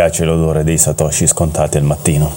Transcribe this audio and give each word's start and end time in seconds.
piace 0.00 0.24
l'odore 0.24 0.64
dei 0.64 0.78
satoshi 0.78 1.26
scontati 1.26 1.76
al 1.76 1.82
mattino. 1.82 2.34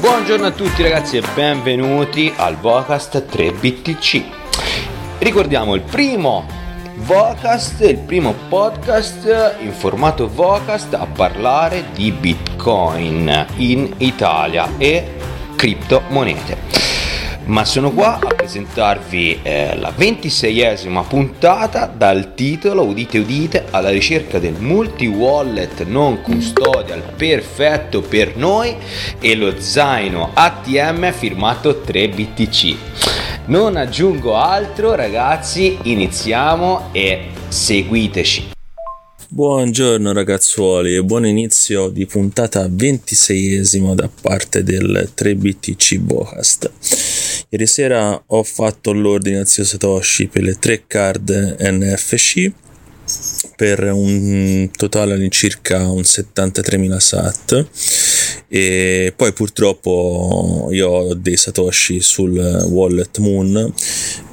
Buongiorno 0.00 0.46
a 0.46 0.52
tutti 0.52 0.82
ragazzi 0.82 1.18
e 1.18 1.22
benvenuti 1.34 2.32
al 2.34 2.56
Vocast 2.56 3.26
3BTC. 3.30 4.24
Ricordiamo 5.18 5.74
il 5.74 5.82
primo 5.82 6.55
Vocast, 6.98 7.82
il 7.82 7.98
primo 7.98 8.34
podcast 8.48 9.54
in 9.60 9.72
formato 9.72 10.28
Vocast 10.28 10.94
a 10.94 11.06
parlare 11.06 11.84
di 11.94 12.10
Bitcoin 12.10 13.46
in 13.56 13.92
Italia 13.98 14.66
e 14.78 15.14
criptomonete 15.56 16.76
ma 17.44 17.64
sono 17.64 17.92
qua 17.92 18.18
a 18.20 18.34
presentarvi 18.34 19.40
eh, 19.42 19.76
la 19.76 19.92
ventiseiesima 19.94 21.02
puntata 21.02 21.86
dal 21.86 22.34
titolo, 22.34 22.82
udite 22.82 23.18
udite, 23.18 23.66
alla 23.70 23.90
ricerca 23.90 24.38
del 24.38 24.54
multi-wallet 24.58 25.84
non 25.84 26.22
custodial 26.22 27.02
perfetto 27.14 28.00
per 28.00 28.36
noi 28.36 28.74
e 29.20 29.34
lo 29.36 29.60
zaino 29.60 30.30
ATM 30.34 31.12
firmato 31.12 31.82
3BTC. 31.86 33.05
Non 33.48 33.76
aggiungo 33.76 34.34
altro 34.34 34.96
ragazzi, 34.96 35.78
iniziamo 35.84 36.88
e 36.90 37.28
seguiteci. 37.46 38.50
Buongiorno 39.28 40.12
ragazzuoli 40.12 40.96
e 40.96 41.04
buon 41.04 41.26
inizio 41.26 41.88
di 41.88 42.06
puntata 42.06 42.66
26esima 42.66 43.94
da 43.94 44.10
parte 44.20 44.64
del 44.64 45.12
3BTC 45.16 45.98
Bocast. 46.00 46.72
Ieri 47.50 47.68
sera 47.68 48.20
ho 48.26 48.42
fatto 48.42 48.92
l'ordine 48.92 49.38
al 49.38 49.46
zio 49.46 49.62
Satoshi 49.62 50.26
per 50.26 50.42
le 50.42 50.58
tre 50.58 50.82
card 50.88 51.56
NFC 51.60 52.50
per 53.54 53.84
un 53.92 54.68
totale 54.76 55.14
all'incirca 55.14 55.88
un 55.88 56.00
73.000 56.00 56.96
sat 56.96 57.66
e 58.48 59.12
poi 59.16 59.32
purtroppo 59.32 60.68
io 60.70 60.88
ho 60.88 61.14
dei 61.14 61.36
satoshi 61.36 62.00
sul 62.00 62.38
wallet 62.70 63.18
Moon 63.18 63.74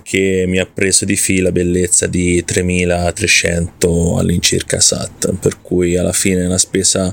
che 0.03 0.45
mi 0.47 0.59
ha 0.59 0.67
preso 0.71 1.05
di 1.05 1.15
fila 1.15 1.51
bellezza 1.51 2.05
di 2.05 2.43
3300 2.43 4.17
all'incirca 4.17 4.79
SAT, 4.79 5.33
per 5.39 5.61
cui 5.61 5.97
alla 5.97 6.11
fine 6.11 6.45
la 6.47 6.57
spesa 6.57 7.11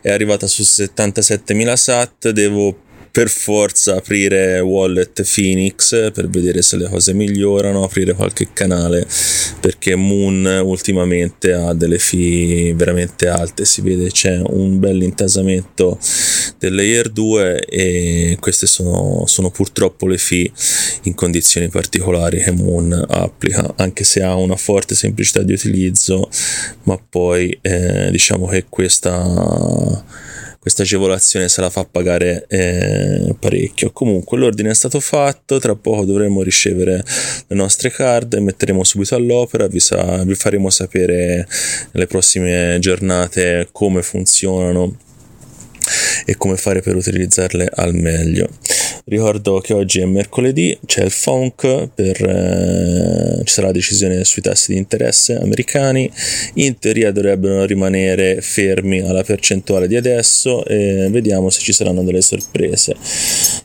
è 0.00 0.10
arrivata 0.10 0.46
su 0.46 0.62
77.000 0.62 1.74
SAT, 1.74 2.30
devo 2.30 2.88
per 3.10 3.28
forza 3.28 3.96
aprire 3.96 4.60
wallet 4.60 5.22
Phoenix 5.22 6.12
per 6.12 6.28
vedere 6.28 6.62
se 6.62 6.76
le 6.76 6.88
cose 6.88 7.12
migliorano, 7.12 7.82
aprire 7.82 8.14
qualche 8.14 8.48
canale 8.52 9.06
perché 9.60 9.94
Moon 9.94 10.44
ultimamente 10.64 11.52
ha 11.52 11.74
delle 11.74 11.98
fee 11.98 12.74
veramente 12.74 13.28
alte, 13.28 13.64
si 13.64 13.80
vede 13.82 14.10
c'è 14.10 14.40
un 14.42 14.78
bel 14.78 15.02
intasamento 15.02 15.98
del 16.58 16.74
layer 16.74 17.08
2 17.08 17.64
e 17.64 18.36
queste 18.40 18.66
sono, 18.66 19.24
sono 19.26 19.50
purtroppo 19.50 20.06
le 20.06 20.18
fee 20.18 20.50
in 21.02 21.14
condizioni 21.14 21.68
particolari 21.68 22.42
che 22.42 22.52
Moon 22.52 22.92
applica, 23.08 23.74
anche 23.76 24.04
se 24.04 24.22
ha 24.22 24.34
una 24.34 24.56
forte 24.56 24.94
semplicità 24.94 25.42
di 25.42 25.52
utilizzo, 25.52 26.28
ma 26.84 26.98
poi 26.98 27.56
eh, 27.62 28.10
diciamo 28.10 28.46
che 28.46 28.66
questa 28.68 30.04
questa 30.70 30.82
agevolazione 30.82 31.48
se 31.48 31.60
la 31.60 31.68
fa 31.68 31.84
pagare 31.84 32.44
eh, 32.48 33.34
parecchio. 33.38 33.90
Comunque 33.90 34.38
l'ordine 34.38 34.70
è 34.70 34.74
stato 34.74 35.00
fatto, 35.00 35.58
tra 35.58 35.74
poco 35.74 36.04
dovremo 36.04 36.42
ricevere 36.42 37.02
le 37.46 37.56
nostre 37.56 37.90
card, 37.90 38.34
metteremo 38.34 38.84
subito 38.84 39.16
all'opera, 39.16 39.66
vi, 39.66 39.80
sa- 39.80 40.22
vi 40.22 40.34
faremo 40.36 40.70
sapere 40.70 41.46
nelle 41.90 42.06
prossime 42.06 42.76
giornate 42.78 43.68
come 43.72 44.02
funzionano 44.02 44.96
e 46.24 46.36
come 46.36 46.56
fare 46.56 46.82
per 46.82 46.94
utilizzarle 46.94 47.68
al 47.74 47.94
meglio. 47.94 48.48
Ricordo 49.10 49.58
che 49.58 49.72
oggi 49.72 49.98
è 49.98 50.04
mercoledì, 50.04 50.78
c'è 50.86 51.02
il 51.02 51.10
FONC, 51.10 51.88
per, 51.92 52.22
eh, 52.22 53.42
ci 53.42 53.52
sarà 53.52 53.66
la 53.66 53.72
decisione 53.72 54.22
sui 54.22 54.40
tassi 54.40 54.70
di 54.70 54.78
interesse 54.78 55.34
americani, 55.34 56.08
in 56.54 56.78
teoria 56.78 57.10
dovrebbero 57.10 57.64
rimanere 57.64 58.40
fermi 58.40 59.00
alla 59.00 59.24
percentuale 59.24 59.88
di 59.88 59.96
adesso 59.96 60.64
e 60.64 61.08
vediamo 61.10 61.50
se 61.50 61.58
ci 61.58 61.72
saranno 61.72 62.04
delle 62.04 62.22
sorprese. 62.22 62.94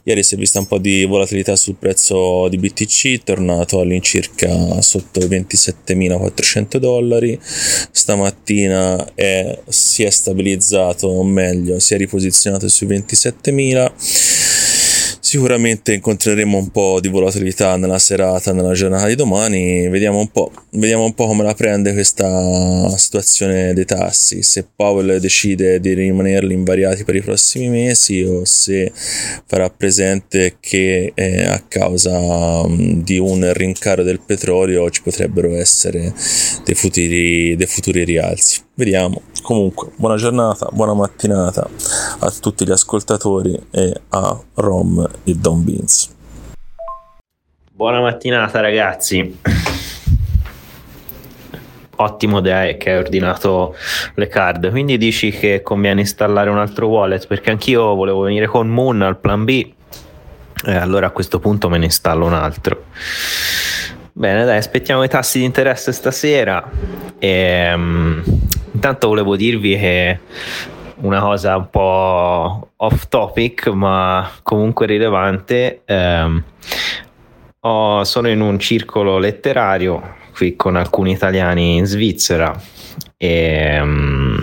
Ieri 0.01 0.23
si 0.23 0.33
è 0.33 0.37
vista 0.39 0.57
un 0.57 0.65
po' 0.65 0.79
di 0.79 1.05
volatilità 1.05 1.55
sul 1.55 1.75
prezzo 1.75 2.47
di 2.47 2.57
BTC, 2.57 3.21
tornato 3.23 3.79
all'incirca 3.81 4.81
sotto 4.81 5.19
i 5.19 5.27
27.400 5.27 6.77
dollari, 6.77 7.39
stamattina 7.91 9.13
è, 9.13 9.59
si 9.67 10.01
è 10.01 10.09
stabilizzato, 10.09 11.05
o 11.05 11.23
meglio, 11.23 11.77
si 11.77 11.93
è 11.93 11.97
riposizionato 11.97 12.67
sui 12.67 12.87
27.000 12.87 14.44
Sicuramente 15.25 15.95
incontreremo 15.95 16.55
un 16.55 16.69
po' 16.69 16.99
di 17.01 17.07
volatilità 17.07 17.77
nella 17.77 17.97
serata, 17.97 18.53
nella 18.53 18.73
giornata 18.73 19.07
di 19.07 19.15
domani. 19.15 19.89
Vediamo 19.89 20.19
un 20.19 20.29
po', 20.29 20.51
vediamo 20.73 21.03
un 21.03 21.15
po' 21.15 21.25
come 21.25 21.41
la 21.41 21.55
prende 21.55 21.93
questa 21.93 22.95
situazione 22.95 23.73
dei 23.73 23.85
tassi. 23.85 24.43
Se 24.43 24.67
Powell 24.75 25.17
decide 25.17 25.79
di 25.79 25.93
rimanerli 25.93 26.53
invariati 26.53 27.03
per 27.05 27.15
i 27.15 27.21
prossimi 27.21 27.69
mesi 27.69 28.21
o 28.21 28.45
se 28.45 28.91
farà 28.93 29.67
presente 29.71 30.57
che 30.59 31.11
eh, 31.15 31.43
a 31.43 31.59
causa 31.67 32.15
um, 32.61 33.01
di 33.01 33.17
un 33.17 33.51
rincaro 33.51 34.03
del 34.03 34.19
petrolio 34.19 34.91
ci 34.91 35.01
potrebbero 35.01 35.55
essere 35.55 36.13
dei 36.63 36.75
futuri, 36.75 37.55
dei 37.55 37.67
futuri 37.67 38.03
rialzi. 38.03 38.61
Vediamo. 38.75 39.21
Comunque, 39.41 39.89
buona 39.95 40.17
giornata, 40.17 40.69
buona 40.71 40.93
mattinata 40.93 41.67
a 42.19 42.31
tutti 42.39 42.65
gli 42.65 42.71
ascoltatori 42.71 43.59
e 43.71 44.01
a 44.09 44.39
Rom 44.55 45.14
e 45.23 45.33
Don 45.35 45.63
Beans. 45.63 46.13
Buona 47.71 48.01
mattinata 48.01 48.59
ragazzi. 48.61 49.39
Ottimo 51.97 52.41
che 52.41 52.51
hai 52.51 52.97
ordinato 52.97 53.75
le 54.15 54.27
card. 54.27 54.69
Quindi 54.69 54.97
dici 54.97 55.31
che 55.31 55.61
conviene 55.61 56.01
installare 56.01 56.49
un 56.49 56.57
altro 56.57 56.87
wallet 56.87 57.27
perché 57.27 57.51
anch'io 57.51 57.95
volevo 57.95 58.21
venire 58.21 58.47
con 58.47 58.67
Moon 58.67 59.01
al 59.01 59.17
plan 59.17 59.45
B. 59.45 59.71
E 60.65 60.75
allora 60.75 61.07
a 61.07 61.11
questo 61.11 61.39
punto 61.39 61.69
me 61.69 61.77
ne 61.77 61.85
installo 61.85 62.25
un 62.25 62.33
altro. 62.33 62.85
Bene, 64.11 64.45
dai, 64.45 64.57
aspettiamo 64.57 65.03
i 65.03 65.09
tassi 65.09 65.39
di 65.39 65.45
interesse 65.45 65.91
stasera. 65.91 66.69
E, 67.19 67.73
um, 67.73 68.23
Intanto 68.75 69.07
volevo 69.07 69.37
dirvi 69.37 69.77
che 69.77 70.19
una 71.05 71.19
cosa 71.19 71.55
un 71.55 71.69
po' 71.69 72.69
off 72.75 73.07
topic, 73.07 73.67
ma 73.67 74.29
comunque 74.43 74.85
rilevante. 74.85 75.81
Ehm, 75.85 76.43
ho, 77.61 78.03
sono 78.03 78.29
in 78.29 78.41
un 78.41 78.59
circolo 78.59 79.17
letterario 79.17 80.15
qui 80.33 80.55
con 80.55 80.75
alcuni 80.75 81.11
italiani 81.11 81.77
in 81.77 81.85
Svizzera 81.85 82.53
e 83.17 83.79
um, 83.81 84.37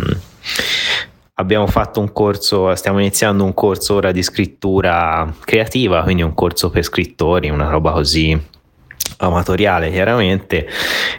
abbiamo 1.35 1.67
fatto 1.67 2.01
un 2.01 2.13
corso, 2.13 2.75
stiamo 2.75 2.99
iniziando 2.99 3.45
un 3.45 3.55
corso 3.55 3.95
ora 3.95 4.13
di 4.13 4.23
scrittura 4.23 5.33
creativa, 5.45 6.03
quindi 6.03 6.23
un 6.23 6.35
corso 6.35 6.71
per 6.71 6.83
scrittori, 6.83 7.51
una 7.51 7.69
roba 7.69 7.93
così 7.93 8.51
amatoriale 9.27 9.91
chiaramente 9.91 10.69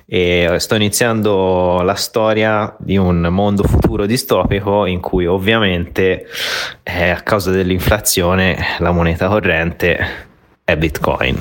e 0.06 0.56
sto 0.58 0.76
iniziando 0.76 1.82
la 1.84 1.96
storia 1.96 2.76
di 2.80 2.98
un 2.98 3.22
mondo 3.30 3.64
futuro 3.64 4.06
distopico 4.06 4.86
in 4.86 5.00
cui 5.00 5.26
ovviamente 5.26 6.28
eh, 6.84 7.10
a 7.10 7.22
causa 7.22 7.52
dell'inflazione 7.52 8.58
la 8.80 8.92
moneta 8.92 9.28
corrente 9.28 10.28
è 10.64 10.76
bitcoin 10.76 11.36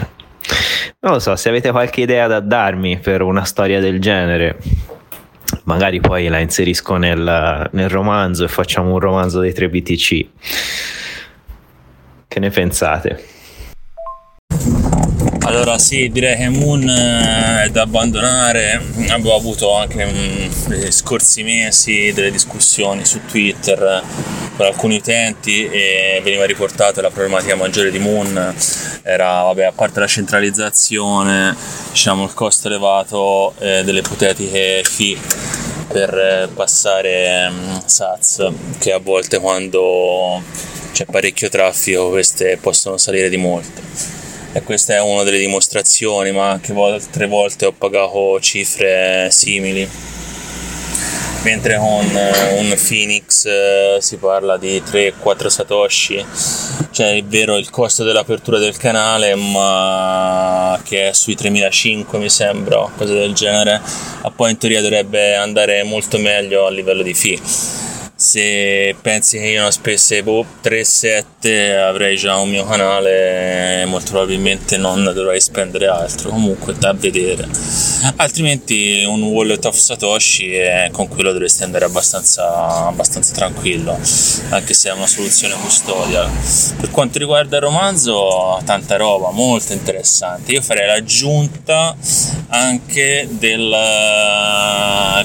non 1.00 1.12
lo 1.12 1.19
so 1.19 1.35
se 1.37 1.49
avete 1.49 1.70
qualche 1.70 2.03
idea 2.03 2.26
da 2.26 2.41
darmi 2.41 2.99
per 2.99 3.23
una 3.23 3.44
storia 3.44 3.81
del 3.81 4.00
genere 4.00 4.58
magari 5.65 6.00
poi 6.00 6.29
la 6.29 6.38
inserisco 6.38 6.97
nel, 6.97 7.69
nel 7.73 7.88
romanzo 7.88 8.44
e 8.44 8.49
facciamo 8.49 8.93
un 8.93 8.99
romanzo 8.99 9.41
dei 9.41 9.53
3 9.53 9.69
BTC 9.69 10.26
che 12.32 12.41
ne 12.41 12.49
pensate? 12.49 13.23
Allora 15.44 15.77
sì, 15.77 16.09
direi 16.09 16.37
che 16.37 16.49
Moon 16.49 16.89
eh, 16.89 17.65
è 17.65 17.69
da 17.71 17.83
abbandonare, 17.83 18.81
abbiamo 19.09 19.35
avuto 19.35 19.75
anche 19.75 20.06
mm, 20.06 20.69
negli 20.69 20.91
scorsi 20.93 21.43
mesi 21.43 22.12
delle 22.12 22.31
discussioni 22.31 23.05
su 23.05 23.21
Twitter 23.27 23.83
eh, 23.83 24.03
con 24.56 24.67
alcuni 24.67 24.97
utenti 24.97 25.67
e 25.69 26.21
veniva 26.23 26.44
riportata 26.47 27.00
la 27.03 27.11
problematica 27.11 27.56
maggiore 27.56 27.91
di 27.91 27.99
Moon. 27.99 28.55
Era, 29.03 29.43
vabbè, 29.43 29.65
a 29.65 29.73
parte 29.73 29.99
la 29.99 30.06
centralizzazione, 30.06 31.56
diciamo 31.91 32.23
il 32.23 32.35
costo 32.35 32.69
elevato 32.69 33.55
eh, 33.59 33.83
delle 33.83 33.99
ipotetiche 33.99 34.83
fee 34.85 35.19
per 35.89 36.50
passare 36.55 37.50
um, 37.50 37.83
Sats 37.85 38.49
che 38.79 38.93
a 38.93 38.99
volte 38.99 39.41
quando 39.41 40.41
c'è 40.93 41.05
parecchio 41.05 41.49
traffico 41.49 42.11
queste 42.11 42.56
possono 42.59 42.97
salire 42.97 43.29
di 43.29 43.37
molto 43.37 44.21
e 44.52 44.62
questa 44.62 44.94
è 44.94 45.00
una 45.00 45.22
delle 45.22 45.38
dimostrazioni 45.38 46.31
ma 46.31 46.50
anche 46.50 46.72
altre 46.72 47.26
volte 47.26 47.66
ho 47.66 47.72
pagato 47.72 48.38
cifre 48.40 49.28
simili. 49.31 49.88
Mentre 51.43 51.76
con 51.76 52.04
eh, 52.04 52.58
un 52.60 52.76
Phoenix 52.76 53.46
eh, 53.46 53.96
si 54.00 54.16
parla 54.16 54.56
di 54.56 54.81
3-4 54.81 55.46
satoshi. 55.49 56.25
Cioè 56.93 57.16
è 57.16 57.22
vero 57.25 57.56
il 57.56 57.70
costo 57.70 58.04
dell'apertura 58.04 58.58
del 58.58 58.76
canale 58.76 59.34
ma 59.34 60.78
che 60.84 61.08
è 61.08 61.12
sui 61.12 61.34
3005 61.34 62.19
mi 62.19 62.28
sembra 62.28 62.87
cosa 62.96 63.14
del 63.14 63.32
genere 63.32 63.81
ma 64.22 64.31
poi 64.31 64.50
in 64.50 64.58
teoria 64.58 64.82
dovrebbe 64.82 65.34
andare 65.34 65.82
molto 65.84 66.19
meglio 66.19 66.66
a 66.66 66.70
livello 66.70 67.02
di 67.02 67.14
fee 67.14 67.92
se 68.22 68.94
pensi 69.02 69.36
che 69.36 69.46
io 69.46 69.62
non 69.62 69.72
spesse 69.72 70.22
boh, 70.22 70.46
3-7 70.62 71.76
avrei 71.76 72.16
già 72.16 72.36
un 72.36 72.50
mio 72.50 72.64
canale 72.64 73.84
molto 73.86 74.12
probabilmente 74.12 74.76
non 74.76 75.02
dovrei 75.12 75.40
spendere 75.40 75.88
altro. 75.88 76.30
Comunque 76.30 76.74
da 76.78 76.92
vedere 76.92 77.48
altrimenti 78.16 79.04
un 79.06 79.22
wallet 79.22 79.64
of 79.64 79.76
Satoshi 79.76 80.52
e 80.52 80.88
con 80.93 81.08
quello 81.08 81.32
dovresti 81.32 81.62
andare 81.62 81.84
abbastanza, 81.84 82.87
abbastanza 82.87 83.32
tranquillo 83.34 83.99
anche 84.50 84.75
se 84.75 84.90
è 84.90 84.93
una 84.93 85.06
soluzione 85.06 85.54
custodial. 85.54 86.31
Per 86.81 86.90
quanto 86.90 87.19
riguarda 87.19 87.56
il 87.56 87.62
romanzo 87.62 88.60
tanta 88.64 88.96
roba 88.96 89.31
molto 89.31 89.72
interessante. 89.72 90.52
Io 90.52 90.62
farei 90.62 90.87
l'aggiunta 90.87 91.96
anche 92.49 93.28
del 93.31 93.75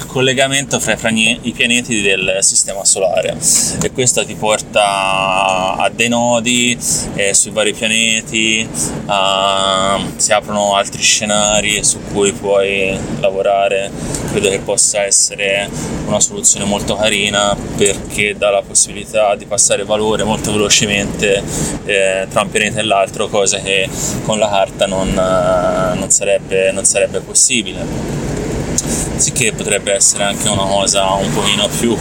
collegamento 0.07 0.79
fra, 0.79 0.95
i 1.09 1.53
pianeti 1.55 2.01
del 2.01 2.37
sistema 2.41 2.85
solare. 2.85 3.37
E 3.81 3.91
questo 3.91 4.25
ti 4.25 4.35
porta 4.35 5.75
a 5.75 5.89
dei 5.93 6.09
nodi 6.09 6.77
eh, 7.15 7.33
sui 7.33 7.51
vari 7.51 7.73
pianeti, 7.73 8.67
uh, 8.67 10.01
si 10.15 10.31
aprono 10.31 10.75
altri 10.75 11.01
scenari 11.01 11.83
su 11.83 11.99
cui 12.11 12.31
puoi 12.31 12.66
lavorare, 13.19 13.91
credo 14.31 14.49
che 14.49 14.59
possa 14.59 15.03
essere 15.03 15.69
una 16.05 16.19
soluzione 16.19 16.65
molto 16.65 16.95
carina 16.95 17.55
perché 17.75 18.35
dà 18.37 18.49
la 18.49 18.61
possibilità 18.61 19.35
di 19.35 19.45
passare 19.45 19.83
valore 19.83 20.23
molto 20.23 20.51
velocemente 20.51 21.43
eh, 21.85 22.27
tra 22.29 22.41
un 22.41 22.49
pianeta 22.49 22.79
e 22.79 22.83
l'altro, 22.83 23.27
cosa 23.27 23.59
che 23.59 23.89
con 24.23 24.39
la 24.39 24.49
carta 24.49 24.85
non, 24.85 25.09
uh, 25.09 25.97
non, 25.97 26.09
sarebbe, 26.09 26.71
non 26.71 26.85
sarebbe 26.85 27.19
possibile. 27.19 27.85
Sicché 29.15 29.51
potrebbe 29.51 29.93
essere 29.93 30.23
anche 30.23 30.47
una 30.47 30.65
cosa 30.65 31.11
un 31.13 31.33
pochino 31.33 31.67
più 31.79 31.97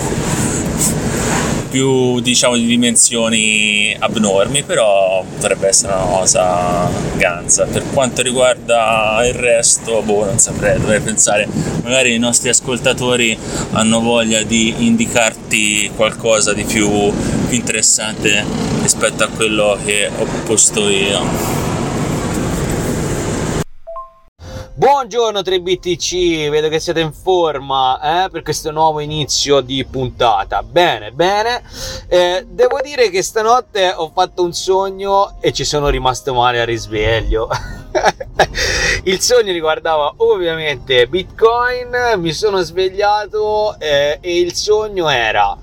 più 1.67 2.21
diciamo 2.21 2.57
di 2.57 2.67
dimensioni 2.67 3.97
abnormi 3.99 4.63
però 4.63 5.25
potrebbe 5.25 5.69
essere 5.69 5.93
una 5.93 6.05
cosa 6.05 6.89
ganza. 7.17 7.65
Per 7.65 7.85
quanto 7.93 8.23
riguarda 8.23 9.21
il 9.27 9.35
resto 9.35 10.03
boh 10.03 10.25
non 10.25 10.39
saprei 10.39 10.79
dovrei 10.79 11.01
pensare. 11.01 11.49
Magari 11.83 12.15
i 12.15 12.19
nostri 12.19 12.49
ascoltatori 12.49 13.37
hanno 13.73 14.01
voglia 14.01 14.43
di 14.43 14.75
indicarti 14.87 15.91
qualcosa 15.95 16.53
di 16.53 16.65
più, 16.65 16.89
più 17.49 17.57
interessante 17.57 18.45
rispetto 18.83 19.25
a 19.25 19.29
quello 19.29 19.79
che 19.85 20.11
ho 20.17 20.27
posto 20.45 20.89
io 20.89 21.66
Buongiorno 24.78 25.40
3BTC, 25.40 26.50
vedo 26.50 26.69
che 26.69 26.81
siete 26.81 27.00
in 27.00 27.11
forma 27.11 28.26
eh, 28.26 28.28
per 28.28 28.43
questo 28.43 28.70
nuovo 28.73 29.00
inizio 29.00 29.62
di 29.62 29.82
puntata. 29.87 30.62
Bene, 30.62 31.12
bene. 31.12 31.62
Eh, 32.08 32.44
devo 32.46 32.81
dire 32.82 33.08
che 33.08 33.23
stanotte 33.23 33.90
ho 33.96 34.11
fatto 34.14 34.44
un 34.44 34.52
sogno 34.52 35.37
e 35.40 35.55
ci 35.55 35.64
sono 35.64 35.88
rimasto 35.88 36.34
male 36.34 36.61
al 36.61 36.67
risveglio. 36.67 37.49
il 39.05 39.19
sogno 39.23 39.50
riguardava 39.50 40.12
ovviamente 40.19 41.06
Bitcoin, 41.06 42.19
mi 42.19 42.34
sono 42.34 42.61
svegliato 42.61 43.76
eh, 43.79 44.19
e 44.20 44.38
il 44.40 44.52
sogno 44.52 45.08
era 45.08 45.56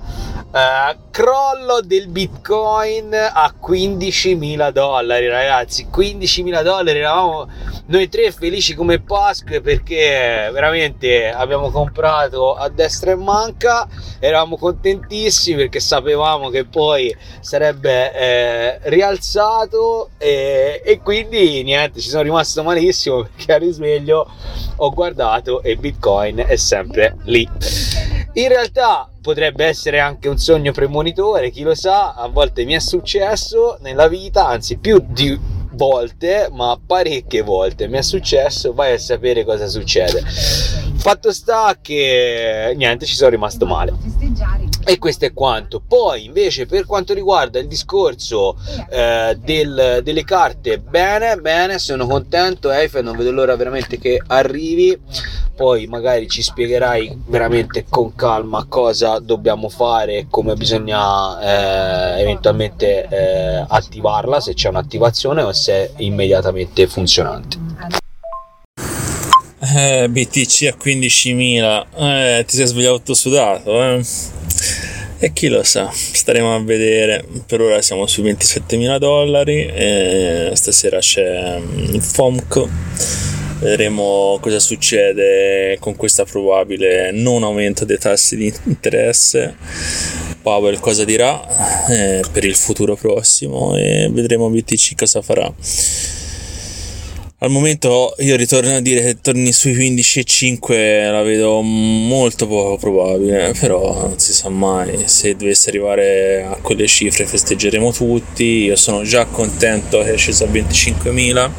Uh, 0.54 1.10
crollo 1.10 1.82
del 1.82 2.10
bitcoin 2.10 3.12
a 3.12 3.56
15.000 3.60 4.70
dollari 4.70 5.28
ragazzi. 5.28 5.88
15.000 5.92 6.62
dollari 6.62 7.00
eravamo 7.00 7.50
noi 7.88 8.08
tre 8.08 8.32
felici 8.32 8.76
come 8.76 9.02
Pasque 9.02 9.62
perché 9.62 10.52
veramente 10.54 11.32
abbiamo 11.32 11.72
comprato 11.72 12.54
a 12.54 12.70
destra 12.70 13.14
e 13.14 13.16
manca. 13.16 13.88
Eravamo 14.20 14.56
contentissimi 14.56 15.58
perché 15.58 15.80
sapevamo 15.80 16.50
che 16.50 16.66
poi 16.66 17.12
sarebbe 17.40 18.14
eh, 18.14 18.80
rialzato 18.90 20.12
e, 20.20 20.84
e 20.86 21.00
quindi 21.00 21.64
niente 21.64 22.00
ci 22.00 22.10
sono 22.10 22.22
rimasto 22.22 22.62
malissimo 22.62 23.24
perché 23.24 23.54
al 23.54 23.60
risveglio 23.60 24.30
ho 24.76 24.90
guardato 24.92 25.64
e 25.64 25.76
bitcoin 25.78 26.44
è 26.46 26.58
sempre 26.58 27.16
lì. 27.24 27.50
In 28.34 28.48
realtà 28.48 29.08
potrebbe 29.24 29.64
essere 29.64 30.02
anche 30.02 30.28
un 30.28 30.38
sogno 30.38 30.74
premonitore, 30.74 31.50
chi 31.50 31.62
lo 31.62 31.74
sa, 31.74 32.14
a 32.14 32.28
volte 32.28 32.66
mi 32.66 32.74
è 32.74 32.80
successo 32.80 33.78
nella 33.80 34.10
vita, 34.10 34.48
anzi 34.48 34.78
più 34.78 35.02
di 35.08 35.40
volte, 35.72 36.50
ma 36.52 36.78
parecchie 36.86 37.42
volte 37.42 37.88
mi 37.88 37.98
è 37.98 38.02
successo, 38.02 38.74
vai 38.74 38.94
a 38.94 38.98
sapere 39.00 39.46
cosa 39.46 39.68
succede. 39.68 40.22
Fatto 40.26 41.32
sta 41.32 41.78
che 41.82 42.74
niente, 42.76 43.06
ci 43.06 43.16
sono 43.16 43.30
rimasto 43.30 43.66
male. 43.66 43.94
E 44.86 44.98
questo 44.98 45.26
è 45.26 45.34
quanto. 45.34 45.82
Poi 45.86 46.26
invece 46.26 46.66
per 46.66 46.86
quanto 46.86 47.14
riguarda 47.14 47.60
il 47.60 47.68
discorso 47.68 48.58
eh, 48.90 49.38
del, 49.42 50.02
delle 50.04 50.24
carte, 50.24 50.80
bene, 50.80 51.36
bene, 51.38 51.80
sono 51.80 52.06
contento, 52.06 52.72
Eiffel, 52.72 53.04
non 53.04 53.16
vedo 53.16 53.32
l'ora 53.32 53.56
veramente 53.56 53.98
che 53.98 54.22
arrivi. 54.28 55.00
Poi 55.56 55.86
magari 55.86 56.28
ci 56.28 56.42
spiegherai 56.42 57.26
veramente 57.28 57.86
con 57.88 58.16
calma 58.16 58.66
cosa 58.68 59.20
dobbiamo 59.20 59.70
fare 59.70 60.26
come 60.28 60.56
bisogna 60.56 62.16
eh, 62.18 62.22
eventualmente 62.22 63.08
eh, 63.08 63.66
attivarla, 63.68 64.40
se 64.40 64.56
c'è 64.56 64.70
un'attivazione 64.70 65.44
o 65.44 65.54
se 65.54 65.74
è 65.74 65.92
immediatamente 65.98 66.88
funzionante. 66.88 67.58
Eh, 69.76 70.10
BTC 70.10 70.74
a 70.74 70.78
15.000, 70.78 71.86
eh, 71.96 72.44
ti 72.46 72.56
sei 72.58 72.68
svegliato 72.68 73.14
sudato, 73.14 73.82
eh? 73.82 74.04
E 75.20 75.32
chi 75.32 75.48
lo 75.48 75.64
sa, 75.64 75.90
staremo 75.94 76.54
a 76.54 76.62
vedere. 76.62 77.26
Per 77.46 77.62
ora 77.62 77.82
siamo 77.82 78.08
sui 78.08 78.24
27.000 78.24 78.98
dollari. 78.98 79.66
E 79.66 80.52
stasera 80.54 81.00
c'è 81.00 81.60
il 81.78 82.02
FOMC. 82.02 82.68
Vedremo 83.60 84.38
cosa 84.42 84.60
succede 84.60 85.78
con 85.80 85.96
questa 85.96 86.26
probabile 86.26 87.12
non 87.12 87.44
aumento 87.44 87.86
dei 87.86 87.98
tassi 87.98 88.36
di 88.36 88.54
interesse. 88.66 89.56
Powell 90.42 90.78
cosa 90.80 91.06
dirà 91.06 91.88
eh, 91.88 92.22
per 92.30 92.44
il 92.44 92.56
futuro 92.56 92.98
prossimo 92.98 93.78
e 93.78 94.10
vedremo 94.12 94.50
BTC 94.50 94.96
cosa 94.98 95.22
farà. 95.22 95.50
Al 97.44 97.50
momento 97.50 98.16
io 98.20 98.38
ritorno 98.38 98.74
a 98.74 98.80
dire 98.80 99.02
che 99.02 99.20
torni 99.20 99.52
sui 99.52 99.76
15,5 99.76 101.12
la 101.12 101.24
vedo 101.24 101.60
molto 101.60 102.48
poco 102.48 102.78
probabile, 102.78 103.54
però 103.60 104.08
non 104.08 104.18
si 104.18 104.32
sa 104.32 104.48
mai. 104.48 105.10
Se 105.10 105.36
dovesse 105.36 105.68
arrivare 105.68 106.44
a 106.44 106.58
quelle 106.62 106.88
cifre 106.88 107.26
festeggeremo 107.26 107.92
tutti. 107.92 108.46
Io 108.46 108.78
sono 108.78 109.04
già 109.04 109.26
contento 109.26 110.02
che 110.04 110.14
è 110.14 110.18
sceso 110.18 110.46
a 110.46 110.48
25.000 110.48 111.50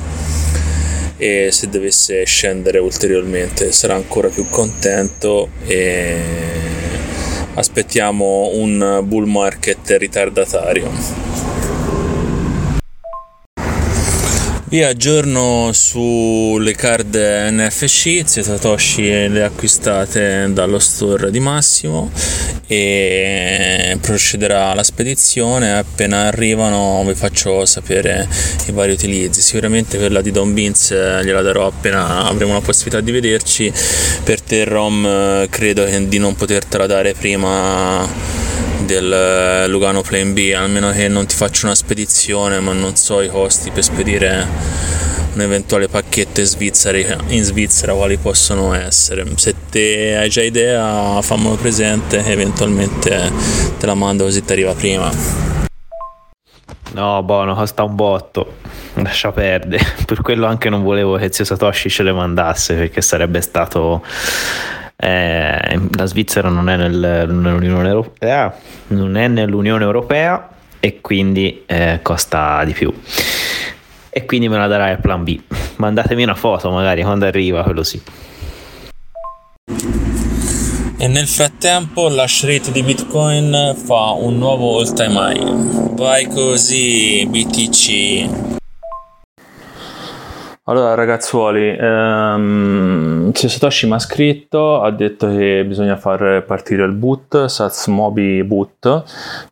e 1.19 1.51
se 1.53 1.69
dovesse 1.69 2.25
scendere 2.25 2.79
ulteriormente 2.79 3.71
sarà 3.71 3.95
ancora 3.95 4.29
più 4.29 4.49
contento 4.49 5.51
e 5.67 6.17
aspettiamo 7.53 8.53
un 8.55 9.03
bull 9.05 9.27
market 9.27 9.97
ritardatario. 9.99 11.34
Vi 14.75 14.83
aggiorno 14.83 15.71
sulle 15.73 16.75
card 16.75 17.15
NFC, 17.15 18.25
Satoshi 18.27 19.29
le 19.29 19.45
acquistate 19.45 20.49
dallo 20.51 20.81
store 20.81 21.31
di 21.31 21.39
Massimo 21.39 22.11
e 22.67 23.97
procederà 24.01 24.75
la 24.75 24.83
spedizione. 24.83 25.75
Appena 25.75 26.23
arrivano 26.23 27.05
vi 27.07 27.15
faccio 27.15 27.65
sapere 27.67 28.27
i 28.67 28.73
vari 28.73 28.91
utilizzi. 28.91 29.43
Sicuramente 29.43 29.97
quella 29.97 30.21
di 30.21 30.33
Don 30.33 30.53
Beans 30.53 30.91
gliela 30.91 31.43
darò 31.43 31.69
appena 31.69 32.25
avremo 32.27 32.55
la 32.55 32.61
possibilità 32.61 33.01
di 33.01 33.13
vederci. 33.13 33.73
Per 34.25 34.41
Terrom 34.43 35.47
credo 35.51 35.85
di 35.85 36.19
non 36.19 36.35
potertela 36.35 36.87
dare 36.87 37.15
prima 37.15 38.43
del 38.85 39.13
eh, 39.13 39.69
Lugano 39.69 40.03
Plane 40.03 40.33
B, 40.33 40.53
almeno 40.55 40.91
che 40.91 41.09
non 41.09 41.27
ti 41.27 41.35
faccio 41.35 41.67
una 41.67 41.75
spedizione, 41.75 42.61
ma 42.61 42.73
non 42.73 42.97
so 42.97 43.21
i 43.21 43.29
costi 43.29 43.71
per 43.71 43.83
spedire 43.83 44.47
un 45.35 45.41
eventuale 45.41 45.89
pacchetto 45.89 46.41
in 46.41 46.47
Svizzera, 46.47 47.17
in 47.29 47.43
Svizzera 47.43 47.95
quali 47.95 48.17
possono 48.17 48.73
essere. 48.75 49.27
Se 49.37 49.55
te 49.71 50.17
hai 50.17 50.29
già 50.29 50.43
idea 50.43 51.21
fammelo 51.21 51.57
presente, 51.57 52.25
eventualmente 52.25 53.33
te 53.79 53.87
la 53.87 53.95
mando 53.95 54.25
così 54.25 54.45
ti 54.45 54.53
arriva 54.53 54.73
prima. 54.75 55.11
No, 56.93 57.23
buono, 57.25 57.55
costa 57.55 57.83
un 57.83 57.97
botto. 57.97 58.55
Lascia 58.95 59.33
perdere. 59.33 59.85
Per 60.07 60.21
quello 60.21 60.47
anche 60.47 60.69
non 60.69 60.83
volevo 60.83 61.17
che 61.17 61.33
zio 61.33 61.45
Satoshi 61.45 61.91
ce 61.91 62.05
le 62.05 62.13
mandasse 62.13 62.75
perché 62.75 63.03
sarebbe 63.03 63.41
stato 63.41 64.05
eh, 65.05 65.81
la 65.91 66.07
Svizzera 66.07 66.49
non 66.49 66.71
è 66.71 66.77
nel, 66.77 67.27
nell'Unione 67.29 67.89
Europea, 67.89 68.55
non 68.89 69.19
è 69.19 69.29
nell'Unione 69.29 69.85
Europea 69.85 70.49
e 70.81 71.03
quindi 71.03 71.63
eh, 71.67 71.99
costa 72.01 72.65
di 72.65 72.73
più. 72.73 72.91
E 74.09 74.25
quindi 74.25 74.49
me 74.49 74.57
la 74.57 74.67
darai 74.67 74.93
al 74.93 75.01
plan 75.01 75.23
B. 75.23 75.39
Mandatemi 75.77 76.23
una 76.23 76.35
foto 76.35 76.71
magari 76.71 77.03
quando 77.03 77.27
arriva, 77.27 77.63
quello 77.63 77.83
sì. 77.83 78.01
E 80.97 81.09
nel 81.09 81.27
frattempo 81.27 82.09
la 82.09 82.25
rate 82.25 82.73
di 82.73 82.83
Bitcoin 82.83 83.75
fa 83.77 84.13
un 84.13 84.39
nuovo 84.39 84.79
all 84.79 84.91
time 84.95 85.13
high. 85.13 85.95
Vai 85.97 86.27
così 86.29 87.27
BTC. 87.29 88.63
Allora 90.67 90.95
ragazzuoli, 90.95 91.77
ehm, 91.79 93.33
Satoshi 93.33 93.87
mi 93.87 93.93
ha 93.93 93.99
scritto, 93.99 94.81
ha 94.81 94.91
detto 94.91 95.29
che 95.29 95.63
bisogna 95.67 95.97
far 95.97 96.43
partire 96.47 96.87
il 96.87 96.93
boot, 96.93 97.45
Satsmobi 97.45 98.43
boot 98.45 99.03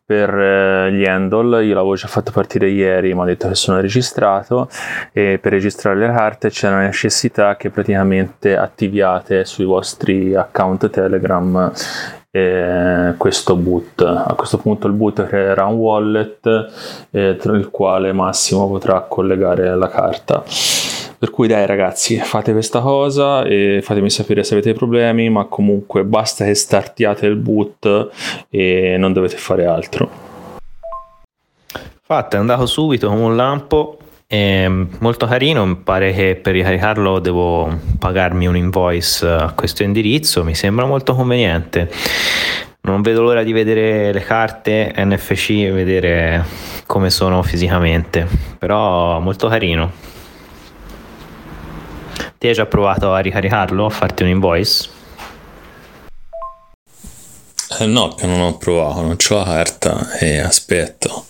per 0.03 0.29
eh, 0.35 0.91
gli 0.91 1.05
handle, 1.05 1.63
io 1.65 1.75
l'avevo 1.75 1.93
già 1.93 2.07
fatto 2.07 2.31
partire 2.31 2.67
ieri, 2.69 3.13
mi 3.13 3.21
ha 3.21 3.25
detto 3.25 3.47
che 3.47 3.53
sono 3.53 3.79
registrato 3.79 4.67
e 5.11 5.37
per 5.39 5.51
registrare 5.51 5.99
le 5.99 6.07
carte 6.07 6.49
c'è 6.49 6.71
la 6.71 6.79
necessità 6.79 7.57
che 7.57 7.69
praticamente 7.69 8.57
attiviate 8.57 9.45
sui 9.45 9.65
vostri 9.65 10.33
account 10.33 10.89
Telegram 10.89 11.71
eh, 12.31 13.13
questo 13.17 13.55
boot. 13.55 14.01
A 14.01 14.33
questo 14.35 14.57
punto 14.57 14.87
il 14.87 14.93
boot 14.93 15.23
creerà 15.27 15.65
un 15.67 15.75
wallet 15.75 17.07
eh, 17.11 17.35
tra 17.39 17.55
il 17.55 17.69
quale 17.69 18.11
Massimo 18.13 18.67
potrà 18.67 19.01
collegare 19.01 19.75
la 19.75 19.89
carta. 19.89 20.43
Per 21.23 21.31
cui 21.31 21.47
dai 21.47 21.65
ragazzi, 21.65 22.17
fate 22.17 22.51
questa 22.51 22.81
cosa 22.81 23.45
e 23.45 23.79
fatemi 23.81 24.09
sapere 24.09 24.43
se 24.43 24.55
avete 24.55 24.73
problemi, 24.73 25.29
ma 25.29 25.45
comunque 25.45 26.03
basta 26.03 26.43
che 26.43 26.53
startiate 26.53 27.25
il 27.27 27.37
boot 27.37 28.09
e 28.49 28.97
non 28.97 29.13
dovete 29.13 29.37
fare 29.37 29.65
altro. 29.65 30.09
Fatto, 32.01 32.35
è 32.35 32.39
andato 32.39 32.65
subito 32.65 33.07
come 33.07 33.21
un 33.21 33.37
lampo, 33.37 33.99
è 34.27 34.67
molto 34.67 35.25
carino, 35.25 35.65
mi 35.65 35.77
pare 35.77 36.11
che 36.11 36.35
per 36.35 36.55
ricaricarlo 36.55 37.19
devo 37.19 37.73
pagarmi 37.97 38.45
un 38.45 38.57
invoice 38.57 39.25
a 39.25 39.53
questo 39.55 39.83
indirizzo, 39.83 40.43
mi 40.43 40.55
sembra 40.55 40.83
molto 40.85 41.15
conveniente. 41.15 41.89
Non 42.81 43.01
vedo 43.01 43.21
l'ora 43.21 43.43
di 43.43 43.53
vedere 43.53 44.11
le 44.11 44.21
carte 44.23 44.91
NFC 44.97 45.51
e 45.51 45.71
vedere 45.71 46.43
come 46.85 47.09
sono 47.09 47.41
fisicamente, 47.43 48.27
però 48.59 49.21
molto 49.21 49.47
carino. 49.47 50.11
Ti 52.43 52.49
hai 52.49 52.55
già 52.55 52.65
provato 52.65 53.13
a 53.13 53.19
ricaricarlo, 53.19 53.85
a 53.85 53.89
farti 53.89 54.23
un 54.23 54.27
invoice? 54.27 54.89
Eh 57.79 57.85
no, 57.85 58.15
che 58.15 58.25
non 58.25 58.41
ho 58.41 58.57
provato, 58.57 58.99
non 58.99 59.11
ho 59.11 59.35
la 59.35 59.43
carta 59.45 60.17
e 60.19 60.39
aspetto. 60.39 61.27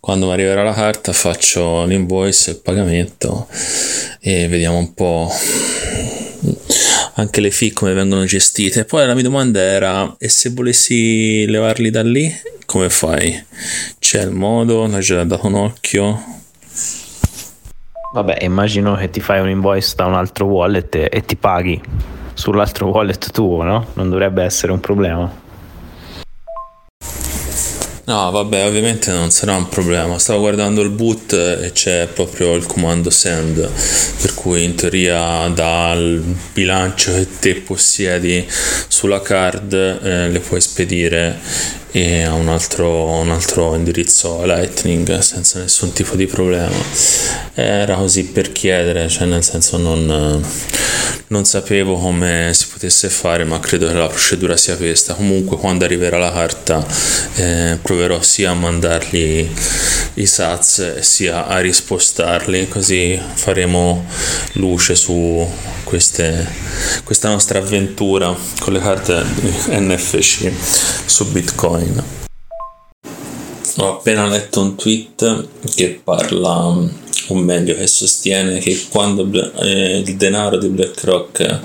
Quando 0.00 0.26
mi 0.26 0.32
arriverà 0.32 0.64
la 0.64 0.72
carta 0.72 1.12
faccio 1.12 1.84
l'invoice, 1.84 2.50
il 2.50 2.56
pagamento 2.56 3.46
e 4.18 4.48
vediamo 4.48 4.78
un 4.78 4.94
po' 4.94 5.30
anche 7.14 7.40
le 7.40 7.52
fee 7.52 7.72
come 7.72 7.92
vengono 7.92 8.24
gestite. 8.24 8.84
Poi 8.84 9.06
la 9.06 9.14
mia 9.14 9.22
domanda 9.22 9.60
era: 9.60 10.16
e 10.18 10.28
se 10.28 10.50
volessi 10.50 11.46
levarli 11.46 11.90
da 11.90 12.02
lì, 12.02 12.34
come 12.66 12.90
fai? 12.90 13.46
C'è 14.00 14.22
il 14.22 14.32
modo? 14.32 14.82
Hai 14.82 15.00
già 15.02 15.22
dato 15.22 15.46
un 15.46 15.54
occhio? 15.54 16.20
Vabbè, 18.10 18.38
immagino 18.40 18.94
che 18.94 19.10
ti 19.10 19.20
fai 19.20 19.40
un 19.40 19.50
invoice 19.50 19.94
da 19.94 20.06
un 20.06 20.14
altro 20.14 20.46
wallet 20.46 20.94
e, 20.94 21.08
e 21.12 21.24
ti 21.24 21.36
paghi 21.36 21.80
sull'altro 22.32 22.88
wallet 22.88 23.30
tuo, 23.32 23.62
no? 23.62 23.86
Non 23.94 24.08
dovrebbe 24.08 24.42
essere 24.42 24.72
un 24.72 24.80
problema. 24.80 25.30
No, 28.08 28.30
vabbè, 28.30 28.64
ovviamente 28.64 29.12
non 29.12 29.30
sarà 29.30 29.54
un 29.54 29.68
problema. 29.68 30.18
Stavo 30.18 30.40
guardando 30.40 30.80
il 30.80 30.88
boot 30.88 31.34
e 31.34 31.72
c'è 31.74 32.06
proprio 32.06 32.54
il 32.54 32.64
comando 32.64 33.10
send, 33.10 33.70
per 34.22 34.32
cui 34.32 34.64
in 34.64 34.74
teoria 34.74 35.46
dal 35.48 36.18
bilancio 36.54 37.12
che 37.12 37.26
te 37.38 37.56
possiedi 37.56 38.48
sulla 38.88 39.20
card 39.20 39.74
eh, 39.74 40.28
le 40.30 40.40
puoi 40.40 40.62
spedire 40.62 41.38
e 41.90 42.22
a 42.22 42.32
un 42.32 42.48
altro, 42.48 43.10
un 43.10 43.30
altro 43.30 43.74
indirizzo 43.74 44.44
Lightning 44.44 45.18
senza 45.18 45.58
nessun 45.58 45.92
tipo 45.92 46.16
di 46.16 46.26
problema. 46.26 46.76
Era 47.52 47.96
così 47.96 48.24
per 48.24 48.52
chiedere, 48.52 49.08
cioè 49.08 49.26
nel 49.26 49.44
senso 49.44 49.76
non, 49.76 50.42
non 51.28 51.44
sapevo 51.44 51.96
come 51.98 52.50
si 52.54 52.66
potesse 52.72 53.08
fare, 53.08 53.44
ma 53.44 53.58
credo 53.60 53.86
che 53.86 53.94
la 53.94 54.06
procedura 54.06 54.56
sia 54.56 54.76
questa. 54.76 55.14
Comunque 55.14 55.56
quando 55.56 55.84
arriverà 55.84 56.18
la 56.18 56.32
carta 56.32 56.86
eh, 57.36 57.78
sia 58.20 58.50
a 58.50 58.54
mandargli 58.54 59.48
i 60.14 60.26
sats 60.26 60.98
sia 61.00 61.46
a 61.46 61.58
rispostarli, 61.58 62.68
così 62.68 63.20
faremo 63.34 64.04
luce 64.54 64.94
su 64.94 65.46
queste, 65.84 66.46
questa 67.04 67.28
nostra 67.28 67.58
avventura 67.58 68.36
con 68.60 68.72
le 68.72 68.80
carte 68.80 69.24
NFC 69.68 70.50
su 71.06 71.30
Bitcoin. 71.30 72.04
Ho 73.76 73.92
appena 73.92 74.26
letto 74.26 74.60
un 74.60 74.76
tweet 74.76 75.48
che 75.74 76.00
parla, 76.02 76.88
o 77.28 77.34
meglio, 77.34 77.74
che 77.74 77.86
sostiene 77.86 78.58
che 78.58 78.86
quando 78.90 79.28
eh, 79.62 80.02
il 80.04 80.16
denaro 80.16 80.58
di 80.58 80.68
BlackRock 80.68 81.60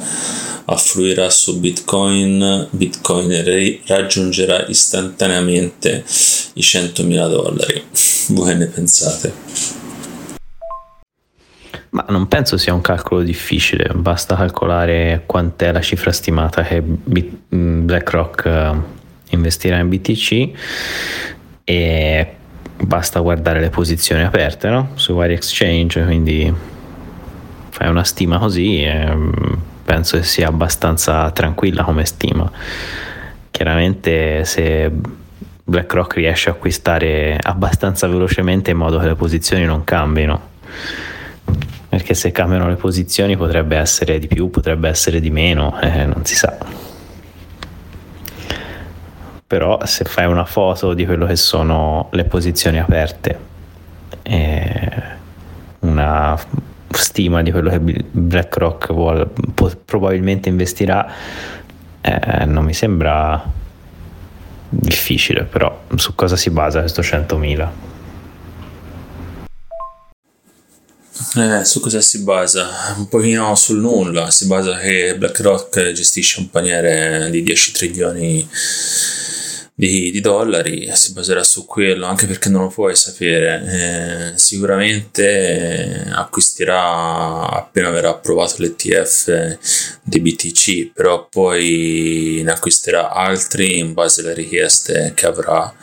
affluirà 0.65 1.29
su 1.29 1.59
Bitcoin, 1.59 2.67
Bitcoin 2.71 3.81
raggiungerà 3.85 4.65
istantaneamente 4.67 6.03
i 6.53 6.61
100.000 6.61 7.29
dollari. 7.29 7.83
Voi 8.29 8.55
ne 8.55 8.67
pensate? 8.67 9.33
Ma 11.89 12.05
non 12.09 12.27
penso 12.27 12.57
sia 12.57 12.73
un 12.73 12.81
calcolo 12.81 13.21
difficile, 13.21 13.91
basta 13.93 14.35
calcolare 14.35 15.23
quant'è 15.27 15.71
la 15.71 15.81
cifra 15.81 16.11
stimata 16.11 16.63
che 16.63 16.81
mm, 16.81 17.85
BlackRock 17.85 18.45
eh, 18.45 18.71
investirà 19.29 19.77
in 19.77 19.89
BTC 19.89 20.49
e 21.63 22.35
basta 22.85 23.19
guardare 23.19 23.59
le 23.59 23.69
posizioni 23.69 24.23
aperte 24.23 24.69
no? 24.69 24.89
su 24.95 25.13
vari 25.13 25.33
exchange, 25.33 26.03
quindi 26.03 26.53
fai 27.69 27.89
una 27.89 28.03
stima 28.03 28.37
così 28.37 28.83
e 28.83 29.15
mm, 29.15 29.31
penso 29.83 30.17
che 30.17 30.23
sia 30.23 30.47
abbastanza 30.47 31.29
tranquilla 31.31 31.83
come 31.83 32.05
stima. 32.05 32.49
Chiaramente 33.51 34.43
se 34.45 34.91
BlackRock 35.63 36.15
riesce 36.15 36.49
a 36.49 36.53
acquistare 36.53 37.37
abbastanza 37.41 38.07
velocemente 38.07 38.71
in 38.71 38.77
modo 38.77 38.99
che 38.99 39.07
le 39.07 39.15
posizioni 39.15 39.65
non 39.65 39.83
cambino 39.83 40.51
perché 41.93 42.15
se 42.15 42.31
cambiano 42.31 42.67
le 42.67 42.75
posizioni 42.75 43.37
potrebbe 43.37 43.77
essere 43.77 44.17
di 44.17 44.25
più, 44.25 44.49
potrebbe 44.49 44.89
essere 44.89 45.19
di 45.19 45.29
meno, 45.29 45.79
eh, 45.79 46.05
non 46.05 46.25
si 46.25 46.33
sa. 46.33 46.57
Però 49.53 49.85
se 49.85 50.03
fai 50.03 50.25
una 50.25 50.45
foto 50.45 50.95
di 50.95 51.05
quello 51.05 51.27
che 51.27 51.35
sono 51.35 52.07
le 52.13 52.23
posizioni 52.23 52.79
aperte, 52.79 53.37
una 55.81 56.35
stima 56.89 57.43
di 57.43 57.51
quello 57.51 57.69
che 57.69 57.79
BlackRock 57.79 58.91
vuole, 58.93 59.29
probabilmente 59.85 60.49
investirà, 60.49 61.07
eh, 62.01 62.45
non 62.45 62.65
mi 62.65 62.73
sembra 62.73 63.43
difficile, 64.69 65.43
però 65.43 65.83
su 65.97 66.15
cosa 66.15 66.35
si 66.35 66.49
basa 66.49 66.79
questo 66.79 67.03
100.000? 67.03 67.67
Eh, 71.35 71.63
su 71.63 71.79
cosa 71.79 72.01
si 72.01 72.19
basa? 72.19 72.95
Un 72.97 73.07
pochino 73.07 73.53
sul 73.53 73.79
nulla, 73.79 74.31
si 74.31 74.47
basa 74.47 74.79
che 74.79 75.15
BlackRock 75.15 75.91
gestisce 75.91 76.39
un 76.39 76.49
paniere 76.49 77.29
di 77.29 77.43
10 77.43 77.71
trilioni 77.71 78.49
di, 79.75 80.11
di, 80.11 80.21
dollari 80.21 80.87
si 80.93 81.13
baserà 81.13 81.43
su 81.43 81.65
quello 81.65 82.05
anche 82.05 82.27
perché 82.27 82.49
non 82.49 82.63
lo 82.63 82.67
puoi 82.67 82.95
sapere. 82.95 84.33
Eh, 84.33 84.37
sicuramente 84.37 86.05
acquisterà 86.11 87.49
appena 87.49 87.89
verrà 87.89 88.09
approvato 88.09 88.55
l'ETF 88.57 89.57
di 90.03 90.19
BTC 90.19 90.91
però 90.93 91.27
poi 91.27 92.41
ne 92.43 92.51
acquisterà 92.51 93.11
altri 93.11 93.79
in 93.79 93.93
base 93.93 94.21
alle 94.21 94.33
richieste 94.33 95.13
che 95.15 95.25
avrà 95.25 95.73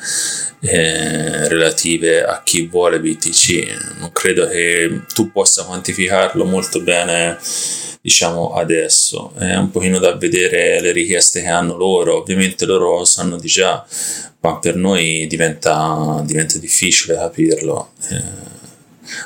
eh, 0.60 1.48
relative 1.48 2.22
a 2.24 2.42
chi 2.42 2.66
vuole 2.66 3.00
BTC 3.00 3.98
non 3.98 4.12
credo 4.12 4.46
che 4.46 5.02
tu 5.14 5.32
possa 5.32 5.64
quantificarlo 5.64 6.44
molto 6.44 6.80
bene 6.80 7.38
diciamo 8.00 8.52
adesso. 8.54 9.32
È 9.38 9.54
un 9.56 9.70
pochino 9.70 9.98
da 9.98 10.14
vedere 10.16 10.80
le 10.80 10.92
richieste 10.92 11.42
che 11.42 11.48
hanno 11.48 11.76
loro. 11.76 12.18
Ovviamente 12.18 12.66
loro 12.66 13.04
sanno 13.04 13.36
di 13.36 13.48
già 13.48 13.86
ma 14.40 14.58
per 14.58 14.74
noi 14.74 15.26
diventa, 15.26 16.22
diventa 16.24 16.58
difficile 16.58 17.14
capirlo 17.14 17.92
eh, 18.08 18.48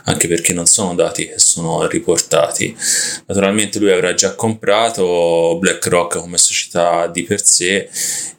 anche 0.04 0.28
perché 0.28 0.52
non 0.52 0.66
sono 0.66 0.94
dati 0.94 1.28
che 1.28 1.38
sono 1.38 1.86
riportati. 1.86 2.74
Naturalmente 3.26 3.78
lui 3.78 3.92
avrà 3.92 4.14
già 4.14 4.34
comprato 4.34 5.56
BlackRock 5.60 6.18
come 6.18 6.38
società 6.38 7.06
di 7.06 7.22
per 7.22 7.44
sé 7.44 7.88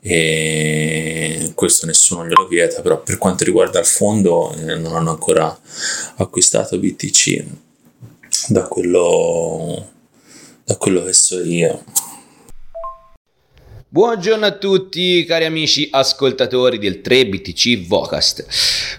e 0.01 1.51
questo 1.55 1.85
nessuno 1.85 2.25
glielo 2.25 2.47
vieta 2.47 2.81
però 2.81 3.01
per 3.01 3.17
quanto 3.17 3.43
riguarda 3.43 3.79
il 3.79 3.85
fondo 3.85 4.53
eh, 4.53 4.75
non 4.75 4.95
hanno 4.95 5.11
ancora 5.11 5.57
acquistato 6.17 6.77
BTC 6.77 7.43
da 8.49 8.63
quello 8.63 9.93
da 10.65 10.75
quello 10.77 11.03
che 11.03 11.13
so 11.13 11.41
io. 11.41 11.83
Buongiorno 13.95 14.45
a 14.45 14.51
tutti 14.51 15.23
cari 15.23 15.45
amici 15.45 15.87
ascoltatori 15.89 16.77
del 16.79 16.99
3BTC 17.01 17.87
Vocast. 17.87 18.45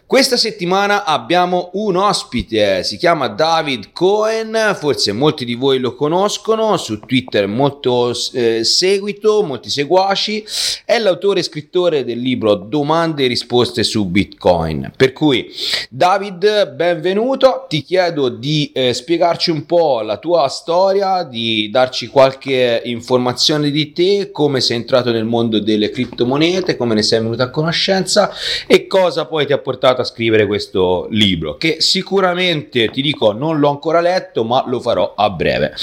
Questa 0.06 0.38
settimana 0.38 1.04
abbiamo 1.04 1.68
un 1.74 1.96
ospite, 1.96 2.82
si 2.82 2.96
chiama 2.96 3.28
David 3.28 3.92
Cohen, 3.92 4.74
forse 4.74 5.12
molti 5.12 5.44
di 5.44 5.54
voi 5.54 5.80
lo 5.80 5.94
conoscono, 5.94 6.78
su 6.78 7.00
Twitter 7.00 7.46
molto 7.46 8.14
eh, 8.32 8.64
seguito, 8.64 9.42
molti 9.42 9.68
seguaci, 9.68 10.42
è 10.86 10.98
l'autore 10.98 11.40
e 11.40 11.42
scrittore 11.42 12.02
del 12.02 12.20
libro 12.20 12.54
Domande 12.54 13.24
e 13.24 13.26
risposte 13.26 13.82
su 13.82 14.06
Bitcoin. 14.06 14.92
Per 14.96 15.12
cui 15.12 15.52
David, 15.90 16.70
benvenuto, 16.70 17.66
ti 17.68 17.82
chiedo 17.82 18.30
di 18.30 18.70
eh, 18.72 18.94
spiegarci 18.94 19.50
un 19.50 19.66
po' 19.66 20.00
la 20.00 20.16
tua 20.16 20.48
storia, 20.48 21.22
di 21.22 21.68
darci 21.68 22.06
qualche 22.06 22.80
informazione 22.84 23.70
di 23.70 23.92
te, 23.92 24.30
come 24.32 24.62
sei 24.62 24.84
entrato 24.86 25.10
nel 25.10 25.24
mondo 25.24 25.58
delle 25.58 25.90
criptomonete, 25.90 26.76
come 26.76 26.94
ne 26.94 27.02
sei 27.02 27.20
venuto 27.20 27.42
a 27.42 27.50
conoscenza 27.50 28.32
e 28.68 28.86
cosa 28.86 29.26
poi 29.26 29.44
ti 29.44 29.52
ha 29.52 29.58
portato 29.58 30.00
a 30.00 30.04
scrivere 30.04 30.46
questo 30.46 31.08
libro, 31.10 31.56
che 31.56 31.78
sicuramente 31.80 32.88
ti 32.90 33.02
dico 33.02 33.32
non 33.32 33.58
l'ho 33.58 33.68
ancora 33.68 34.00
letto, 34.00 34.44
ma 34.44 34.64
lo 34.66 34.80
farò 34.80 35.14
a 35.16 35.28
breve. 35.30 35.74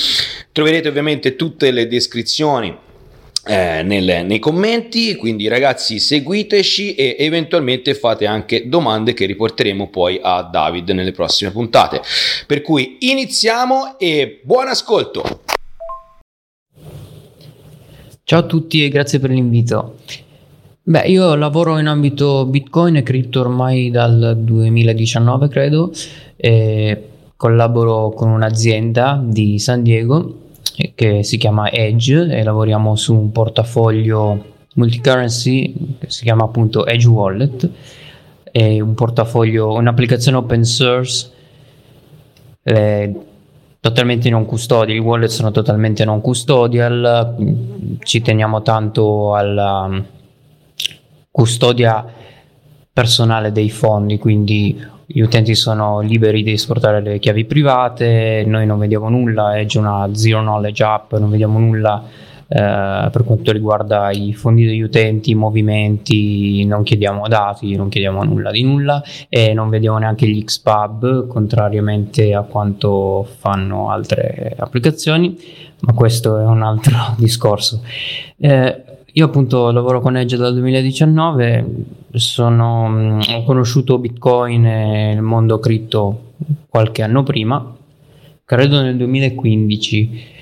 Troverete 0.54 0.88
ovviamente 0.88 1.36
tutte 1.36 1.70
le 1.72 1.88
descrizioni 1.88 2.76
eh, 3.46 3.82
nel, 3.84 4.26
nei 4.26 4.40
commenti 4.40 5.16
quindi 5.16 5.50
ragazzi 5.50 6.00
seguiteci 6.00 6.96
e 6.96 7.18
eventualmente 7.20 7.94
fate 7.94 8.26
anche 8.26 8.70
domande 8.70 9.14
che 9.14 9.26
riporteremo 9.26 9.90
poi 9.90 10.18
a 10.24 10.44
David 10.44 10.92
nelle 10.92 11.12
prossime 11.12 11.52
puntate 11.52 12.02
per 12.48 12.62
cui 12.62 13.00
iniziamo 13.02 14.00
e 14.00 14.40
buon 14.44 14.70
ascolto 14.70 15.42
Ciao 18.26 18.40
a 18.40 18.44
tutti 18.44 18.82
e 18.82 18.88
grazie 18.88 19.20
per 19.20 19.32
l'invito. 19.32 19.98
Beh, 20.82 21.08
io 21.08 21.36
lavoro 21.36 21.78
in 21.78 21.88
ambito 21.88 22.46
Bitcoin 22.46 22.96
e 22.96 23.04
cripto 23.04 23.42
ormai 23.42 23.92
dal 23.92 24.38
2019, 24.40 25.50
credo, 25.50 25.92
e 26.38 27.10
collaboro 27.36 28.12
con 28.12 28.30
un'azienda 28.30 29.22
di 29.22 29.60
San 29.60 29.84
Diego 29.84 30.38
che 30.96 31.24
si 31.24 31.38
chiama 31.38 31.70
Edge 31.70 32.34
e 32.34 32.44
lavoriamo 32.44 32.96
su 32.96 33.14
un 33.14 33.34
portafoglio 33.34 34.46
multicurrency 34.76 35.74
che 36.00 36.10
si 36.10 36.24
chiama 36.24 36.46
appunto 36.46 36.86
Edge 36.86 37.08
Wallet. 37.10 37.70
È 38.50 38.80
un 38.80 38.94
portafoglio, 38.94 39.74
un'applicazione 39.74 40.38
open 40.38 40.64
source. 40.64 41.30
Eh, 42.64 43.14
totalmente 43.84 44.30
non 44.30 44.46
custodial, 44.46 44.96
i 44.96 45.02
wallet 45.02 45.30
sono 45.30 45.52
totalmente 45.52 46.06
non 46.06 46.22
custodial, 46.22 47.36
ci 48.00 48.22
teniamo 48.22 48.62
tanto 48.62 49.36
alla 49.36 49.82
um, 49.82 50.06
custodia 51.30 52.06
personale 52.94 53.52
dei 53.52 53.70
fondi, 53.70 54.18
quindi 54.18 54.82
gli 55.06 55.20
utenti 55.20 55.54
sono 55.54 56.00
liberi 56.00 56.44
di 56.44 56.54
esportare 56.54 57.02
le 57.02 57.20
chiavi 57.20 57.44
private, 57.44 58.46
noi 58.48 58.66
non 58.66 58.80
vediamo 58.80 59.10
nulla, 59.10 59.58
è 59.58 59.66
già 59.66 59.80
una 59.80 60.08
zero 60.14 60.40
knowledge 60.40 60.82
app, 60.82 61.14
non 61.16 61.30
vediamo 61.30 61.60
nulla 61.60 62.02
eh, 62.56 63.10
per 63.10 63.24
quanto 63.26 63.52
riguarda 63.52 64.12
i 64.12 64.32
fondi 64.34 64.64
degli 64.64 64.82
utenti, 64.82 65.32
i 65.32 65.36
movimenti, 65.36 66.64
non 66.66 66.84
chiediamo 66.84 67.28
dati, 67.28 67.76
non 67.76 67.90
chiediamo 67.90 68.24
nulla 68.24 68.52
di 68.52 68.62
nulla 68.62 69.02
e 69.28 69.54
non 69.54 69.70
vediamo 69.70 69.98
neanche 69.98 70.28
gli 70.28 70.44
XPub, 70.44 71.26
contrariamente 71.26 72.36
a 72.36 72.44
quanto 72.44 73.28
fanno 73.40 73.90
altre 73.90 74.54
applicazioni, 74.56 75.36
ma 75.80 75.94
questo 75.94 76.38
è 76.38 76.46
un 76.46 76.62
altro 76.62 77.16
discorso. 77.18 77.82
Eh, 78.38 78.84
io 79.14 79.26
appunto 79.26 79.72
lavoro 79.72 80.00
con 80.00 80.16
Edge 80.16 80.38
dal 80.38 80.54
2019, 80.54 81.66
sono, 82.12 82.88
mm, 82.88 83.20
ho 83.34 83.44
conosciuto 83.46 83.98
Bitcoin 83.98 84.64
e 84.64 85.12
il 85.14 85.22
mondo 85.24 85.58
cripto 85.58 86.34
qualche 86.70 87.02
anno 87.02 87.24
prima, 87.24 87.76
credo 88.46 88.80
nel 88.80 88.96
2015 88.96 90.33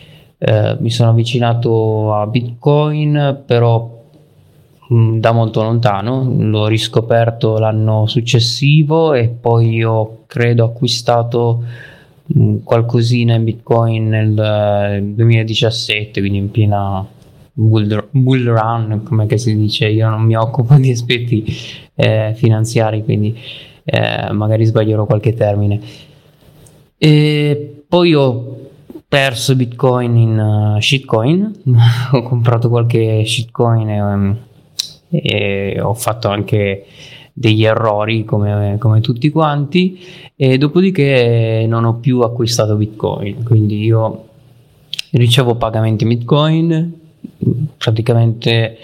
eh, 0.44 0.76
mi 0.80 0.90
sono 0.90 1.12
avvicinato 1.12 2.16
a 2.16 2.26
Bitcoin, 2.26 3.44
però 3.46 4.04
mm, 4.92 5.20
da 5.20 5.32
molto 5.34 5.62
lontano, 5.62 6.34
l'ho 6.36 6.66
riscoperto 6.66 7.60
l'anno 7.60 8.08
successivo 8.08 9.14
e 9.14 9.28
poi 9.28 9.84
ho 9.84 10.24
credo 10.26 10.66
acquistato 10.66 11.64
mm, 12.36 12.58
qualcosina 12.64 13.36
in 13.36 13.44
Bitcoin 13.44 14.10
nel 14.10 14.40
eh, 14.40 15.14
2017, 15.14 16.20
quindi 16.20 16.40
in 16.40 16.50
piena 16.50 17.06
bull, 17.54 18.08
bull 18.10 18.44
run, 18.44 19.04
come 19.04 19.38
si 19.38 19.56
dice, 19.56 19.90
io 19.90 20.10
non 20.10 20.24
mi 20.24 20.36
occupo 20.36 20.74
di 20.74 20.90
aspetti 20.90 21.46
eh, 21.94 22.34
finanziari, 22.36 23.04
quindi 23.04 23.38
eh, 23.84 24.32
magari 24.32 24.66
sbaglierò 24.66 25.06
qualche 25.06 25.36
termine. 25.36 25.80
E 26.98 27.84
poi 27.88 28.16
ho 28.16 28.51
perso 29.12 29.58
bitcoin 29.58 30.16
in 30.16 30.40
uh, 30.40 30.80
shitcoin 30.80 31.64
ho 32.14 32.24
comprato 32.24 32.70
qualche 32.70 33.26
shitcoin 33.26 33.90
e, 33.90 34.02
um, 34.02 34.38
e, 35.10 35.82
ho 35.82 35.94
fatto 35.94 36.30
anche 36.30 36.86
degli 37.34 37.66
errori 37.66 38.24
come, 38.24 38.78
come, 38.80 39.02
tutti 39.02 39.30
quanti 39.30 40.00
e 40.34 40.58
dopodiché 40.58 41.66
non 41.68 41.84
ho 41.84 41.96
più 41.96 42.22
acquistato 42.22 42.76
bitcoin. 42.76 43.44
Quindi 43.44 43.84
io 43.84 44.28
ricevo 45.12 45.56
pagamenti 45.56 46.06
bitcoin 46.06 47.00
praticamente 47.76 48.78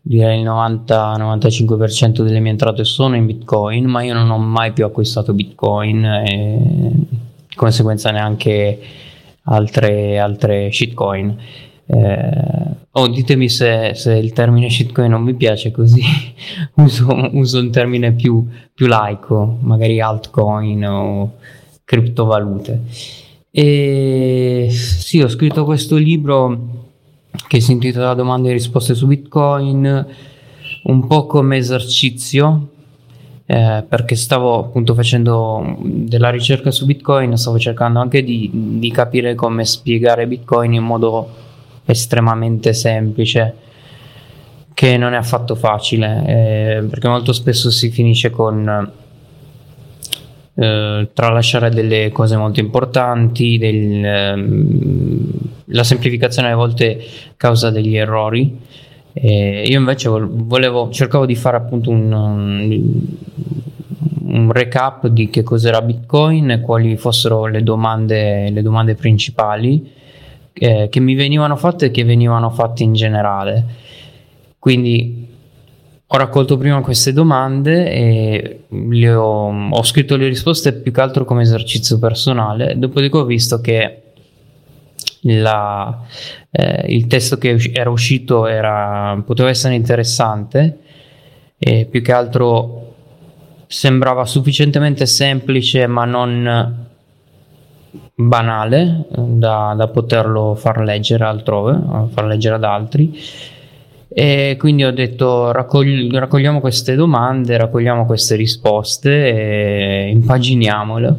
direi 0.00 0.40
il 0.40 0.46
90-95% 0.46 2.22
delle 2.22 2.40
mie 2.40 2.50
entrate 2.50 2.82
sono 2.82 3.14
in 3.14 3.26
bitcoin 3.26 3.84
ma 3.84 4.02
io 4.02 4.14
non 4.14 4.28
ho 4.28 4.38
mai 4.38 4.72
più 4.72 4.84
acquistato 4.84 5.32
bitcoin 5.32 6.04
e 6.04 6.58
di 7.46 7.54
conseguenza 7.54 8.10
neanche 8.10 9.10
altre, 9.44 10.18
altre 10.18 10.70
shitcoin. 10.70 11.36
Eh, 11.84 12.76
oh, 12.90 13.08
ditemi 13.08 13.48
se, 13.48 13.92
se, 13.94 14.14
il 14.14 14.32
termine 14.32 14.70
shitcoin 14.70 15.10
non 15.10 15.22
mi 15.22 15.34
piace, 15.34 15.70
così 15.70 16.02
uso, 16.76 17.30
uso, 17.32 17.58
un 17.58 17.70
termine 17.70 18.12
più, 18.12 18.46
più 18.72 18.86
laico, 18.86 19.58
magari 19.60 20.00
altcoin 20.00 20.84
o 20.86 21.32
criptovalute. 21.84 22.82
E 23.50 24.68
sì, 24.70 25.20
ho 25.20 25.28
scritto 25.28 25.64
questo 25.64 25.96
libro 25.96 26.80
che 27.48 27.60
si 27.60 27.72
intitola 27.72 28.14
Domande 28.14 28.50
e 28.50 28.52
risposte 28.52 28.94
su 28.94 29.06
Bitcoin, 29.06 30.06
un 30.84 31.06
po' 31.06 31.26
come 31.26 31.58
esercizio 31.58 32.71
eh, 33.46 33.84
perché 33.88 34.14
stavo 34.16 34.58
appunto 34.58 34.94
facendo 34.94 35.76
della 35.80 36.30
ricerca 36.30 36.70
su 36.70 36.86
Bitcoin, 36.86 37.36
stavo 37.36 37.58
cercando 37.58 38.00
anche 38.00 38.22
di, 38.22 38.50
di 38.52 38.90
capire 38.90 39.34
come 39.34 39.64
spiegare 39.64 40.26
Bitcoin 40.26 40.74
in 40.74 40.84
modo 40.84 41.28
estremamente 41.84 42.72
semplice, 42.72 43.56
che 44.74 44.96
non 44.96 45.12
è 45.12 45.16
affatto 45.16 45.54
facile, 45.54 46.24
eh, 46.26 46.82
perché 46.84 47.08
molto 47.08 47.32
spesso 47.32 47.70
si 47.70 47.90
finisce 47.90 48.30
con 48.30 48.90
eh, 50.54 51.08
tralasciare 51.12 51.70
delle 51.70 52.10
cose 52.12 52.36
molto 52.36 52.60
importanti, 52.60 53.58
del, 53.58 54.04
ehm, 54.04 55.30
la 55.66 55.84
semplificazione 55.84 56.50
a 56.50 56.56
volte 56.56 57.04
causa 57.36 57.70
degli 57.70 57.96
errori 57.96 58.58
E 59.12 59.64
io 59.66 59.78
invece 59.78 60.08
volevo, 60.08 60.90
cercavo 60.90 61.26
di 61.26 61.34
fare 61.34 61.56
appunto 61.56 61.90
un, 61.90 62.12
un 64.24 64.52
recap 64.52 65.06
di 65.08 65.28
che 65.28 65.42
cos'era 65.42 65.82
Bitcoin 65.82 66.50
e 66.50 66.60
quali 66.60 66.96
fossero 66.96 67.46
le 67.46 67.62
domande, 67.62 68.50
le 68.50 68.62
domande 68.62 68.94
principali 68.94 69.90
eh, 70.52 70.88
che 70.90 71.00
mi 71.00 71.14
venivano 71.14 71.56
fatte 71.56 71.86
e 71.86 71.90
che 71.90 72.04
venivano 72.04 72.50
fatte 72.50 72.82
in 72.82 72.92
generale. 72.92 73.64
Quindi 74.58 75.28
ho 76.06 76.16
raccolto 76.16 76.58
prima 76.58 76.80
queste 76.82 77.12
domande 77.12 77.90
e 77.90 78.60
ho, 79.14 79.68
ho, 79.70 79.82
scritto 79.82 80.16
le 80.16 80.28
risposte 80.28 80.74
più 80.74 80.92
che 80.92 81.00
altro 81.00 81.24
come 81.24 81.42
esercizio 81.42 81.98
personale, 81.98 82.78
dopodiché 82.78 83.16
ho 83.16 83.24
visto 83.24 83.60
che 83.62 84.02
la, 85.22 86.04
eh, 86.52 86.84
il 86.88 87.06
testo 87.06 87.38
che 87.38 87.56
era 87.72 87.90
uscito 87.90 88.46
era, 88.46 89.20
poteva 89.24 89.48
essere 89.48 89.74
interessante 89.74 90.78
e 91.58 91.86
più 91.90 92.02
che 92.02 92.12
altro 92.12 92.94
sembrava 93.66 94.26
sufficientemente 94.26 95.06
semplice 95.06 95.86
ma 95.86 96.04
non 96.04 96.86
banale 98.14 99.06
da, 99.10 99.74
da 99.74 99.88
poterlo 99.88 100.54
far 100.54 100.80
leggere 100.80 101.24
altrove, 101.24 102.08
far 102.12 102.26
leggere 102.26 102.56
ad 102.56 102.64
altri 102.64 103.18
e 104.14 104.56
quindi 104.58 104.84
ho 104.84 104.92
detto 104.92 105.52
raccogli, 105.52 106.10
raccogliamo 106.10 106.60
queste 106.60 106.94
domande, 106.94 107.56
raccogliamo 107.56 108.04
queste 108.04 108.36
risposte 108.36 109.10
e 109.10 110.10
impaginiamole. 110.10 111.16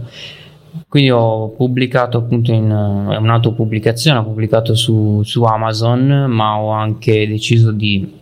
Quindi 0.88 1.12
ho 1.12 1.49
pubblicato 1.49 2.17
appunto 2.17 2.51
in 2.51 2.69
è 2.69 3.15
un'autopubblicazione, 3.15 4.19
ho 4.19 4.23
pubblicato 4.23 4.75
su, 4.75 5.21
su 5.23 5.43
Amazon, 5.43 6.25
ma 6.29 6.57
ho 6.57 6.69
anche 6.71 7.27
deciso 7.27 7.71
di 7.71 8.21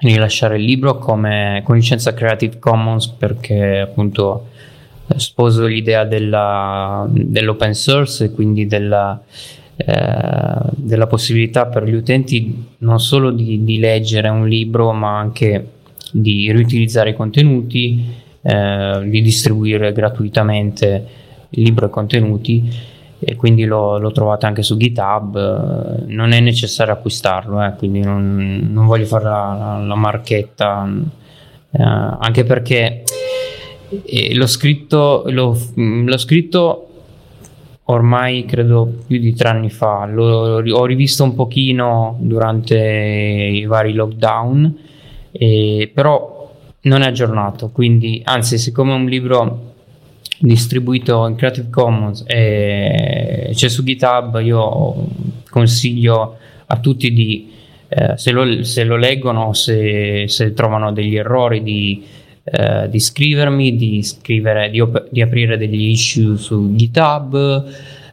rilasciare 0.00 0.56
il 0.56 0.64
libro 0.64 0.98
come, 0.98 1.62
con 1.64 1.76
licenza 1.76 2.14
Creative 2.14 2.58
Commons 2.58 3.08
perché 3.08 3.80
appunto 3.80 4.48
sposo 5.16 5.66
l'idea 5.66 6.04
della, 6.04 7.06
dell'open 7.10 7.74
source 7.74 8.26
e 8.26 8.30
quindi 8.30 8.66
della, 8.66 9.20
eh, 9.76 10.70
della, 10.76 11.06
possibilità 11.06 11.66
per 11.66 11.84
gli 11.84 11.94
utenti 11.94 12.66
non 12.78 13.00
solo 13.00 13.30
di, 13.30 13.64
di, 13.64 13.78
leggere 13.78 14.28
un 14.28 14.48
libro 14.48 14.92
ma 14.92 15.18
anche 15.18 15.72
di 16.12 16.50
riutilizzare 16.52 17.10
i 17.10 17.14
contenuti, 17.14 18.04
eh, 18.42 19.00
di 19.04 19.20
distribuire 19.20 19.92
gratuitamente 19.92 21.06
il 21.50 21.62
libro 21.62 21.86
e 21.86 21.90
contenuti 21.90 22.88
e 23.22 23.36
quindi 23.36 23.64
lo, 23.64 23.98
lo, 23.98 24.12
trovate 24.12 24.46
anche 24.46 24.62
su 24.62 24.76
GitHub. 24.76 26.06
Non 26.06 26.32
è 26.32 26.40
necessario 26.40 26.94
acquistarlo, 26.94 27.62
eh, 27.62 27.74
quindi 27.76 28.00
non, 28.00 28.68
non, 28.70 28.86
voglio 28.86 29.04
fare 29.04 29.24
la, 29.24 29.82
la, 29.84 29.94
marchetta, 29.94 30.88
eh, 31.70 31.82
anche 31.82 32.44
perché 32.44 33.04
eh, 34.04 34.34
l'ho 34.34 34.46
scritto, 34.46 35.24
l'ho, 35.26 35.56
l'ho 35.74 36.18
scritto 36.18 36.86
ormai 37.84 38.44
credo 38.44 38.90
più 39.06 39.18
di 39.18 39.34
tre 39.34 39.48
anni 39.50 39.68
fa. 39.68 40.06
L'ho, 40.06 40.62
ho 40.62 40.84
rivisto 40.86 41.22
un 41.22 41.34
pochino 41.34 42.16
durante 42.20 42.78
i 42.78 43.66
vari 43.66 43.92
lockdown, 43.92 44.78
eh, 45.32 45.90
però 45.92 46.54
non 46.82 47.02
è 47.02 47.06
aggiornato. 47.06 47.68
Quindi, 47.70 48.22
anzi, 48.24 48.56
siccome 48.56 48.92
è 48.92 48.96
un 48.96 49.06
libro 49.06 49.69
distribuito 50.40 51.26
in 51.26 51.36
Creative 51.36 51.68
Commons 51.70 52.24
e 52.26 53.50
c'è 53.52 53.68
su 53.68 53.84
GitHub, 53.84 54.40
io 54.40 55.06
consiglio 55.50 56.38
a 56.66 56.78
tutti 56.78 57.12
di, 57.12 57.52
eh, 57.88 58.16
se, 58.16 58.30
lo, 58.30 58.64
se, 58.64 58.84
lo, 58.84 58.96
leggono, 58.96 59.52
se, 59.52 60.24
se, 60.28 60.54
trovano 60.54 60.92
degli 60.92 61.16
errori, 61.16 61.62
di, 61.62 62.04
eh, 62.42 62.88
di 62.88 62.98
scrivermi, 62.98 63.76
di, 63.76 64.02
scrivere, 64.02 64.70
di, 64.70 64.80
op- 64.80 65.08
di, 65.10 65.20
aprire 65.20 65.58
degli 65.58 65.88
issue 65.88 66.36
su 66.36 66.74
GitHub. 66.74 67.64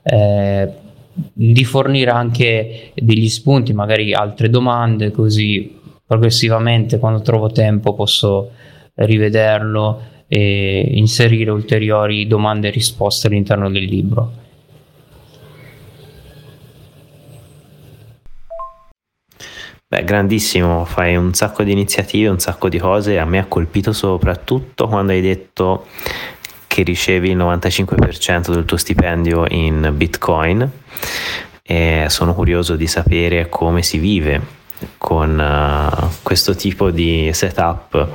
Eh, 0.03 0.85
di 1.33 1.65
fornire 1.65 2.11
anche 2.11 2.91
degli 2.93 3.27
spunti, 3.27 3.73
magari 3.73 4.13
altre 4.13 4.51
domande, 4.51 5.09
così 5.09 5.75
progressivamente 6.05 6.99
quando 6.99 7.21
trovo 7.21 7.51
tempo 7.51 7.95
posso 7.95 8.51
rivederlo 8.93 10.16
e 10.27 10.89
inserire 10.93 11.51
ulteriori 11.51 12.27
domande 12.27 12.67
e 12.67 12.71
risposte 12.71 13.27
all'interno 13.27 13.69
del 13.69 13.83
libro. 13.83 14.45
Beh, 19.89 20.03
grandissimo, 20.03 20.83
fai 20.83 21.15
un 21.15 21.33
sacco 21.33 21.63
di 21.63 21.71
iniziative, 21.71 22.27
un 22.27 22.39
sacco 22.39 22.67
di 22.67 22.77
cose. 22.77 23.19
A 23.19 23.25
me 23.25 23.37
ha 23.37 23.45
colpito 23.45 23.93
soprattutto 23.93 24.87
quando 24.87 25.13
hai 25.13 25.21
detto 25.21 25.85
che 26.67 26.83
ricevi 26.83 27.29
il 27.29 27.37
95% 27.37 28.51
del 28.51 28.65
tuo 28.65 28.75
stipendio 28.75 29.45
in 29.47 29.93
Bitcoin. 29.95 30.69
E 31.63 32.05
sono 32.09 32.33
curioso 32.33 32.75
di 32.75 32.87
sapere 32.87 33.47
come 33.47 33.81
si 33.81 33.97
vive 33.97 34.56
con 34.97 35.39
uh, 35.39 36.07
questo 36.21 36.55
tipo 36.55 36.91
di 36.91 37.31
setup 37.33 38.07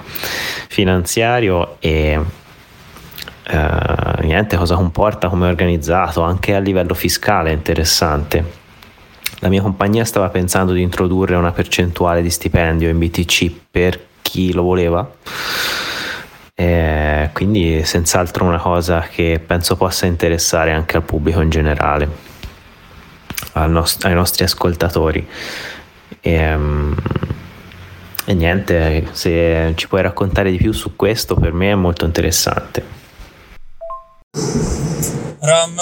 finanziario 0.69 1.77
e 1.81 2.19
uh, 2.19 4.23
niente 4.23 4.57
cosa 4.57 4.75
comporta, 4.75 5.29
come 5.29 5.47
è 5.47 5.51
organizzato, 5.51 6.23
anche 6.23 6.55
a 6.55 6.59
livello 6.59 6.95
fiscale 6.95 7.51
è 7.51 7.53
interessante. 7.53 8.61
La 9.41 9.49
mia 9.49 9.63
compagnia 9.63 10.05
stava 10.05 10.29
pensando 10.29 10.73
di 10.73 10.83
introdurre 10.83 11.35
una 11.35 11.51
percentuale 11.51 12.23
di 12.23 12.31
stipendio 12.31 12.89
in 12.89 12.99
BTC 12.99 13.53
per 13.71 14.01
chi 14.23 14.53
lo 14.53 14.63
voleva. 14.63 15.11
E 16.55 17.31
quindi 17.33 17.83
senz'altro 17.85 18.45
una 18.45 18.61
cosa 18.61 19.01
che 19.01 19.41
penso 19.45 19.75
possa 19.75 20.07
interessare 20.07 20.73
anche 20.73 20.97
al 20.97 21.03
pubblico 21.03 21.41
in 21.41 21.51
generale, 21.51 22.09
nost- 23.55 24.05
ai 24.05 24.15
nostri 24.15 24.45
ascoltatori. 24.45 25.27
E, 26.25 26.55
um, 26.55 26.95
e 28.25 28.35
niente, 28.35 29.09
se 29.11 29.73
ci 29.75 29.89
puoi 29.89 30.03
raccontare 30.03 30.53
di 30.53 30.57
più 30.57 30.73
su 30.73 30.95
questo 30.95 31.35
per 31.35 31.53
me 31.53 31.73
è 31.73 31.75
molto 31.75 32.05
interessante. 32.05 33.01
Ram, 35.41 35.75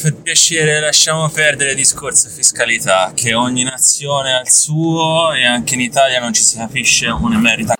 per 0.00 0.14
piacere 0.22 0.80
lasciamo 0.80 1.28
perdere 1.28 1.74
discorso 1.74 2.30
fiscalità, 2.30 3.12
che 3.14 3.34
ogni 3.34 3.62
nazione 3.62 4.32
ha 4.32 4.40
il 4.40 4.50
suo 4.50 5.34
e 5.34 5.44
anche 5.44 5.74
in 5.74 5.82
Italia 5.82 6.18
non 6.20 6.32
ci 6.32 6.42
si 6.42 6.56
capisce 6.56 7.08
un 7.08 7.34
emerita 7.34 7.74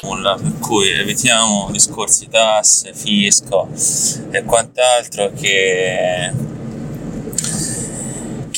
nulla, 0.00 0.36
per 0.36 0.58
cui 0.58 0.88
evitiamo 0.88 1.68
discorsi 1.70 2.28
tasse, 2.28 2.94
fisco 2.94 3.68
e 4.30 4.42
quant'altro 4.44 5.32
che 5.34 6.32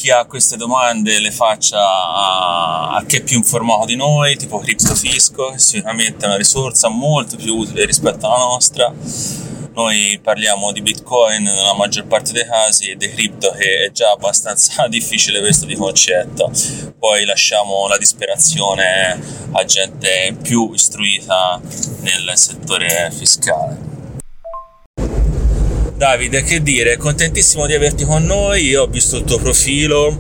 chi 0.01 0.11
ha 0.11 0.25
queste 0.25 0.57
domande 0.57 1.21
le 1.21 1.31
faccia 1.31 1.79
a, 1.79 2.95
a 2.95 3.05
chi 3.05 3.17
è 3.19 3.23
più 3.23 3.37
informato 3.37 3.85
di 3.85 3.97
noi, 3.97 4.35
tipo 4.35 4.59
CryptoFisco, 4.59 5.51
che 5.51 5.59
sicuramente 5.59 6.25
è 6.25 6.29
una 6.29 6.39
risorsa 6.39 6.89
molto 6.89 7.37
più 7.37 7.55
utile 7.55 7.85
rispetto 7.85 8.27
alla 8.27 8.45
nostra. 8.45 8.91
Noi 9.75 10.19
parliamo 10.23 10.73
di 10.73 10.81
Bitcoin 10.81 11.43
nella 11.43 11.75
maggior 11.75 12.07
parte 12.07 12.33
dei 12.33 12.47
casi 12.47 12.89
e 12.89 12.97
di 12.97 13.11
cripto 13.11 13.51
che 13.51 13.85
è 13.85 13.93
già 13.93 14.11
abbastanza 14.13 14.89
difficile 14.89 15.41
questo 15.41 15.67
di 15.67 15.77
concetto. 15.77 16.51
Poi 16.99 17.27
lasciamo 17.27 17.87
la 17.87 17.99
disperazione 17.99 19.21
a 19.53 19.65
gente 19.65 20.35
più 20.41 20.73
istruita 20.73 21.61
nel 22.01 22.33
settore 22.37 23.13
fiscale. 23.15 23.90
Davide, 26.01 26.43
che 26.43 26.63
dire, 26.63 26.97
contentissimo 26.97 27.67
di 27.67 27.75
averti 27.75 28.07
con 28.07 28.25
noi, 28.25 28.69
io 28.69 28.85
ho 28.85 28.87
visto 28.87 29.19
il 29.19 29.25
tuo 29.25 29.37
profilo, 29.37 30.19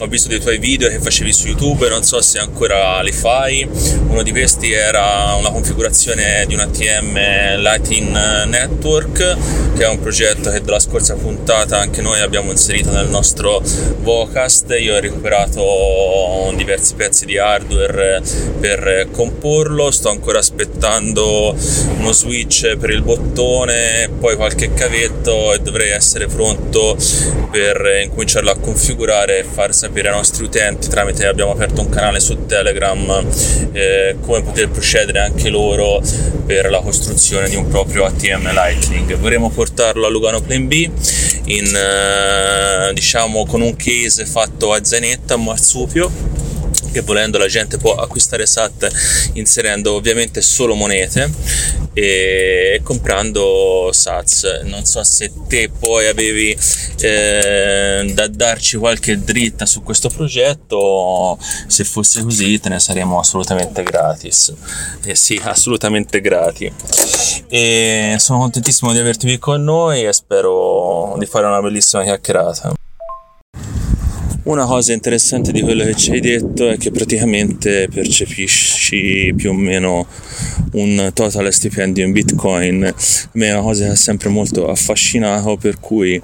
ho 0.00 0.06
visto 0.06 0.28
dei 0.28 0.40
tuoi 0.40 0.58
video 0.58 0.88
che 0.88 0.98
facevi 0.98 1.32
su 1.32 1.46
YouTube, 1.46 1.88
non 1.88 2.02
so 2.02 2.20
se 2.20 2.38
ancora 2.38 3.00
li 3.00 3.12
fai, 3.12 3.68
uno 4.08 4.22
di 4.22 4.30
questi 4.30 4.72
era 4.72 5.34
una 5.38 5.50
configurazione 5.50 6.44
di 6.46 6.54
un 6.54 6.60
ATM 6.60 7.14
Lightning 7.60 8.44
Network, 8.46 9.36
che 9.76 9.84
è 9.84 9.88
un 9.88 10.00
progetto 10.00 10.50
che 10.50 10.60
dalla 10.60 10.78
scorsa 10.78 11.14
puntata 11.14 11.78
anche 11.78 12.02
noi 12.02 12.20
abbiamo 12.20 12.50
inserito 12.50 12.90
nel 12.90 13.08
nostro 13.08 13.62
Vocast, 14.00 14.74
io 14.78 14.96
ho 14.96 15.00
recuperato 15.00 16.52
diversi 16.56 16.94
pezzi 16.94 17.24
di 17.24 17.38
hardware 17.38 18.22
per 18.58 19.08
comporlo, 19.12 19.90
sto 19.90 20.10
ancora 20.10 20.38
aspettando 20.38 21.56
uno 21.98 22.12
switch 22.12 22.76
per 22.76 22.90
il 22.90 23.02
bottone, 23.02 24.10
poi 24.18 24.36
qualche 24.36 24.72
cavetto 24.74 25.54
e 25.54 25.60
dovrei 25.60 25.90
essere 25.90 26.26
pronto 26.26 26.96
per 27.50 28.00
incominciarlo 28.04 28.50
a 28.50 28.56
configurare 28.56 29.38
e 29.38 29.44
far 29.70 29.74
sapere 29.74 30.08
ai 30.08 30.14
nostri 30.14 30.44
utenti 30.44 30.88
tramite 30.88 31.26
abbiamo 31.26 31.52
aperto 31.52 31.80
un 31.80 31.88
canale 31.88 32.18
su 32.18 32.46
Telegram 32.46 33.24
eh, 33.72 34.16
come 34.20 34.42
poter 34.42 34.68
procedere 34.68 35.20
anche 35.20 35.48
loro 35.48 36.02
per 36.44 36.70
la 36.70 36.80
costruzione 36.80 37.48
di 37.48 37.54
un 37.54 37.68
proprio 37.68 38.04
ATM 38.04 38.52
Lightning. 38.52 39.16
Vorremmo 39.16 39.50
portarlo 39.50 40.06
a 40.06 40.10
Lugano 40.10 40.40
Plan 40.40 40.66
B 40.66 40.90
in, 41.44 41.74
eh, 41.74 42.92
diciamo 42.92 43.46
con 43.46 43.60
un 43.60 43.76
case 43.76 44.26
fatto 44.26 44.72
a 44.72 44.82
Zanetta, 44.82 45.34
a 45.34 45.36
Marsupio 45.36 46.10
che 46.90 47.00
volendo 47.02 47.38
la 47.38 47.46
gente 47.46 47.78
può 47.78 47.94
acquistare 47.94 48.46
SAT 48.46 49.30
inserendo 49.34 49.94
ovviamente 49.94 50.40
solo 50.40 50.74
monete 50.74 51.30
e 51.92 52.80
comprando 52.82 53.90
SATS. 53.92 54.62
Non 54.64 54.84
so 54.84 55.02
se 55.02 55.32
te 55.48 55.70
poi 55.70 56.06
avevi 56.06 56.56
eh, 57.00 58.10
da 58.14 58.26
darci 58.28 58.76
qualche 58.76 59.18
dritta 59.18 59.66
su 59.66 59.82
questo 59.82 60.08
progetto, 60.08 61.38
se 61.66 61.84
fosse 61.84 62.22
così 62.22 62.60
te 62.60 62.68
ne 62.68 62.80
saremo 62.80 63.18
assolutamente 63.18 63.82
gratis. 63.82 64.54
Eh 65.04 65.14
sì, 65.14 65.40
assolutamente 65.42 66.20
gratis. 66.20 66.72
E 67.48 68.16
sono 68.18 68.38
contentissimo 68.38 68.92
di 68.92 68.98
averti 68.98 69.26
qui 69.26 69.38
con 69.38 69.62
noi 69.62 70.04
e 70.04 70.12
spero 70.12 71.16
di 71.18 71.26
fare 71.26 71.46
una 71.46 71.60
bellissima 71.60 72.02
chiacchierata. 72.02 72.72
Una 74.50 74.66
cosa 74.66 74.92
interessante 74.92 75.52
di 75.52 75.62
quello 75.62 75.84
che 75.84 75.94
ci 75.94 76.10
hai 76.10 76.18
detto 76.18 76.68
è 76.70 76.76
che 76.76 76.90
praticamente 76.90 77.88
percepisci 77.88 79.32
più 79.36 79.50
o 79.50 79.54
meno 79.54 80.08
un 80.72 81.08
totale 81.14 81.52
stipendio 81.52 82.04
in 82.04 82.10
bitcoin. 82.10 82.82
A 82.82 82.92
è 83.32 83.52
una 83.52 83.60
cosa 83.60 83.84
che 83.84 83.90
ha 83.92 83.94
sempre 83.94 84.28
molto 84.28 84.68
affascinato, 84.68 85.56
per 85.56 85.78
cui 85.78 86.20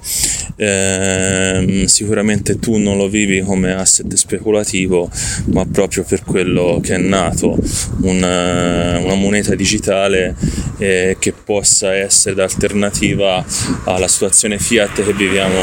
ehm, 0.57 1.85
sicuramente 1.85 2.59
tu 2.59 2.75
non 2.75 2.97
lo 2.97 3.07
vivi 3.07 3.39
come 3.39 3.71
asset 3.71 4.13
speculativo, 4.13 5.09
ma 5.53 5.65
proprio 5.65 6.03
per 6.03 6.25
quello 6.25 6.81
che 6.83 6.95
è 6.95 6.99
nato, 6.99 7.57
una, 8.01 8.99
una 8.99 9.15
moneta 9.15 9.55
digitale 9.55 10.35
eh, 10.79 11.15
che 11.17 11.31
possa 11.31 11.95
essere 11.95 12.35
d'alternativa 12.35 13.45
alla 13.85 14.09
situazione 14.09 14.59
fiat 14.59 15.01
che 15.01 15.13
viviamo 15.13 15.61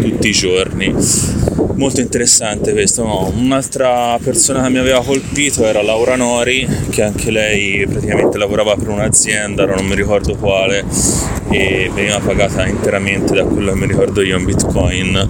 tutti 0.00 0.28
i 0.28 0.32
giorni 0.32 1.66
molto 1.78 2.00
interessante 2.00 2.72
questo. 2.72 3.04
No? 3.04 3.32
Un'altra 3.34 4.18
persona 4.22 4.64
che 4.64 4.70
mi 4.70 4.78
aveva 4.78 5.02
colpito 5.02 5.64
era 5.64 5.80
Laura 5.82 6.16
Nori, 6.16 6.68
che 6.90 7.02
anche 7.02 7.30
lei 7.30 7.86
praticamente 7.86 8.36
lavorava 8.36 8.76
per 8.76 8.88
un'azienda, 8.88 9.64
non 9.64 9.86
mi 9.86 9.94
ricordo 9.94 10.36
quale, 10.36 10.84
e 11.50 11.90
veniva 11.94 12.18
pagata 12.18 12.66
interamente 12.66 13.32
da 13.34 13.44
quello 13.44 13.72
che 13.72 13.78
mi 13.78 13.86
ricordo 13.86 14.20
io 14.20 14.36
in 14.36 14.44
bitcoin. 14.44 15.28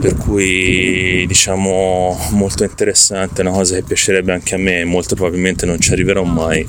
Per 0.00 0.16
cui 0.16 1.24
diciamo 1.26 2.16
molto 2.30 2.62
interessante, 2.62 3.40
una 3.40 3.50
cosa 3.50 3.74
che 3.74 3.82
piacerebbe 3.82 4.32
anche 4.32 4.54
a 4.54 4.58
me, 4.58 4.84
molto 4.84 5.14
probabilmente 5.14 5.66
non 5.66 5.80
ci 5.80 5.92
arriverò 5.92 6.22
mai, 6.22 6.66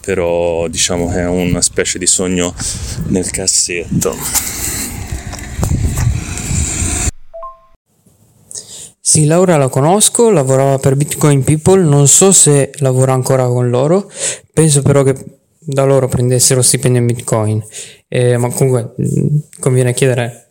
però 0.00 0.68
diciamo 0.68 1.10
che 1.10 1.20
è 1.20 1.26
una 1.26 1.60
specie 1.60 1.98
di 1.98 2.06
sogno 2.06 2.54
nel 3.08 3.30
cassetto. 3.30 4.16
Sì, 9.04 9.24
Laura 9.24 9.56
la 9.56 9.66
conosco, 9.66 10.30
lavorava 10.30 10.78
per 10.78 10.94
Bitcoin 10.94 11.42
People, 11.42 11.82
non 11.82 12.06
so 12.06 12.30
se 12.30 12.70
lavora 12.76 13.12
ancora 13.12 13.48
con 13.48 13.68
loro, 13.68 14.08
penso 14.52 14.80
però 14.82 15.02
che 15.02 15.16
da 15.58 15.82
loro 15.82 16.06
prendessero 16.06 16.62
stipendio 16.62 17.00
in 17.00 17.06
Bitcoin, 17.06 17.64
eh, 18.06 18.36
ma 18.36 18.48
comunque 18.50 18.94
mm, 19.00 19.36
conviene 19.58 19.92
chiedere 19.92 20.50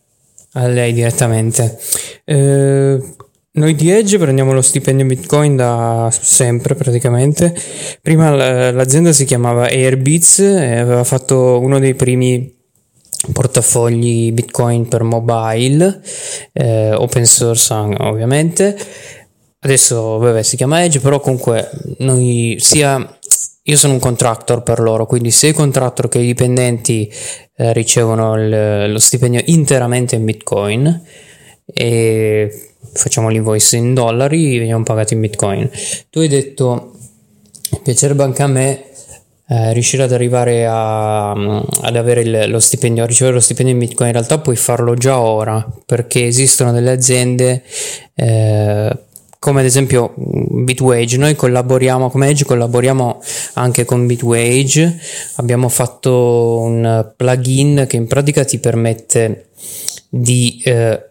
a 0.52 0.68
lei 0.68 0.92
direttamente. 0.92 1.80
Eh, 2.26 3.00
noi 3.52 3.74
di 3.74 3.90
Edge 3.90 4.18
prendiamo 4.18 4.52
lo 4.52 4.62
stipendio 4.62 5.04
in 5.04 5.08
Bitcoin 5.08 5.56
da 5.56 6.10
sempre 6.12 6.76
praticamente. 6.76 7.56
Prima 8.02 8.72
l'azienda 8.72 9.14
si 9.14 9.24
chiamava 9.24 9.68
Airbeats 9.68 10.40
e 10.40 10.76
aveva 10.78 11.06
fatto 11.06 11.58
uno 11.58 11.80
dei 11.80 11.96
primi 11.96 12.54
portafogli 13.31 14.31
Bitcoin 14.31 14.88
per 14.88 15.03
mobile, 15.03 16.01
eh, 16.53 16.93
open 16.93 17.25
source 17.25 17.73
ovviamente. 17.73 18.77
Adesso 19.60 20.17
vabbè, 20.17 20.41
si 20.41 20.55
chiama 20.55 20.84
Edge, 20.84 20.99
però 20.99 21.19
comunque 21.19 21.69
noi 21.99 22.55
sia 22.60 23.19
io 23.63 23.77
sono 23.77 23.93
un 23.93 23.99
contractor 23.99 24.63
per 24.63 24.79
loro, 24.79 25.05
quindi 25.05 25.29
sia 25.29 25.49
i 25.49 25.53
contractor 25.53 26.10
che 26.10 26.17
i 26.17 26.25
dipendenti 26.25 27.12
eh, 27.55 27.73
ricevono 27.73 28.36
il, 28.36 28.91
lo 28.91 28.99
stipendio 28.99 29.41
interamente 29.45 30.15
in 30.15 30.25
Bitcoin 30.25 31.03
e 31.65 32.69
facciamo 32.93 33.29
l'invoice 33.29 33.77
in 33.77 33.93
dollari, 33.93 34.57
veniamo 34.57 34.84
pagati 34.84 35.13
in 35.13 35.19
Bitcoin. 35.19 35.69
Tu 36.10 36.19
hai 36.19 36.27
detto 36.27 36.93
piacerebbe 37.84 38.23
anche 38.23 38.41
a 38.41 38.47
me 38.47 38.90
eh, 39.52 39.74
riuscire 39.74 40.04
ad 40.04 40.14
arrivare 40.14 40.66
a, 40.66 41.32
ad 41.32 41.96
avere 41.98 42.22
il, 42.22 42.50
lo 42.50 42.62
stipendio, 42.62 43.04
a 43.04 43.06
ricevere 43.06 43.36
lo 43.36 43.42
stipendio 43.42 43.74
in 43.74 43.80
Bitcoin, 43.80 44.08
in 44.08 44.16
realtà 44.16 44.40
puoi 44.40 44.56
farlo 44.56 44.94
già 44.94 45.20
ora 45.20 45.68
perché 45.86 46.26
esistono 46.26 46.72
delle 46.72 46.92
aziende 46.92 47.62
eh, 48.16 48.98
come 49.40 49.60
ad 49.60 49.66
esempio 49.66 50.14
Bitwage, 50.16 51.18
noi 51.18 51.36
collaboriamo 51.36 52.10
come 52.10 52.30
Edge, 52.30 52.46
collaboriamo 52.46 53.22
anche 53.56 53.84
con 53.84 54.06
Bitwage, 54.06 54.98
abbiamo 55.38 55.68
fatto 55.68 56.60
un 56.60 57.12
plugin 57.18 57.88
che 57.90 57.98
in 57.98 58.08
pratica 58.08 58.46
ti 58.46 58.58
permette 58.60 59.48
di 60.08 60.62
eh, 60.64 61.11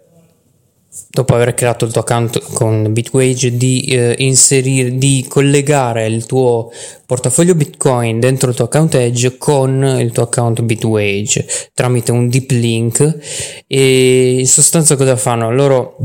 dopo 1.12 1.34
aver 1.34 1.54
creato 1.54 1.84
il 1.84 1.92
tuo 1.92 2.02
account 2.02 2.40
con 2.52 2.92
Bitwage 2.92 3.56
di 3.56 3.82
eh, 3.86 4.14
inserire 4.18 4.96
di 4.96 5.26
collegare 5.28 6.06
il 6.06 6.24
tuo 6.24 6.70
portafoglio 7.04 7.56
Bitcoin 7.56 8.20
dentro 8.20 8.50
il 8.50 8.54
tuo 8.54 8.66
account 8.66 8.94
Edge 8.94 9.36
con 9.36 9.82
il 9.98 10.12
tuo 10.12 10.22
account 10.22 10.62
Bitwage 10.62 11.46
tramite 11.74 12.12
un 12.12 12.28
deep 12.28 12.50
link 12.52 13.18
e 13.66 14.38
in 14.38 14.46
sostanza 14.46 14.94
cosa 14.94 15.16
fanno? 15.16 15.52
Loro 15.52 15.96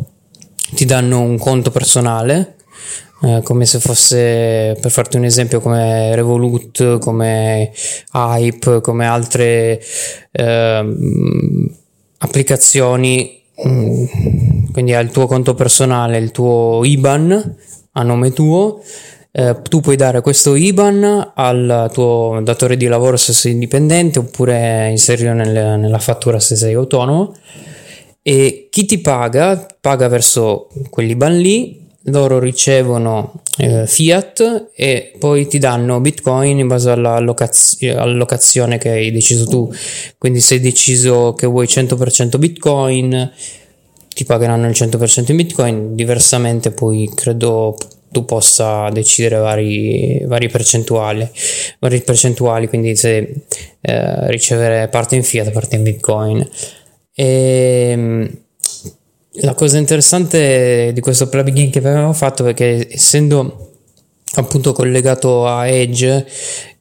ti 0.73 0.85
danno 0.85 1.21
un 1.21 1.37
conto 1.37 1.69
personale 1.69 2.55
eh, 3.21 3.41
come 3.43 3.65
se 3.65 3.79
fosse 3.79 4.75
per 4.81 4.91
farti 4.91 5.17
un 5.17 5.23
esempio 5.23 5.61
come 5.61 6.15
Revolut, 6.15 6.97
come 6.97 7.71
Hype, 8.13 8.81
come 8.81 9.05
altre 9.05 9.81
eh, 10.31 10.95
applicazioni 12.17 13.43
quindi 13.55 14.93
hai 14.93 15.03
il 15.03 15.11
tuo 15.11 15.27
conto 15.27 15.53
personale, 15.53 16.17
il 16.17 16.31
tuo 16.31 16.81
IBAN 16.83 17.55
a 17.93 18.03
nome 18.03 18.33
tuo, 18.33 18.81
eh, 19.31 19.61
tu 19.69 19.79
puoi 19.79 19.95
dare 19.95 20.21
questo 20.21 20.55
IBAN 20.55 21.31
al 21.33 21.89
tuo 21.93 22.39
datore 22.43 22.77
di 22.77 22.87
lavoro 22.87 23.17
se 23.17 23.33
sei 23.33 23.53
indipendente 23.53 24.19
oppure 24.19 24.89
inserirlo 24.89 25.33
nel, 25.33 25.79
nella 25.79 25.99
fattura 25.99 26.39
se 26.39 26.55
sei 26.55 26.73
autonomo. 26.73 27.33
E 28.21 28.67
chi 28.71 28.85
ti 28.85 28.99
paga? 28.99 29.65
Paga 29.79 30.07
verso 30.07 30.67
quell'IBAN 30.89 31.37
lì 31.37 31.84
loro 32.05 32.39
ricevono 32.39 33.41
eh, 33.57 33.87
fiat 33.87 34.71
e 34.75 35.13
poi 35.17 35.47
ti 35.47 35.57
danno 35.57 35.99
bitcoin 35.99 36.59
in 36.59 36.67
base 36.67 36.91
all'allocazione 36.91 38.77
che 38.77 38.89
hai 38.89 39.11
deciso 39.11 39.45
tu 39.45 39.73
quindi 40.17 40.39
se 40.39 40.55
hai 40.55 40.59
deciso 40.59 41.33
che 41.33 41.47
vuoi 41.47 41.65
100% 41.65 42.37
bitcoin 42.37 43.31
ti 44.15 44.23
pagheranno 44.23 44.65
il 44.65 44.71
100% 44.71 45.31
in 45.31 45.35
bitcoin, 45.35 45.93
diversamente 45.93 46.71
poi 46.71 47.11
credo 47.13 47.75
tu 48.09 48.23
possa 48.23 48.89
decidere 48.89 49.35
vari, 49.35 50.23
vari 50.25 50.47
percentuali, 50.47 51.29
vari 51.79 51.99
percentuali, 51.99 52.69
quindi 52.69 52.95
se 52.95 53.41
eh, 53.81 54.31
ricevere 54.31 54.87
parte 54.87 55.17
in 55.17 55.23
fiat, 55.23 55.51
parte 55.51 55.75
in 55.75 55.83
bitcoin. 55.83 56.49
E, 57.13 57.25
ehm, 57.91 58.44
la 59.41 59.53
cosa 59.53 59.77
interessante 59.77 60.91
di 60.93 61.01
questo 61.01 61.27
plugin 61.27 61.69
che 61.69 61.79
avevamo 61.79 62.13
fatto 62.13 62.45
è 62.45 62.53
che 62.53 62.87
essendo 62.89 63.71
appunto 64.35 64.73
collegato 64.73 65.47
a 65.47 65.67
Edge 65.67 66.25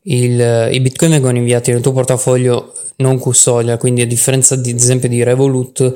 il, 0.03 0.69
i 0.73 0.81
bitcoin 0.81 1.13
vengono 1.13 1.39
inviati 1.39 1.73
nel 1.73 1.81
tuo 1.81 1.93
portafoglio 1.93 2.73
non 2.97 3.19
custodial 3.19 3.79
quindi 3.79 4.03
a 4.03 4.07
differenza 4.07 4.57
di, 4.57 4.71
ad 4.71 4.79
esempio 4.79 5.09
di 5.09 5.23
Revolut 5.23 5.95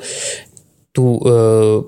tu 0.91 1.19
eh, 1.23 1.83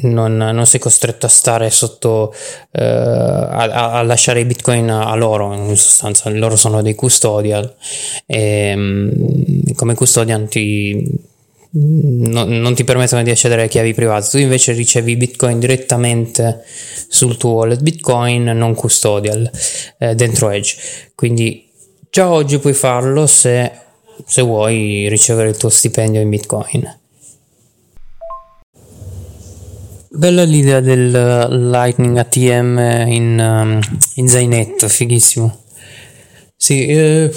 non, 0.00 0.36
non, 0.36 0.66
sei 0.66 0.78
costretto 0.78 1.26
a 1.26 1.30
stare 1.30 1.70
sotto 1.70 2.32
eh, 2.70 2.84
a, 2.84 3.92
a, 3.92 4.02
lasciare 4.02 4.40
i 4.40 4.44
bitcoin 4.44 4.90
a, 4.90 5.14
loro 5.14 5.52
in 5.54 5.76
sostanza 5.76 6.30
loro 6.30 6.54
sono 6.56 6.82
dei 6.82 6.94
custodial 6.94 7.74
e 8.26 8.74
mm, 8.76 9.10
come 9.74 9.94
custodian 9.94 10.46
ti 10.46 11.26
no, 11.70 12.44
non 12.44 12.74
ti 12.74 12.84
permettono 12.84 13.22
di 13.22 13.30
accedere 13.30 13.62
alle 13.62 13.70
chiavi 13.70 13.94
private. 13.94 14.28
Tu 14.30 14.38
invece 14.38 14.72
ricevi 14.72 15.16
bitcoin 15.16 15.58
direttamente 15.58 16.64
sul 17.08 17.36
tuo 17.36 17.52
wallet. 17.52 17.80
Bitcoin 17.80 18.44
non 18.44 18.74
custodial 18.74 19.50
eh, 19.98 20.14
dentro 20.14 20.50
edge. 20.50 20.76
Quindi 21.14 21.68
già 22.10 22.30
oggi 22.30 22.58
puoi 22.58 22.74
farlo 22.74 23.26
se, 23.26 23.70
se 24.24 24.42
vuoi 24.42 25.08
ricevere 25.08 25.50
il 25.50 25.56
tuo 25.56 25.68
stipendio 25.68 26.20
in 26.20 26.30
bitcoin. 26.30 26.96
Bella 30.10 30.42
l'idea 30.42 30.80
del 30.80 31.10
Lightning 31.70 32.16
ATM 32.16 32.78
in, 33.08 33.38
um, 33.38 33.80
in 34.14 34.26
zainetto, 34.26 34.88
fighissimo. 34.88 35.64
Sì, 36.56 36.86
eh, 36.86 37.30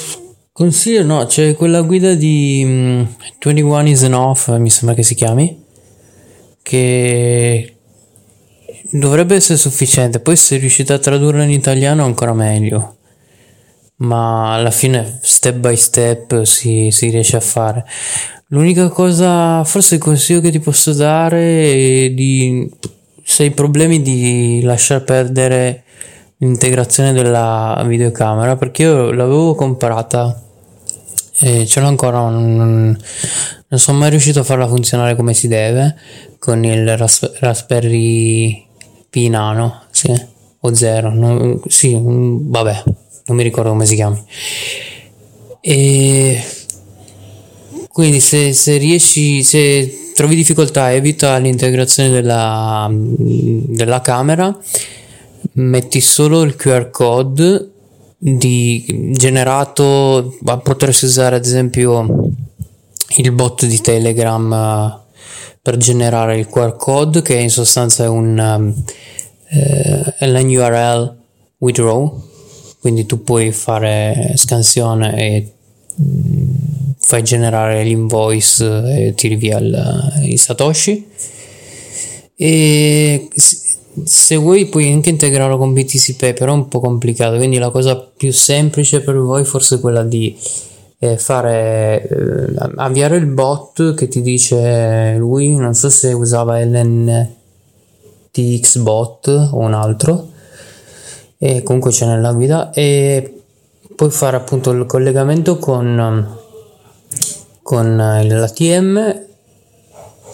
consiglio, 0.52 1.04
no, 1.04 1.26
c'è 1.26 1.56
quella 1.56 1.82
guida 1.82 2.14
di 2.14 2.62
um, 2.66 3.16
21 3.40 3.88
is 3.88 4.04
enough, 4.04 4.56
mi 4.58 4.70
sembra 4.70 4.96
che 4.96 5.04
si 5.04 5.16
chiami, 5.16 5.64
che 6.62 7.76
dovrebbe 8.92 9.36
essere 9.36 9.58
sufficiente. 9.58 10.20
Poi 10.20 10.36
se 10.36 10.58
riuscite 10.58 10.94
a 10.94 11.00
tradurlo 11.00 11.42
in 11.42 11.52
italiano 11.52 12.04
ancora 12.04 12.34
meglio. 12.34 12.98
Ma 13.98 14.56
alla 14.56 14.72
fine 14.72 15.20
step 15.22 15.58
by 15.58 15.76
step 15.76 16.42
si, 16.44 16.90
si 16.92 17.10
riesce 17.10 17.38
a 17.38 17.42
fare. 17.42 17.86
L'unica 18.48 18.90
cosa, 18.90 19.64
forse 19.64 19.96
il 19.96 20.02
consiglio 20.02 20.42
che 20.42 20.52
ti 20.52 20.60
posso 20.60 20.94
dare 20.94 22.06
è 22.06 22.10
di 22.10 22.70
se 23.24 23.44
hai 23.44 23.52
problemi 23.52 24.02
di 24.02 24.62
lasciar 24.64 25.04
perdere 25.04 25.84
l'integrazione 26.42 27.14
della 27.14 27.84
videocamera 27.88 28.56
perché 28.56 28.84
io 28.84 29.12
l'avevo 29.12 29.56
comprata 29.56 30.42
e 31.40 31.66
ce 31.66 31.80
l'ho 31.80 31.88
ancora 31.88 32.30
non, 32.30 32.98
non 33.68 33.80
sono 33.80 33.98
mai 33.98 34.10
riuscito 34.12 34.42
a 34.42 34.44
farla 34.44 34.68
funzionare 34.68 35.16
come 35.16 35.34
si 35.34 35.48
deve 35.48 35.96
con 36.38 36.64
il 36.64 36.98
Ras- 36.98 37.40
Raspberry 37.40 38.66
Pi 39.10 39.30
Nano 39.30 39.84
sì, 39.92 40.14
o 40.60 40.74
Zero 40.74 41.14
non, 41.14 41.62
sì, 41.68 41.98
vabbè 42.00 42.84
non 43.26 43.38
mi 43.38 43.44
ricordo 43.44 43.70
come 43.70 43.86
si 43.86 43.96
chiami. 43.96 44.22
E 45.62 46.44
quindi 47.90 48.20
se, 48.20 48.54
se 48.54 48.78
riesci 48.78 49.44
se 49.44 50.12
trovi 50.16 50.36
difficoltà 50.36 50.92
evita 50.92 51.38
l'integrazione 51.38 52.10
della, 52.10 52.90
della 52.92 54.02
camera 54.02 54.58
metti 55.54 56.02
solo 56.02 56.42
il 56.42 56.56
QR 56.56 56.90
code 56.90 57.70
di 58.18 59.14
generato 59.14 60.38
potresti 60.62 61.06
usare 61.06 61.38
ad 61.38 61.46
esempio 61.46 62.30
il 63.18 63.32
bot 63.32 63.66
di 63.66 63.82
Telegram 63.82 64.52
uh, 64.52 65.00
per 65.62 65.78
generare 65.78 66.38
il 66.38 66.48
QR 66.48 66.76
code 66.76 67.22
che 67.22 67.36
in 67.36 67.50
sostanza 67.50 68.04
è 68.04 68.08
un 68.08 68.74
eh, 69.52 70.42
l'URL 70.42 71.18
withdraw. 71.58 72.30
Quindi 72.80 73.06
tu 73.06 73.24
puoi 73.24 73.52
fare 73.52 74.34
scansione 74.36 75.16
e 75.16 75.52
mm, 76.02 76.54
fai 76.98 77.24
generare 77.24 77.84
l'invoice 77.84 79.08
e 79.08 79.14
tiri 79.14 79.36
via 79.36 79.60
il, 79.60 80.22
il 80.24 80.40
Satoshi. 80.40 81.08
E 82.36 83.28
se 84.04 84.36
vuoi 84.36 84.68
puoi 84.68 84.92
anche 84.92 85.10
integrarlo 85.10 85.58
con 85.58 85.74
BTC 85.74 86.16
Pay 86.16 86.34
però 86.34 86.54
è 86.54 86.56
un 86.56 86.68
po' 86.68 86.80
complicato 86.80 87.38
quindi 87.38 87.58
la 87.58 87.70
cosa 87.70 87.96
più 87.98 88.32
semplice 88.32 89.02
per 89.02 89.16
voi 89.18 89.44
forse 89.44 89.76
è 89.76 89.80
quella 89.80 90.04
di 90.04 90.38
eh, 91.00 91.18
fare 91.18 92.08
eh, 92.08 92.54
avviare 92.76 93.18
il 93.18 93.26
bot 93.26 93.94
che 93.96 94.08
ti 94.08 94.22
dice 94.22 95.16
lui 95.18 95.56
non 95.56 95.74
so 95.74 95.90
se 95.90 96.14
usava 96.14 96.64
LNTX 96.64 97.28
bot 98.78 99.28
o 99.28 99.58
un 99.58 99.74
altro 99.74 100.30
e 101.38 101.64
comunque 101.64 101.92
c'è 101.92 102.06
nella 102.06 102.34
guida 102.34 102.72
e 102.72 103.42
poi 103.96 104.10
fare 104.12 104.38
appunto 104.38 104.72
il 104.72 104.86
collegamento 104.86 105.58
con 105.58 106.38
con 107.62 107.96
l'ATM 107.98 109.30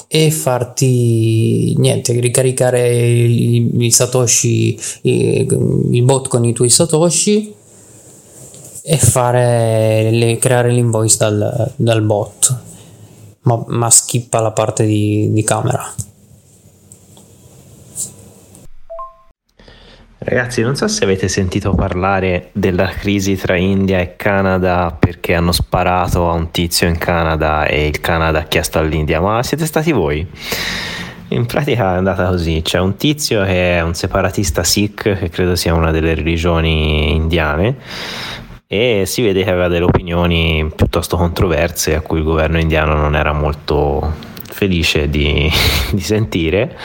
e 0.08 0.32
farti 0.32 1.76
niente 1.78 2.18
ricaricare 2.20 2.90
i, 2.90 3.92
satoshi 3.92 4.80
il 5.02 6.04
bot 6.04 6.28
con 6.30 6.46
i 6.46 6.54
tuoi 6.54 6.70
satoshi 6.70 7.54
e 8.84 8.98
fare 8.98 10.10
le, 10.12 10.38
creare 10.38 10.72
l'invoice 10.72 11.18
dal, 11.18 11.74
dal 11.76 12.02
bot. 12.04 12.60
Ma, 13.42 13.64
ma, 13.68 13.90
skippa 13.90 14.40
la 14.42 14.52
parte 14.52 14.86
di, 14.86 15.32
di 15.32 15.44
camera 15.44 15.94
Ragazzi, 20.20 20.64
non 20.64 20.76
so 20.76 20.88
se 20.88 21.04
avete 21.04 21.28
sentito 21.28 21.76
parlare 21.76 22.50
della 22.52 22.88
crisi 22.88 23.36
tra 23.36 23.56
India 23.56 24.00
e 24.00 24.16
Canada 24.16 24.96
perché 24.98 25.36
hanno 25.36 25.52
sparato 25.52 26.28
a 26.28 26.34
un 26.34 26.50
tizio 26.50 26.88
in 26.88 26.98
Canada 26.98 27.66
e 27.66 27.86
il 27.86 28.02
Canada 28.02 28.40
ha 28.40 28.44
chiesto 28.44 28.80
all'India, 28.80 29.22
ma 29.22 29.44
siete 29.44 29.68
stati 29.68 29.92
voi? 29.92 30.28
In 31.30 31.46
pratica 31.46 31.94
è 31.94 31.98
andata 31.98 32.28
così, 32.30 32.62
c'è 32.64 32.80
un 32.80 32.96
tizio 32.96 33.44
che 33.44 33.78
è 33.78 33.82
un 33.82 33.94
separatista 33.94 34.64
Sikh, 34.64 35.20
che 35.20 35.30
credo 35.30 35.56
sia 35.56 35.76
una 35.76 35.92
delle 35.92 36.16
religioni 36.16 37.14
indiane, 37.14 37.76
e 38.66 39.04
si 39.06 39.22
vede 39.22 39.44
che 39.44 39.52
aveva 39.52 39.68
delle 39.68 39.86
opinioni 39.86 40.70
piuttosto 40.76 41.16
controverse 41.16 41.94
a 41.94 42.02
cui 42.02 42.18
il 42.18 42.24
governo 42.24 42.60
indiano 42.60 42.96
non 42.96 43.16
era 43.16 43.34
molto 43.34 44.16
felice 44.50 45.10
di, 45.10 45.48
di 45.94 46.02
sentire 46.02 46.76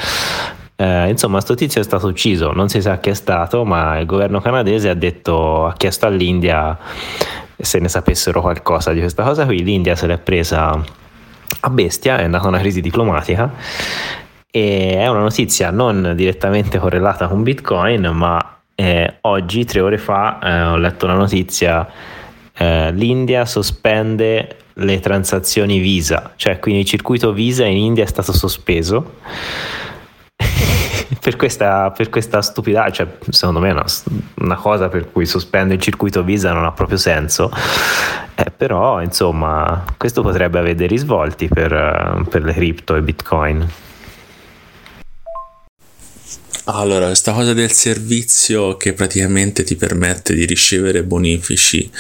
eh, 0.83 1.09
insomma, 1.11 1.41
sto 1.41 1.55
tizio 1.55 1.81
è 1.81 1.85
stato 1.85 2.09
ucciso, 2.09 2.51
non 2.51 2.69
si 2.69 2.83
sa 2.83 2.99
chi 2.99 3.11
è 3.11 3.15
stato, 3.15 3.65
ma 3.65 3.99
il 3.99 4.07
governo 4.07 4.41
canadese 4.41 4.89
ha, 4.89 4.95
detto, 4.95 5.67
ha 5.67 5.75
chiesto 5.75 6.07
all'India 6.07 6.77
se 7.57 7.79
ne 7.79 7.87
sapessero 7.87 8.41
qualcosa 8.41 8.93
di 8.93 8.99
questa 8.99 9.23
cosa 9.23 9.45
qui. 9.45 9.63
L'India 9.63 9.95
se 9.95 10.09
l'è 10.09 10.19
presa 10.19 10.71
a 11.61 11.71
bestia, 11.71 12.19
è 12.19 12.25
andata 12.25 12.49
una 12.49 12.59
crisi 12.59 12.81
diplomatica 12.81 13.53
e 14.51 14.97
è 14.99 15.07
una 15.07 15.21
notizia 15.21 15.71
non 15.71 16.15
direttamente 16.17 16.79
correlata 16.79 17.29
con 17.29 17.45
Bitcoin, 17.45 18.11
ma 18.13 18.57
eh, 18.75 19.19
oggi, 19.21 19.65
tre 19.65 19.81
ore 19.83 19.99
fa, 19.99 20.41
eh, 20.43 20.63
ho 20.63 20.77
letto 20.79 21.05
una 21.05 21.15
notizia, 21.15 21.89
eh, 22.55 22.91
l'India 22.91 23.45
sospende 23.45 24.57
le 24.73 24.99
transazioni 24.99 25.79
Visa, 25.79 26.33
cioè 26.35 26.59
quindi 26.59 26.81
il 26.81 26.87
circuito 26.87 27.33
Visa 27.33 27.67
in 27.67 27.77
India 27.77 28.03
è 28.03 28.09
stato 28.09 28.33
sospeso 28.33 29.19
per 31.21 31.37
questa, 31.37 31.91
per 31.91 32.09
questa 32.09 32.43
stupidaggine, 32.43 32.93
cioè, 32.93 33.07
secondo 33.31 33.61
me 33.61 33.69
è 33.69 33.73
una, 33.73 33.85
una, 34.37 34.57
cosa 34.57 34.89
per 34.89 35.11
cui 35.11 35.27
sospende 35.27 35.75
il 35.75 35.81
circuito 35.81 36.23
Visa 36.23 36.53
non 36.53 36.65
ha 36.65 36.73
proprio 36.73 36.97
senso, 36.97 37.51
eh, 38.35 38.51
però 38.51 39.01
insomma 39.03 39.85
questo 39.97 40.23
potrebbe 40.23 40.59
avere 40.59 40.75
dei 40.75 40.87
risvolti 40.87 41.49
per, 41.49 42.25
per 42.29 42.45
le 42.45 42.53
cripto 42.53 42.97
e 42.97 43.03
bitcoin. 43.03 43.69
Allora, 46.67 47.07
questa 47.07 47.33
cosa 47.33 47.55
del 47.55 47.73
servizio 47.73 48.77
che 48.77 48.93
praticamente 48.93 49.65
ti 49.65 49.75
permette 49.75 50.33
di 50.33 50.47
ricevere 50.47 51.03
bonifici 51.03 51.91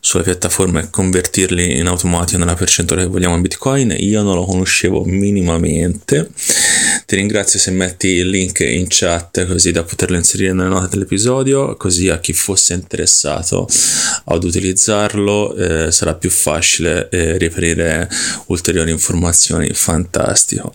sulla 0.00 0.24
piattaforma 0.24 0.80
e 0.80 0.90
convertirli 0.90 1.78
in 1.78 1.86
automatico 1.86 2.36
nella 2.38 2.54
percentuale 2.54 3.02
che 3.02 3.08
vogliamo 3.08 3.36
in 3.36 3.42
Bitcoin, 3.42 3.94
io 3.96 4.22
non 4.22 4.34
lo 4.34 4.44
conoscevo 4.44 5.04
minimamente. 5.04 6.30
Ti 7.06 7.14
ringrazio 7.14 7.60
se 7.60 7.70
metti 7.70 8.08
il 8.08 8.28
link 8.28 8.58
in 8.58 8.86
chat 8.88 9.46
così 9.46 9.70
da 9.70 9.84
poterlo 9.84 10.16
inserire 10.16 10.52
nelle 10.52 10.68
note 10.68 10.88
dell'episodio, 10.90 11.76
così 11.76 12.08
a 12.08 12.18
chi 12.18 12.32
fosse 12.32 12.74
interessato 12.74 13.68
ad 14.24 14.42
utilizzarlo 14.42 15.54
eh, 15.54 15.92
sarà 15.92 16.14
più 16.14 16.30
facile 16.30 17.08
eh, 17.10 17.38
reperire 17.38 18.10
ulteriori 18.48 18.90
informazioni. 18.90 19.70
Fantastico. 19.72 20.70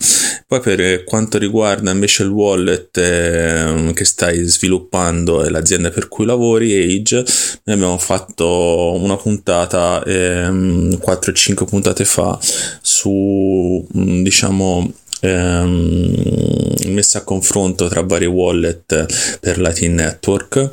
Poi 0.46 0.60
per 0.60 1.04
quanto 1.04 1.38
riguarda 1.38 1.90
invece 1.90 2.22
il 2.22 2.30
wallet 2.30 2.96
eh, 2.96 3.92
che 3.94 4.04
stai 4.04 4.42
sviluppando 4.44 5.44
e 5.44 5.50
l'azienda 5.50 5.90
per 5.90 6.08
cui 6.08 6.26
lavori, 6.26 6.74
Age, 6.74 7.24
noi 7.64 7.76
abbiamo 7.76 7.98
fatto 7.98 8.94
una 9.00 9.16
puntata 9.16 10.02
ehm, 10.04 10.98
4-5 11.04 11.64
puntate 11.64 12.04
fa 12.04 12.38
su 12.80 13.86
diciamo 13.90 14.92
ehm, 15.20 16.74
messa 16.86 17.18
a 17.18 17.22
confronto 17.22 17.88
tra 17.88 18.02
vari 18.02 18.26
wallet 18.26 19.38
per 19.40 19.72
Team 19.74 19.94
Network 19.94 20.72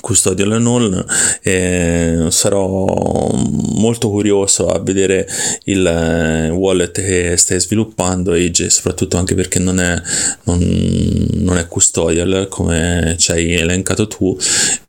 Custodial 0.00 0.52
and 0.52 0.66
All 0.66 1.06
e 1.42 2.26
sarò 2.30 3.28
molto 3.74 4.08
curioso 4.08 4.68
a 4.68 4.78
vedere 4.78 5.26
il 5.64 5.84
eh, 5.84 6.50
wallet 6.50 7.00
che 7.00 7.36
stai 7.36 7.60
sviluppando 7.60 8.32
Age 8.32 8.70
soprattutto 8.70 9.16
anche 9.16 9.34
perché 9.34 9.58
non 9.58 9.80
è, 9.80 10.00
non, 10.44 11.26
non 11.32 11.58
è 11.58 11.66
custodial 11.66 12.46
come 12.48 13.16
ci 13.18 13.32
hai 13.32 13.54
elencato 13.54 14.06
tu. 14.06 14.36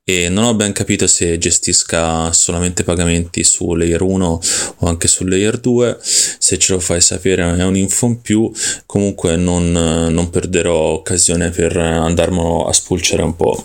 E 0.04 0.30
non 0.30 0.44
ho 0.44 0.54
ben 0.56 0.74
capito 0.74 1.08
se 1.08 1.38
gestisca 1.38 2.34
solamente 2.34 2.84
pagamenti 2.84 3.44
su 3.44 3.76
layer 3.76 4.02
1 4.02 4.42
o 4.78 4.88
anche 4.88 5.08
su 5.08 5.26
layer 5.26 5.58
2 5.58 5.98
se 6.02 6.58
ce 6.58 6.74
lo 6.74 6.80
fai 6.80 7.00
sapere 7.02 7.56
è 7.56 7.64
un'info 7.64 8.08
in 8.08 8.22
più. 8.22 8.52
Comunque 8.86 9.36
non, 9.36 9.72
non 9.72 10.30
perderò 10.30 10.76
occasione 10.76 11.50
per 11.50 11.78
andarmelo 11.78 12.68
a 12.68 12.74
spulciare 12.74 13.22
un 13.22 13.36
po' 13.36 13.64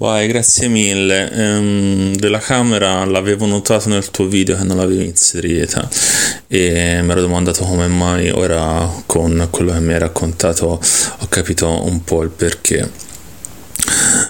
Vai, 0.00 0.28
grazie 0.28 0.66
mille. 0.68 1.30
Ehm, 1.30 2.16
della 2.16 2.38
camera 2.38 3.04
l'avevo 3.04 3.44
notato 3.44 3.90
nel 3.90 4.10
tuo 4.10 4.28
video 4.28 4.56
che 4.56 4.64
non 4.64 4.78
l'avevi 4.78 5.04
inserita 5.04 5.86
e 6.48 7.00
mi 7.02 7.10
ero 7.10 7.20
domandato 7.20 7.64
come 7.64 7.86
mai 7.86 8.30
ora 8.30 8.90
con 9.04 9.48
quello 9.50 9.74
che 9.74 9.80
mi 9.80 9.92
hai 9.92 9.98
raccontato 9.98 10.80
ho 11.18 11.26
capito 11.28 11.84
un 11.84 12.02
po' 12.02 12.22
il 12.22 12.30
perché. 12.30 12.90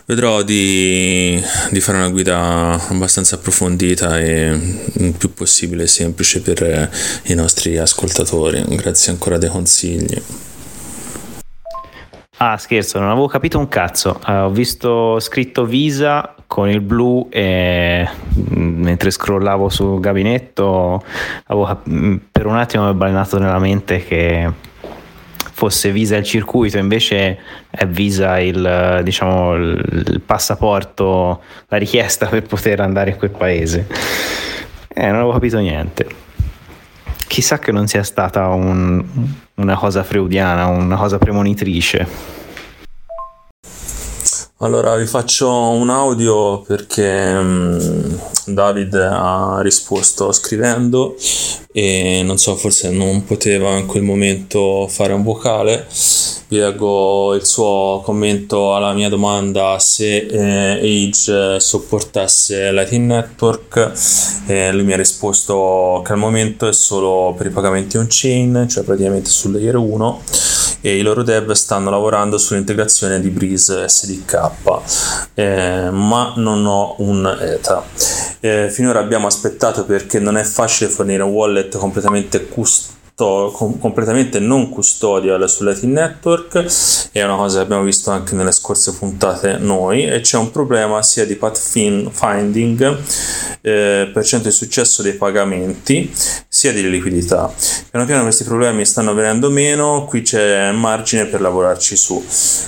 Vedrò 0.06 0.42
di, 0.42 1.40
di 1.70 1.80
fare 1.80 1.98
una 1.98 2.08
guida 2.08 2.88
abbastanza 2.88 3.36
approfondita 3.36 4.18
e 4.18 4.50
il 4.94 5.14
più 5.16 5.32
possibile 5.32 5.86
semplice 5.86 6.40
per 6.40 6.90
i 7.26 7.34
nostri 7.34 7.78
ascoltatori. 7.78 8.60
Grazie 8.70 9.12
ancora 9.12 9.38
dei 9.38 9.48
consigli. 9.48 10.20
Ah, 12.42 12.56
scherzo, 12.56 12.98
non 12.98 13.10
avevo 13.10 13.26
capito 13.26 13.58
un 13.58 13.68
cazzo. 13.68 14.18
Uh, 14.26 14.44
ho 14.44 14.50
visto 14.50 15.20
scritto 15.20 15.66
Visa 15.66 16.34
con 16.46 16.70
il 16.70 16.80
blu 16.80 17.28
e 17.30 18.08
mm, 18.34 18.82
mentre 18.82 19.10
scrollavo 19.10 19.68
sul 19.68 20.00
gabinetto 20.00 21.04
avevo, 21.48 21.82
mm, 21.86 22.16
per 22.32 22.46
un 22.46 22.56
attimo 22.56 22.84
mi 22.84 22.92
è 22.92 22.94
balenato 22.94 23.38
nella 23.38 23.58
mente 23.58 24.02
che 24.02 24.50
fosse 25.36 25.92
Visa 25.92 26.16
il 26.16 26.24
circuito, 26.24 26.78
invece 26.78 27.38
è 27.68 27.86
Visa 27.86 28.38
il, 28.40 29.02
diciamo, 29.04 29.56
il 29.56 30.22
passaporto, 30.24 31.42
la 31.68 31.76
richiesta 31.76 32.24
per 32.24 32.44
poter 32.44 32.80
andare 32.80 33.10
in 33.10 33.16
quel 33.18 33.32
paese. 33.32 33.86
Eh, 34.88 35.04
non 35.08 35.16
avevo 35.16 35.32
capito 35.32 35.58
niente. 35.58 36.29
Chissà 37.30 37.60
che 37.60 37.70
non 37.70 37.86
sia 37.86 38.02
stata 38.02 38.48
un, 38.48 39.04
una 39.54 39.76
cosa 39.76 40.02
freudiana, 40.02 40.66
una 40.66 40.96
cosa 40.96 41.16
premonitrice. 41.16 42.39
Allora 44.62 44.94
vi 44.96 45.06
faccio 45.06 45.48
un 45.50 45.88
audio 45.88 46.60
perché 46.60 47.32
um, 47.34 48.20
David 48.44 48.92
ha 48.94 49.60
risposto 49.62 50.32
scrivendo 50.32 51.16
e 51.72 52.20
non 52.22 52.36
so, 52.36 52.56
forse 52.56 52.90
non 52.90 53.24
poteva 53.24 53.78
in 53.78 53.86
quel 53.86 54.02
momento 54.02 54.86
fare 54.86 55.14
un 55.14 55.22
vocale. 55.22 55.86
Vi 56.48 56.58
leggo 56.58 57.32
il 57.34 57.46
suo 57.46 58.02
commento 58.04 58.74
alla 58.74 58.92
mia 58.92 59.08
domanda 59.08 59.78
se 59.78 60.26
eh, 60.26 61.06
Age 61.06 61.58
supportasse 61.58 62.70
Lightning 62.70 63.06
Network. 63.06 63.92
Eh, 64.44 64.72
lui 64.72 64.82
mi 64.82 64.92
ha 64.92 64.96
risposto 64.96 66.02
che 66.04 66.12
al 66.12 66.18
momento 66.18 66.68
è 66.68 66.72
solo 66.74 67.32
per 67.34 67.46
i 67.46 67.50
pagamenti 67.50 67.96
on-chain, 67.96 68.66
cioè 68.68 68.84
praticamente 68.84 69.30
sul 69.30 69.52
layer 69.52 69.76
1 69.76 70.22
e 70.80 70.96
i 70.96 71.02
loro 71.02 71.22
dev 71.22 71.52
stanno 71.52 71.90
lavorando 71.90 72.38
sull'integrazione 72.38 73.20
di 73.20 73.28
Breeze 73.30 73.88
SDK, 73.88 74.50
eh, 75.34 75.90
ma 75.90 76.32
non 76.36 76.64
ho 76.66 76.94
un 76.98 77.36
ETA. 77.40 77.84
Eh, 78.40 78.68
finora 78.70 79.00
abbiamo 79.00 79.26
aspettato 79.26 79.84
perché 79.84 80.18
non 80.18 80.36
è 80.36 80.42
facile 80.42 80.90
fornire 80.90 81.22
un 81.22 81.32
wallet 81.32 81.76
completamente 81.76 82.46
custom 82.46 82.98
completamente 83.78 84.38
non 84.38 84.70
custodial 84.70 85.48
su 85.48 85.64
Latin 85.64 85.92
Network. 85.92 86.64
È 87.12 87.22
una 87.22 87.36
cosa 87.36 87.58
che 87.58 87.64
abbiamo 87.64 87.82
visto 87.82 88.10
anche 88.10 88.34
nelle 88.34 88.52
scorse 88.52 88.94
puntate 88.94 89.58
noi. 89.58 90.06
E 90.06 90.20
c'è 90.20 90.38
un 90.38 90.50
problema 90.50 91.02
sia 91.02 91.26
di 91.26 91.36
path 91.36 91.58
finding 91.58 92.98
eh, 93.60 94.10
per 94.12 94.24
cento 94.24 94.48
di 94.48 94.54
successo 94.54 95.02
dei 95.02 95.14
pagamenti 95.14 96.10
sia 96.60 96.74
di 96.74 96.90
liquidità. 96.90 97.50
Piano 97.90 98.04
piano 98.04 98.22
questi 98.24 98.44
problemi 98.44 98.84
stanno 98.84 99.14
venendo 99.14 99.48
meno 99.48 100.04
qui 100.04 100.20
c'è 100.20 100.70
margine 100.72 101.24
per 101.24 101.40
lavorarci 101.40 101.96
su. 101.96 102.22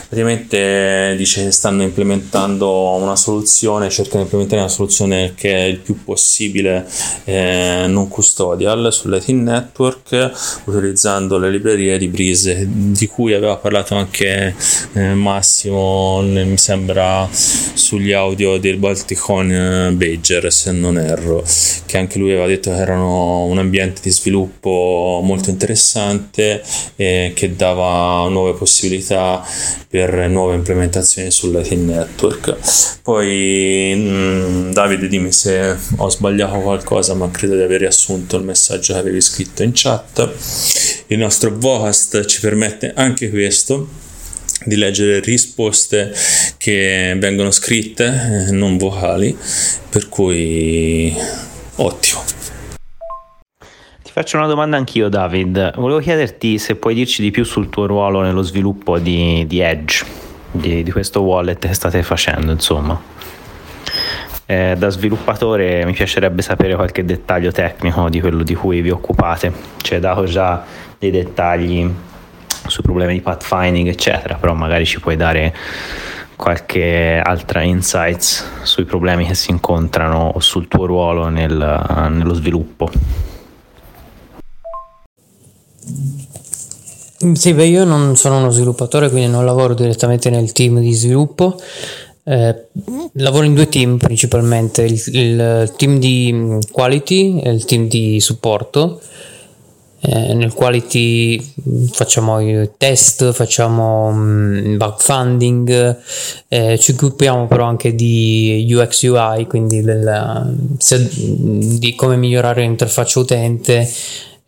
Praticamente 0.08 1.14
dice 1.18 1.44
che 1.44 1.50
stanno 1.50 1.82
implementando 1.82 2.94
una 2.94 3.16
soluzione 3.16 3.90
cercano 3.90 4.20
di 4.20 4.22
implementare 4.22 4.62
una 4.62 4.70
soluzione 4.70 5.34
che 5.34 5.54
è 5.54 5.64
il 5.64 5.76
più 5.80 6.04
possibile 6.04 6.88
eh, 7.24 7.84
non 7.86 8.08
custodial 8.08 8.90
su 8.90 9.08
Latin 9.08 9.42
Network 9.42 10.30
utilizzando 10.64 11.36
le 11.36 11.50
librerie 11.50 11.98
di 11.98 12.08
Breeze 12.08 12.66
di 12.66 13.06
cui 13.08 13.34
aveva 13.34 13.56
parlato 13.56 13.94
anche 13.94 14.54
eh, 14.94 15.14
Massimo 15.14 16.22
mi 16.22 16.56
sembra 16.56 17.28
sugli 17.30 18.12
audio 18.12 18.56
del 18.56 18.78
Balticon 18.78 19.52
eh, 19.52 19.90
Badger 19.92 20.50
se 20.50 20.72
non 20.72 20.96
erro 20.96 21.44
che 21.84 21.98
anche 21.98 22.18
lui 22.18 22.30
aveva 22.30 22.46
detto 22.46 22.70
che 22.70 22.76
erano 22.76 23.44
un 23.44 23.58
ambiente 23.58 23.80
di 24.02 24.10
sviluppo 24.10 25.20
molto 25.22 25.50
interessante 25.50 26.62
e 26.96 27.32
che 27.34 27.56
dava 27.56 28.28
nuove 28.28 28.54
possibilità 28.54 29.44
per 29.88 30.28
nuove 30.28 30.54
implementazioni 30.54 31.30
sul 31.30 31.52
Latin 31.52 31.86
Network 31.86 32.56
poi 33.02 33.94
mh, 33.96 34.00
mm, 34.00 34.72
Davide 34.72 35.08
dimmi 35.08 35.32
se 35.32 35.76
ho 35.96 36.08
sbagliato 36.08 36.58
qualcosa 36.60 37.14
ma 37.14 37.30
credo 37.30 37.56
di 37.56 37.62
aver 37.62 37.80
riassunto 37.80 38.36
il 38.36 38.44
messaggio 38.44 38.92
che 38.92 38.98
avevi 38.98 39.20
scritto 39.20 39.62
in 39.62 39.72
chat 39.74 40.30
il 41.08 41.18
nostro 41.18 41.52
Vocast 41.58 42.24
ci 42.26 42.40
permette 42.40 42.92
anche 42.94 43.28
questo 43.30 44.00
di 44.64 44.76
leggere 44.76 45.20
risposte 45.20 46.12
che 46.56 47.14
vengono 47.18 47.50
scritte, 47.50 48.46
eh, 48.48 48.52
non 48.52 48.76
vocali, 48.76 49.36
per 49.88 50.08
cui 50.08 51.14
ottimo. 51.76 52.22
Ti 54.12 54.18
faccio 54.18 54.36
una 54.36 54.46
domanda 54.46 54.76
anch'io, 54.76 55.08
David. 55.08 55.72
Volevo 55.76 55.98
chiederti 55.98 56.58
se 56.58 56.76
puoi 56.76 56.92
dirci 56.92 57.22
di 57.22 57.30
più 57.30 57.44
sul 57.44 57.70
tuo 57.70 57.86
ruolo 57.86 58.20
nello 58.20 58.42
sviluppo 58.42 58.98
di, 58.98 59.46
di 59.46 59.60
Edge, 59.60 60.04
di, 60.50 60.82
di, 60.82 60.92
questo 60.92 61.22
wallet 61.22 61.66
che 61.66 61.72
state 61.72 62.02
facendo, 62.02 62.52
insomma. 62.52 63.00
Eh, 64.44 64.74
da 64.76 64.90
sviluppatore 64.90 65.86
mi 65.86 65.94
piacerebbe 65.94 66.42
sapere 66.42 66.74
qualche 66.74 67.06
dettaglio 67.06 67.52
tecnico 67.52 68.10
di 68.10 68.20
quello 68.20 68.42
di 68.42 68.54
cui 68.54 68.82
vi 68.82 68.90
occupate. 68.90 69.50
Ci 69.78 69.94
hai 69.94 70.00
dato 70.00 70.24
già 70.24 70.62
dei 70.98 71.10
dettagli 71.10 71.90
sui 72.66 72.82
problemi 72.82 73.14
di 73.14 73.22
pathfinding, 73.22 73.88
eccetera, 73.88 74.34
però 74.34 74.52
magari 74.52 74.84
ci 74.84 75.00
puoi 75.00 75.16
dare 75.16 75.56
qualche 76.36 77.18
altra 77.18 77.62
insights 77.62 78.46
sui 78.60 78.84
problemi 78.84 79.26
che 79.26 79.34
si 79.34 79.50
incontrano 79.50 80.32
o 80.34 80.40
sul 80.40 80.68
tuo 80.68 80.84
ruolo 80.84 81.30
nel, 81.30 82.10
nello 82.10 82.34
sviluppo. 82.34 83.30
Sì, 87.34 87.54
beh, 87.54 87.66
io 87.66 87.84
non 87.84 88.16
sono 88.16 88.38
uno 88.38 88.50
sviluppatore, 88.50 89.08
quindi 89.08 89.30
non 89.30 89.44
lavoro 89.44 89.74
direttamente 89.74 90.30
nel 90.30 90.52
team 90.52 90.80
di 90.80 90.92
sviluppo. 90.92 91.56
Eh, 92.24 92.66
lavoro 93.14 93.44
in 93.44 93.54
due 93.54 93.68
team 93.68 93.96
principalmente, 93.96 94.82
il, 94.82 95.02
il 95.06 95.72
team 95.76 95.98
di 95.98 96.58
quality 96.70 97.40
e 97.40 97.50
il 97.50 97.64
team 97.64 97.88
di 97.88 98.20
supporto 98.20 99.00
eh, 100.04 100.34
nel 100.34 100.52
quality 100.52 101.40
facciamo 101.92 102.40
i 102.40 102.70
test, 102.76 103.30
facciamo 103.32 104.08
um, 104.08 104.76
bug 104.76 104.94
funding, 104.98 105.96
eh, 106.48 106.76
ci 106.78 106.90
occupiamo 106.90 107.46
però 107.46 107.66
anche 107.66 107.94
di 107.94 108.66
UX 108.68 109.02
UI, 109.02 109.46
quindi 109.46 109.80
del, 109.80 110.56
di 111.78 111.94
come 111.94 112.16
migliorare 112.16 112.62
l'interfaccia 112.62 113.20
utente 113.20 113.88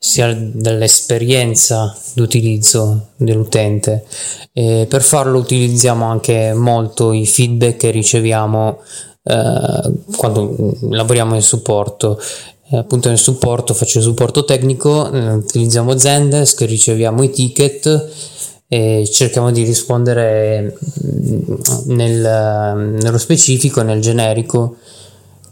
sia 0.04 0.34
dell'esperienza 0.34 1.96
d'utilizzo 2.12 3.12
dell'utente. 3.16 4.04
E 4.52 4.84
per 4.86 5.00
farlo 5.00 5.38
utilizziamo 5.38 6.04
anche 6.04 6.52
molto 6.52 7.12
i 7.12 7.26
feedback 7.26 7.78
che 7.78 7.90
riceviamo 7.90 8.82
eh, 9.22 9.92
quando 10.14 10.76
lavoriamo 10.90 11.34
in 11.34 11.40
supporto 11.40 12.20
eh, 12.70 12.76
appunto 12.76 13.08
nel 13.08 13.16
supporto 13.16 13.72
faccio 13.72 13.96
il 13.96 14.04
supporto 14.04 14.44
tecnico 14.44 15.10
eh, 15.10 15.32
utilizziamo 15.32 15.96
Zendesk 15.96 16.60
riceviamo 16.60 17.22
i 17.22 17.30
ticket 17.30 18.10
e 18.68 19.08
cerchiamo 19.10 19.50
di 19.50 19.64
rispondere 19.64 20.76
mm, 21.06 21.54
nel, 21.86 22.98
nello 23.00 23.18
specifico 23.18 23.80
nel 23.80 24.02
generico 24.02 24.76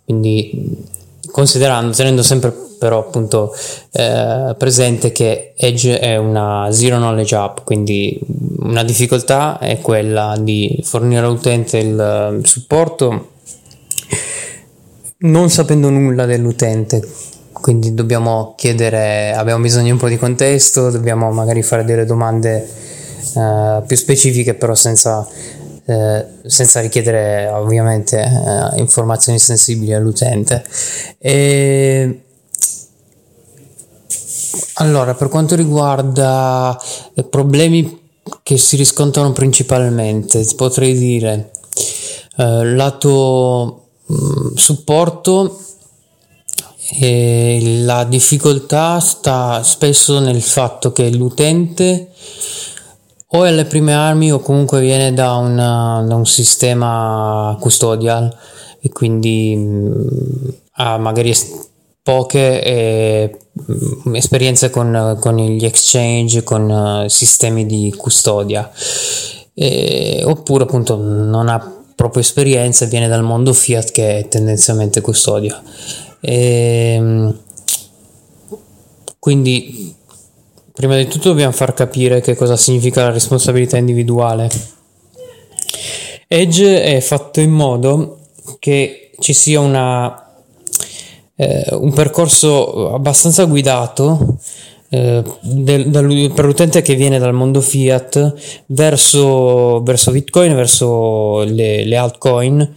quindi 0.04 1.00
considerando 1.32 1.92
tenendo 1.92 2.22
sempre 2.22 2.54
però 2.78 3.00
appunto 3.00 3.52
eh, 3.92 4.54
presente 4.56 5.10
che 5.10 5.54
Edge 5.56 5.98
è 5.98 6.16
una 6.16 6.68
zero 6.70 6.96
knowledge 6.96 7.34
app 7.34 7.58
quindi 7.64 8.20
una 8.60 8.84
difficoltà 8.84 9.58
è 9.58 9.80
quella 9.80 10.36
di 10.38 10.80
fornire 10.84 11.24
all'utente 11.24 11.78
il 11.78 12.40
supporto 12.44 13.30
non 15.22 15.50
sapendo 15.50 15.90
nulla 15.90 16.26
dell'utente. 16.26 17.02
Quindi 17.52 17.94
dobbiamo 17.94 18.54
chiedere, 18.56 19.32
abbiamo 19.32 19.62
bisogno 19.62 19.84
di 19.84 19.90
un 19.92 19.98
po' 19.98 20.08
di 20.08 20.16
contesto, 20.16 20.90
dobbiamo 20.90 21.30
magari 21.30 21.62
fare 21.62 21.84
delle 21.84 22.04
domande 22.04 22.68
uh, 23.34 23.84
più 23.86 23.96
specifiche, 23.96 24.54
però 24.54 24.74
senza, 24.74 25.26
uh, 25.84 26.24
senza 26.46 26.80
richiedere 26.80 27.46
ovviamente 27.48 28.20
uh, 28.20 28.78
informazioni 28.78 29.38
sensibili 29.38 29.92
all'utente. 29.92 30.64
E 31.18 32.22
allora, 34.74 35.14
per 35.14 35.28
quanto 35.28 35.54
riguarda 35.54 36.78
i 37.14 37.24
problemi 37.24 38.00
che 38.42 38.58
si 38.58 38.76
riscontrano 38.76 39.32
principalmente, 39.32 40.44
potrei 40.56 40.96
dire 40.96 41.50
lato 42.36 43.82
Mm, 44.12 44.56
supporto 44.56 45.58
la 47.84 48.04
difficoltà 48.04 49.00
sta 49.00 49.62
spesso 49.62 50.18
nel 50.18 50.42
fatto 50.42 50.92
che 50.92 51.08
l'utente 51.10 52.10
o 53.34 53.44
è 53.44 53.48
alle 53.48 53.64
prime 53.64 53.94
armi 53.94 54.32
o 54.32 54.40
comunque 54.40 54.80
viene 54.80 55.12
da, 55.14 55.34
una, 55.34 56.04
da 56.06 56.14
un 56.14 56.26
sistema 56.26 57.56
custodial 57.60 58.34
e 58.80 58.88
quindi 58.90 59.56
mh, 59.56 59.60
mm, 59.62 60.48
ha 60.72 60.98
magari 60.98 61.34
poche 62.02 62.62
eh, 62.62 63.38
esperienze 64.12 64.70
con, 64.70 65.16
con, 65.20 65.36
gli 65.36 65.64
exchange, 65.64 66.42
con 66.42 66.68
uh, 66.68 67.08
sistemi 67.08 67.64
di 67.64 67.94
custodia 67.96 68.70
e, 69.54 70.22
oppure 70.24 70.64
appunto 70.64 70.96
non 70.96 71.48
ha 71.48 71.76
proprio 71.94 72.22
esperienza 72.22 72.86
viene 72.86 73.06
dal 73.06 73.22
mondo 73.22 73.52
Fiat 73.52 73.92
che 73.92 74.18
è 74.18 74.28
tendenzialmente 74.28 75.00
custodio. 75.00 75.60
E, 76.20 76.94
ehm, 76.96 77.38
quindi 79.18 79.94
prima 80.72 80.96
di 80.96 81.06
tutto 81.06 81.28
dobbiamo 81.28 81.52
far 81.52 81.74
capire 81.74 82.20
che 82.20 82.34
cosa 82.34 82.56
significa 82.56 83.02
la 83.02 83.10
responsabilità 83.10 83.76
individuale. 83.76 84.48
Edge 86.26 86.82
è 86.82 87.00
fatto 87.00 87.40
in 87.40 87.50
modo 87.50 88.18
che 88.58 89.10
ci 89.18 89.34
sia 89.34 89.60
una, 89.60 90.34
eh, 91.36 91.66
un 91.72 91.92
percorso 91.92 92.94
abbastanza 92.94 93.44
guidato 93.44 94.38
eh, 94.88 95.22
del, 95.40 95.88
del, 95.88 96.32
per 96.34 96.44
l'utente 96.44 96.82
che 96.82 96.94
viene 96.94 97.18
dal 97.18 97.34
mondo 97.34 97.60
fiat 97.60 98.34
verso, 98.66 99.82
verso 99.82 100.10
Bitcoin, 100.10 100.54
verso 100.54 101.42
le, 101.42 101.84
le 101.84 101.96
altcoin. 101.96 102.74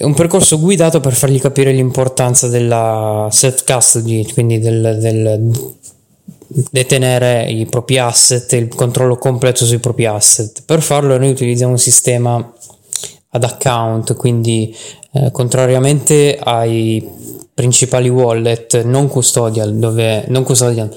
Un 0.00 0.14
percorso 0.14 0.60
guidato 0.60 1.00
per 1.00 1.12
fargli 1.14 1.40
capire 1.40 1.72
l'importanza 1.72 2.48
della 2.48 3.28
self 3.30 3.64
custody, 3.64 4.24
quindi 4.32 4.58
del, 4.58 4.98
del 5.00 5.50
detenere 6.48 7.50
i 7.50 7.66
propri 7.66 7.98
asset, 7.98 8.50
il 8.52 8.68
controllo 8.68 9.16
completo 9.16 9.64
sui 9.64 9.78
propri 9.78 10.06
asset. 10.06 10.62
Per 10.64 10.80
farlo 10.80 11.18
noi 11.18 11.30
utilizziamo 11.30 11.72
un 11.72 11.78
sistema 11.78 12.52
ad 13.30 13.44
account, 13.44 14.16
quindi 14.16 14.74
eh, 15.12 15.30
contrariamente 15.30 16.38
ai 16.40 17.06
principali 17.52 18.08
wallet 18.08 18.84
non 18.84 19.08
custodial, 19.08 19.74
dove, 19.76 20.24
non 20.28 20.44
custodial, 20.44 20.94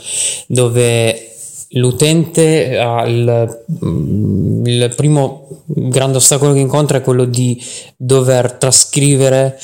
dove 0.48 1.32
l'utente 1.72 2.78
ha 2.78 3.06
il, 3.06 3.64
mm, 3.84 4.66
il, 4.66 4.94
primo 4.96 5.48
grande 5.66 6.18
ostacolo 6.18 6.54
che 6.54 6.60
incontra 6.60 6.98
è 6.98 7.02
quello 7.02 7.26
di 7.26 7.62
dover 7.96 8.54
trascrivere 8.54 9.58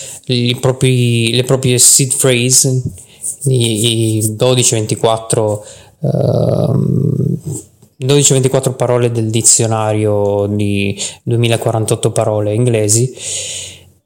propri, 0.59 1.33
le 1.33 1.43
proprie 1.43 1.77
seed 1.77 2.15
phrase, 2.17 2.81
i, 3.47 4.17
i 4.17 4.35
12-24 4.35 5.59
12-24 7.99 8.75
parole 8.75 9.11
del 9.11 9.29
dizionario 9.31 10.45
di 10.47 10.99
2048 11.23 12.11
parole 12.11 12.53
inglesi. 12.53 13.11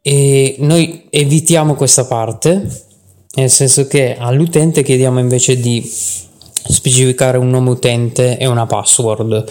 E 0.02 0.56
noi 0.60 1.08
evitiamo 1.10 1.76
questa 1.76 2.06
parte 2.06 2.90
nel 3.34 3.50
senso 3.50 3.88
che 3.88 4.18
all'utente 4.18 4.84
chiediamo 4.84 5.20
invece 5.20 5.58
di 5.58 5.82
specificare 5.84 7.38
un 7.38 7.50
nome 7.50 7.70
utente 7.70 8.38
e 8.38 8.46
una 8.46 8.66
password 8.66 9.46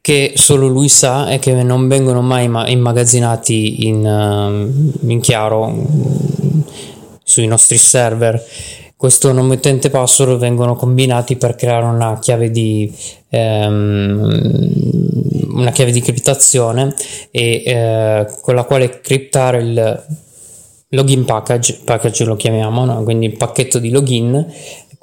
che 0.00 0.32
solo 0.34 0.66
lui 0.68 0.88
sa 0.88 1.30
e 1.30 1.38
che 1.38 1.52
non 1.62 1.88
vengono 1.88 2.20
mai 2.22 2.44
immagazzinati 2.44 3.86
in, 3.86 4.04
uh, 4.04 5.08
in 5.10 5.20
chiaro 5.20 5.84
sui 7.22 7.46
nostri 7.46 7.76
server 7.76 8.40
questo 8.96 9.30
nome 9.32 9.54
utente 9.54 9.90
password 9.90 10.38
vengono 10.38 10.74
combinati 10.74 11.36
per 11.36 11.54
creare 11.54 11.84
una 11.84 12.18
chiave 12.18 12.50
di 12.50 12.90
ehm, 13.28 14.94
una 15.50 15.70
chiave 15.70 15.90
di 15.90 16.00
criptazione 16.00 16.94
e 17.30 17.62
eh, 17.64 18.26
con 18.40 18.54
la 18.54 18.64
quale 18.64 19.00
criptare 19.00 19.62
il 19.62 20.04
login 20.90 21.24
package, 21.24 21.80
package 21.84 22.24
lo 22.24 22.36
chiamiamo, 22.36 22.84
no? 22.84 23.02
quindi 23.02 23.26
il 23.26 23.36
pacchetto 23.36 23.78
di 23.78 23.90
login 23.90 24.46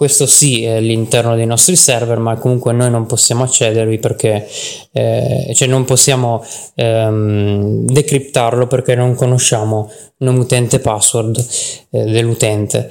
questo 0.03 0.25
sì 0.25 0.65
è 0.65 0.75
all'interno 0.75 1.33
dei 1.33 1.45
nostri 1.45 1.77
server 1.77 2.17
ma 2.19 2.35
comunque 2.35 2.73
noi 2.73 2.91
non 2.91 3.05
possiamo 3.05 3.43
accedervi 3.43 3.99
perché 3.99 4.45
eh, 4.91 5.53
cioè 5.55 5.65
non 5.69 5.85
possiamo 5.85 6.43
ehm, 6.75 7.85
decriptarlo 7.85 8.67
perché 8.67 8.95
non 8.95 9.15
conosciamo 9.15 9.89
nome 10.17 10.39
utente 10.39 10.79
password 10.79 11.37
eh, 11.91 12.03
dell'utente. 12.03 12.89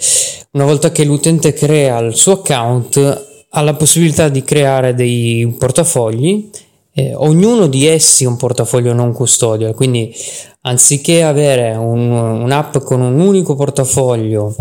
Una 0.53 0.65
volta 0.65 0.91
che 0.91 1.05
l'utente 1.05 1.53
crea 1.53 1.99
il 1.99 2.17
suo 2.17 2.41
account 2.41 3.27
ha 3.51 3.61
la 3.61 3.75
possibilità 3.75 4.31
di 4.31 4.43
creare 4.43 4.95
dei 4.95 5.55
portafogli 5.59 6.49
eh, 6.95 7.13
ognuno 7.15 7.67
di 7.67 7.87
essi 7.87 8.25
un 8.25 8.39
portafoglio 8.39 8.95
non 8.95 9.13
custodial 9.13 9.75
quindi 9.75 10.15
anziché 10.63 11.23
avere 11.23 11.75
un, 11.75 12.11
un'app 12.11 12.79
con 12.79 13.03
un 13.03 13.21
unico 13.21 13.55
portafoglio 13.55 14.55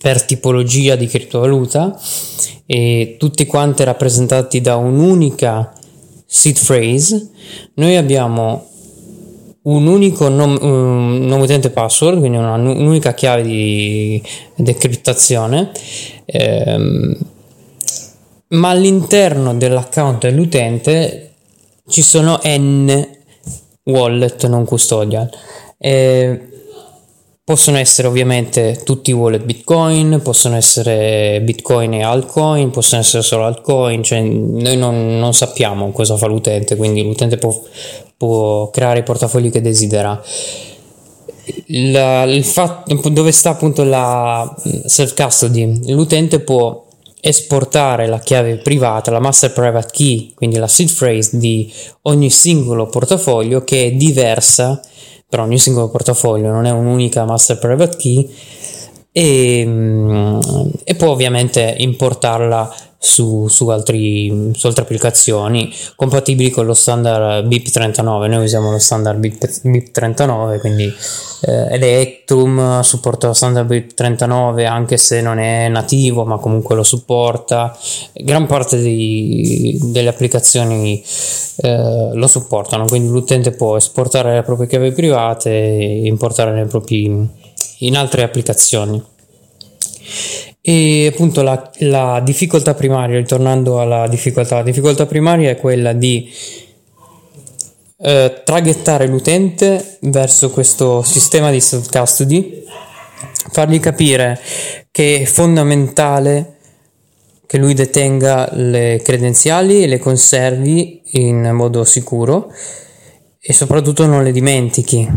per 0.00 0.22
tipologia 0.22 0.96
di 0.96 1.06
criptovaluta 1.06 1.98
e 2.64 3.16
tutti 3.18 3.44
quanti 3.44 3.84
rappresentati 3.84 4.60
da 4.60 4.76
un'unica 4.76 5.72
seed 6.24 6.58
phrase, 6.64 7.28
noi 7.74 7.96
abbiamo 7.96 8.66
un 9.62 9.86
unico 9.86 10.28
nome, 10.28 11.42
utente 11.42 11.70
password, 11.70 12.18
quindi 12.18 12.38
una, 12.38 12.54
un'unica 12.54 13.12
chiave 13.12 13.42
di 13.42 14.22
decriptazione, 14.54 15.70
ehm, 16.24 17.18
ma 18.48 18.70
all'interno 18.70 19.54
dell'account 19.54 20.22
dell'utente 20.22 21.34
ci 21.88 22.02
sono 22.02 22.40
n 22.44 23.06
wallet 23.84 24.46
non 24.46 24.64
custodial. 24.64 25.28
Eh, 25.76 26.59
Possono 27.50 27.78
essere 27.78 28.06
ovviamente 28.06 28.80
tutti 28.84 29.10
i 29.10 29.12
wallet 29.12 29.42
Bitcoin, 29.42 30.20
possono 30.22 30.54
essere 30.54 31.40
Bitcoin 31.42 31.94
e 31.94 32.04
altcoin, 32.04 32.70
possono 32.70 33.00
essere 33.00 33.24
solo 33.24 33.44
altcoin, 33.44 34.04
cioè 34.04 34.20
noi 34.20 34.76
non, 34.76 35.18
non 35.18 35.34
sappiamo 35.34 35.90
cosa 35.90 36.16
fa 36.16 36.28
l'utente, 36.28 36.76
quindi 36.76 37.02
l'utente 37.02 37.38
può, 37.38 37.60
può 38.16 38.70
creare 38.70 39.00
i 39.00 39.02
portafogli 39.02 39.50
che 39.50 39.60
desidera. 39.60 40.22
La, 41.66 42.22
il 42.22 42.44
fatto, 42.44 43.08
dove 43.08 43.32
sta 43.32 43.50
appunto 43.50 43.82
la 43.82 44.54
self 44.86 45.20
custody? 45.20 45.92
L'utente 45.92 46.38
può 46.38 46.86
esportare 47.20 48.06
la 48.06 48.20
chiave 48.20 48.58
privata, 48.58 49.10
la 49.10 49.18
master 49.18 49.52
private 49.52 49.88
key, 49.90 50.34
quindi 50.36 50.56
la 50.56 50.68
seed 50.68 50.94
phrase 50.94 51.36
di 51.36 51.68
ogni 52.02 52.30
singolo 52.30 52.86
portafoglio 52.86 53.64
che 53.64 53.86
è 53.86 53.90
diversa 53.90 54.80
per 55.30 55.40
ogni 55.40 55.58
singolo 55.58 55.88
portafoglio, 55.88 56.50
non 56.50 56.66
è 56.66 56.70
un'unica 56.70 57.24
master 57.24 57.58
private 57.58 57.96
key 57.96 58.28
e, 59.12 59.64
mm, 59.64 60.40
e 60.82 60.94
può 60.96 61.10
ovviamente 61.10 61.76
importarla 61.78 62.74
su, 63.02 63.48
su, 63.48 63.66
altri, 63.68 64.50
su, 64.54 64.66
altre 64.66 64.82
applicazioni 64.82 65.74
compatibili 65.96 66.50
con 66.50 66.66
lo 66.66 66.74
standard 66.74 67.46
BIP39. 67.48 68.28
Noi 68.28 68.44
usiamo 68.44 68.70
lo 68.70 68.78
standard 68.78 69.18
BIP39, 69.18 70.60
quindi 70.60 70.84
eh, 70.84 71.74
Electrum 71.74 72.80
supporta 72.80 73.28
lo 73.28 73.32
standard 73.32 73.66
BIP39 73.70 74.66
anche 74.66 74.98
se 74.98 75.22
non 75.22 75.38
è 75.38 75.68
nativo, 75.68 76.26
ma 76.26 76.36
comunque 76.36 76.74
lo 76.74 76.82
supporta. 76.82 77.74
Gran 78.12 78.46
parte 78.46 78.78
dei, 78.78 79.78
delle 79.80 80.10
applicazioni 80.10 81.02
eh, 81.56 82.10
lo 82.12 82.26
supportano, 82.26 82.84
quindi 82.84 83.08
l'utente 83.10 83.52
può 83.52 83.78
esportare 83.78 84.34
le 84.34 84.42
proprie 84.42 84.68
chiavi 84.68 84.92
private 84.92 85.50
e 85.50 86.06
importare 86.06 86.66
propri, 86.66 87.28
in 87.78 87.96
altre 87.96 88.24
applicazioni. 88.24 89.02
E 90.62 91.06
appunto 91.06 91.42
la, 91.42 91.70
la 91.78 92.20
difficoltà 92.22 92.74
primaria, 92.74 93.16
ritornando 93.16 93.80
alla 93.80 94.06
difficoltà, 94.08 94.56
la 94.56 94.62
difficoltà 94.62 95.06
primaria 95.06 95.50
è 95.50 95.56
quella 95.56 95.92
di 95.92 96.30
eh, 98.02 98.42
traghettare 98.44 99.06
l'utente 99.06 99.98
verso 100.00 100.50
questo 100.50 101.02
sistema 101.02 101.50
di 101.50 101.60
self 101.60 101.88
custody, 101.90 102.64
fargli 103.50 103.80
capire 103.80 104.38
che 104.90 105.20
è 105.22 105.24
fondamentale 105.24 106.56
che 107.46 107.58
lui 107.58 107.74
detenga 107.74 108.50
le 108.52 109.00
credenziali 109.02 109.82
e 109.82 109.86
le 109.86 109.98
conservi 109.98 111.02
in 111.12 111.50
modo 111.52 111.84
sicuro 111.84 112.52
e 113.40 113.52
soprattutto 113.52 114.06
non 114.06 114.22
le 114.22 114.30
dimentichi 114.30 115.08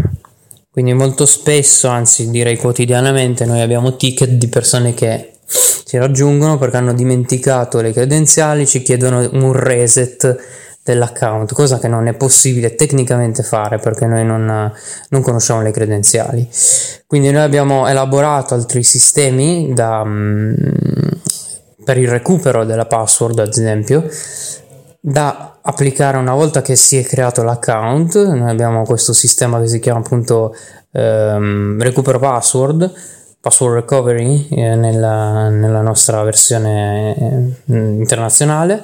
quindi 0.74 0.93
molto 0.93 1.28
spesso, 1.28 1.88
anzi 1.88 2.32
direi 2.32 2.57
quotidianamente, 2.57 3.45
noi 3.45 3.61
abbiamo 3.61 3.95
ticket 3.95 4.32
di 4.32 4.47
persone 4.47 4.95
che 4.95 5.34
ci 5.86 5.99
raggiungono 5.99 6.57
perché 6.57 6.78
hanno 6.78 6.95
dimenticato 6.95 7.80
le 7.80 7.93
credenziali, 7.93 8.65
ci 8.65 8.82
chiedono 8.82 9.19
un 9.34 9.53
reset 9.53 10.36
dell'account, 10.84 11.53
cosa 11.53 11.78
che 11.78 11.88
non 11.88 12.07
è 12.07 12.15
possibile 12.15 12.74
tecnicamente 12.74 13.43
fare 13.43 13.78
perché 13.78 14.07
noi 14.07 14.26
non, 14.26 14.74
non 15.09 15.21
conosciamo 15.21 15.61
le 15.61 15.69
credenziali. 15.69 16.49
Quindi 17.05 17.30
noi 17.30 17.43
abbiamo 17.43 17.88
elaborato 17.88 18.55
altri 18.55 18.82
sistemi 18.82 19.74
da, 19.76 20.03
mm, 20.03 20.53
per 21.86 21.97
il 21.99 22.07
recupero 22.07 22.65
della 22.65 22.88
password, 22.88 23.38
ad 23.38 23.49
esempio, 23.49 24.09
da 25.06 25.58
applicare 25.62 26.16
una 26.16 26.34
volta 26.34 26.62
che 26.62 26.78
si 26.78 26.95
è 26.95 27.04
creato 27.04 27.43
l'account. 27.43 28.16
Noi 28.16 28.49
abbiamo 28.49 28.84
questo 28.86 29.12
sistema 29.12 29.60
che 29.60 29.68
si 29.68 29.82
chiama 29.82 29.99
appunto 29.99 30.56
ehm, 30.93 31.82
recupero 31.82 32.20
password, 32.20 32.89
password 33.41 33.74
recovery 33.76 34.47
eh, 34.47 34.76
nella, 34.76 35.49
nella, 35.49 35.82
nostra 35.82 36.24
versione 36.24 37.18
eh, 37.18 37.76
internazionale. 37.76 38.82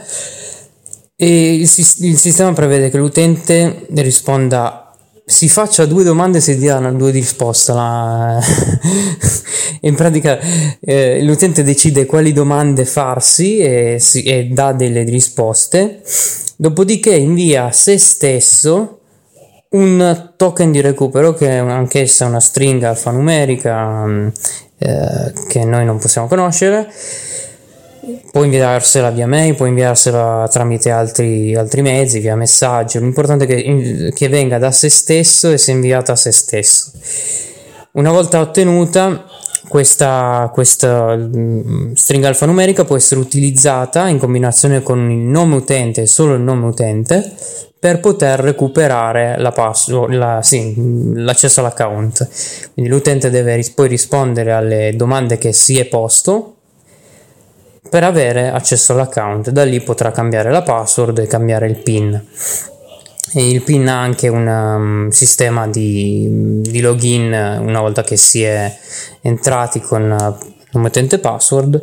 E 1.15 1.53
il, 1.53 1.61
il 1.61 2.17
sistema 2.17 2.51
prevede 2.51 2.89
che 2.89 2.97
l'utente 2.97 3.87
risponda 3.93 4.88
si 5.29 5.47
faccia 5.47 5.85
due 5.85 6.03
domande 6.03 6.39
e 6.39 6.41
si 6.41 6.57
diano 6.57 6.91
due 6.91 7.11
risposte. 7.11 7.71
La... 7.71 8.39
in 9.81 9.93
pratica 9.93 10.39
eh, 10.79 11.21
l'utente 11.21 11.61
decide 11.63 12.07
quali 12.07 12.33
domande 12.33 12.83
farsi 12.83 13.59
e, 13.59 13.97
si, 13.99 14.23
e 14.23 14.45
dà 14.45 14.73
delle 14.73 15.03
risposte, 15.03 16.01
dopodiché 16.55 17.15
invia 17.15 17.65
a 17.65 17.71
se 17.71 17.99
stesso 17.99 19.01
un 19.69 20.31
token 20.35 20.71
di 20.71 20.81
recupero 20.81 21.35
che 21.35 21.47
è 21.47 21.57
anch'essa 21.57 22.25
una 22.25 22.39
stringa 22.39 22.89
alfanumerica 22.89 24.05
mm, 24.07 24.27
eh, 24.79 25.33
che 25.47 25.63
noi 25.63 25.85
non 25.85 25.99
possiamo 25.99 26.27
conoscere 26.27 26.91
può 28.31 28.43
inviarsela 28.43 29.09
via 29.09 29.27
mail, 29.27 29.55
può 29.55 29.65
inviarsela 29.65 30.47
tramite 30.51 30.89
altri, 30.91 31.55
altri 31.55 31.81
mezzi, 31.81 32.19
via 32.19 32.35
messaggio. 32.35 32.99
L'importante 32.99 33.45
è 33.45 33.47
che, 33.47 34.11
che 34.13 34.27
venga 34.29 34.57
da 34.57 34.71
se 34.71 34.89
stesso 34.89 35.51
e 35.51 35.57
sia 35.57 35.73
inviata 35.73 36.13
a 36.13 36.15
se 36.15 36.31
stesso. 36.31 36.91
Una 37.93 38.11
volta 38.11 38.39
ottenuta, 38.39 39.25
questa, 39.67 40.49
questa 40.53 41.15
mm, 41.15 41.93
stringa 41.93 42.27
alfanumerica 42.27 42.85
può 42.85 42.95
essere 42.95 43.19
utilizzata 43.19 44.07
in 44.07 44.17
combinazione 44.17 44.81
con 44.81 45.09
il 45.09 45.17
nome 45.17 45.55
utente 45.55 46.05
solo 46.05 46.33
il 46.33 46.41
nome 46.41 46.65
utente 46.65 47.33
per 47.79 48.01
poter 48.01 48.39
recuperare 48.41 49.37
la 49.37 49.51
password, 49.51 50.13
la, 50.13 50.41
sì, 50.41 50.73
l'accesso 51.15 51.61
all'account. 51.61 52.27
Quindi 52.73 52.91
l'utente 52.91 53.29
deve 53.29 53.63
poi 53.73 53.87
rispondere 53.87 54.51
alle 54.51 54.93
domande 54.95 55.37
che 55.37 55.53
si 55.53 55.79
è 55.79 55.85
posto 55.85 56.55
per 57.89 58.03
avere 58.03 58.49
accesso 58.49 58.93
all'account. 58.93 59.49
Da 59.49 59.63
lì 59.63 59.81
potrà 59.81 60.11
cambiare 60.11 60.51
la 60.51 60.61
password 60.61 61.19
e 61.19 61.27
cambiare 61.27 61.67
il 61.67 61.77
PIN. 61.77 62.25
E 63.33 63.49
il 63.49 63.61
PIN 63.61 63.87
ha 63.87 64.01
anche 64.01 64.27
un 64.27 64.47
um, 64.47 65.09
sistema 65.09 65.67
di, 65.67 66.61
di, 66.61 66.81
login 66.81 67.31
una 67.61 67.79
volta 67.79 68.03
che 68.03 68.17
si 68.17 68.41
è 68.41 68.75
entrati 69.21 69.81
con 69.81 70.37
nome 70.71 70.87
utente 70.87 71.19
password 71.19 71.81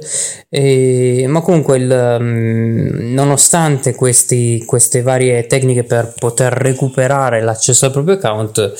e, 0.48 1.24
ma 1.28 1.40
comunque 1.40 1.78
il, 1.78 2.16
um, 2.20 3.12
nonostante 3.12 3.94
questi, 3.94 4.62
queste 4.64 5.02
varie 5.02 5.46
tecniche 5.46 5.84
per 5.84 6.14
poter 6.18 6.52
recuperare 6.52 7.42
l'accesso 7.42 7.86
al 7.86 7.92
proprio 7.92 8.14
account 8.14 8.74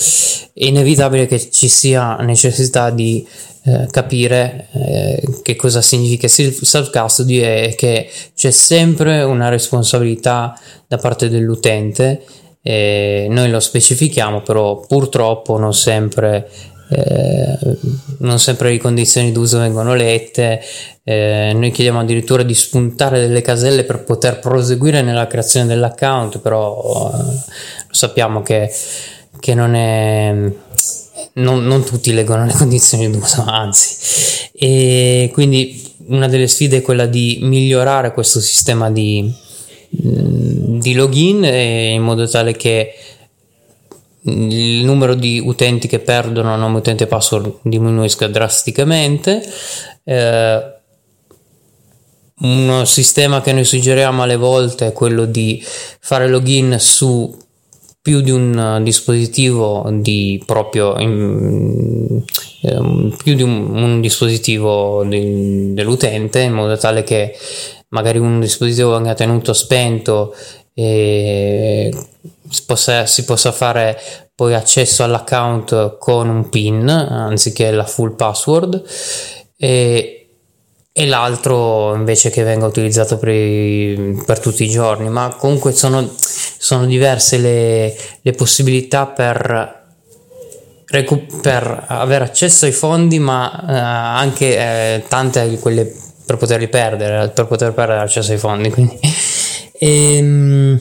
è 0.58 0.64
inevitabile 0.64 1.26
che 1.26 1.50
ci 1.50 1.68
sia 1.68 2.16
necessità 2.16 2.90
di 2.90 3.26
eh, 3.64 3.88
capire 3.90 4.68
eh, 4.72 5.22
che 5.42 5.56
cosa 5.56 5.82
significa 5.82 6.28
self 6.28 6.90
custody 6.90 7.40
e 7.40 7.74
che 7.76 8.08
c'è 8.34 8.52
sempre 8.52 9.22
una 9.22 9.48
responsabilità 9.48 10.58
da 10.86 10.98
parte 10.98 11.28
dell'utente. 11.28 12.22
Eh, 12.62 13.26
noi 13.28 13.50
lo 13.50 13.60
specifichiamo, 13.60 14.40
però 14.42 14.78
purtroppo 14.78 15.58
non 15.58 15.74
sempre, 15.74 16.48
eh, 16.88 17.58
non 18.18 18.38
sempre 18.38 18.70
le 18.70 18.78
condizioni 18.78 19.32
d'uso 19.32 19.58
vengono 19.58 19.94
lette. 19.94 20.60
Eh, 21.02 21.52
noi 21.54 21.70
chiediamo 21.70 22.00
addirittura 22.00 22.42
di 22.42 22.54
spuntare 22.54 23.20
delle 23.20 23.42
caselle 23.42 23.84
per 23.84 24.04
poter 24.04 24.38
proseguire 24.38 25.02
nella 25.02 25.26
creazione 25.26 25.66
dell'account, 25.66 26.38
però 26.38 27.10
lo 27.10 27.44
sappiamo 27.90 28.42
che, 28.42 28.72
che 29.38 29.54
non 29.54 29.74
è 29.74 30.34
non, 31.34 31.64
non 31.64 31.84
tutti 31.84 32.12
leggono 32.12 32.44
le 32.44 32.52
condizioni 32.56 33.10
d'uso, 33.10 33.44
anzi. 33.46 34.50
E 34.52 35.30
quindi 35.32 35.94
una 36.06 36.28
delle 36.28 36.48
sfide 36.48 36.78
è 36.78 36.82
quella 36.82 37.06
di 37.06 37.38
migliorare 37.42 38.12
questo 38.12 38.40
sistema 38.40 38.90
di, 38.90 39.32
mm, 40.06 40.78
di 40.78 40.94
login 40.94 41.44
in 41.44 42.02
modo 42.02 42.28
tale 42.28 42.52
che 42.52 42.94
il 44.26 44.84
numero 44.84 45.14
di 45.14 45.40
utenti 45.44 45.88
che 45.88 46.00
perdono 46.00 46.56
nome 46.56 46.78
utente 46.78 47.04
e 47.04 47.06
password 47.06 47.58
diminuisca 47.62 48.26
drasticamente. 48.26 49.42
Eh, 50.04 50.74
un 52.38 52.82
sistema 52.84 53.40
che 53.40 53.52
noi 53.52 53.64
suggeriamo 53.64 54.22
alle 54.22 54.36
volte 54.36 54.88
è 54.88 54.92
quello 54.92 55.24
di 55.24 55.62
fare 55.64 56.28
login 56.28 56.76
su 56.78 57.34
più 58.02 58.20
di 58.20 58.30
un 58.30 58.56
uh, 58.78 58.82
dispositivo 58.82 59.88
di 59.90 60.40
proprio 60.44 60.98
in, 60.98 62.22
um, 62.60 63.16
più 63.20 63.34
di 63.34 63.42
un, 63.42 63.74
un 63.74 64.00
dispositivo 64.00 65.02
di, 65.04 65.72
dell'utente 65.72 66.40
in 66.42 66.52
modo 66.52 66.76
tale 66.76 67.02
che 67.02 67.34
magari 67.88 68.18
un 68.18 68.38
dispositivo 68.38 68.92
venga 68.92 69.14
tenuto 69.14 69.52
spento 69.54 70.34
e 70.72 71.90
possa, 72.66 73.06
si 73.06 73.24
possa 73.24 73.52
fare 73.52 73.98
poi 74.34 74.54
accesso 74.54 75.02
all'account 75.02 75.96
con 75.98 76.28
un 76.28 76.48
PIN 76.48 76.88
anziché 76.88 77.70
la 77.70 77.84
full 77.84 78.14
password 78.14 78.82
e, 79.56 80.28
e 80.92 81.06
l'altro 81.06 81.94
invece 81.94 82.30
che 82.30 82.42
venga 82.42 82.66
utilizzato 82.66 83.18
per, 83.18 83.28
i, 83.28 84.22
per 84.24 84.38
tutti 84.38 84.64
i 84.64 84.68
giorni, 84.68 85.08
ma 85.08 85.34
comunque 85.36 85.72
sono, 85.72 86.08
sono 86.16 86.86
diverse 86.86 87.38
le, 87.38 87.96
le 88.20 88.32
possibilità 88.32 89.06
per, 89.06 89.84
per, 91.42 91.84
avere 91.88 92.24
accesso 92.24 92.64
ai 92.64 92.72
fondi, 92.72 93.18
ma 93.18 93.66
eh, 93.68 93.72
anche 93.74 94.56
eh, 94.56 95.04
tante 95.08 95.58
quelle 95.58 95.92
per 96.26 96.36
poterli 96.38 96.68
perdere, 96.68 97.28
per 97.28 97.46
poter 97.46 97.72
perdere 97.72 98.00
accesso 98.00 98.32
ai 98.32 98.38
fondi. 98.38 98.70
Quindi. 98.70 98.98
E, 99.78 100.16
ehm, 100.16 100.80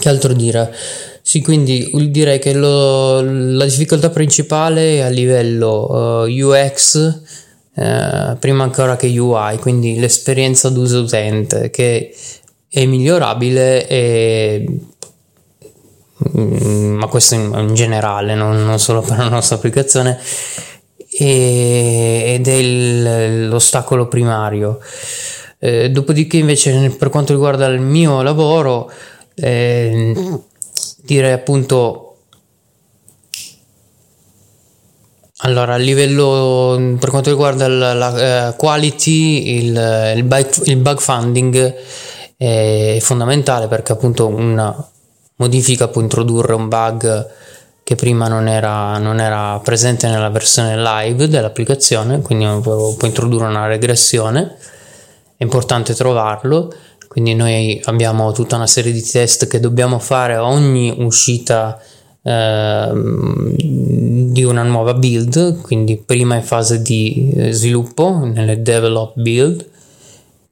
che 0.00 0.08
altro 0.08 0.32
dire? 0.32 0.74
Sì, 1.22 1.42
quindi 1.42 1.90
direi 2.10 2.40
che 2.40 2.54
lo, 2.54 3.20
la 3.20 3.64
difficoltà 3.64 4.10
principale 4.10 4.96
è 4.96 5.00
a 5.00 5.08
livello 5.08 6.24
uh, 6.24 6.26
eh, 6.26 6.42
UX 6.42 7.20
eh, 7.72 8.36
prima 8.38 8.64
ancora 8.64 8.96
che 8.96 9.06
UI, 9.06 9.58
quindi 9.58 9.98
l'esperienza 9.98 10.70
d'uso 10.70 11.02
utente 11.02 11.70
che 11.70 12.14
è 12.68 12.84
migliorabile 12.84 13.86
e 13.86 14.66
mm, 16.36 16.94
ma 16.96 17.06
questo 17.06 17.36
in, 17.36 17.54
in 17.56 17.74
generale, 17.74 18.34
non, 18.34 18.64
non, 18.64 18.78
solo 18.78 19.00
per 19.00 19.18
la 19.18 19.28
nostra 19.28 19.56
applicazione, 19.56 20.18
e, 21.10 22.34
ed 22.34 22.48
è 22.48 22.52
il, 22.54 23.48
l'ostacolo 23.48 24.08
primario. 24.08 24.80
Eh, 25.58 25.90
dopodiché, 25.90 26.38
invece, 26.38 26.94
per 26.98 27.10
quanto 27.10 27.32
riguarda 27.32 27.66
il 27.66 27.80
mio 27.80 28.22
lavoro, 28.22 28.90
eh, 29.40 30.40
direi 31.02 31.32
appunto 31.32 32.10
Allora, 35.42 35.74
a 35.74 35.76
livello 35.78 36.96
per 36.98 37.08
quanto 37.08 37.30
riguarda 37.30 37.66
la, 37.66 37.94
la 37.94 38.48
uh, 38.48 38.56
quality, 38.56 39.56
il, 39.56 40.12
il, 40.16 40.22
bug, 40.24 40.66
il, 40.66 40.76
bug, 40.76 40.98
funding 40.98 41.74
è 42.36 42.98
fondamentale 43.00 43.66
perché 43.66 43.92
appunto 43.92 44.26
una 44.26 44.74
modifica 45.36 45.88
può 45.88 46.02
introdurre 46.02 46.52
un 46.52 46.68
bug 46.68 47.28
che 47.82 47.94
prima 47.94 48.28
non 48.28 48.48
era, 48.48 48.98
non 48.98 49.18
era 49.18 49.58
presente 49.64 50.08
nella 50.08 50.28
versione 50.28 50.76
live 50.76 51.26
dell'applicazione, 51.26 52.20
quindi 52.20 52.44
può, 52.60 52.94
può 52.94 53.08
introdurre 53.08 53.46
una 53.46 53.66
regressione. 53.66 54.56
È 55.36 55.42
importante 55.42 55.94
trovarlo, 55.94 56.72
quindi 57.10 57.34
noi 57.34 57.80
abbiamo 57.86 58.30
tutta 58.30 58.54
una 58.54 58.68
serie 58.68 58.92
di 58.92 59.02
test 59.02 59.48
che 59.48 59.58
dobbiamo 59.58 59.98
fare 59.98 60.34
a 60.34 60.44
ogni 60.44 60.94
uscita 60.96 61.76
Ehm, 62.22 63.54
di 64.30 64.44
una 64.44 64.62
nuova 64.62 64.94
build, 64.94 65.60
quindi 65.62 65.96
prima 65.96 66.36
in 66.36 66.42
fase 66.42 66.82
di 66.82 67.32
eh, 67.34 67.52
sviluppo, 67.52 68.24
nelle 68.24 68.60
develop 68.62 69.18
build, 69.18 69.68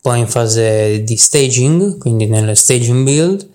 poi 0.01 0.21
in 0.21 0.27
fase 0.27 1.03
di 1.05 1.17
staging, 1.17 1.99
quindi 1.99 2.27
nelle 2.27 2.55
staging 2.55 3.05
build, 3.05 3.49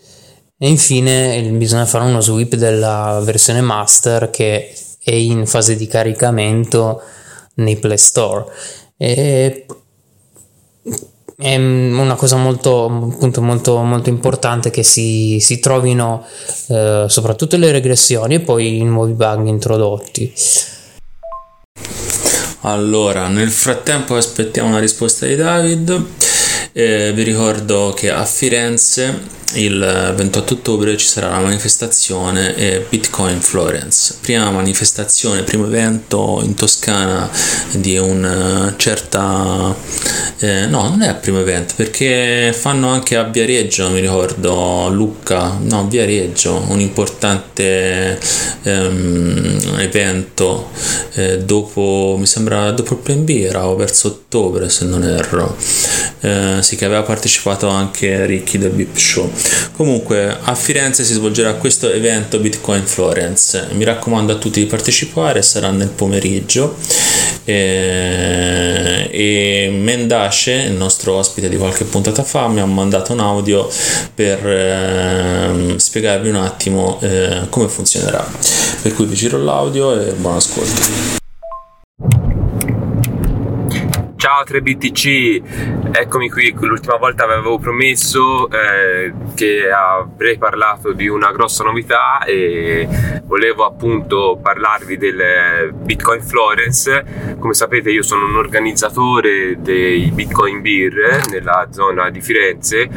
e 0.57 0.67
infine 0.69 1.41
bisogna 1.53 1.85
fare 1.85 2.05
uno 2.05 2.21
sweep 2.21 2.55
della 2.55 3.19
versione 3.23 3.61
master 3.61 4.29
che 4.29 4.73
è 5.03 5.11
in 5.11 5.45
fase 5.45 5.75
di 5.75 5.87
caricamento 5.87 7.01
nei 7.55 7.77
Play 7.77 7.97
Store. 7.97 8.45
E 8.95 9.65
è 11.43 11.57
una 11.57 12.15
cosa 12.15 12.37
molto, 12.37 12.85
appunto, 12.85 13.41
molto, 13.41 13.77
molto 13.83 14.07
importante 14.07 14.69
che 14.69 14.81
si, 14.81 15.39
si 15.41 15.59
trovino 15.59 16.25
eh, 16.69 17.03
soprattutto 17.09 17.57
le 17.57 17.69
regressioni 17.73 18.35
e 18.35 18.39
poi 18.39 18.77
i 18.77 18.83
nuovi 18.85 19.11
bug 19.11 19.45
introdotti. 19.47 20.33
Allora, 22.61 23.27
nel 23.27 23.49
frattempo 23.49 24.15
aspettiamo 24.15 24.69
una 24.69 24.79
risposta 24.79 25.25
di 25.25 25.35
David. 25.35 26.05
Eh, 26.75 27.11
vi 27.13 27.21
ricordo 27.21 27.93
che 27.95 28.09
a 28.09 28.25
Firenze 28.25 29.41
il 29.53 30.13
28 30.15 30.53
ottobre 30.55 30.97
ci 30.97 31.05
sarà 31.05 31.29
la 31.29 31.39
manifestazione 31.39 32.55
eh, 32.55 32.85
Bitcoin 32.89 33.39
Florence, 33.39 34.15
prima 34.21 34.49
manifestazione, 34.49 35.43
primo 35.43 35.65
evento 35.65 36.41
in 36.43 36.55
Toscana 36.55 37.29
di 37.73 37.97
una 37.97 38.73
certa... 38.77 39.75
Eh, 40.39 40.65
no, 40.65 40.89
non 40.89 41.01
è 41.03 41.09
il 41.09 41.15
primo 41.15 41.39
evento 41.39 41.73
perché 41.77 42.53
fanno 42.57 42.89
anche 42.89 43.15
a 43.15 43.23
Viareggio, 43.23 43.89
mi 43.89 43.99
ricordo, 44.01 44.89
Lucca, 44.89 45.57
no, 45.61 45.87
Viareggio, 45.87 46.65
un 46.67 46.79
importante 46.79 48.19
ehm, 48.63 49.77
evento 49.77 50.71
eh, 51.13 51.37
dopo, 51.39 52.15
mi 52.17 52.25
sembra, 52.25 52.71
dopo 52.71 52.93
il 52.93 52.99
Plan 52.99 53.23
B, 53.23 53.29
era 53.29 53.65
verso 53.73 54.07
ottobre 54.07 54.67
se 54.69 54.85
non 54.85 55.03
erro, 55.03 55.55
sì 56.63 56.75
che 56.75 56.85
aveva 56.85 57.03
partecipato 57.03 57.67
anche 57.67 58.25
Ricky 58.25 58.57
del 58.57 58.71
Bip 58.71 58.95
Show. 58.95 59.31
Comunque 59.73 60.37
a 60.41 60.55
Firenze 60.55 61.03
si 61.03 61.13
svolgerà 61.13 61.53
questo 61.53 61.91
evento 61.91 62.39
Bitcoin 62.39 62.85
Florence. 62.85 63.67
Mi 63.73 63.83
raccomando 63.83 64.33
a 64.33 64.37
tutti 64.37 64.59
di 64.59 64.65
partecipare, 64.65 65.41
sarà 65.41 65.69
nel 65.71 65.89
pomeriggio. 65.89 66.75
E, 67.45 69.09
e 69.11 69.69
Mendace, 69.71 70.53
il 70.53 70.73
nostro 70.73 71.15
ospite 71.15 71.49
di 71.49 71.57
qualche 71.57 71.83
puntata 71.83 72.23
fa, 72.23 72.47
mi 72.47 72.61
ha 72.61 72.65
mandato 72.65 73.13
un 73.13 73.19
audio 73.19 73.69
per 74.15 74.47
eh, 74.47 75.75
spiegarvi 75.77 76.29
un 76.29 76.37
attimo 76.37 76.99
eh, 77.01 77.41
come 77.49 77.67
funzionerà. 77.67 78.25
Per 78.81 78.93
cui 78.93 79.05
vi 79.05 79.15
giro 79.15 79.37
l'audio 79.37 79.99
e 79.99 80.13
buon 80.13 80.35
ascolto. 80.35 81.22
Ciao 84.35 84.43
3BTC, 84.45 85.91
eccomi 85.91 86.27
qui, 86.27 86.55
l'ultima 86.59 86.95
volta 86.95 87.23
avevo 87.23 87.59
promesso 87.59 88.49
eh, 88.49 89.13
che 89.35 89.69
avrei 89.69 90.39
parlato 90.39 90.91
di 90.91 91.07
una 91.07 91.31
grossa 91.31 91.63
novità 91.63 92.23
e 92.25 92.87
volevo 93.25 93.63
appunto 93.63 94.39
parlarvi 94.41 94.97
del 94.97 95.71
Bitcoin 95.71 96.23
Florence. 96.23 97.35
Come 97.37 97.53
sapete 97.53 97.91
io 97.91 98.01
sono 98.01 98.25
un 98.25 98.35
organizzatore 98.35 99.57
dei 99.59 100.09
Bitcoin 100.09 100.61
Beer 100.61 101.27
nella 101.29 101.67
zona 101.69 102.09
di 102.09 102.19
Firenze 102.19 102.89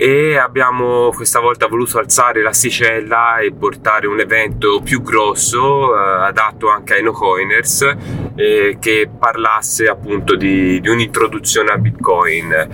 e 0.00 0.36
abbiamo 0.36 1.10
questa 1.12 1.40
volta 1.40 1.66
voluto 1.66 1.98
alzare 1.98 2.40
l'asticella 2.40 3.38
e 3.38 3.52
portare 3.52 4.06
un 4.06 4.20
evento 4.20 4.80
più 4.80 5.02
grosso 5.02 5.92
eh, 5.92 5.98
adatto 6.26 6.70
anche 6.70 6.94
ai 6.94 7.02
no 7.02 7.10
coiners 7.10 7.96
eh, 8.36 8.76
che 8.80 9.10
parlasse 9.18 9.88
appunto 9.88 10.36
di, 10.36 10.80
di 10.80 10.88
un'introduzione 10.88 11.72
a 11.72 11.78
bitcoin. 11.78 12.68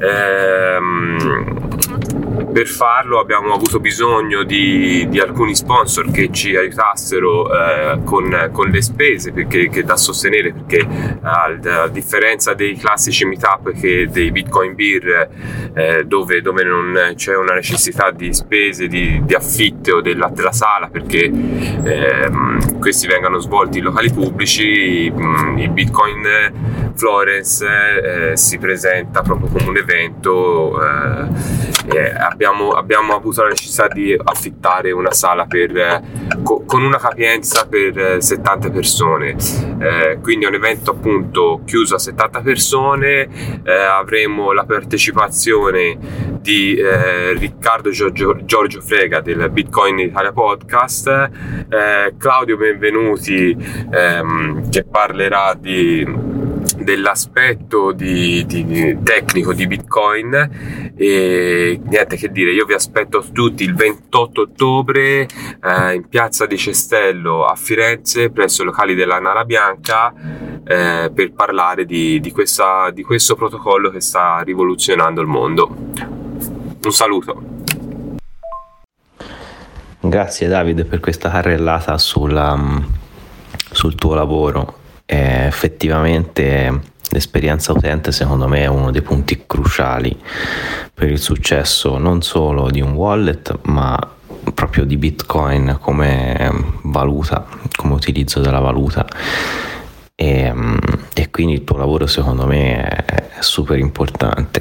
Ehm, 0.00 1.52
per 2.52 2.68
farlo 2.68 3.18
abbiamo 3.18 3.54
avuto 3.54 3.80
bisogno 3.80 4.42
di, 4.42 5.06
di 5.08 5.18
alcuni 5.18 5.54
sponsor 5.56 6.10
che 6.10 6.30
ci 6.30 6.54
aiutassero 6.54 7.50
eh, 7.50 8.02
con, 8.04 8.50
con, 8.52 8.68
le 8.68 8.82
spese 8.82 9.32
perché, 9.32 9.68
che 9.68 9.82
da 9.82 9.96
sostenere 9.96 10.52
perché 10.52 10.86
a 11.22 11.88
differenza 11.88 12.54
dei 12.54 12.76
classici 12.76 13.24
meetup 13.24 13.72
che 13.72 14.08
dei 14.10 14.30
bitcoin 14.30 14.74
beer 14.74 15.28
eh, 15.74 16.04
dove, 16.04 16.42
dove, 16.42 16.62
non 16.64 17.12
c'è 17.14 17.36
una 17.36 17.54
necessità 17.54 18.10
di 18.10 18.32
spese 18.34 18.86
di, 18.86 19.22
di 19.24 19.34
affitto 19.34 20.00
della, 20.00 20.28
della, 20.28 20.52
sala 20.52 20.88
perché 20.88 21.30
eh, 21.84 22.30
questi 22.78 23.06
vengano 23.06 23.38
svolti 23.38 23.78
in 23.78 23.84
locali 23.84 24.10
pubblici 24.10 25.10
mh, 25.10 25.58
il 25.58 25.70
bitcoin 25.70 26.92
Florence 26.94 27.64
eh, 28.30 28.36
si 28.36 28.58
presenta 28.58 29.22
proprio 29.22 29.48
come 29.48 29.68
un 29.68 29.76
evento 29.76 30.80
eh, 30.82 31.28
abbiamo, 32.44 32.70
abbiamo, 32.70 33.14
avuto 33.14 33.42
la 33.42 33.48
necessità 33.48 33.88
di 33.88 34.16
affittare 34.22 34.90
una 34.90 35.12
sala 35.12 35.46
per, 35.46 35.76
eh, 35.76 36.02
co- 36.42 36.64
con 36.64 36.82
una 36.82 36.98
capienza 36.98 37.66
per 37.68 38.22
70 38.22 38.66
eh, 38.66 38.70
persone, 38.70 39.36
eh, 39.78 40.18
quindi 40.20 40.44
è 40.44 40.48
un 40.48 40.54
evento 40.54 40.90
appunto 40.90 41.62
chiuso 41.64 41.94
a 41.94 41.98
70 41.98 42.40
persone, 42.40 43.28
avremo 43.64 44.52
la 44.52 44.64
partecipazione 44.64 45.96
di 46.40 46.80
Riccardo 47.36 47.90
Giorgio, 47.90 48.44
Giorgio, 48.44 48.80
Frega 48.80 49.20
del 49.20 49.48
Bitcoin 49.50 49.98
Italia 49.98 50.32
Podcast, 50.32 51.30
Claudio 52.18 52.56
Benvenuti 52.56 53.56
ehm, 53.90 54.68
che 54.68 54.84
parlerà 54.84 55.54
di 55.58 56.04
dell'aspetto 56.78 57.92
di, 57.92 58.44
di, 58.46 58.98
tecnico 59.02 59.52
di 59.52 59.66
Bitcoin 59.66 60.92
e 60.96 61.80
niente 61.84 62.16
che 62.16 62.30
dire, 62.30 62.52
io 62.52 62.64
vi 62.64 62.74
aspetto 62.74 63.24
tutti 63.32 63.64
il 63.64 63.74
28 63.74 64.40
ottobre 64.40 65.26
eh, 65.62 65.94
in 65.94 66.08
piazza 66.08 66.46
di 66.46 66.56
Cestello 66.56 67.44
a 67.44 67.54
Firenze 67.54 68.30
presso 68.30 68.62
i 68.62 68.64
locali 68.64 68.94
della 68.94 69.18
Nara 69.18 69.44
Bianca 69.44 70.12
eh, 70.64 71.10
per 71.14 71.32
parlare 71.32 71.84
di, 71.84 72.20
di, 72.20 72.30
questa, 72.30 72.90
di 72.90 73.02
questo 73.02 73.34
protocollo 73.34 73.90
che 73.90 74.00
sta 74.00 74.40
rivoluzionando 74.40 75.20
il 75.20 75.26
mondo. 75.26 75.76
Un 76.84 76.92
saluto. 76.92 77.42
Grazie 80.00 80.48
Davide 80.48 80.84
per 80.84 80.98
questa 80.98 81.30
carrellata 81.30 81.96
sulla, 81.96 82.58
sul 83.70 83.94
tuo 83.94 84.14
lavoro 84.14 84.80
eh, 85.06 85.46
effettivamente 85.46 86.80
l'esperienza 87.10 87.72
utente 87.72 88.12
secondo 88.12 88.48
me 88.48 88.60
è 88.60 88.66
uno 88.66 88.90
dei 88.90 89.02
punti 89.02 89.44
cruciali 89.46 90.16
per 90.94 91.10
il 91.10 91.18
successo 91.18 91.98
non 91.98 92.22
solo 92.22 92.70
di 92.70 92.80
un 92.80 92.92
wallet 92.92 93.58
ma 93.64 93.98
proprio 94.54 94.84
di 94.84 94.96
bitcoin 94.96 95.76
come 95.80 96.50
valuta 96.82 97.46
come 97.76 97.94
utilizzo 97.94 98.40
della 98.40 98.60
valuta. 98.60 99.06
E, 100.14 100.52
mm, 100.52 100.76
e 101.14 101.30
quindi 101.30 101.54
il 101.54 101.64
tuo 101.64 101.76
lavoro 101.76 102.06
secondo 102.06 102.46
me 102.46 102.84
è 102.84 103.40
super 103.40 103.78
importante 103.78 104.60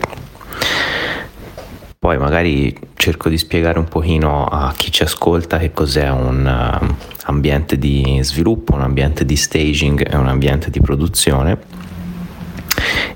poi 2.04 2.18
magari 2.18 2.76
cerco 2.96 3.30
di 3.30 3.38
spiegare 3.38 3.78
un 3.78 3.86
pochino 3.86 4.46
a 4.46 4.74
chi 4.76 4.92
ci 4.92 5.04
ascolta 5.04 5.60
che 5.60 5.72
cos'è 5.72 6.10
un 6.10 6.44
uh, 6.48 6.96
ambiente 7.26 7.78
di 7.78 8.18
sviluppo, 8.24 8.74
un 8.74 8.82
ambiente 8.82 9.24
di 9.24 9.36
staging 9.36 10.12
e 10.12 10.18
un 10.18 10.28
ambiente 10.28 10.72
di 10.72 10.82
produzione. 10.82 11.60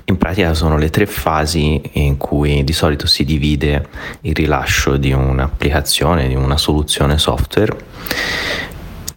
In 0.04 0.16
pratica 0.16 0.54
sono 0.54 0.78
le 0.78 0.90
tre 0.90 1.06
fasi 1.06 1.82
in 1.94 2.16
cui 2.16 2.62
di 2.62 2.72
solito 2.72 3.08
si 3.08 3.24
divide 3.24 3.88
il 4.20 4.34
rilascio 4.36 4.96
di 4.96 5.10
un'applicazione, 5.10 6.28
di 6.28 6.36
una 6.36 6.56
soluzione 6.56 7.18
software. 7.18 7.76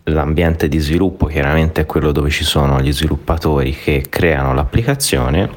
L'ambiente 0.05 0.67
di 0.67 0.79
sviluppo 0.79 1.27
chiaramente 1.27 1.81
è 1.81 1.85
quello 1.85 2.11
dove 2.11 2.31
ci 2.31 2.43
sono 2.43 2.81
gli 2.81 2.91
sviluppatori 2.91 3.71
che 3.75 4.07
creano 4.09 4.51
l'applicazione 4.55 5.47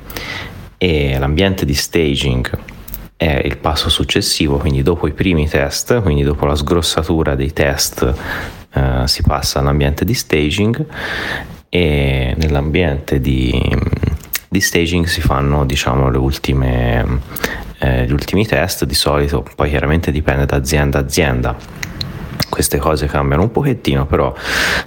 e 0.77 1.19
l'ambiente 1.19 1.65
di 1.65 1.73
staging 1.73 2.72
è 3.23 3.41
il 3.45 3.59
passo 3.59 3.89
successivo, 3.89 4.57
quindi 4.57 4.83
dopo 4.83 5.07
i 5.07 5.12
primi 5.12 5.49
test, 5.49 6.03
quindi 6.03 6.25
dopo 6.25 6.45
la 6.45 6.57
sgrossatura 6.57 7.37
dei 7.37 7.53
test 7.53 8.12
eh, 8.73 9.03
si 9.05 9.23
passa 9.23 9.61
all'ambiente 9.61 10.05
di 10.05 10.12
staging 10.12 10.85
e 11.68 12.35
nell'ambiente 12.37 13.20
di, 13.20 13.61
di 14.49 14.61
staging 14.61 15.07
si 15.07 15.20
fanno 15.20 15.64
diciamo 15.64 16.11
le 16.11 16.18
ultime, 16.18 17.20
eh, 17.79 18.07
gli 18.07 18.12
ultimi 18.12 18.45
test, 18.45 18.85
di 18.87 18.95
solito 18.95 19.47
poi 19.55 19.68
chiaramente 19.68 20.11
dipende 20.11 20.45
da 20.45 20.57
azienda 20.57 20.99
a 20.99 21.03
azienda 21.03 21.57
queste 22.53 22.77
cose 22.77 23.07
cambiano 23.07 23.45
un 23.45 23.51
pochettino, 23.51 24.05
però 24.05 24.31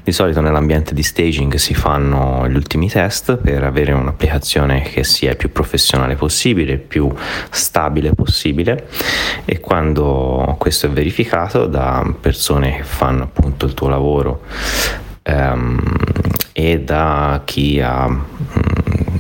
di 0.04 0.12
solito 0.12 0.40
nell'ambiente 0.40 0.94
di 0.94 1.02
staging 1.02 1.56
si 1.56 1.74
fanno 1.74 2.48
gli 2.48 2.54
ultimi 2.54 2.88
test 2.88 3.38
per 3.38 3.64
avere 3.64 3.92
un'applicazione 3.92 4.84
che 4.84 5.04
sia 5.04 5.32
il 5.32 5.36
più 5.36 5.52
professionale 5.52 6.14
possibile, 6.14 6.78
più 6.78 7.12
stabile 7.50 8.14
possibile. 8.14 8.88
E 9.46 9.60
quando 9.60 10.56
questo 10.60 10.86
è 10.86 10.90
verificato 10.92 11.66
da 11.66 12.08
persone 12.22 12.76
che 12.76 12.84
fanno 12.84 13.24
appunto 13.24 13.66
il 13.66 13.74
tuo 13.74 13.88
lavoro 13.88 14.44
ehm, 15.24 15.82
e 16.54 16.82
da 16.82 17.42
chi 17.46 17.82
ha 17.82 18.08
mm, 18.08 19.16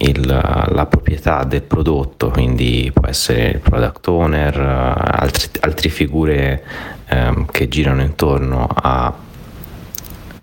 il, 0.00 0.26
la 0.26 0.86
proprietà 0.86 1.44
del 1.44 1.62
prodotto, 1.62 2.28
quindi 2.28 2.90
può 2.92 3.08
essere 3.08 3.52
il 3.52 3.60
product 3.60 4.06
owner, 4.08 4.58
altri, 4.58 5.48
altre 5.60 5.88
figure 5.88 6.62
ehm, 7.08 7.46
che 7.46 7.68
girano 7.68 8.02
intorno 8.02 8.68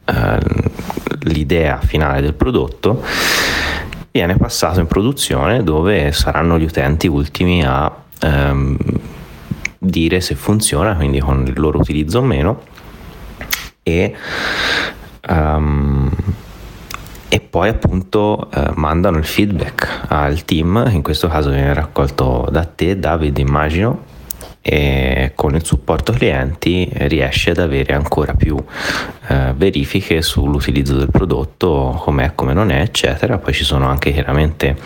all'idea 0.06 1.80
ehm, 1.80 1.88
finale 1.88 2.22
del 2.22 2.34
prodotto, 2.34 3.04
viene 4.12 4.38
passato 4.38 4.80
in 4.80 4.88
produzione 4.88 5.64
dove 5.64 6.12
saranno 6.12 6.58
gli 6.58 6.66
utenti 6.66 7.08
ultimi 7.08 7.64
a 7.64 7.92
ehm, 8.22 8.78
dire 9.78 10.22
se 10.22 10.36
funziona, 10.36 10.96
quindi 10.96 11.20
con 11.20 11.46
il 11.46 11.60
loro 11.60 11.80
utilizzo 11.80 12.20
o 12.20 12.24
meno. 12.24 12.62
E, 13.86 14.16
um, 15.28 16.10
e 17.28 17.40
poi 17.42 17.68
appunto 17.68 18.50
eh, 18.52 18.72
mandano 18.76 19.18
il 19.18 19.26
feedback 19.26 20.06
al 20.08 20.46
team, 20.46 20.88
in 20.92 21.02
questo 21.02 21.28
caso 21.28 21.50
viene 21.50 21.74
raccolto 21.74 22.48
da 22.50 22.64
te 22.64 22.98
David 22.98 23.40
immagino 23.40 24.12
e 24.66 25.34
con 25.36 25.56
il 25.56 25.66
supporto 25.66 26.14
clienti 26.14 26.90
riesce 26.94 27.52
ad 27.52 27.58
avere 27.58 27.94
ancora 27.94 28.34
più 28.34 28.58
eh, 29.28 29.54
verifiche 29.56 30.22
sull'utilizzo 30.22 30.96
del 30.96 31.12
prodotto, 31.12 32.00
com'è, 32.02 32.32
come 32.34 32.54
non 32.54 32.72
è, 32.72 32.80
eccetera. 32.80 33.38
Poi 33.38 33.54
ci 33.54 33.66
sono 33.66 33.88
anche 33.88 34.14
chiaramente 34.14 34.78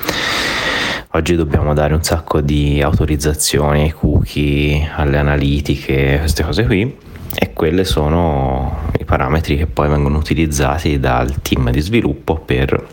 oggi 1.12 1.36
dobbiamo 1.36 1.74
dare 1.74 1.94
un 1.94 2.04
sacco 2.04 2.42
di 2.42 2.82
autorizzazioni 2.82 3.84
ai 3.84 3.92
cookie, 3.92 4.90
alle 4.96 5.18
analitiche, 5.18 6.18
queste 6.20 6.44
cose 6.44 6.66
qui 6.66 6.96
e 7.36 7.54
quelle 7.54 7.84
sono 7.84 8.90
i 9.00 9.06
parametri 9.06 9.58
che 9.58 9.68
poi 9.68 9.90
vengono 9.90 10.18
utilizzati 10.18 11.00
dal 11.00 11.42
team 11.42 11.70
di 11.70 11.82
sviluppo 11.82 12.36
per 12.36 12.88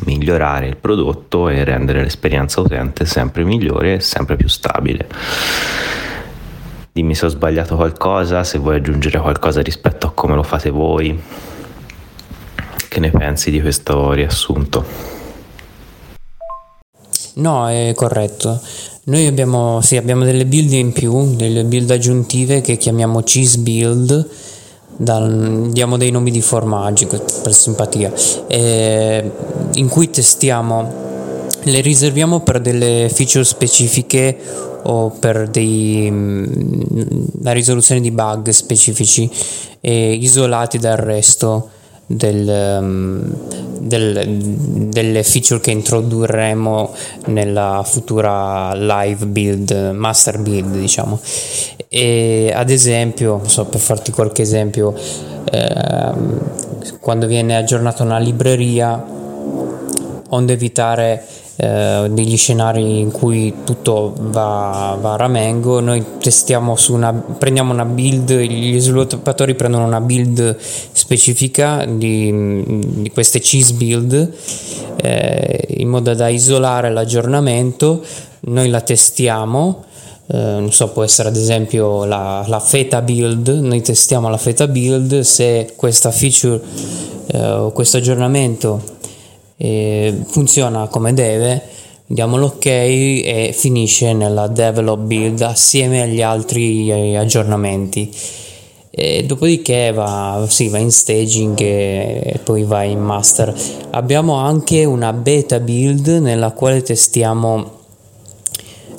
migliorare 0.00 0.66
il 0.66 0.76
prodotto 0.76 1.48
e 1.48 1.64
rendere 1.64 2.02
l'esperienza 2.02 2.60
utente 2.60 3.06
sempre 3.06 3.44
migliore 3.44 3.94
e 3.94 4.00
sempre 4.00 4.36
più 4.36 4.48
stabile. 4.48 5.06
Dimmi 6.92 7.14
se 7.14 7.26
ho 7.26 7.28
sbagliato 7.28 7.76
qualcosa, 7.76 8.44
se 8.44 8.58
vuoi 8.58 8.76
aggiungere 8.76 9.18
qualcosa 9.18 9.60
rispetto 9.62 10.06
a 10.06 10.12
come 10.12 10.34
lo 10.34 10.42
fate 10.42 10.70
voi. 10.70 11.20
Che 12.88 13.00
ne 13.00 13.10
pensi 13.10 13.50
di 13.50 13.60
questo 13.60 14.12
riassunto? 14.12 14.84
No, 17.34 17.68
è 17.68 17.92
corretto. 17.96 18.60
Noi 19.06 19.26
abbiamo, 19.26 19.80
sì, 19.80 19.96
abbiamo 19.96 20.24
delle 20.24 20.46
build 20.46 20.72
in 20.72 20.92
più, 20.92 21.34
delle 21.34 21.64
build 21.64 21.90
aggiuntive 21.90 22.60
che 22.60 22.76
chiamiamo 22.76 23.22
cheese 23.22 23.58
build 23.58 24.30
dal, 24.96 25.68
diamo 25.70 25.96
dei 25.96 26.10
nomi 26.10 26.30
di 26.30 26.40
formaggi 26.40 27.06
per 27.06 27.52
simpatia, 27.52 28.12
eh, 28.46 29.30
in 29.74 29.88
cui 29.88 30.10
testiamo, 30.10 31.02
le 31.62 31.80
riserviamo 31.80 32.40
per 32.40 32.60
delle 32.60 33.10
feature 33.12 33.44
specifiche 33.44 34.36
o 34.82 35.10
per 35.10 35.48
dei, 35.48 36.12
la 37.42 37.52
risoluzione 37.52 38.00
di 38.00 38.10
bug 38.10 38.50
specifici 38.50 39.30
eh, 39.80 40.12
isolati 40.12 40.78
dal 40.78 40.96
resto 40.96 41.70
del, 42.06 42.78
um, 42.80 43.32
del, 43.78 44.26
delle 44.90 45.22
feature 45.22 45.60
che 45.60 45.70
introdurremo 45.70 46.94
nella 47.26 47.82
futura 47.84 48.74
live 48.74 49.26
build, 49.26 49.92
master 49.94 50.38
build, 50.38 50.76
diciamo. 50.76 51.18
E 51.88 52.52
ad 52.54 52.70
esempio, 52.70 53.40
so, 53.46 53.64
per 53.66 53.80
farti 53.80 54.10
qualche 54.10 54.42
esempio, 54.42 54.94
eh, 55.50 56.12
quando 57.00 57.26
viene 57.26 57.56
aggiornata 57.56 58.02
una 58.02 58.18
libreria, 58.18 59.04
onde 60.28 60.52
evitare 60.52 61.24
eh, 61.56 62.08
degli 62.10 62.36
scenari 62.36 62.98
in 62.98 63.12
cui 63.12 63.54
tutto 63.64 64.12
va, 64.18 64.98
va, 65.00 65.12
a 65.12 65.16
ramengo, 65.16 65.78
noi 65.78 66.04
testiamo 66.18 66.74
su 66.74 66.94
una, 66.94 67.12
prendiamo 67.12 67.72
una 67.72 67.84
build, 67.84 68.32
gli 68.40 68.78
sviluppatori 68.80 69.54
prendono 69.54 69.84
una 69.84 70.00
build 70.00 70.56
specifica 70.58 71.84
di, 71.84 72.64
di 72.66 73.10
queste 73.10 73.38
cheese 73.38 73.74
build 73.74 74.32
eh, 74.96 75.66
in 75.76 75.88
modo 75.88 76.12
da 76.14 76.26
isolare 76.26 76.90
l'aggiornamento, 76.90 78.02
noi 78.40 78.68
la 78.68 78.80
testiamo. 78.80 79.84
Eh, 80.26 80.36
non 80.36 80.72
so, 80.72 80.88
può 80.88 81.02
essere 81.02 81.28
ad 81.28 81.36
esempio 81.36 82.04
la, 82.06 82.44
la, 82.48 82.58
feta 82.58 83.02
build, 83.02 83.48
noi 83.48 83.82
testiamo 83.82 84.30
la 84.30 84.38
feta 84.38 84.66
build, 84.66 85.20
se 85.20 85.74
questa 85.76 86.10
feature 86.10 86.60
eh, 87.26 87.46
o 87.50 87.72
questo 87.72 87.98
aggiornamento 87.98 88.80
eh, 89.58 90.22
funziona 90.26 90.86
come 90.88 91.12
deve, 91.12 91.62
diamo 92.06 92.38
l'ok 92.38 92.64
e 92.64 93.54
finisce 93.54 94.14
nella 94.14 94.46
develop 94.46 95.00
build 95.00 95.42
assieme 95.42 96.00
agli 96.00 96.22
altri 96.22 96.90
eh, 96.90 97.16
aggiornamenti. 97.16 98.10
E 98.96 99.24
dopodiché 99.24 99.90
va, 99.92 100.46
sì, 100.48 100.68
va 100.68 100.78
in 100.78 100.92
staging 100.92 101.60
e 101.60 102.40
poi 102.44 102.62
va 102.62 102.84
in 102.84 103.00
master. 103.00 103.52
Abbiamo 103.90 104.34
anche 104.34 104.84
una 104.84 105.12
beta 105.12 105.58
build 105.58 106.06
nella 106.06 106.52
quale 106.52 106.80
testiamo 106.80 107.72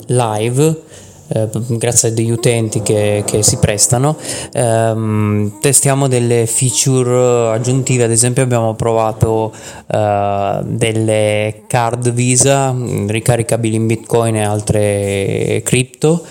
live 0.08 0.82
eh, 1.28 1.48
grazie 1.68 2.08
a 2.08 2.12
degli 2.12 2.30
utenti 2.30 2.82
che, 2.82 3.22
che 3.26 3.42
si 3.42 3.56
prestano. 3.58 4.16
Ehm, 4.52 5.58
testiamo 5.60 6.08
delle 6.08 6.46
feature 6.46 7.54
aggiuntive 7.54 8.04
ad 8.04 8.10
esempio 8.10 8.42
abbiamo 8.42 8.74
provato 8.74 9.52
eh, 9.86 10.60
delle 10.64 11.62
card 11.66 12.12
visa 12.12 12.74
ricaricabili 13.06 13.76
in 13.76 13.86
bitcoin 13.86 14.36
e 14.36 14.42
altre 14.42 15.62
cripto. 15.64 16.24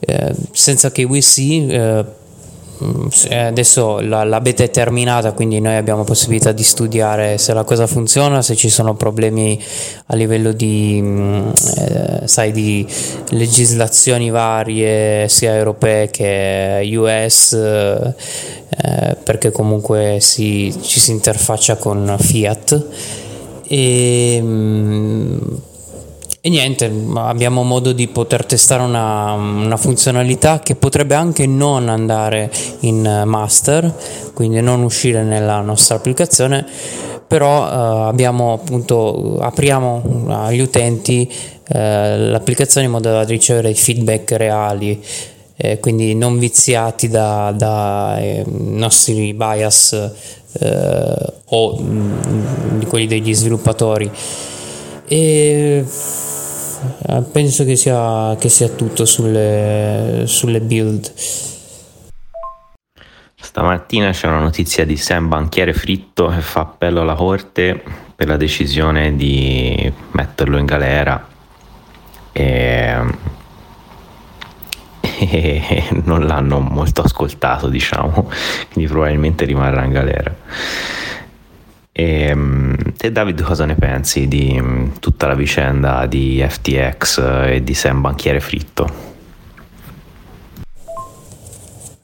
Eh, 0.00 0.32
senza 0.52 0.92
KYC 0.92 1.36
Mm, 1.38 2.00
adesso 3.30 4.00
la, 4.00 4.24
la, 4.24 4.40
beta 4.40 4.62
è 4.62 4.70
terminata, 4.70 5.32
quindi 5.32 5.60
noi 5.60 5.76
abbiamo 5.76 6.04
possibilità 6.04 6.52
di 6.52 6.62
studiare 6.62 7.38
se 7.38 7.52
la 7.52 7.64
cosa 7.64 7.86
funziona, 7.86 8.42
se 8.42 8.54
ci 8.54 8.68
sono 8.68 8.94
problemi 8.94 9.60
a 10.06 10.16
livello 10.16 10.52
di, 10.52 11.00
mm, 11.02 11.48
eh, 11.76 12.20
sai, 12.24 12.52
di 12.52 12.86
legislazioni 13.30 14.30
varie, 14.30 15.28
sia 15.28 15.54
europee 15.54 16.10
che 16.10 16.88
US, 16.94 17.52
eh, 17.52 19.16
perché 19.22 19.50
comunque 19.50 20.18
si, 20.20 20.74
ci 20.80 21.00
si 21.00 21.10
interfaccia 21.10 21.76
con 21.76 22.16
Fiat. 22.18 22.86
E, 23.66 24.38
mm, 24.40 25.38
e 26.48 26.50
niente, 26.50 26.90
abbiamo 27.14 27.62
modo 27.62 27.92
di 27.92 28.08
poter 28.08 28.46
testare 28.46 28.82
una, 28.82 29.32
una, 29.32 29.76
funzionalità 29.76 30.60
che 30.60 30.76
potrebbe 30.76 31.14
anche 31.14 31.46
non 31.46 31.90
andare 31.90 32.50
in 32.80 33.22
master, 33.26 33.94
quindi 34.32 34.62
non 34.62 34.82
uscire 34.82 35.22
nella 35.22 35.60
nostra 35.60 35.96
applicazione, 35.96 36.64
però 37.26 37.66
eh, 37.66 38.08
abbiamo 38.08 38.54
appunto, 38.54 39.36
apriamo 39.38 40.24
agli 40.28 40.60
utenti 40.60 41.30
eh, 41.68 42.18
l'applicazione 42.30 42.86
in 42.86 42.92
modo 42.92 43.10
da 43.10 43.24
ricevere 43.24 43.68
i 43.68 43.74
feedback 43.74 44.32
reali. 44.32 45.04
Eh, 45.60 45.80
quindi 45.80 46.14
non 46.14 46.38
viziati 46.38 47.08
dai 47.08 47.56
da, 47.56 48.16
eh, 48.20 48.44
nostri 48.46 49.34
bias 49.34 50.12
eh, 50.60 51.32
o 51.46 51.76
mh, 51.76 52.20
mm, 52.26 52.82
quelli 52.88 53.06
degli 53.06 53.34
sviluppatori. 53.34 54.10
E 55.08 55.16
eh, 55.16 55.84
penso 57.32 57.64
che 57.64 57.76
sia, 57.76 58.36
che 58.38 58.48
sia 58.48 58.68
tutto 58.68 59.04
sulle, 59.04 60.24
sulle 60.26 60.60
build. 60.60 61.12
Stamattina 63.40 64.10
c'è 64.10 64.26
una 64.26 64.40
notizia 64.40 64.84
di 64.84 64.96
Sam 64.96 65.28
Banchiere 65.28 65.72
Fritto 65.72 66.28
che 66.28 66.40
fa 66.40 66.60
appello 66.60 67.00
alla 67.00 67.14
corte 67.14 67.82
per 68.14 68.26
la 68.26 68.36
decisione 68.36 69.16
di 69.16 69.92
metterlo 70.12 70.58
in 70.58 70.66
galera 70.66 71.26
e, 72.32 72.96
e 75.00 75.88
non 76.04 76.26
l'hanno 76.26 76.60
molto 76.60 77.02
ascoltato 77.02 77.68
diciamo 77.68 78.30
quindi 78.72 78.90
probabilmente 78.90 79.44
rimarrà 79.44 79.84
in 79.84 79.92
galera 79.92 80.34
e, 82.00 82.28
ehm, 82.28 82.76
te 82.96 83.10
David 83.10 83.42
cosa 83.42 83.64
ne 83.64 83.74
pensi 83.74 84.28
di 84.28 84.56
mm, 84.56 84.90
tutta 85.00 85.26
la 85.26 85.34
vicenda 85.34 86.06
di 86.06 86.44
FTX 86.48 87.18
e 87.46 87.64
di 87.64 87.74
Sam 87.74 88.00
Banchiere 88.00 88.38
Fritto? 88.38 89.06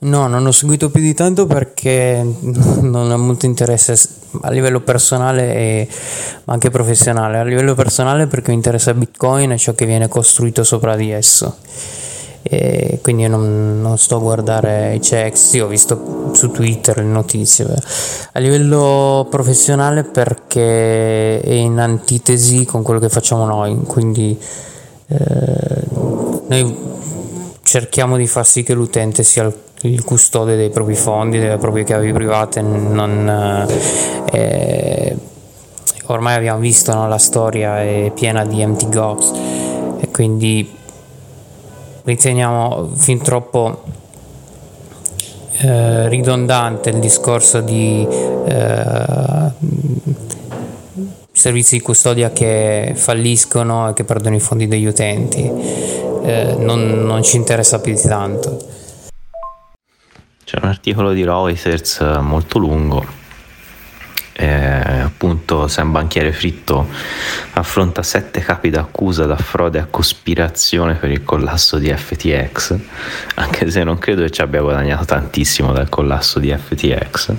No, 0.01 0.27
non 0.27 0.45
ho 0.45 0.51
seguito 0.51 0.91
più 0.91 1.01
di 1.01 1.15
tanto 1.15 1.47
perché 1.47 2.21
non 2.83 3.09
ho 3.09 3.19
molto 3.19 3.47
interesse 3.47 3.97
a 4.41 4.51
livello 4.51 4.81
personale 4.81 5.55
e 5.55 5.89
anche 6.47 6.71
professionale. 6.71 7.39
A 7.39 7.45
livello 7.45 7.75
personale 7.75 8.27
perché 8.27 8.51
mi 8.51 8.57
interessa 8.57 8.93
Bitcoin 8.95 9.53
e 9.53 9.59
ciò 9.59 9.75
che 9.75 9.87
viene 9.87 10.09
costruito 10.09 10.65
sopra 10.65 10.97
di 10.97 11.13
esso 11.13 11.59
e 12.47 12.99
quindi 13.01 13.27
non, 13.27 13.81
non, 13.81 13.97
sto 13.97 14.17
a 14.17 14.19
guardare 14.19 14.95
i 14.95 15.01
checks, 15.01 15.49
sì, 15.49 15.61
ho 15.61 15.67
visto 15.67 16.31
su 16.35 16.51
Twitter 16.51 16.99
le 16.99 17.05
notizie. 17.05 17.67
A 18.33 18.39
livello 18.39 19.27
professionale 19.31 20.05
perché 20.05 21.41
è 21.41 21.53
in 21.53 21.79
antitesi 21.79 22.67
con 22.67 22.83
quello 22.83 23.01
che 23.01 23.09
facciamo 23.09 23.47
noi, 23.47 23.75
quindi 23.87 24.39
eh, 25.09 25.17
noi 26.49 26.77
cerchiamo 27.63 28.19
di 28.19 28.27
far 28.27 28.45
sì 28.45 28.63
che 28.63 28.75
l'utente 28.75 29.23
sia 29.23 29.45
il, 29.45 29.55
il 29.81 30.05
custode 30.05 30.55
dei 30.55 30.69
propri 30.69 30.97
fondi, 30.97 31.39
delle 31.39 31.57
proprie 31.57 31.85
chiavi 31.85 32.13
private, 32.13 32.61
non... 32.61 33.67
Eh, 34.31 35.17
ormai 36.07 36.35
abbiamo 36.37 36.61
visto 36.61 36.93
no, 36.93 37.09
la 37.09 37.17
storia 37.17 37.81
è 37.81 38.13
piena 38.15 38.45
di 38.45 38.61
empty 38.61 38.89
gox 38.91 39.33
e 40.01 40.11
quindi 40.11 40.83
riteniamo 42.05 42.91
fin 42.95 43.21
troppo 43.21 43.83
eh, 45.59 46.09
ridondante 46.09 46.91
il 46.91 46.99
discorso 46.99 47.61
di 47.61 48.07
eh, 48.09 49.53
servizi 51.33 51.77
di 51.77 51.83
custodia 51.83 52.31
che 52.31 52.93
falliscono 52.95 53.91
e 53.91 53.93
che 53.95 54.05
perdono 54.05 54.37
i 54.37 54.41
fondi 54.41 54.69
degli 54.69 54.87
utenti. 54.87 55.51
Eh, 56.23 56.57
non, 56.59 57.05
non, 57.05 57.23
ci 57.23 57.37
interessa 57.37 57.81
più 57.81 57.95
di 57.95 58.01
tanto. 58.01 58.59
C'è 60.45 60.59
un 60.63 60.69
articolo 60.69 61.13
di 61.13 61.25
Reuters 61.25 62.01
molto 62.21 62.59
lungo. 62.59 63.24
Eh, 64.37 64.47
appunto 64.47 65.69
San 65.69 65.93
Banchiere 65.93 66.33
Fritto 66.33 66.89
affronta 67.53 68.03
sette 68.03 68.41
capi 68.41 68.69
d'accusa 68.69 69.27
da 69.27 69.37
frode 69.37 69.79
a 69.79 69.87
cospirazione 69.89 70.95
per 70.95 71.13
il 71.13 71.23
collasso 71.23 71.79
di 71.79 71.89
FTX 71.89 72.77
anche 73.37 73.71
se 73.71 73.85
non 73.85 73.97
credo 73.99 74.23
che 74.23 74.31
ci 74.31 74.41
abbia 74.41 74.61
guadagnato 74.61 75.05
tantissimo 75.05 75.73
dal 75.73 75.89
collasso 75.89 76.41
di 76.41 76.53
FTX 76.53 77.35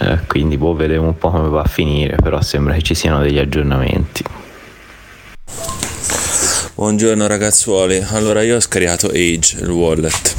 eh, 0.00 0.20
quindi 0.26 0.56
boh, 0.56 0.74
vedremo 0.74 1.06
un 1.06 1.18
po' 1.18 1.30
come 1.30 1.48
va 1.48 1.60
a 1.60 1.68
finire, 1.68 2.16
però 2.16 2.40
sembra 2.40 2.74
che 2.74 2.82
ci 2.82 2.94
siano 2.94 3.20
degli 3.20 3.38
aggiornamenti. 3.38 4.24
Buongiorno 6.74 7.26
ragazzuoli, 7.26 8.02
allora 8.12 8.42
io 8.42 8.56
ho 8.56 8.60
scaricato 8.60 9.08
Age, 9.08 9.58
il 9.60 9.68
wallet, 9.68 10.34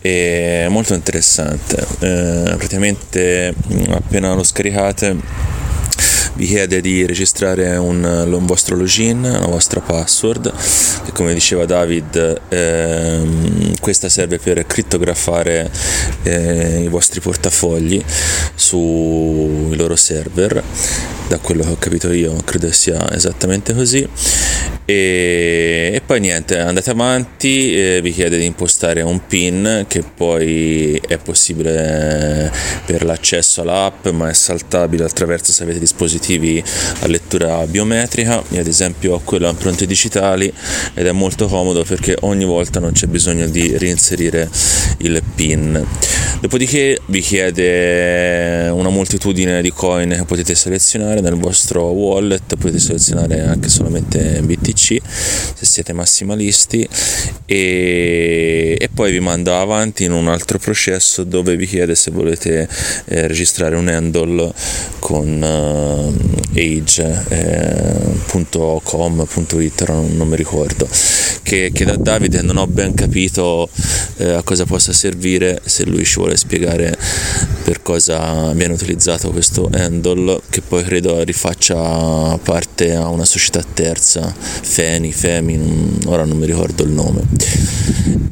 è 0.00 0.66
molto 0.68 0.94
interessante, 0.94 1.84
eh, 2.00 2.54
praticamente 2.56 3.54
appena 3.90 4.34
lo 4.34 4.42
scaricate 4.42 5.56
vi 6.38 6.46
chiede 6.46 6.80
di 6.80 7.04
registrare 7.04 7.76
un, 7.78 8.04
un, 8.04 8.46
vostro 8.46 8.76
login, 8.76 9.24
una 9.24 9.46
vostra 9.46 9.80
password, 9.80 10.52
che 11.04 11.10
come 11.10 11.34
diceva 11.34 11.64
David, 11.64 12.42
ehm, 12.48 13.74
questa 13.80 14.08
serve 14.08 14.38
per 14.38 14.64
crittografare 14.64 15.68
eh, 16.22 16.82
i 16.84 16.86
vostri 16.86 17.18
portafogli 17.18 18.00
sui 18.54 19.74
loro 19.74 19.96
server. 19.96 20.62
Da 21.26 21.38
quello 21.38 21.64
che 21.64 21.70
ho 21.70 21.76
capito 21.76 22.12
io 22.12 22.36
credo 22.44 22.70
sia 22.70 23.12
esattamente 23.12 23.74
così 23.74 24.08
e, 24.90 25.90
e 25.92 26.00
poi 26.00 26.18
niente 26.18 26.58
andate 26.58 26.88
avanti 26.88 27.74
eh, 27.74 28.00
vi 28.02 28.10
chiede 28.10 28.38
di 28.38 28.46
impostare 28.46 29.02
un 29.02 29.26
pin 29.26 29.84
che 29.86 30.02
poi 30.02 30.98
è 31.06 31.18
possibile 31.18 32.50
per 32.86 33.04
l'accesso 33.04 33.60
all'app 33.60 34.06
ma 34.06 34.30
è 34.30 34.32
saltabile 34.32 35.04
attraverso 35.04 35.52
se 35.52 35.64
avete 35.64 35.78
dispositivi 35.78 36.64
a 37.00 37.06
lettura 37.06 37.66
biometrica. 37.66 38.42
Io 38.48 38.60
ad 38.60 38.66
esempio 38.66 39.16
ho 39.16 39.20
quello 39.22 39.46
a 39.46 39.50
impronte 39.50 39.84
digitali 39.84 40.50
ed 40.94 41.06
è 41.06 41.12
molto 41.12 41.48
comodo 41.48 41.84
perché 41.84 42.16
ogni 42.20 42.46
volta 42.46 42.80
non 42.80 42.92
c'è 42.92 43.08
bisogno 43.08 43.46
di 43.46 43.76
reinserire 43.76 44.48
il 45.00 45.22
pin 45.34 45.86
dopodiché 46.40 47.00
vi 47.06 47.20
chiede 47.20 48.68
una 48.72 48.88
moltitudine 48.88 49.60
di 49.62 49.70
coin 49.70 50.10
che 50.10 50.24
potete 50.24 50.54
selezionare 50.54 51.20
nel 51.20 51.34
vostro 51.34 51.84
wallet, 51.84 52.56
potete 52.56 52.78
selezionare 52.78 53.42
anche 53.42 53.68
solamente 53.68 54.40
BTC 54.42 54.96
se 55.04 55.64
siete 55.64 55.92
massimalisti. 55.92 56.88
E, 57.46 58.76
e 58.78 58.88
poi 58.92 59.10
vi 59.10 59.20
manda 59.20 59.60
avanti 59.60 60.04
in 60.04 60.12
un 60.12 60.28
altro 60.28 60.58
processo 60.58 61.24
dove 61.24 61.56
vi 61.56 61.66
chiede 61.66 61.94
se 61.94 62.10
volete 62.10 62.68
eh, 63.06 63.26
registrare 63.26 63.74
un 63.76 63.88
handle 63.88 64.52
con 64.98 65.40
uh, 65.42 66.14
age.com.it, 66.54 67.00
eh, 69.80 69.84
non, 69.86 70.16
non 70.16 70.28
mi 70.28 70.36
ricordo, 70.36 70.88
che, 71.42 71.70
che, 71.72 71.84
da 71.84 71.96
Davide 71.96 72.42
non 72.42 72.58
ho 72.58 72.66
ben 72.66 72.94
capito 72.94 73.68
eh, 74.18 74.32
a 74.32 74.42
cosa 74.42 74.64
possa 74.66 74.92
servire, 74.92 75.62
se 75.64 75.84
lui 75.86 76.04
ci 76.04 76.16
vuole 76.16 76.27
spiegare 76.36 76.96
per 77.64 77.82
cosa 77.82 78.52
viene 78.52 78.74
utilizzato 78.74 79.30
questo 79.30 79.68
handle, 79.72 80.40
che 80.50 80.60
poi 80.60 80.82
credo 80.84 81.22
rifaccia 81.22 82.38
parte 82.42 82.94
a 82.94 83.08
una 83.08 83.24
società 83.24 83.62
terza, 83.62 84.34
Feni, 84.38 85.12
Femi, 85.12 85.98
ora 86.06 86.24
non 86.24 86.38
mi 86.38 86.46
ricordo 86.46 86.82
il 86.82 86.90
nome. 86.90 87.22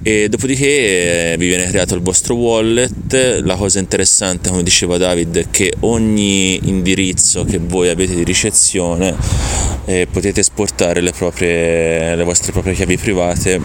E 0.02 0.28
dopodiché 0.28 1.32
eh, 1.32 1.36
vi 1.36 1.48
viene 1.48 1.66
creato 1.66 1.96
il 1.96 2.00
vostro 2.00 2.36
wallet, 2.36 3.40
la 3.42 3.56
cosa 3.56 3.80
interessante 3.80 4.50
come 4.50 4.62
diceva 4.62 4.98
David 4.98 5.36
è 5.36 5.46
che 5.50 5.72
ogni 5.80 6.68
indirizzo 6.68 7.44
che 7.44 7.58
voi 7.58 7.88
avete 7.88 8.14
di 8.14 8.22
ricezione 8.22 9.16
eh, 9.86 10.06
potete 10.10 10.40
esportare 10.40 11.00
le, 11.00 11.12
proprie, 11.12 12.14
le 12.14 12.24
vostre 12.24 12.52
proprie 12.52 12.74
chiavi 12.74 12.96
private 12.96 13.60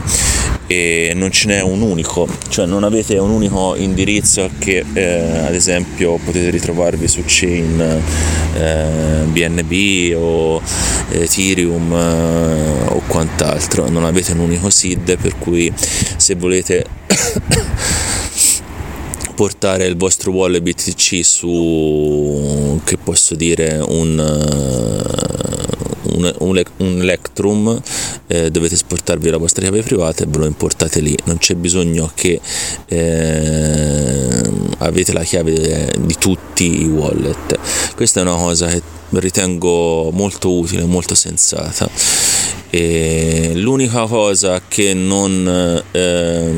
e 0.68 1.12
non 1.16 1.32
ce 1.32 1.48
n'è 1.48 1.62
un 1.62 1.82
unico, 1.82 2.28
cioè 2.48 2.66
non 2.66 2.84
avete 2.84 3.18
un 3.18 3.30
unico 3.30 3.76
indirizzo 3.76 4.21
che 4.60 4.86
eh, 4.94 5.38
ad 5.40 5.54
esempio 5.54 6.18
potete 6.24 6.50
ritrovarvi 6.50 7.08
su 7.08 7.24
chain 7.26 8.02
eh, 8.56 9.24
BNB 9.26 10.16
o 10.16 10.62
Ethereum 11.10 11.92
eh, 11.92 12.90
o 12.90 13.02
quant'altro, 13.08 13.90
non 13.90 14.06
avete 14.06 14.34
un 14.34 14.40
unico 14.40 14.70
SID 14.70 15.18
per 15.18 15.38
cui 15.38 15.72
se 16.18 16.36
volete 16.36 16.86
portare 19.36 19.86
il 19.86 19.98
vostro 19.98 20.32
wallet 20.32 20.62
BTC 20.62 21.26
su 21.26 22.80
che 22.84 22.98
posso 22.98 23.36
dire 23.36 23.84
un 23.86 24.20
un, 26.22 26.36
un, 26.40 26.64
un 26.78 27.02
Electrum, 27.02 27.82
eh, 28.28 28.52
dovete 28.52 28.76
esportarvi 28.76 29.30
la 29.30 29.38
vostra 29.38 29.62
chiave 29.62 29.82
privata 29.82 30.24
e 30.24 30.28
ve 30.28 30.38
lo 30.38 30.46
importate 30.46 31.00
lì, 31.00 31.16
non 31.26 31.38
c'è 31.38 31.56
bisogno 31.56 32.12
che 32.14 32.40
eh, 32.88 34.42
avete 34.80 35.14
la 35.14 35.24
chiave 35.24 35.92
di 36.00 36.16
tutti 36.18 36.82
i 36.82 36.88
wallet. 36.88 37.58
Questa 37.96 38.20
è 38.20 38.24
una 38.24 38.36
cosa 38.36 38.68
che 38.68 38.82
ritengo 39.12 40.12
molto 40.12 40.54
utile, 40.54 40.86
molto 40.86 41.16
sensata. 41.16 41.90
E 42.74 43.52
l'unica 43.56 44.06
cosa 44.06 44.62
che 44.66 44.94
non 44.94 45.84
eh, 45.92 46.52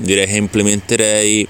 direi 0.00 0.26
che 0.26 0.36
implementerei 0.36 1.46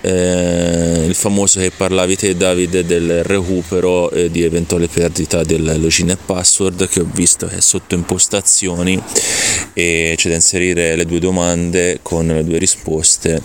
eh, 0.00 1.04
il 1.06 1.14
famoso 1.14 1.60
che 1.60 1.70
parlavi 1.70 2.16
te 2.16 2.36
Davide 2.36 2.84
del 2.84 3.22
recupero 3.24 4.10
eh, 4.10 4.30
di 4.30 4.42
eventuale 4.42 4.88
perdita 4.88 5.42
del 5.44 5.78
login 5.80 6.10
e 6.10 6.16
password 6.16 6.88
che 6.88 7.00
ho 7.00 7.06
visto 7.12 7.46
che 7.46 7.56
è 7.56 7.60
sotto 7.60 7.94
impostazioni 7.94 9.00
e 9.78 10.14
c'è 10.16 10.28
da 10.28 10.34
inserire 10.34 10.96
le 10.96 11.06
due 11.06 11.20
domande 11.20 12.00
con 12.02 12.26
le 12.26 12.42
due 12.42 12.58
risposte 12.58 13.40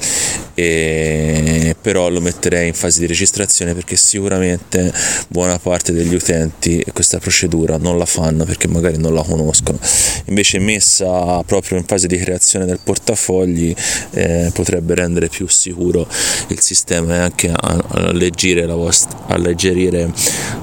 e 0.56 1.76
però 1.80 2.10
lo 2.10 2.22
metterei 2.22 2.70
in 2.70 2.74
fase 2.74 3.02
di 3.02 3.06
registrazione 3.06 3.76
perché 3.76 3.96
sicuramente 3.96 4.92
buona 5.28 5.60
parte 5.60 5.92
degli 5.92 6.16
utenti 6.16 6.84
questa 6.92 7.20
procedura 7.20 7.78
non 7.78 8.00
la 8.00 8.08
fanno 8.08 8.46
perché 8.46 8.68
magari 8.68 8.98
non 8.98 9.14
la 9.14 9.22
conoscono. 9.22 9.78
Invece 10.26 10.58
messa 10.58 11.44
proprio 11.44 11.78
in 11.78 11.86
fase 11.86 12.08
di 12.08 12.18
creazione 12.18 12.66
del 12.66 12.80
portafogli 12.84 13.76
eh, 14.14 14.50
potrebbe 14.56 14.96
rendere 14.96 15.28
più 15.28 15.48
sicuro 15.48 16.08
il 16.48 16.60
sistema 16.60 17.14
e 17.14 17.18
anche 17.20 17.54
alleggerire 17.54 18.66
la 18.66 18.76
vostra, 18.76 19.28
alleggerire 19.28 20.12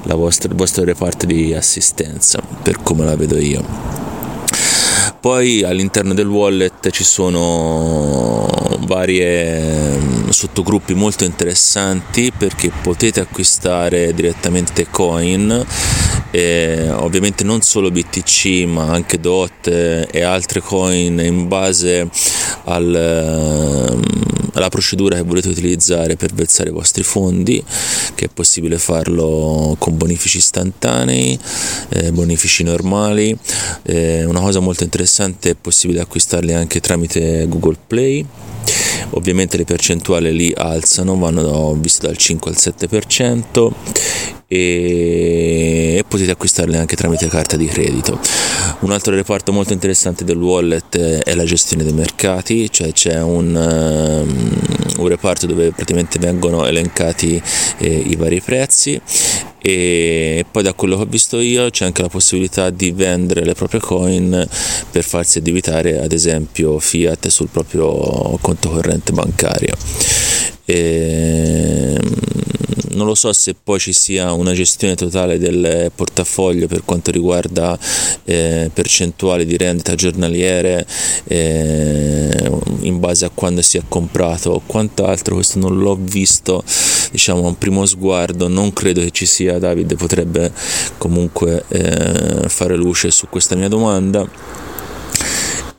la 0.03 0.15
vostra, 0.15 0.49
il 0.49 0.55
vostro 0.55 0.83
reparto 0.83 1.25
di 1.25 1.53
assistenza 1.53 2.41
per 2.61 2.83
come 2.83 3.05
la 3.05 3.15
vedo 3.15 3.37
io 3.37 4.10
poi 5.21 5.61
all'interno 5.61 6.15
del 6.15 6.25
wallet 6.25 6.89
ci 6.89 7.03
sono 7.03 8.47
varie 8.79 9.95
mm, 9.95 10.29
sottogruppi 10.29 10.95
molto 10.95 11.23
interessanti 11.23 12.33
perché 12.35 12.71
potete 12.81 13.19
acquistare 13.19 14.15
direttamente 14.15 14.87
coin 14.89 15.65
ovviamente 16.31 17.43
non 17.43 17.61
solo 17.61 17.91
BTC 17.91 18.63
ma 18.65 18.85
anche 18.85 19.19
DOT 19.19 20.07
e 20.09 20.23
altre 20.23 20.59
coin 20.59 21.19
in 21.19 21.47
base 21.47 22.09
al, 22.65 23.95
mm, 23.95 24.01
alla 24.53 24.69
procedura 24.69 25.15
che 25.15 25.23
volete 25.23 25.49
utilizzare 25.49 26.15
per 26.15 26.33
versare 26.33 26.69
i 26.69 26.73
vostri 26.73 27.03
fondi 27.03 27.63
che 28.15 28.25
è 28.25 28.29
possibile 28.33 28.77
farlo 28.77 29.75
con 29.79 29.97
bonifici 29.97 30.37
istantanei 30.37 31.39
eh, 31.89 32.11
bonifici 32.11 32.63
normali. 32.63 33.37
Eh, 33.83 34.25
una 34.25 34.39
cosa 34.39 34.59
molto 34.59 34.83
interessante 34.83 35.51
è 35.51 35.55
possibile 35.59 36.01
acquistarli 36.01 36.53
anche 36.53 36.79
tramite 36.79 37.45
Google 37.47 37.77
Play 37.87 38.25
ovviamente 39.11 39.57
le 39.57 39.65
percentuali 39.65 40.33
lì 40.33 40.53
alzano 40.55 41.17
vanno 41.17 41.41
da, 41.41 41.79
visto 41.79 42.05
dal 42.07 42.17
5 42.17 42.51
al 42.51 42.57
7% 42.57 43.71
e 44.47 46.03
potete 46.05 46.31
acquistarle 46.31 46.77
anche 46.77 46.97
tramite 46.97 47.27
carta 47.27 47.55
di 47.55 47.67
credito. 47.67 48.19
Un 48.79 48.91
altro 48.91 49.15
reparto 49.15 49.53
molto 49.53 49.71
interessante 49.71 50.25
del 50.25 50.37
wallet 50.37 50.97
è 50.97 51.33
la 51.35 51.45
gestione 51.45 51.83
dei 51.83 51.93
mercati, 51.93 52.69
cioè 52.69 52.91
c'è 52.91 53.21
un, 53.21 53.55
um, 53.55 55.01
un 55.01 55.07
reparto 55.07 55.45
dove 55.45 55.71
praticamente 55.71 56.19
vengono 56.19 56.65
elencati 56.65 57.41
eh, 57.77 57.87
i 57.87 58.15
vari 58.17 58.41
prezzi 58.41 59.01
e 59.61 60.43
poi 60.49 60.63
da 60.63 60.73
quello 60.73 60.95
che 60.95 61.03
ho 61.03 61.05
visto 61.05 61.39
io 61.39 61.69
c'è 61.69 61.85
anche 61.85 62.01
la 62.01 62.09
possibilità 62.09 62.71
di 62.71 62.91
vendere 62.91 63.45
le 63.45 63.53
proprie 63.53 63.79
coin 63.79 64.47
per 64.89 65.03
farsi 65.03 65.37
addebitare 65.37 66.01
ad 66.01 66.11
esempio 66.11 66.79
fiat 66.79 67.27
sul 67.27 67.49
proprio 67.49 68.37
conto 68.41 68.69
corrente 68.69 69.11
bancario 69.11 69.75
e, 70.71 71.99
non 72.93 73.05
lo 73.05 73.15
so 73.15 73.31
se 73.33 73.55
poi 73.61 73.79
ci 73.79 73.93
sia 73.93 74.31
una 74.31 74.53
gestione 74.53 74.95
totale 74.95 75.37
del 75.37 75.91
portafoglio 75.93 76.67
per 76.67 76.83
quanto 76.85 77.11
riguarda 77.11 77.77
eh, 78.25 78.69
percentuali 78.73 79.45
di 79.45 79.57
rendita 79.57 79.95
giornaliere 79.95 80.85
eh, 81.25 82.51
in 82.81 82.99
base 82.99 83.25
a 83.25 83.31
quando 83.33 83.61
si 83.61 83.77
è 83.77 83.81
comprato 83.87 84.51
o 84.51 84.61
quant'altro, 84.65 85.35
questo 85.35 85.59
non 85.59 85.77
l'ho 85.77 85.97
visto 85.99 86.63
diciamo 87.11 87.45
a 87.45 87.47
un 87.47 87.57
primo 87.57 87.85
sguardo, 87.85 88.47
non 88.47 88.73
credo 88.73 89.01
che 89.01 89.11
ci 89.11 89.25
sia, 89.25 89.59
Davide 89.59 89.95
potrebbe 89.95 90.51
comunque 90.97 91.63
eh, 91.67 92.47
fare 92.47 92.75
luce 92.75 93.11
su 93.11 93.27
questa 93.29 93.55
mia 93.55 93.67
domanda 93.67 94.27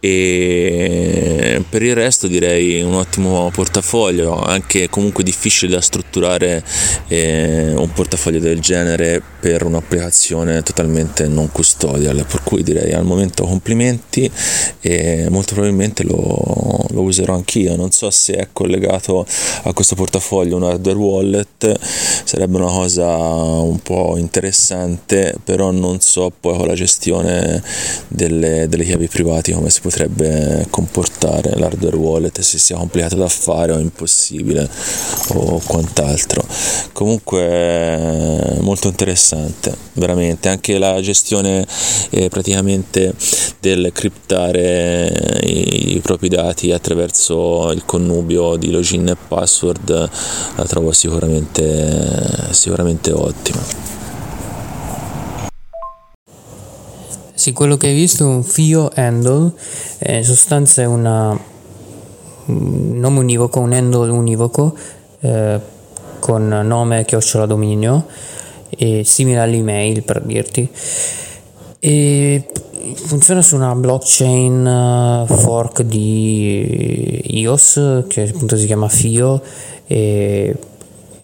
e 0.05 1.62
per 1.68 1.80
il 1.80 1.94
resto 1.94 2.26
direi 2.26 2.82
un 2.82 2.94
ottimo 2.94 3.48
portafoglio 3.53 4.36
anche 4.36 4.88
comunque 4.88 5.22
difficile 5.22 5.74
da 5.74 5.80
strutturare 5.80 6.64
eh, 7.07 7.72
un 7.76 7.88
portafoglio 7.92 8.40
del 8.40 8.59
genere 8.59 9.22
per 9.38 9.64
un'applicazione 9.64 10.62
totalmente 10.64 11.28
non 11.28 11.53
custodial. 11.53 12.26
Per 12.28 12.42
cui 12.42 12.64
direi 12.64 12.92
al 12.92 13.05
momento 13.05 13.44
complimenti 13.44 14.28
e 14.80 15.28
molto 15.30 15.55
probabilmente 15.55 16.03
lo, 16.03 16.84
lo 16.90 17.03
userò 17.03 17.34
anch'io. 17.34 17.76
Non 17.76 17.92
so 17.92 18.11
se 18.11 18.34
è 18.34 18.48
collegato 18.53 19.24
a 19.62 19.72
questo 19.72 19.94
portafoglio 19.94 20.57
un 20.57 20.64
hardware 20.64 20.98
wallet 20.98 21.78
sarebbe 22.24 22.57
una 22.57 22.70
cosa 22.70 23.07
un 23.07 23.78
po' 23.80 24.16
interessante 24.16 25.34
però 25.44 25.70
non 25.70 26.00
so 26.00 26.32
poi 26.38 26.57
con 26.57 26.66
la 26.66 26.74
gestione 26.74 27.62
delle, 28.09 28.66
delle 28.68 28.84
chiavi 28.84 29.09
private 29.09 29.53
come 29.53 29.70
si 29.70 29.80
potrebbe 29.93 30.66
comportare 30.70 31.55
l'hardware 31.55 31.97
wallet 31.97 32.40
se 32.40 32.57
sia 32.57 32.78
complicato 32.78 33.16
da 33.16 33.28
fare 33.28 33.72
o 33.72 33.78
impossibile 33.78 34.66
o 35.34 35.61
quant'altro. 35.66 36.43
Comunque 36.93 38.57
molto 38.61 38.88
interessante 38.88 39.76
veramente. 39.95 40.49
Anche 40.49 40.78
la 40.78 40.99
gestione 41.03 41.66
eh, 42.09 42.30
praticamente 42.30 43.14
del 43.61 43.90
criptare 43.93 45.40
i, 45.43 45.97
i 45.97 46.01
propri 46.01 46.28
dati 46.28 46.72
attraverso 46.72 47.70
il 47.72 47.84
connubio 47.84 48.57
di 48.57 48.70
login 48.70 49.09
e 49.09 49.16
password 49.28 50.11
la 50.57 50.64
trovo 50.64 50.90
sicuramente 50.93 52.51
sicuramente 52.51 53.12
ottima 53.12 54.01
Sì, 57.43 57.53
quello 57.53 57.76
che 57.76 57.88
hai 57.88 57.95
visto 57.95 58.22
è 58.22 58.28
un 58.28 58.45
FIO 58.45 58.88
handle, 58.95 59.51
eh, 59.99 60.18
in 60.18 60.24
sostanza 60.24 60.80
è 60.80 60.84
un 60.84 61.36
nome 62.45 63.18
univoco, 63.18 63.59
un 63.59 63.72
handle 63.72 64.11
univoco 64.11 64.76
eh, 65.18 65.59
con 66.20 66.47
nome 66.47 67.05
chiocciola 67.05 67.47
dominio, 67.47 68.07
e 68.68 69.03
simile 69.05 69.40
all'email 69.40 70.05
per 70.05 70.22
dirti. 70.22 70.70
E 71.80 72.47
funziona 72.95 73.43
su 73.43 73.57
una 73.57 73.74
blockchain 73.74 75.26
uh, 75.28 75.34
fork 75.34 75.82
di 75.82 77.22
iOS 77.40 78.05
che 78.07 78.28
appunto 78.28 78.57
si 78.57 78.66
chiama 78.66 78.88
FIO 78.88 79.43
e 79.88 80.55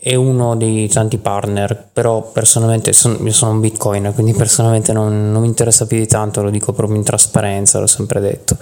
è 0.09 0.15
uno 0.15 0.57
dei 0.57 0.89
tanti 0.89 1.19
partner, 1.19 1.89
però 1.93 2.31
personalmente 2.33 2.95
son, 2.95 3.19
io 3.23 3.31
sono 3.31 3.53
un 3.53 3.61
bitcoin, 3.61 4.13
quindi 4.15 4.33
personalmente 4.33 4.95
non, 4.95 5.31
non, 5.31 5.43
mi 5.43 5.49
interessa 5.49 5.87
più 5.87 5.99
di 5.99 6.07
tanto, 6.07 6.43
lo 6.43 6.49
dico 6.49 6.73
proprio 6.73 6.97
in 6.97 7.05
trasparenza, 7.05 7.79
l'ho 7.79 7.87
sempre 7.87 8.19
detto. 8.19 8.57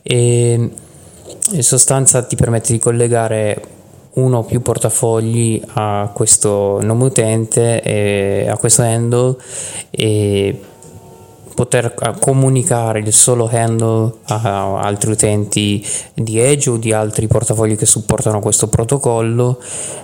E 0.00 0.70
in 1.50 1.62
sostanza 1.62 2.22
ti 2.22 2.34
permette 2.34 2.72
di 2.72 2.78
collegare 2.78 3.62
uno 4.14 4.38
o 4.38 4.44
più 4.44 4.62
portafogli 4.62 5.60
a 5.74 6.10
questo 6.14 6.80
nome 6.80 7.04
utente, 7.04 8.48
a 8.50 8.56
questo 8.56 8.80
handle 8.80 9.36
e 9.90 10.58
poter 11.56 11.86
eh, 11.86 12.12
comunicare 12.20 13.00
il 13.00 13.12
solo 13.12 13.48
handle 13.50 14.12
a 14.24 14.78
altri 14.78 15.12
utenti 15.12 15.84
di 16.14 16.38
Edge 16.38 16.70
o 16.70 16.76
di 16.76 16.92
altri 16.92 17.26
portafogli 17.26 17.76
che 17.76 17.86
supportano 17.86 18.40
questo 18.40 18.68
protocollo 18.68 19.58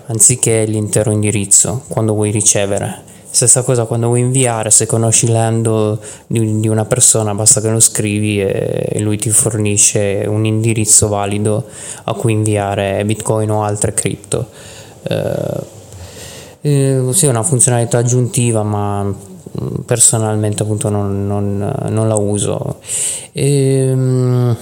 anziché 0.06 0.64
l'intero 0.64 1.12
indirizzo 1.12 1.82
quando 1.88 2.14
vuoi 2.14 2.30
ricevere. 2.30 3.10
Stessa 3.28 3.62
cosa 3.62 3.84
quando 3.84 4.08
vuoi 4.08 4.20
inviare, 4.20 4.70
se 4.70 4.84
conosci 4.86 5.28
l'handle 5.28 5.98
di, 6.26 6.68
una 6.68 6.84
persona 6.84 7.34
basta 7.34 7.60
che 7.60 7.68
lo 7.70 7.80
scrivi 7.80 8.42
e 8.42 8.98
lui 9.00 9.16
ti 9.16 9.30
fornisce 9.30 10.24
un 10.26 10.44
indirizzo 10.44 11.08
valido 11.08 11.64
a 12.04 12.12
cui 12.12 12.32
inviare 12.32 13.02
bitcoin 13.06 13.50
o 13.50 13.62
altre 13.62 13.94
cripto. 13.94 14.48
Eh, 15.02 15.80
eh, 16.60 17.08
sì, 17.12 17.26
è 17.26 17.28
una 17.28 17.42
funzionalità 17.42 17.98
aggiuntiva 17.98 18.62
ma 18.62 19.30
personalmente 19.84 20.62
appunto 20.62 20.88
non, 20.88 21.26
non, 21.26 21.72
non 21.88 22.08
la 22.08 22.16
uso. 22.16 22.80
E, 23.32 23.88
ehm, 23.88 24.56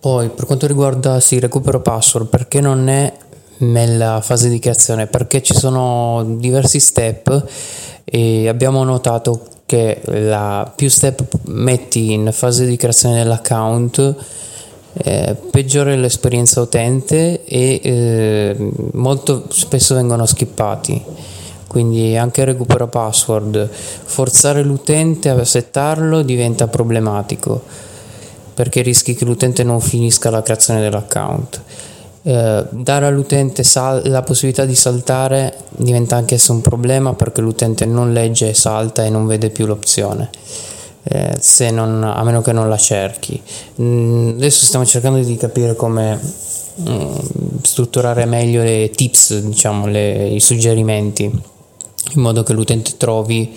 poi 0.00 0.28
per 0.30 0.46
quanto 0.46 0.66
riguarda 0.66 1.20
sì, 1.20 1.38
recupero 1.38 1.80
password, 1.80 2.28
perché 2.28 2.60
non 2.60 2.88
è 2.88 3.12
nella 3.58 4.20
fase 4.22 4.48
di 4.48 4.58
creazione? 4.58 5.06
Perché 5.06 5.42
ci 5.42 5.54
sono 5.54 6.24
diversi 6.38 6.80
step 6.80 7.46
e 8.04 8.48
abbiamo 8.48 8.82
notato 8.84 9.46
che 9.66 10.00
la 10.04 10.70
più 10.74 10.88
step 10.88 11.22
metti 11.44 12.12
in 12.12 12.30
fase 12.32 12.66
di 12.66 12.76
creazione 12.76 13.18
dell'account 13.18 14.16
eh, 14.94 15.36
peggiore 15.50 15.96
l'esperienza 15.96 16.60
utente 16.60 17.44
e 17.44 17.80
eh, 17.82 18.70
molto 18.94 19.44
spesso 19.50 19.94
vengono 19.94 20.26
skippati 20.26 21.04
quindi 21.70 22.16
anche 22.16 22.44
recupero 22.44 22.88
password, 22.88 23.68
forzare 23.70 24.64
l'utente 24.64 25.28
a 25.28 25.44
settarlo 25.44 26.22
diventa 26.22 26.66
problematico 26.66 27.62
perché 28.52 28.82
rischi 28.82 29.14
che 29.14 29.24
l'utente 29.24 29.62
non 29.62 29.80
finisca 29.80 30.30
la 30.30 30.42
creazione 30.42 30.80
dell'account. 30.80 31.60
Eh, 32.22 32.64
dare 32.70 33.06
all'utente 33.06 33.62
sal- 33.62 34.02
la 34.06 34.22
possibilità 34.22 34.64
di 34.64 34.74
saltare 34.74 35.58
diventa 35.70 36.16
anche 36.16 36.34
esso 36.34 36.50
un 36.50 36.60
problema 36.60 37.14
perché 37.14 37.40
l'utente 37.40 37.86
non 37.86 38.12
legge, 38.12 38.52
salta 38.52 39.04
e 39.04 39.08
non 39.08 39.28
vede 39.28 39.50
più 39.50 39.64
l'opzione. 39.66 40.28
Eh, 41.04 41.70
non, 41.70 42.02
a 42.02 42.24
meno 42.24 42.42
che 42.42 42.50
non 42.50 42.68
la 42.68 42.76
cerchi. 42.78 43.40
Mm, 43.80 44.30
adesso 44.30 44.66
stiamo 44.66 44.84
cercando 44.84 45.20
di 45.20 45.36
capire 45.36 45.76
come 45.76 46.18
mm, 46.80 47.14
strutturare 47.62 48.24
meglio 48.24 48.60
le 48.64 48.90
tips, 48.90 49.38
diciamo, 49.38 49.86
le, 49.86 50.26
i 50.30 50.40
suggerimenti 50.40 51.58
in 52.14 52.22
modo 52.22 52.42
che 52.42 52.52
l'utente 52.52 52.96
trovi 52.96 53.56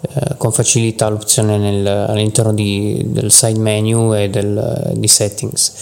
eh, 0.00 0.36
con 0.36 0.52
facilità 0.52 1.08
l'opzione 1.08 1.58
nel, 1.58 1.86
all'interno 1.86 2.52
di, 2.52 3.02
del 3.06 3.32
side 3.32 3.58
menu 3.58 4.14
e 4.14 4.30
del, 4.30 4.92
di 4.94 5.08
settings. 5.08 5.72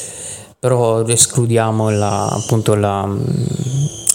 Però 0.58 1.04
escludiamo 1.04 1.90
la, 1.90 2.26
appunto 2.26 2.74
la, 2.74 3.06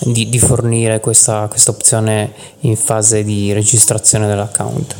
di, 0.05 0.27
di, 0.27 0.39
fornire 0.39 0.99
questa, 0.99 1.47
questa 1.47 1.71
opzione 1.71 2.33
in 2.61 2.75
fase 2.75 3.23
di 3.23 3.53
registrazione 3.53 4.27
dell'account. 4.27 4.95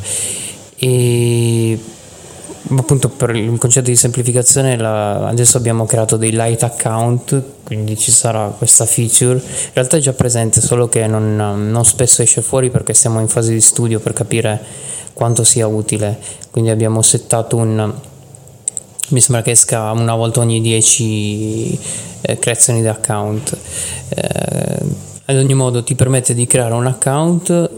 E 0.76 1.78
appunto 2.76 3.08
per 3.08 3.34
il 3.34 3.58
concetto 3.58 3.90
di 3.90 3.96
semplificazione 3.96 4.76
la, 4.76 5.26
adesso 5.28 5.56
abbiamo 5.56 5.84
creato 5.84 6.16
dei 6.16 6.30
light 6.30 6.62
account 6.62 7.42
quindi 7.64 7.96
ci 7.96 8.10
sarà 8.10 8.54
questa 8.56 8.84
feature. 8.84 9.34
In 9.34 9.70
realtà 9.72 9.96
è 9.96 10.00
già 10.00 10.12
presente 10.12 10.60
solo 10.60 10.88
che 10.88 11.06
non, 11.06 11.36
non 11.36 11.84
spesso 11.84 12.22
esce 12.22 12.42
fuori 12.42 12.70
perché 12.70 12.92
siamo 12.94 13.20
in 13.20 13.28
fase 13.28 13.52
di 13.52 13.60
studio 13.60 13.98
per 14.00 14.12
capire 14.12 14.60
quanto 15.12 15.44
sia 15.44 15.66
utile. 15.66 16.18
Quindi 16.50 16.70
abbiamo 16.70 17.00
settato 17.02 17.56
un 17.56 17.92
mi 19.08 19.20
sembra 19.20 19.42
che 19.42 19.50
esca 19.50 19.90
una 19.92 20.14
volta 20.14 20.40
ogni 20.40 20.60
10 20.60 21.78
eh, 22.22 22.38
creazioni 22.38 22.80
di 22.80 22.88
account. 22.88 23.56
Eh, 24.08 25.10
ad 25.26 25.36
ogni 25.36 25.54
modo 25.54 25.82
ti 25.82 25.94
permette 25.94 26.34
di 26.34 26.46
creare 26.46 26.74
un 26.74 26.86
account 26.86 27.70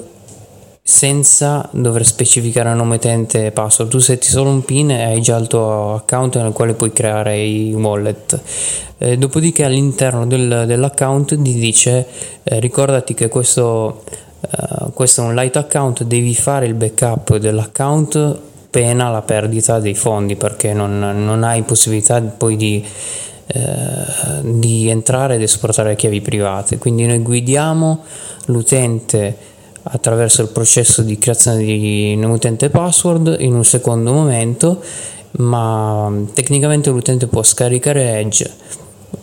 senza 0.86 1.66
dover 1.72 2.04
specificare 2.04 2.74
nome 2.74 2.96
utente 2.96 3.46
e 3.46 3.52
password. 3.52 3.90
Tu 3.90 4.00
setti 4.00 4.26
solo 4.26 4.50
un 4.50 4.62
PIN 4.66 4.90
e 4.90 5.04
hai 5.04 5.22
già 5.22 5.38
il 5.38 5.46
tuo 5.46 5.94
account 5.94 6.36
nel 6.36 6.52
quale 6.52 6.74
puoi 6.74 6.92
creare 6.92 7.40
i 7.40 7.72
wallet. 7.72 8.38
Eh, 8.98 9.16
dopodiché 9.16 9.64
all'interno 9.64 10.26
del, 10.26 10.64
dell'account 10.66 11.40
ti 11.40 11.54
dice 11.54 12.06
eh, 12.42 12.60
ricordati 12.60 13.14
che 13.14 13.28
questo, 13.28 14.02
eh, 14.40 14.90
questo 14.92 15.22
è 15.22 15.24
un 15.24 15.34
light 15.34 15.56
account, 15.56 16.04
devi 16.04 16.34
fare 16.34 16.66
il 16.66 16.74
backup 16.74 17.38
dell'account 17.38 18.38
pena 18.68 19.08
la 19.08 19.22
perdita 19.22 19.80
dei 19.80 19.94
fondi 19.94 20.36
perché 20.36 20.74
non, 20.74 20.98
non 20.98 21.44
hai 21.44 21.62
possibilità 21.62 22.20
poi 22.20 22.56
di 22.56 22.84
eh, 23.46 24.40
di 24.42 24.88
entrare 24.88 25.34
ed 25.34 25.42
esportare 25.42 25.96
chiavi 25.96 26.22
private 26.22 26.78
quindi 26.78 27.04
noi 27.04 27.18
guidiamo 27.18 28.02
l'utente 28.46 29.36
attraverso 29.84 30.42
il 30.42 30.48
processo 30.48 31.02
di 31.02 31.18
creazione 31.18 31.58
di 31.58 32.16
nome 32.16 32.34
utente 32.34 32.70
password 32.70 33.36
in 33.40 33.54
un 33.54 33.64
secondo 33.64 34.12
momento, 34.12 34.80
ma 35.32 36.12
tecnicamente 36.32 36.90
l'utente 36.90 37.26
può 37.26 37.42
scaricare 37.42 38.18
Edge, 38.18 38.50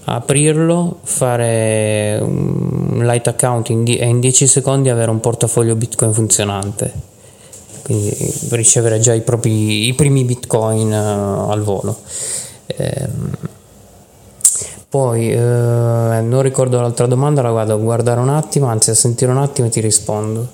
aprirlo, 0.06 1.00
fare 1.04 2.20
un 2.22 3.02
light 3.04 3.28
account 3.28 3.70
in 3.70 3.84
die- 3.84 4.00
e 4.00 4.06
in 4.06 4.20
10 4.20 4.48
secondi 4.48 4.90
avere 4.90 5.12
un 5.12 5.20
portafoglio 5.20 5.76
Bitcoin 5.76 6.14
funzionante. 6.14 7.10
Quindi 7.84 8.16
ricevere 8.52 9.00
già 9.00 9.14
i, 9.14 9.22
propri, 9.22 9.88
i 9.88 9.94
primi 9.94 10.24
Bitcoin 10.24 10.92
uh, 10.92 11.50
al 11.50 11.62
volo. 11.62 11.98
Ehm, 12.68 13.32
poi 14.92 15.32
eh, 15.32 15.38
non 15.38 16.42
ricordo 16.42 16.82
l'altra 16.82 17.08
domanda, 17.08 17.42
la 17.42 17.52
vado 17.52 17.76
a 17.76 17.78
guardare 17.78 18.20
un 18.20 18.28
attimo, 18.28 18.68
anzi 18.68 18.90
a 18.90 18.94
sentire 18.94 19.32
un 19.32 19.38
attimo 19.38 19.68
e 19.68 19.70
ti 19.70 19.80
rispondo. 19.80 20.50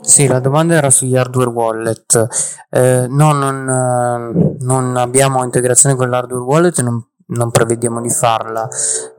Sì, 0.00 0.26
la 0.28 0.40
domanda 0.40 0.76
era 0.76 0.88
sugli 0.88 1.14
hardware 1.14 1.50
wallet. 1.50 2.26
Eh, 2.70 3.06
no, 3.10 3.32
non, 3.32 3.68
eh, 3.68 4.56
non, 4.60 4.96
abbiamo 4.96 5.44
integrazione 5.44 5.94
con 5.94 6.08
l'hardware 6.08 6.42
wallet, 6.42 6.80
non, 6.80 7.06
non 7.26 7.50
prevediamo 7.50 8.00
di 8.00 8.08
farla. 8.08 8.66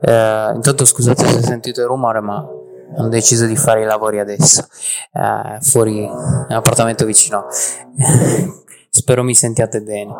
Eh, 0.00 0.52
intanto 0.56 0.84
scusate 0.84 1.24
se 1.24 1.42
sentite 1.42 1.82
il 1.82 1.86
rumore, 1.86 2.20
ma 2.20 2.44
ho 2.44 3.08
deciso 3.08 3.46
di 3.46 3.54
fare 3.54 3.82
i 3.82 3.84
lavori 3.84 4.18
adesso, 4.18 4.66
eh, 5.12 5.58
fuori 5.60 6.00
nell'appartamento 6.48 7.04
vicino. 7.04 7.46
Spero 8.90 9.22
mi 9.22 9.36
sentiate 9.36 9.82
bene. 9.82 10.16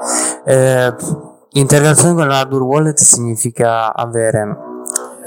Integrazione 1.53 2.15
con 2.15 2.29
l'hardware 2.29 2.65
wallet 2.65 2.99
significa 2.99 3.95
avere 3.95 4.57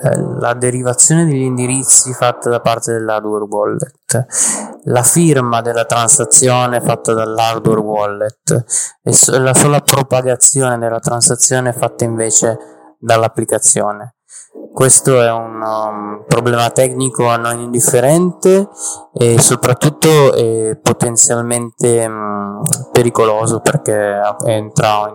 eh, 0.03 0.19
la 0.39 0.53
derivazione 0.53 1.25
degli 1.25 1.41
indirizzi 1.41 2.13
fatta 2.13 2.49
da 2.49 2.59
parte 2.59 2.91
dell'hardware 2.91 3.45
wallet, 3.45 4.25
la 4.85 5.03
firma 5.03 5.61
della 5.61 5.85
transazione 5.85 6.79
fatta 6.79 7.13
dall'hardware 7.13 7.79
wallet 7.79 8.65
e 9.03 9.39
la 9.39 9.53
sola 9.53 9.79
propagazione 9.79 10.77
della 10.77 10.99
transazione 10.99 11.73
fatta 11.73 12.03
invece 12.03 12.57
dall'applicazione. 12.99 14.15
Questo 14.73 15.21
è 15.21 15.31
un 15.31 15.61
um, 15.61 16.25
problema 16.27 16.69
tecnico 16.71 17.35
non 17.35 17.59
indifferente 17.59 18.67
e 19.13 19.39
soprattutto 19.39 20.33
è 20.33 20.77
potenzialmente 20.81 22.05
um, 22.05 22.61
pericoloso 22.91 23.59
perché 23.59 24.19
entra 24.45 25.13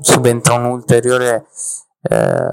subentra 0.00 0.54
un 0.54 0.64
ulteriore 0.64 1.46
eh, 2.02 2.48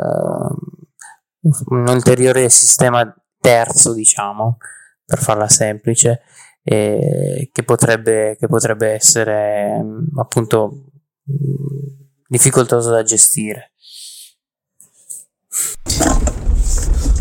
un 1.70 1.88
ulteriore 1.88 2.50
sistema 2.50 3.14
terzo, 3.40 3.94
diciamo, 3.94 4.58
per 5.06 5.20
farla 5.20 5.48
semplice, 5.48 6.22
eh, 6.64 7.50
che, 7.52 7.64
potrebbe, 7.64 8.36
che 8.38 8.48
potrebbe 8.48 8.90
essere 8.90 9.82
appunto 10.18 10.92
difficoltoso 12.28 12.92
da 12.92 13.04
gestire. 13.04 13.72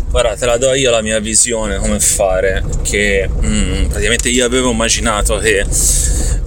Guarda, 0.09 0.35
te 0.35 0.45
la 0.45 0.57
do 0.57 0.73
io 0.73 0.89
la 0.89 1.01
mia 1.01 1.19
visione 1.19 1.77
come 1.77 1.99
fare, 1.99 2.63
che 2.81 3.29
mm, 3.29 3.85
praticamente 3.87 4.29
io 4.29 4.45
avevo 4.45 4.71
immaginato 4.71 5.37
che 5.37 5.65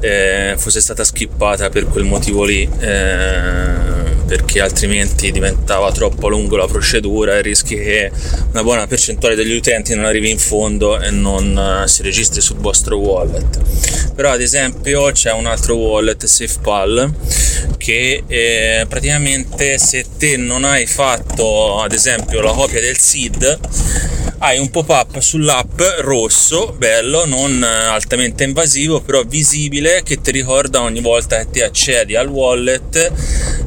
eh, 0.01 0.55
fosse 0.57 0.81
stata 0.81 1.05
skippata 1.05 1.69
per 1.69 1.87
quel 1.87 2.05
motivo 2.05 2.45
lì. 2.45 2.69
Eh, 2.81 4.20
perché 4.31 4.61
altrimenti 4.61 5.33
diventava 5.33 5.91
troppo 5.91 6.29
lungo 6.29 6.55
la 6.57 6.69
procedura 6.69 7.37
e 7.37 7.43
rischi 7.43 7.75
che 7.75 8.13
una 8.53 8.63
buona 8.63 8.87
percentuale 8.87 9.35
degli 9.35 9.57
utenti 9.57 9.93
non 9.93 10.05
arrivi 10.05 10.31
in 10.31 10.39
fondo 10.39 11.01
e 11.01 11.11
non 11.11 11.59
eh, 11.59 11.89
si 11.89 12.05
registri 12.05 12.41
sul 12.41 12.59
vostro 12.59 12.97
wallet. 12.97 14.13
Però 14.15 14.31
ad 14.31 14.41
esempio 14.41 15.11
c'è 15.11 15.33
un 15.33 15.47
altro 15.47 15.75
wallet, 15.75 16.27
SafePal, 16.27 17.13
che 17.77 18.23
eh, 18.25 18.87
praticamente 18.89 19.79
se 19.79 20.05
te 20.17 20.37
non 20.37 20.63
hai 20.63 20.87
fatto 20.87 21.81
ad 21.81 21.91
esempio 21.91 22.41
la 22.41 22.53
copia 22.53 22.81
del 22.81 22.99
SID 22.99 23.59
hai 24.43 24.59
un 24.59 24.71
pop-up 24.71 25.19
sull'app 25.19 25.81
rosso, 25.99 26.75
bello, 26.79 27.27
non 27.27 27.63
altamente 27.63 28.45
invasivo, 28.45 29.03
però 29.03 29.23
visibile 29.23 30.03
che 30.03 30.23
ti 30.23 30.31
ricorda 30.31 30.81
ogni 30.81 31.01
volta 31.01 31.39
che 31.39 31.51
ti 31.51 31.61
accedi 31.61 32.17
al 32.17 32.29
wallet 32.29 33.13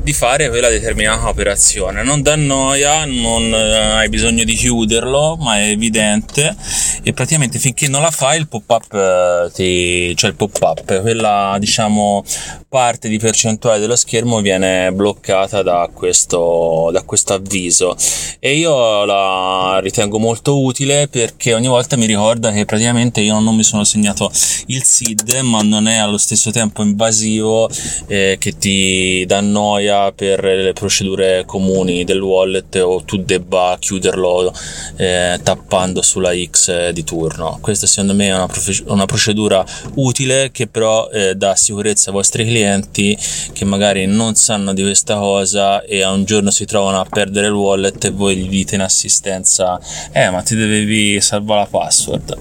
di 0.01 0.13
fare 0.13 0.49
quella 0.53 0.69
determinata 0.69 1.29
operazione. 1.29 2.03
Non 2.03 2.21
dà 2.21 2.35
noia, 2.35 3.05
non 3.05 3.51
eh, 3.51 3.75
hai 3.97 4.07
bisogno 4.07 4.43
di 4.43 4.53
chiuderlo, 4.53 5.35
ma 5.37 5.57
è 5.57 5.69
evidente 5.69 6.55
e 7.01 7.11
praticamente 7.11 7.57
finché 7.57 7.87
non 7.87 8.01
la 8.01 8.11
fai 8.11 8.37
il 8.37 8.47
pop-up 8.47 8.93
eh, 8.93 9.51
ti, 9.51 10.15
cioè 10.15 10.29
il 10.29 10.35
pop-up, 10.35 11.01
quella 11.01 11.57
diciamo 11.59 12.23
parte 12.69 13.09
di 13.09 13.19
percentuale 13.19 13.79
dello 13.79 13.95
schermo 13.95 14.41
viene 14.41 14.91
bloccata 14.91 15.61
da 15.61 15.89
questo, 15.93 16.89
da 16.91 17.03
questo 17.03 17.33
avviso 17.33 17.95
e 18.39 18.55
io 18.55 19.05
la 19.05 19.79
ritengo 19.81 20.17
molto 20.17 20.61
utile 20.61 21.07
perché 21.07 21.53
ogni 21.53 21.67
volta 21.67 21.97
mi 21.97 22.05
ricorda 22.05 22.51
che 22.51 22.65
praticamente 22.65 23.21
io 23.21 23.39
non 23.39 23.55
mi 23.55 23.63
sono 23.63 23.83
segnato 23.83 24.31
il 24.67 24.83
SID 24.83 25.39
ma 25.41 25.61
non 25.61 25.87
è 25.87 25.97
allo 25.97 26.17
stesso 26.17 26.51
tempo 26.51 26.81
invasivo 26.81 27.69
eh, 28.07 28.37
che 28.39 28.57
ti 28.57 29.23
dà 29.27 29.41
noia 29.41 30.11
per 30.11 30.42
le 30.43 30.73
procedure 30.73 31.43
comuni 31.45 32.03
del 32.03 32.21
wallet 32.21 32.75
o 32.75 33.03
tu 33.03 33.17
debba 33.17 33.77
chiuderlo 33.79 34.53
eh, 34.97 35.39
tappando 35.41 36.01
sulla 36.01 36.31
X 36.33 36.89
di 36.89 37.03
turno. 37.03 37.57
Questa 37.61 37.87
secondo 37.87 38.13
me 38.13 38.27
è 38.27 38.33
una, 38.33 38.47
profe- 38.47 38.83
una 38.87 39.05
procedura 39.05 39.65
utile 39.95 40.51
che 40.51 40.67
però 40.67 41.09
eh, 41.09 41.35
dà 41.35 41.55
sicurezza 41.55 42.09
ai 42.09 42.15
vostri 42.15 42.45
clienti 42.45 43.17
che 43.53 43.65
magari 43.65 44.05
non 44.05 44.35
sanno 44.35 44.73
di 44.73 44.81
questa 44.81 45.15
cosa 45.15 45.81
e 45.83 46.01
a 46.01 46.11
un 46.11 46.25
giorno 46.25 46.51
si 46.51 46.65
trovano 46.65 46.99
a 46.99 47.05
perdere 47.05 47.47
il 47.47 47.53
wallet 47.53 48.03
e 48.03 48.09
voi 48.09 48.35
gli 48.35 48.49
dite 48.49 48.75
in 48.75 48.81
assistenza 48.81 49.79
eh 50.11 50.29
ma 50.29 50.41
ti 50.41 50.55
devi 50.55 51.19
salvare 51.21 51.61
la 51.61 51.67
password. 51.67 52.37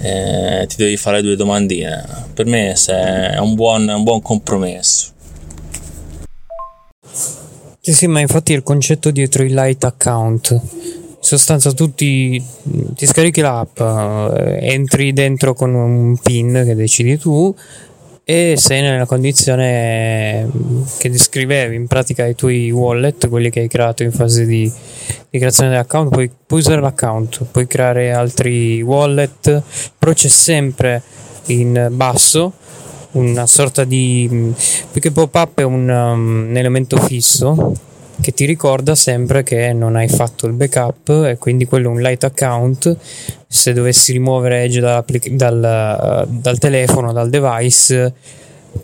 Eh, 0.00 0.66
ti 0.68 0.76
devi 0.76 0.96
fare 0.96 1.22
due 1.22 1.36
domandine. 1.36 2.04
Per 2.34 2.46
me 2.46 2.72
è 2.72 3.38
un 3.38 3.54
buon, 3.54 3.88
un 3.88 4.02
buon 4.02 4.20
compromesso 4.20 5.11
sì, 7.12 7.92
sì, 7.92 8.06
ma 8.06 8.20
infatti 8.20 8.52
il 8.52 8.62
concetto 8.62 9.10
dietro 9.10 9.42
il 9.42 9.54
light 9.54 9.84
account. 9.84 10.50
In 10.50 11.28
sostanza 11.28 11.72
tu 11.72 11.94
ti, 11.94 12.42
ti 12.94 13.06
scarichi 13.06 13.40
l'app, 13.40 13.78
eh, 13.80 14.58
entri 14.72 15.12
dentro 15.12 15.54
con 15.54 15.74
un 15.74 16.16
pin 16.18 16.62
che 16.64 16.74
decidi 16.74 17.18
tu, 17.18 17.54
e 18.24 18.54
sei 18.56 18.82
nella 18.82 19.04
condizione 19.04 20.48
che 20.98 21.10
descrivevi 21.10 21.74
in 21.74 21.88
pratica 21.88 22.24
i 22.24 22.36
tuoi 22.36 22.70
wallet, 22.70 23.28
quelli 23.28 23.50
che 23.50 23.60
hai 23.60 23.68
creato 23.68 24.04
in 24.04 24.12
fase 24.12 24.46
di, 24.46 24.72
di 25.28 25.38
creazione 25.38 25.70
dell'account, 25.70 26.10
puoi, 26.10 26.30
puoi, 26.46 26.60
usare 26.60 26.80
l'account, 26.80 27.44
puoi 27.50 27.66
creare 27.66 28.12
altri 28.12 28.80
wallet, 28.80 29.62
però 29.98 30.12
c'è 30.12 30.28
sempre 30.28 31.02
in 31.46 31.88
basso 31.90 32.52
una 33.12 33.46
sorta 33.46 33.84
di 33.84 34.52
più 34.90 35.00
che 35.00 35.10
pop-up 35.10 35.58
è 35.60 35.64
un, 35.64 35.88
um, 35.88 36.46
un 36.48 36.56
elemento 36.56 36.96
fisso 36.96 37.74
che 38.20 38.32
ti 38.32 38.44
ricorda 38.44 38.94
sempre 38.94 39.42
che 39.42 39.72
non 39.72 39.96
hai 39.96 40.08
fatto 40.08 40.46
il 40.46 40.52
backup 40.52 41.08
e 41.26 41.36
quindi 41.38 41.64
quello 41.64 41.88
è 41.88 41.92
un 41.92 42.00
light 42.00 42.22
account. 42.24 42.96
Se 43.48 43.72
dovessi 43.72 44.12
rimuovere 44.12 44.62
Edge 44.62 44.80
dal, 44.80 46.26
dal, 46.28 46.58
telefono, 46.58 47.12
dal 47.12 47.28
device 47.28 48.14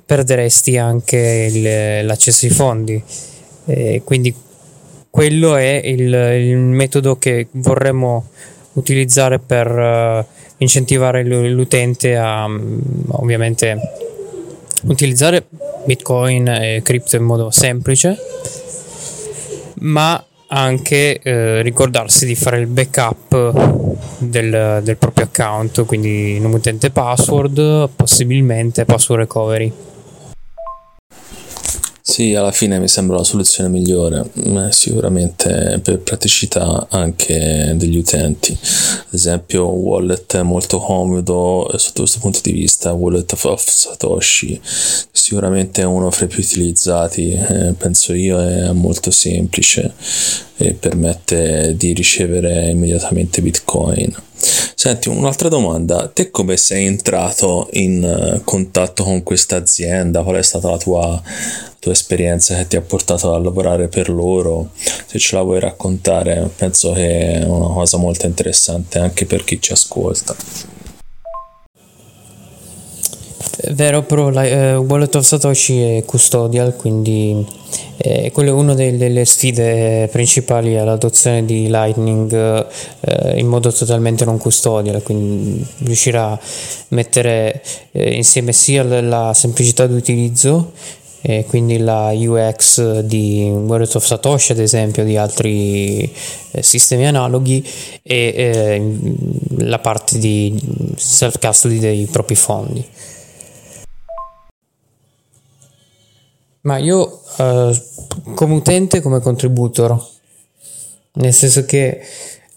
perderesti 0.04 0.76
anche 0.76 1.50
il, 1.52 2.06
l'accesso 2.06 2.46
ai 2.46 2.52
fondi. 2.52 3.02
E 3.66 4.02
quindi 4.04 4.34
quello 5.08 5.56
è 5.56 5.80
il, 5.84 6.12
il, 6.12 6.56
metodo 6.56 7.16
che 7.16 7.46
vorremmo 7.52 8.26
utilizzare 8.72 9.38
per 9.38 9.70
uh, 9.70 10.24
incentivare 10.58 11.22
l'utente 11.24 12.16
a 12.16 12.44
um, 12.44 12.80
ovviamente 13.08 14.07
utilizzare 14.88 15.46
bitcoin 15.84 16.48
e 16.48 16.80
cripto 16.82 17.16
in 17.16 17.22
modo 17.22 17.50
semplice 17.50 18.16
ma 19.80 20.22
anche 20.48 21.20
eh, 21.20 21.62
ricordarsi 21.62 22.24
di 22.26 22.34
fare 22.34 22.58
il 22.60 22.66
backup 22.66 23.96
del, 24.18 24.80
del 24.82 24.96
proprio 24.96 25.26
account, 25.26 25.84
quindi 25.84 26.38
nome 26.40 26.56
utente 26.56 26.90
password, 26.90 27.90
possibilmente 27.94 28.84
password 28.84 29.22
recovery. 29.22 29.72
Sì, 32.10 32.34
alla 32.34 32.52
fine 32.52 32.78
mi 32.80 32.88
sembra 32.88 33.18
la 33.18 33.22
soluzione 33.22 33.68
migliore, 33.68 34.30
sicuramente 34.70 35.78
per 35.82 35.98
praticità 35.98 36.86
anche 36.88 37.74
degli 37.76 37.98
utenti. 37.98 38.52
Ad 38.52 39.12
esempio, 39.12 39.70
un 39.70 39.84
wallet 39.84 40.40
molto 40.40 40.78
comodo 40.78 41.70
sotto 41.76 42.00
questo 42.00 42.18
punto 42.20 42.40
di 42.42 42.52
vista, 42.52 42.94
Wallet 42.94 43.30
of 43.42 43.62
Satoshi, 43.62 44.58
sicuramente 44.64 45.82
è 45.82 45.84
uno 45.84 46.10
fra 46.10 46.24
i 46.24 46.28
più 46.28 46.42
utilizzati, 46.42 47.32
eh, 47.32 47.74
penso 47.76 48.14
io, 48.14 48.40
è 48.40 48.72
molto 48.72 49.10
semplice 49.10 49.92
e 50.56 50.72
permette 50.72 51.76
di 51.76 51.92
ricevere 51.92 52.70
immediatamente 52.70 53.42
Bitcoin 53.42 54.27
Senti, 54.40 55.08
un'altra 55.08 55.48
domanda, 55.48 56.08
te 56.08 56.30
come 56.30 56.56
sei 56.56 56.86
entrato 56.86 57.68
in 57.72 58.04
eh, 58.04 58.40
contatto 58.44 59.02
con 59.02 59.22
questa 59.24 59.56
azienda? 59.56 60.22
Qual 60.22 60.36
è 60.36 60.42
stata 60.42 60.70
la 60.70 60.76
tua, 60.78 61.20
tua 61.80 61.92
esperienza 61.92 62.54
che 62.54 62.68
ti 62.68 62.76
ha 62.76 62.80
portato 62.80 63.34
a 63.34 63.38
lavorare 63.38 63.88
per 63.88 64.08
loro? 64.08 64.70
Se 65.06 65.18
ce 65.18 65.34
la 65.34 65.42
vuoi 65.42 65.58
raccontare, 65.58 66.48
penso 66.56 66.92
che 66.92 67.40
è 67.40 67.44
una 67.44 67.74
cosa 67.74 67.96
molto 67.96 68.26
interessante 68.26 68.98
anche 68.98 69.26
per 69.26 69.42
chi 69.42 69.60
ci 69.60 69.72
ascolta. 69.72 70.36
Vero, 73.70 74.02
però 74.04 74.30
la, 74.30 74.44
eh, 74.44 74.76
Wallet 74.76 75.14
of 75.16 75.24
Satoshi 75.24 75.80
è 75.80 76.04
custodial, 76.04 76.76
quindi 76.76 77.44
eh, 78.00 78.30
quello 78.32 78.50
è 78.50 78.52
una 78.52 78.74
delle, 78.74 79.24
sfide 79.24 80.08
principali 80.12 80.76
all'adozione 80.76 81.44
di 81.44 81.66
Lightning 81.68 82.66
eh, 83.00 83.38
in 83.38 83.48
modo 83.48 83.72
totalmente 83.72 84.24
non 84.24 84.38
custodial, 84.38 85.02
quindi 85.02 85.66
riuscire 85.78 86.18
a 86.18 86.38
mettere 86.88 87.60
eh, 87.90 88.14
insieme 88.14 88.52
sia 88.52 88.84
la 88.84 89.34
semplicità 89.34 89.88
di 89.88 89.94
utilizzo 89.94 90.70
e 91.20 91.44
quindi 91.48 91.78
la 91.78 92.12
UX 92.14 93.00
di 93.00 93.50
Wallet 93.52 93.92
of 93.96 94.04
Satoshi 94.04 94.52
ad 94.52 94.60
esempio 94.60 95.02
di 95.02 95.16
altri 95.16 96.02
eh, 96.52 96.62
sistemi 96.62 97.04
analoghi 97.06 97.66
e 98.04 98.32
eh, 98.36 98.96
la 99.64 99.80
parte 99.80 100.18
di 100.18 100.56
self 100.94 101.40
custody 101.40 101.80
dei 101.80 102.06
propri 102.06 102.36
fondi 102.36 102.86
Ma 106.62 106.78
io 106.78 107.20
eh, 107.38 107.82
come 108.34 108.54
utente, 108.54 109.00
come 109.00 109.20
contributor, 109.20 109.96
nel 111.14 111.32
senso 111.32 111.64
che 111.64 112.00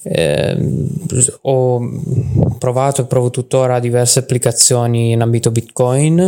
eh, 0.04 0.58
ho 1.42 1.90
provato 2.58 3.02
e 3.02 3.06
provo 3.06 3.30
tuttora 3.30 3.80
diverse 3.80 4.20
applicazioni 4.20 5.12
in 5.12 5.22
ambito 5.22 5.52
Bitcoin 5.52 6.20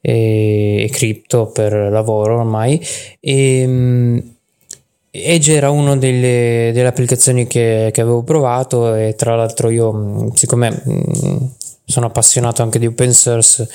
e, 0.00 0.82
e 0.82 0.88
cripto 0.90 1.46
per 1.46 1.72
lavoro 1.72 2.38
ormai. 2.38 2.80
E 3.20 4.22
Edge 5.12 5.52
era 5.52 5.70
una 5.70 5.96
delle, 5.96 6.70
delle 6.72 6.86
applicazioni 6.86 7.46
che, 7.48 7.90
che, 7.92 8.00
avevo 8.00 8.22
provato 8.22 8.94
e 8.94 9.14
tra 9.16 9.34
l'altro 9.34 9.68
io 9.68 10.30
siccome 10.34 10.82
sono 11.90 12.06
appassionato 12.06 12.62
anche 12.62 12.78
di 12.78 12.86
open 12.86 13.12
source, 13.12 13.68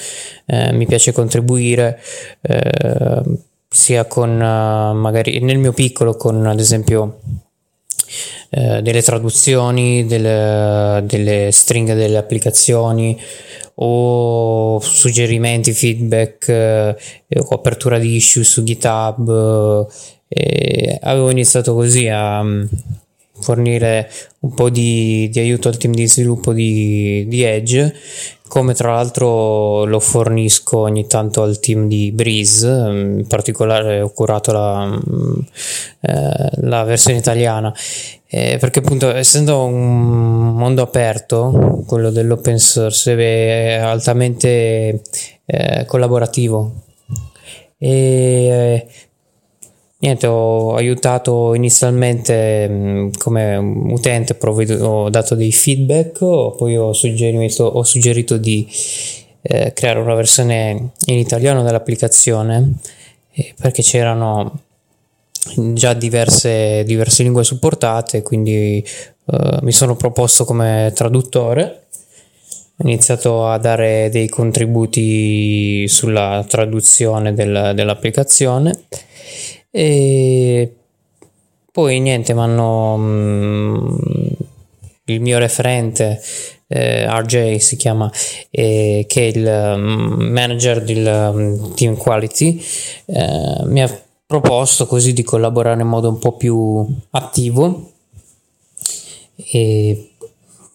eh, 0.46 0.72
mi 0.74 0.86
piace 0.86 1.12
contribuire 1.12 2.02
eh, 2.42 3.22
sia 3.68 4.06
con 4.06 4.30
uh, 4.32 4.96
magari 4.96 5.40
nel 5.42 5.58
mio 5.58 5.74
piccolo 5.74 6.16
con 6.16 6.46
ad 6.46 6.60
esempio 6.60 7.20
eh, 8.50 8.82
delle 8.82 9.02
traduzioni, 9.02 10.06
delle, 10.06 11.04
delle, 11.06 11.50
stringhe 11.52 11.94
delle 11.94 12.18
applicazioni 12.18 13.20
o 13.76 14.80
suggerimenti, 14.80 15.74
feedback 15.74 16.48
eh, 16.48 16.96
o 17.38 17.48
apertura 17.50 17.98
di 17.98 18.16
issue 18.16 18.44
su 18.44 18.64
GitHub. 18.64 19.88
Eh, 20.28 21.00
avevo 21.02 21.30
iniziato 21.30 21.74
così 21.74 22.08
a 22.08 22.42
fornire 23.40 24.10
un 24.40 24.54
po' 24.54 24.70
di, 24.70 25.30
di, 25.32 25.40
aiuto 25.40 25.68
al 25.68 25.78
team 25.78 25.94
di 25.94 26.08
sviluppo 26.08 26.54
di, 26.54 27.26
di, 27.28 27.44
Edge, 27.44 27.94
come 28.48 28.74
tra 28.74 28.94
l'altro 28.94 29.86
lo 29.86 30.00
fornisco 30.00 30.80
ogni 30.80 31.08
tanto 31.08 31.42
al 31.44 31.60
team 31.60 31.88
di 31.88 32.12
Breeze, 32.12 32.68
in 32.68 33.26
particolare 33.28 34.02
ho 34.02 34.10
curato 34.12 34.52
la, 34.52 34.86
mm, 34.86 35.40
eh, 36.02 36.50
la 36.62 36.84
versione 36.84 37.18
italiana, 37.18 37.74
eh, 38.28 38.58
perché 38.60 38.80
appunto 38.80 39.14
essendo 39.14 39.66
un 39.66 40.56
mondo 40.56 40.82
aperto, 40.82 41.84
quello 41.88 42.12
dell'open 42.12 42.60
source, 42.60 43.16
è 43.16 43.76
altamente 43.76 45.02
eh, 45.46 45.86
collaborativo. 45.86 46.84
E 47.78 48.88
Niente, 50.06 50.28
ho 50.28 50.76
aiutato 50.76 51.56
inizialmente 51.56 52.70
mm, 52.70 53.10
come 53.18 53.56
utente, 53.56 54.38
ho 54.80 55.10
dato 55.10 55.34
dei 55.34 55.52
feedback, 55.52 56.20
poi 56.20 56.78
ho 56.78 56.94
suggerito, 56.94 57.64
ho 57.64 57.82
suggerito 57.82 58.38
di 58.38 58.70
eh, 59.42 59.74
creare 59.74 59.98
una 59.98 60.14
versione 60.14 60.92
in 61.08 61.18
italiano 61.18 61.64
dell'applicazione 61.64 62.74
eh, 63.32 63.56
perché 63.60 63.82
c'erano 63.82 64.60
già 65.74 65.94
diverse, 65.94 66.84
diverse 66.84 67.24
lingue 67.24 67.44
supportate, 67.44 68.22
quindi 68.22 68.86
eh, 69.26 69.58
mi 69.62 69.72
sono 69.72 69.96
proposto 69.96 70.46
come 70.46 70.92
traduttore. 70.94 71.86
Ho 72.78 72.84
iniziato 72.84 73.48
a 73.48 73.58
dare 73.58 74.10
dei 74.12 74.30
contributi 74.30 75.88
sulla 75.88 76.46
traduzione 76.48 77.34
del, 77.34 77.72
dell'applicazione 77.74 78.82
e 79.78 80.74
poi 81.70 82.00
niente, 82.00 82.34
mi 82.34 82.40
hanno 82.40 82.96
mm, 82.98 83.98
il 85.06 85.20
mio 85.20 85.38
referente 85.38 86.22
eh, 86.68 87.06
RJ 87.06 87.58
si 87.58 87.76
chiama 87.76 88.10
eh, 88.50 89.04
che 89.08 89.22
è 89.22 89.38
il 89.38 89.76
mm, 89.78 90.32
manager 90.32 90.82
del 90.82 91.32
um, 91.34 91.74
team 91.74 91.98
quality 91.98 92.64
eh, 93.06 93.64
mi 93.66 93.84
ha 93.84 94.02
proposto 94.26 94.88
così 94.88 95.12
di 95.12 95.24
collaborare 95.24 95.82
in 95.82 95.88
modo 95.88 96.08
un 96.08 96.20
po' 96.20 96.38
più 96.38 96.88
attivo. 97.12 97.92
E 99.36 100.12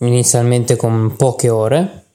inizialmente 0.00 0.76
con 0.76 1.14
poche 1.16 1.48
ore. 1.48 1.78
Mm, 1.80 2.09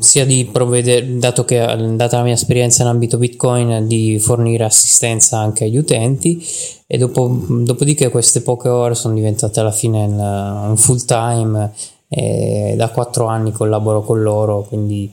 sia 0.00 0.26
di 0.26 0.48
provvedere, 0.50 1.18
dato 1.18 1.44
che 1.44 1.58
data 1.94 2.16
la 2.16 2.22
mia 2.22 2.32
esperienza 2.32 2.82
in 2.82 2.88
ambito 2.88 3.18
Bitcoin, 3.18 3.86
di 3.86 4.18
fornire 4.18 4.64
assistenza 4.64 5.38
anche 5.38 5.64
agli 5.64 5.76
utenti 5.76 6.44
e 6.86 6.98
dopo, 6.98 7.44
dopodiché 7.48 8.10
queste 8.10 8.42
poche 8.42 8.68
ore 8.68 8.94
sono 8.94 9.14
diventate 9.14 9.60
alla 9.60 9.72
fine 9.72 10.04
un 10.04 10.76
full 10.76 11.04
time 11.04 11.72
e 12.08 12.74
da 12.76 12.90
quattro 12.90 13.26
anni 13.26 13.52
collaboro 13.52 14.02
con 14.02 14.22
loro, 14.22 14.62
quindi 14.62 15.12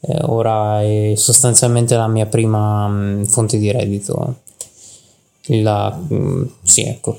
eh, 0.00 0.18
ora 0.22 0.82
è 0.82 1.14
sostanzialmente 1.16 1.96
la 1.96 2.08
mia 2.08 2.26
prima 2.26 2.86
mm, 2.88 3.24
fonte 3.24 3.58
di 3.58 3.70
reddito. 3.72 4.40
La, 5.46 5.98
mm, 6.12 6.44
sì, 6.62 6.82
ecco. 6.82 7.18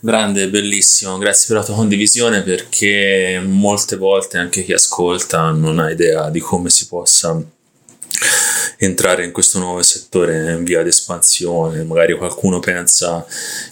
Grande, 0.00 0.48
bellissimo, 0.48 1.18
grazie 1.18 1.48
per 1.48 1.56
la 1.56 1.64
tua 1.64 1.74
condivisione 1.74 2.42
perché 2.42 3.42
molte 3.44 3.96
volte 3.96 4.38
anche 4.38 4.62
chi 4.62 4.72
ascolta 4.72 5.50
non 5.50 5.80
ha 5.80 5.90
idea 5.90 6.30
di 6.30 6.38
come 6.38 6.70
si 6.70 6.86
possa 6.86 7.42
entrare 8.80 9.24
in 9.24 9.32
questo 9.32 9.58
nuovo 9.58 9.82
settore 9.82 10.52
in 10.52 10.64
via 10.64 10.82
d'espansione. 10.82 11.82
Magari 11.82 12.16
qualcuno 12.16 12.60
pensa 12.60 13.26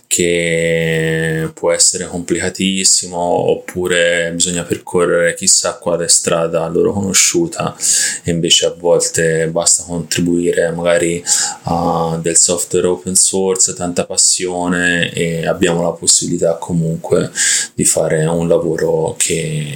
che 0.07 1.51
può 1.53 1.73
essere 1.73 2.07
complicatissimo 2.07 3.17
oppure 3.17 4.31
bisogna 4.33 4.63
percorrere 4.63 5.35
chissà 5.35 5.75
quale 5.79 6.09
strada 6.09 6.67
loro 6.69 6.93
conosciuta 6.93 7.77
e 8.23 8.31
invece 8.31 8.67
a 8.67 8.75
volte 8.77 9.49
basta 9.49 9.83
contribuire 9.85 10.71
magari 10.71 11.23
a 11.65 12.19
del 12.21 12.37
software 12.37 12.87
open 12.87 13.15
source, 13.15 13.75
tanta 13.75 14.07
passione 14.07 15.13
e 15.13 15.47
abbiamo 15.47 15.83
la 15.83 15.93
possibilità 15.93 16.57
comunque 16.57 17.31
di 17.75 17.85
fare 17.85 18.25
un 18.27 18.49
lavoro 18.49 19.15
che, 19.17 19.73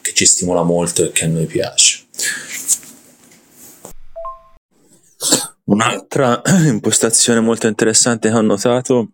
che 0.00 0.12
ci 0.14 0.26
stimola 0.26 0.62
molto 0.62 1.04
e 1.04 1.12
che 1.12 1.24
a 1.24 1.28
noi 1.28 1.46
piace. 1.46 2.00
Un'altra 5.64 6.42
impostazione 6.66 7.40
molto 7.40 7.66
interessante 7.66 8.28
che 8.28 8.34
ho 8.34 8.40
notato, 8.40 9.08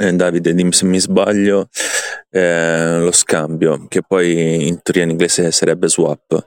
eh, 0.00 0.12
Davide, 0.14 0.54
dimmi 0.54 0.72
se 0.72 0.86
mi 0.86 0.98
sbaglio, 0.98 1.68
è 2.30 2.96
lo 2.98 3.12
scambio, 3.12 3.86
che 3.88 4.02
poi 4.06 4.66
in 4.66 4.80
teoria 4.82 5.02
in 5.02 5.10
inglese 5.10 5.50
sarebbe 5.50 5.88
swap, 5.88 6.42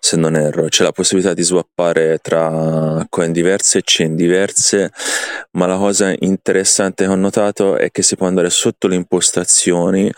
se 0.00 0.16
non 0.16 0.34
erro. 0.34 0.66
C'è 0.66 0.82
la 0.82 0.92
possibilità 0.92 1.32
di 1.32 1.42
swappare 1.42 2.18
tra 2.20 3.06
coin 3.08 3.30
diverse 3.32 3.78
e 3.78 3.82
chain 3.84 4.16
diverse, 4.16 4.90
ma 5.52 5.66
la 5.66 5.76
cosa 5.76 6.12
interessante 6.18 7.04
che 7.04 7.10
ho 7.10 7.14
notato 7.14 7.76
è 7.76 7.90
che 7.90 8.02
si 8.02 8.16
può 8.16 8.26
andare 8.26 8.50
sotto 8.50 8.88
le 8.88 8.96
impostazioni 8.96 10.10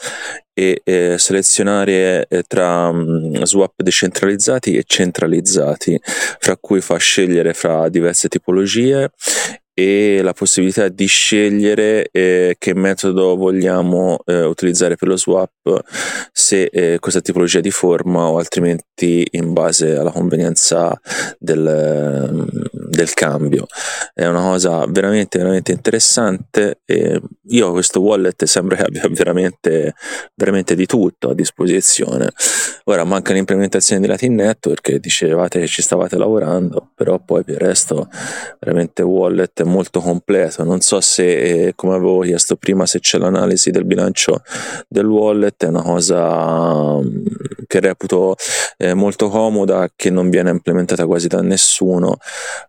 e 0.55 0.81
eh, 0.83 1.19
selezionare 1.19 2.27
eh, 2.27 2.43
tra 2.43 2.89
um, 2.89 3.45
swap 3.45 3.75
decentralizzati 3.77 4.77
e 4.77 4.83
centralizzati, 4.87 6.01
fra 6.03 6.57
cui 6.57 6.81
fa 6.81 6.97
scegliere 6.97 7.53
fra 7.55 7.89
diverse 7.89 8.29
tipologie 8.29 9.11
e 9.79 10.23
la 10.23 10.33
possibilità 10.33 10.89
di 10.89 11.07
scegliere 11.07 12.09
eh, 12.11 12.57
che 12.59 12.75
metodo 12.75 13.37
vogliamo 13.37 14.19
eh, 14.25 14.43
utilizzare 14.43 14.97
per 14.97 15.07
lo 15.07 15.17
swap, 15.17 15.85
se 16.33 16.65
eh, 16.65 16.99
questa 16.99 17.21
tipologia 17.21 17.61
di 17.61 17.71
forma 17.71 18.27
o 18.27 18.39
altrimenti 18.39 19.25
in 19.31 19.53
base 19.53 19.95
alla 19.95 20.11
convenienza 20.11 21.01
del, 21.39 22.45
del 22.89 23.15
cambio. 23.15 23.67
È 24.15 24.27
una 24.27 24.41
cosa 24.41 24.85
veramente, 24.87 25.39
veramente 25.39 25.73
interessante. 25.73 26.81
E 26.85 27.21
io 27.49 27.71
questo 27.73 28.01
wallet 28.01 28.45
sembra 28.45 28.77
che 28.77 28.83
abbia 28.83 29.09
veramente, 29.11 29.95
veramente 30.35 30.75
di 30.75 30.87
tutto 30.87 31.31
a 31.31 31.35
disposizione. 31.35 32.31
Ora 32.85 33.05
manca 33.05 33.33
l'implementazione 33.33 34.01
di 34.01 34.07
Latin 34.07 34.35
Network, 34.35 34.81
che 34.81 35.01
dicevate 35.01 35.61
che 35.61 35.67
ci 35.67 35.83
stavate 35.83 36.17
lavorando, 36.17 36.91
però 36.95 37.19
poi 37.19 37.45
per 37.45 37.55
il 37.55 37.61
resto 37.61 38.09
veramente 38.59 39.03
wallet 39.03 39.63
molto 39.63 40.01
completo. 40.01 40.65
Non 40.65 40.81
so 40.81 41.01
se, 41.01 41.73
come 41.75 41.95
avevo 41.95 42.21
chiesto 42.21 42.57
prima, 42.57 42.87
se 42.87 43.01
c'è 43.01 43.19
l'analisi 43.19 43.71
del 43.71 43.85
bilancio 43.85 44.43
del 44.89 45.07
wallet, 45.07 45.65
è 45.65 45.69
una 45.69 45.83
cosa 45.83 46.97
mm, 46.99 47.27
che 47.67 47.81
reputo 47.81 48.37
eh, 48.77 48.95
molto 48.95 49.29
comoda, 49.29 49.91
che 49.95 50.11
non 50.11 50.31
viene 50.31 50.51
implementata 50.51 51.07
quasi 51.07 51.29
da 51.29 51.43
nessuno. 51.43 52.17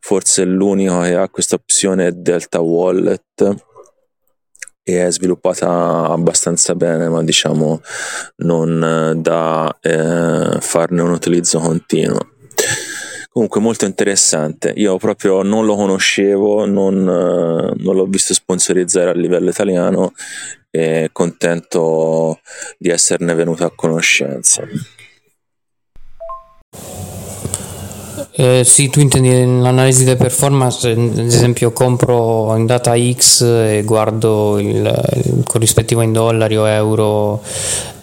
Forse 0.09 0.43
l'unico 0.43 1.01
che 1.01 1.13
ha 1.13 1.29
questa 1.29 1.53
opzione 1.53 2.07
è 2.07 2.11
Delta 2.11 2.61
Wallet 2.61 3.55
e 4.81 5.05
è 5.05 5.11
sviluppata 5.11 6.07
abbastanza 6.07 6.73
bene, 6.73 7.09
ma 7.09 7.21
diciamo 7.21 7.79
non 8.37 9.13
da 9.17 9.77
eh, 9.79 10.57
farne 10.61 11.01
un 11.03 11.11
utilizzo 11.11 11.59
continuo. 11.59 12.31
Comunque 13.29 13.61
molto 13.61 13.85
interessante, 13.85 14.73
io 14.75 14.97
proprio 14.97 15.43
non 15.43 15.67
lo 15.67 15.75
conoscevo, 15.75 16.65
non, 16.65 16.95
eh, 17.01 17.73
non 17.77 17.95
l'ho 17.95 18.05
visto 18.05 18.33
sponsorizzare 18.33 19.11
a 19.11 19.13
livello 19.13 19.51
italiano 19.51 20.13
e 20.71 21.09
contento 21.11 22.39
di 22.79 22.89
esserne 22.89 23.35
venuto 23.35 23.63
a 23.63 23.71
conoscenza. 23.75 24.63
Eh, 28.39 28.63
sì, 28.63 28.89
tu 28.89 29.01
intendi 29.01 29.29
l'analisi 29.61 30.05
delle 30.05 30.15
performance, 30.15 30.89
ad 30.89 31.17
esempio 31.17 31.73
compro 31.73 32.55
in 32.55 32.65
data 32.65 32.93
X 32.97 33.41
e 33.41 33.81
guardo 33.83 34.57
il, 34.59 34.77
il 35.25 35.43
corrispettivo 35.45 35.99
in 35.99 36.13
dollari 36.13 36.55
o 36.55 36.65
euro 36.65 37.41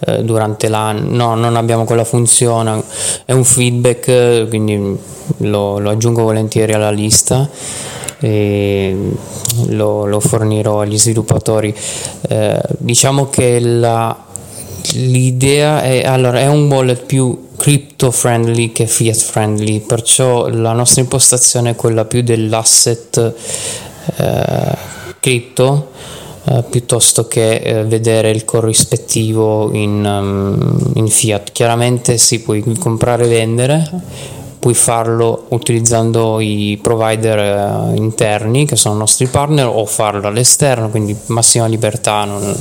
eh, 0.05 0.23
durante 0.23 0.67
l'anno. 0.67 1.09
No, 1.09 1.33
non 1.33 1.55
abbiamo 1.55 1.85
quella 1.85 2.03
funzione, 2.03 2.83
è 3.25 3.31
un 3.31 3.43
feedback, 3.43 4.47
quindi 4.47 4.95
lo, 5.37 5.79
lo 5.79 5.89
aggiungo 5.89 6.21
volentieri 6.21 6.73
alla 6.73 6.91
lista 6.91 7.49
e 8.19 8.95
lo, 9.69 10.05
lo 10.05 10.19
fornirò 10.19 10.81
agli 10.81 10.99
sviluppatori. 10.99 11.73
Eh, 12.29 12.61
diciamo 12.77 13.31
che 13.31 13.59
la, 13.59 14.15
l'idea 14.93 15.81
è, 15.81 16.05
allora, 16.05 16.41
è 16.41 16.47
un 16.47 16.69
wallet 16.69 17.05
più 17.05 17.45
crypto 17.57 18.11
friendly 18.11 18.71
che 18.71 18.87
fiat 18.87 19.17
friendly, 19.17 19.79
perciò 19.79 20.47
la 20.47 20.73
nostra 20.73 21.01
impostazione 21.01 21.71
è 21.71 21.75
quella 21.75 22.05
più 22.05 22.21
dell'asset 22.21 23.33
eh, 24.15 24.77
cripto 25.19 25.91
eh, 26.45 26.63
piuttosto 26.69 27.27
che 27.27 27.55
eh, 27.55 27.83
vedere 27.83 28.29
il 28.29 28.45
corrispettivo 28.45 29.73
in, 29.73 30.05
um, 30.05 30.91
in 30.93 31.07
fiat. 31.09 31.51
Chiaramente 31.51 32.17
si 32.17 32.39
puoi 32.39 32.63
comprare 32.79 33.25
e 33.25 33.27
vendere, 33.27 33.89
puoi 34.57 34.73
farlo 34.73 35.47
utilizzando 35.49 36.39
i 36.39 36.79
provider 36.81 37.39
eh, 37.39 37.97
interni 37.97 38.65
che 38.65 38.77
sono 38.77 38.95
i 38.95 38.99
nostri 38.99 39.27
partner 39.27 39.65
o 39.65 39.85
farlo 39.85 40.27
all'esterno, 40.27 40.89
quindi 40.89 41.13
massima 41.25 41.65
libertà. 41.65 42.23
Non, 42.23 42.55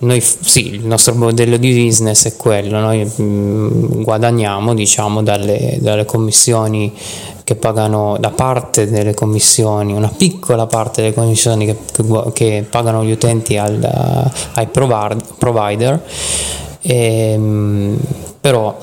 noi 0.00 0.20
sì, 0.20 0.74
il 0.74 0.86
nostro 0.86 1.14
modello 1.14 1.56
di 1.56 1.84
business 1.84 2.26
è 2.26 2.36
quello, 2.36 2.78
noi 2.78 3.10
mm, 3.20 4.02
guadagniamo 4.02 4.74
diciamo 4.74 5.22
dalle, 5.22 5.78
dalle 5.80 6.04
commissioni 6.04 6.92
che 7.42 7.56
pagano 7.56 8.16
da 8.20 8.30
parte 8.30 8.88
delle 8.88 9.12
commissioni, 9.12 9.92
una 9.92 10.12
piccola 10.16 10.66
parte 10.66 11.02
delle 11.02 11.14
commissioni 11.14 11.66
che, 11.66 11.76
che, 12.32 12.64
pagano 12.68 13.02
gli 13.02 13.10
utenti 13.10 13.56
al, 13.56 14.30
ai 14.54 14.68
provider, 14.68 16.00
e, 16.80 17.32
ehm, 17.32 17.98
però 18.40 18.76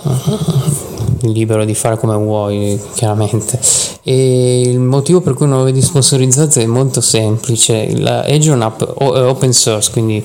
libero 1.21 1.65
di 1.65 1.73
fare 1.73 1.97
come 1.97 2.15
vuoi 2.15 2.79
chiaramente. 2.95 3.59
E 4.03 4.61
il 4.61 4.79
motivo 4.79 5.21
per 5.21 5.33
cui 5.33 5.47
non 5.47 5.59
lo 5.59 5.63
vedi 5.65 5.81
sponsorizzato 5.81 6.59
è 6.59 6.65
molto 6.65 7.01
semplice. 7.01 7.97
La 7.97 8.25
Edge 8.25 8.49
è 8.49 8.53
un'app 8.53 8.81
open 8.81 9.53
source 9.53 9.91
quindi 9.91 10.23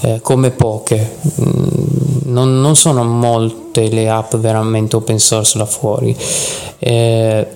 eh, 0.00 0.20
come 0.22 0.50
poche. 0.50 1.16
Mm, 1.40 1.52
non, 2.26 2.60
non, 2.60 2.76
sono 2.76 3.04
molte 3.04 3.88
le 3.88 4.08
app 4.08 4.34
veramente 4.36 4.96
open 4.96 5.18
source 5.18 5.58
là 5.58 5.66
fuori. 5.66 6.16
Eh, 6.78 7.46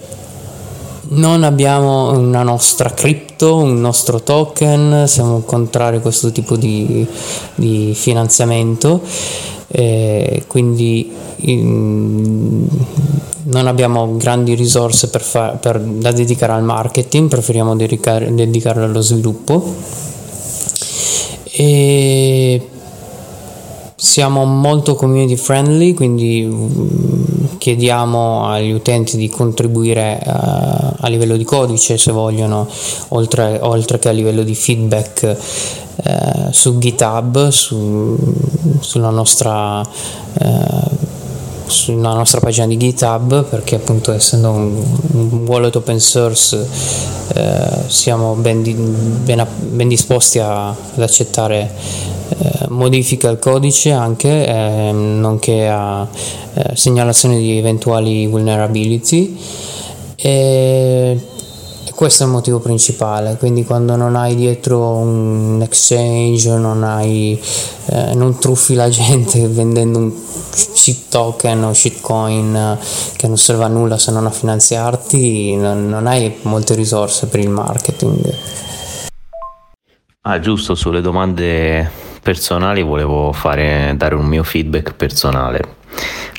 non 1.10 1.42
abbiamo 1.42 2.10
una 2.10 2.42
nostra 2.42 2.90
cripto, 2.90 3.56
un 3.56 3.80
nostro 3.80 4.20
token, 4.22 5.04
siamo 5.06 5.40
contrari 5.40 5.96
a 5.96 6.00
questo 6.00 6.32
tipo 6.32 6.56
di, 6.56 7.06
di 7.54 7.92
finanziamento, 7.94 9.00
eh, 9.68 10.44
quindi 10.46 11.12
in, 11.36 12.66
non 13.44 13.66
abbiamo 13.66 14.16
grandi 14.16 14.54
risorse 14.54 15.08
per 15.08 15.22
far, 15.22 15.58
per, 15.58 15.78
da 15.78 16.12
dedicare 16.12 16.52
al 16.52 16.62
marketing, 16.64 17.28
preferiamo 17.28 17.76
dedicare, 17.76 18.34
dedicarle 18.34 18.84
allo 18.84 19.00
sviluppo. 19.00 19.74
E 21.50 22.68
siamo 24.00 24.44
molto 24.44 24.94
community 24.94 25.34
friendly, 25.34 25.92
quindi 25.92 26.44
mm, 26.44 27.56
chiediamo 27.58 28.46
agli 28.48 28.70
utenti 28.70 29.16
di 29.16 29.28
contribuire 29.28 30.22
uh, 30.24 30.30
a 31.00 31.08
livello 31.08 31.36
di 31.36 31.42
codice 31.42 31.98
se 31.98 32.12
vogliono, 32.12 32.68
oltre, 33.08 33.58
oltre 33.60 33.98
che 33.98 34.08
a 34.08 34.12
livello 34.12 34.44
di 34.44 34.54
feedback 34.54 35.36
uh, 35.96 36.52
su 36.52 36.78
GitHub, 36.78 37.48
su, 37.48 38.16
sulla 38.78 39.10
nostra 39.10 39.80
uh, 39.80 41.06
sulla 41.66 42.14
nostra 42.14 42.40
pagina 42.40 42.66
di 42.66 42.78
GitHub 42.78 43.44
perché 43.44 43.74
appunto 43.74 44.10
essendo 44.12 44.50
un, 44.52 44.82
un 45.12 45.44
wallet 45.46 45.76
open 45.76 46.00
source 46.00 46.66
eh, 47.34 47.68
siamo 47.88 48.32
ben, 48.36 48.62
di, 48.62 48.72
ben, 48.72 49.46
ben 49.58 49.86
disposti 49.86 50.38
a, 50.38 50.68
ad 50.68 51.02
accettare 51.02 51.70
eh, 52.28 52.66
modifiche 52.68 53.26
al 53.26 53.38
codice 53.38 53.92
anche 53.92 54.46
eh, 54.46 54.92
nonché 54.92 55.68
a 55.68 56.06
eh, 56.54 56.76
segnalazione 56.76 57.38
di 57.38 57.56
eventuali 57.58 58.26
vulnerability. 58.26 59.38
E 60.16 61.20
questo 61.98 62.22
è 62.22 62.26
il 62.26 62.32
motivo 62.32 62.60
principale 62.60 63.36
quindi 63.38 63.64
quando 63.64 63.96
non 63.96 64.14
hai 64.14 64.36
dietro 64.36 64.98
un 64.98 65.58
exchange 65.60 66.48
non 66.50 66.84
hai 66.84 67.36
eh, 67.86 68.14
non 68.14 68.38
truffi 68.38 68.74
la 68.74 68.86
gente 68.88 69.44
vendendo 69.48 69.98
un 69.98 70.12
shit 70.52 71.08
token 71.08 71.64
o 71.64 71.72
shitcoin 71.72 72.54
eh, 72.54 72.78
che 73.16 73.26
non 73.26 73.36
serve 73.36 73.64
a 73.64 73.66
nulla 73.66 73.98
se 73.98 74.12
non 74.12 74.26
a 74.26 74.30
finanziarti 74.30 75.56
non, 75.56 75.88
non 75.88 76.06
hai 76.06 76.36
molte 76.42 76.76
risorse 76.76 77.26
per 77.26 77.40
il 77.40 77.50
marketing. 77.50 78.32
Ah 80.20 80.38
giusto 80.38 80.76
sulle 80.76 81.00
domande 81.00 82.07
personali 82.28 82.82
volevo 82.82 83.32
fare, 83.32 83.94
dare 83.96 84.14
un 84.14 84.26
mio 84.26 84.42
feedback 84.42 84.92
personale. 84.92 85.76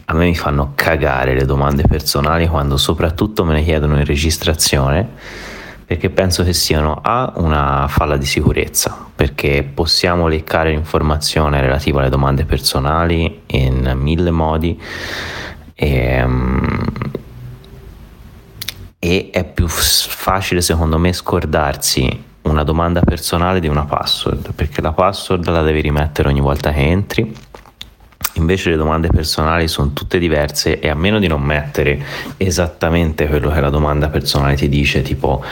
A 0.06 0.14
me 0.14 0.26
mi 0.26 0.36
fanno 0.36 0.74
cagare 0.76 1.34
le 1.34 1.46
domande 1.46 1.82
personali 1.82 2.48
quando 2.48 2.78
soprattutto 2.78 3.44
me 3.44 3.54
ne 3.54 3.64
chiedono 3.64 3.98
in 3.98 4.06
registrazione 4.06 5.08
perché 5.88 6.12
penso 6.12 6.44
che 6.44 6.54
siano 6.54 7.00
A 7.02 7.34
una 7.38 7.88
falla 7.90 8.18
di 8.18 8.28
sicurezza, 8.28 8.96
perché 9.16 9.64
possiamo 9.64 10.28
leccare 10.28 10.70
l'informazione 10.70 11.60
relativa 11.60 12.02
alle 12.02 12.10
domande 12.10 12.46
personali 12.46 13.42
in 13.48 13.94
mille 13.96 14.30
modi 14.30 14.80
e, 15.74 16.24
um, 16.24 16.86
e 19.00 19.30
è 19.32 19.44
più 19.44 19.68
facile 19.68 20.62
secondo 20.62 21.00
me 21.00 21.14
scordarsi 21.14 22.28
una 22.50 22.64
domanda 22.64 23.02
personale 23.02 23.60
di 23.60 23.68
una 23.68 23.86
password, 23.86 24.54
perché 24.54 24.82
la 24.82 24.92
password 24.92 25.48
la 25.48 25.62
devi 25.62 25.82
rimettere 25.82 26.30
ogni 26.30 26.42
volta 26.42 26.72
che 26.72 26.82
entri 26.82 27.34
Invece 28.34 28.70
le 28.70 28.78
domande 28.78 29.10
personali 29.10 29.68
sono 29.68 29.92
tutte 29.92 30.18
diverse 30.18 30.80
e 30.80 30.90
a 30.90 30.96
meno 30.96 31.20
di 31.20 31.28
non 31.28 31.42
mettere 31.42 32.02
esattamente 32.38 33.28
quello 33.28 33.50
che 33.50 33.60
la 33.60 33.70
domanda 33.70 34.08
personale 34.08 34.56
ti 34.56 34.70
dice, 34.70 35.02
tipo 35.02 35.44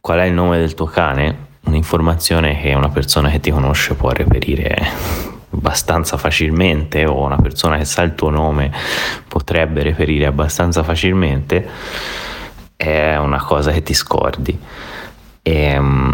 qual 0.00 0.20
è 0.20 0.24
il 0.24 0.32
nome 0.32 0.58
del 0.58 0.74
tuo 0.74 0.86
cane, 0.86 1.48
un'informazione 1.64 2.58
che 2.60 2.72
una 2.72 2.88
persona 2.88 3.28
che 3.30 3.40
ti 3.40 3.50
conosce 3.50 3.94
può 3.94 4.10
reperire 4.10 4.76
abbastanza 5.50 6.16
facilmente 6.16 7.04
o 7.04 7.22
una 7.24 7.36
persona 7.36 7.76
che 7.76 7.84
sa 7.84 8.02
il 8.02 8.14
tuo 8.14 8.30
nome 8.30 8.72
potrebbe 9.28 9.82
reperire 9.82 10.24
abbastanza 10.26 10.82
facilmente, 10.82 11.68
è 12.74 13.16
una 13.16 13.42
cosa 13.42 13.70
che 13.70 13.82
ti 13.82 13.92
scordi. 13.92 14.58
E, 15.50 15.62
ehm, 15.62 16.12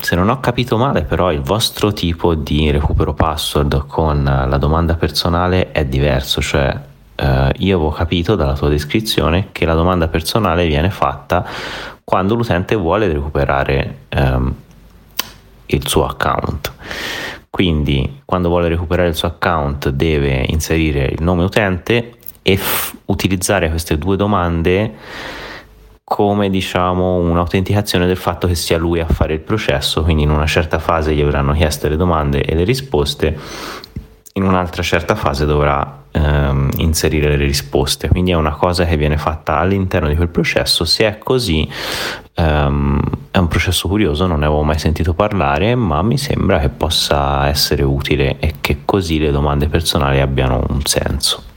se 0.00 0.14
non 0.16 0.28
ho 0.28 0.38
capito 0.38 0.76
male, 0.76 1.02
però, 1.02 1.32
il 1.32 1.40
vostro 1.40 1.94
tipo 1.94 2.34
di 2.34 2.70
recupero 2.70 3.14
password 3.14 3.86
con 3.86 4.22
la 4.22 4.56
domanda 4.58 4.96
personale 4.96 5.72
è 5.72 5.86
diverso, 5.86 6.42
cioè 6.42 6.78
eh, 7.14 7.52
io 7.56 7.76
avevo 7.76 7.90
capito 7.90 8.34
dalla 8.36 8.52
tua 8.52 8.68
descrizione 8.68 9.48
che 9.52 9.64
la 9.64 9.72
domanda 9.72 10.08
personale 10.08 10.66
viene 10.66 10.90
fatta 10.90 11.46
quando 12.04 12.34
l'utente 12.34 12.74
vuole 12.74 13.08
recuperare 13.10 14.00
ehm, 14.10 14.54
il 15.66 15.88
suo 15.88 16.06
account. 16.06 16.72
Quindi 17.48 18.20
quando 18.26 18.50
vuole 18.50 18.68
recuperare 18.68 19.08
il 19.08 19.14
suo 19.14 19.28
account 19.28 19.88
deve 19.88 20.44
inserire 20.48 21.06
il 21.06 21.22
nome 21.22 21.44
utente 21.44 22.12
e 22.42 22.56
f- 22.58 22.94
utilizzare 23.06 23.70
queste 23.70 23.96
due 23.96 24.16
domande 24.16 24.94
come 26.08 26.50
diciamo 26.50 27.16
un'autenticazione 27.16 28.06
del 28.06 28.16
fatto 28.16 28.46
che 28.46 28.54
sia 28.54 28.78
lui 28.78 29.00
a 29.00 29.08
fare 29.08 29.34
il 29.34 29.40
processo, 29.40 30.04
quindi 30.04 30.22
in 30.22 30.30
una 30.30 30.46
certa 30.46 30.78
fase 30.78 31.12
gli 31.12 31.20
avranno 31.20 31.52
chiesto 31.52 31.88
le 31.88 31.96
domande 31.96 32.44
e 32.44 32.54
le 32.54 32.62
risposte, 32.62 33.36
in 34.34 34.44
un'altra 34.44 34.84
certa 34.84 35.16
fase 35.16 35.46
dovrà 35.46 36.04
ehm, 36.12 36.70
inserire 36.76 37.36
le 37.36 37.44
risposte, 37.44 38.06
quindi 38.06 38.30
è 38.30 38.34
una 38.34 38.54
cosa 38.54 38.84
che 38.84 38.96
viene 38.96 39.18
fatta 39.18 39.58
all'interno 39.58 40.06
di 40.06 40.14
quel 40.14 40.28
processo, 40.28 40.84
se 40.84 41.08
è 41.08 41.18
così 41.18 41.68
ehm, 42.34 43.00
è 43.32 43.38
un 43.38 43.48
processo 43.48 43.88
curioso, 43.88 44.28
non 44.28 44.38
ne 44.38 44.46
avevo 44.46 44.62
mai 44.62 44.78
sentito 44.78 45.12
parlare, 45.12 45.74
ma 45.74 46.02
mi 46.02 46.18
sembra 46.18 46.60
che 46.60 46.68
possa 46.68 47.48
essere 47.48 47.82
utile 47.82 48.36
e 48.38 48.54
che 48.60 48.82
così 48.84 49.18
le 49.18 49.32
domande 49.32 49.66
personali 49.66 50.20
abbiano 50.20 50.64
un 50.68 50.84
senso. 50.84 51.54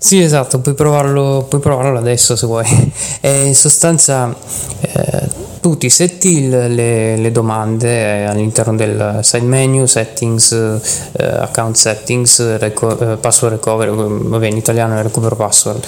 Sì, 0.00 0.20
esatto, 0.20 0.60
puoi 0.60 0.74
provarlo, 0.74 1.46
puoi 1.48 1.60
provarlo 1.60 1.98
adesso 1.98 2.36
se 2.36 2.46
vuoi. 2.46 2.64
E 3.20 3.46
in 3.46 3.54
sostanza 3.54 4.34
eh, 4.80 5.28
tu 5.60 5.76
ti 5.76 5.88
setti 5.88 6.48
le, 6.48 7.16
le, 7.16 7.32
domande 7.32 8.26
all'interno 8.26 8.74
del 8.74 9.20
side 9.22 9.44
menu, 9.44 9.86
settings, 9.86 10.52
eh, 10.52 11.24
account 11.24 11.76
settings, 11.76 12.58
reco- 12.58 12.98
eh, 12.98 13.16
password 13.16 13.54
recovery, 13.54 13.90
vabbè 13.94 14.46
in 14.46 14.56
italiano 14.56 14.98
è 14.98 15.02
recupero 15.02 15.36
password, 15.36 15.84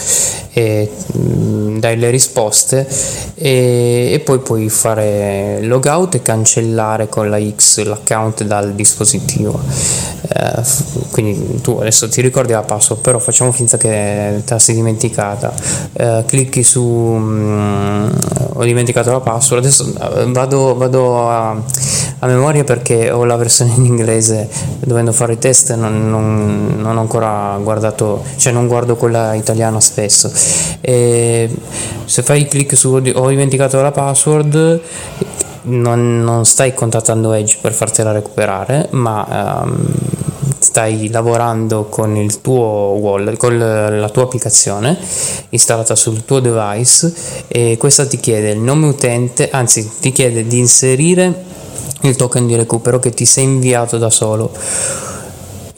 e 0.53 0.91
mh, 1.13 1.19
mm, 1.19 1.79
dai 1.79 1.97
le 1.97 2.11
risposte 2.11 2.87
e, 3.35 4.11
e, 4.13 4.21
poi 4.21 4.39
puoi 4.41 4.69
fare 4.69 5.61
logout 5.63 6.17
e 6.17 6.23
cancellare 6.23 7.09
con 7.09 7.31
la 7.31 7.41
X 7.41 7.83
l'account 7.85 8.45
dal 8.45 8.75
dispositivo. 8.75 9.61
Eh, 10.29 10.63
quindi 11.11 11.61
tu 11.61 11.79
adesso 11.81 12.09
ti 12.09 12.21
ricordi 12.21 12.53
la 12.53 12.63
password, 12.63 13.01
però 13.01 13.19
facciamo 13.19 13.53
finta 13.53 13.77
che 13.77 14.43
te 14.45 14.53
la 14.53 14.59
sei 14.59 14.75
dimenticata. 14.75 15.53
Eh, 15.93 16.25
clicchi 16.27 16.63
su 16.63 16.83
mh, 16.83 17.29
mm, 17.31 18.09
ho 18.55 18.65
dimenticato 18.65 19.11
la 19.11 19.21
password 19.21 19.65
adesso 19.71 19.87
eh, 19.87 20.25
vado, 20.33 20.75
vado 20.75 21.29
a, 21.29 21.51
a, 22.19 22.27
memoria 22.27 22.65
perché 22.65 23.11
ho 23.11 23.25
la 23.25 23.37
versione 23.37 23.73
in 23.77 23.85
inglese, 23.85 24.49
dovendo 24.81 25.13
fare 25.13 25.35
i 25.35 25.39
test 25.39 25.75
non, 25.75 26.11
non, 26.11 26.75
non 26.79 26.97
ho 26.97 27.01
ancora 27.01 27.57
guardato, 27.63 28.25
cioè 28.37 28.53
non 28.53 28.67
guardo 28.67 28.97
quella 28.97 29.35
italiana 29.35 29.81
spesso. 29.81 30.31
E 30.81 31.49
se 32.05 32.23
fai 32.23 32.47
clic 32.49 32.77
su 32.77 32.89
ho 33.15 33.29
dimenticato 33.29 33.81
la 33.81 33.93
password, 33.93 34.81
non, 35.63 36.23
non, 36.25 36.45
stai 36.45 36.75
contattando 36.75 37.33
Edge 37.33 37.59
per 37.61 37.73
fartela 37.73 38.13
recuperare, 38.13 38.89
ma 38.91 39.63
um, 39.63 39.87
stai 40.61 41.09
lavorando 41.09 41.87
con 41.87 42.16
il 42.16 42.41
tuo 42.43 42.97
wallet, 43.01 43.37
con 43.37 43.59
la 43.59 44.09
tua 44.11 44.24
applicazione 44.24 44.97
installata 45.49 45.97
sul 45.97 46.24
tuo 46.24 46.39
device 46.39 47.12
e 47.49 47.77
questa 47.78 48.07
ti 48.07 48.20
chiede 48.20 48.51
il 48.51 48.61
nome 48.61 48.87
utente, 48.87 49.51
anzi 49.51 49.91
ti 50.01 50.12
chiede 50.12 50.47
di 50.47 50.59
inserire 50.59 51.45
il 52.03 52.15
token 52.15 52.47
di 52.47 52.57
recupero 52.57 52.99
che 52.99 53.11
ti 53.11 53.24
sei 53.24 53.45
inviato 53.45 53.99
da 53.99 54.11
solo. 54.11 54.53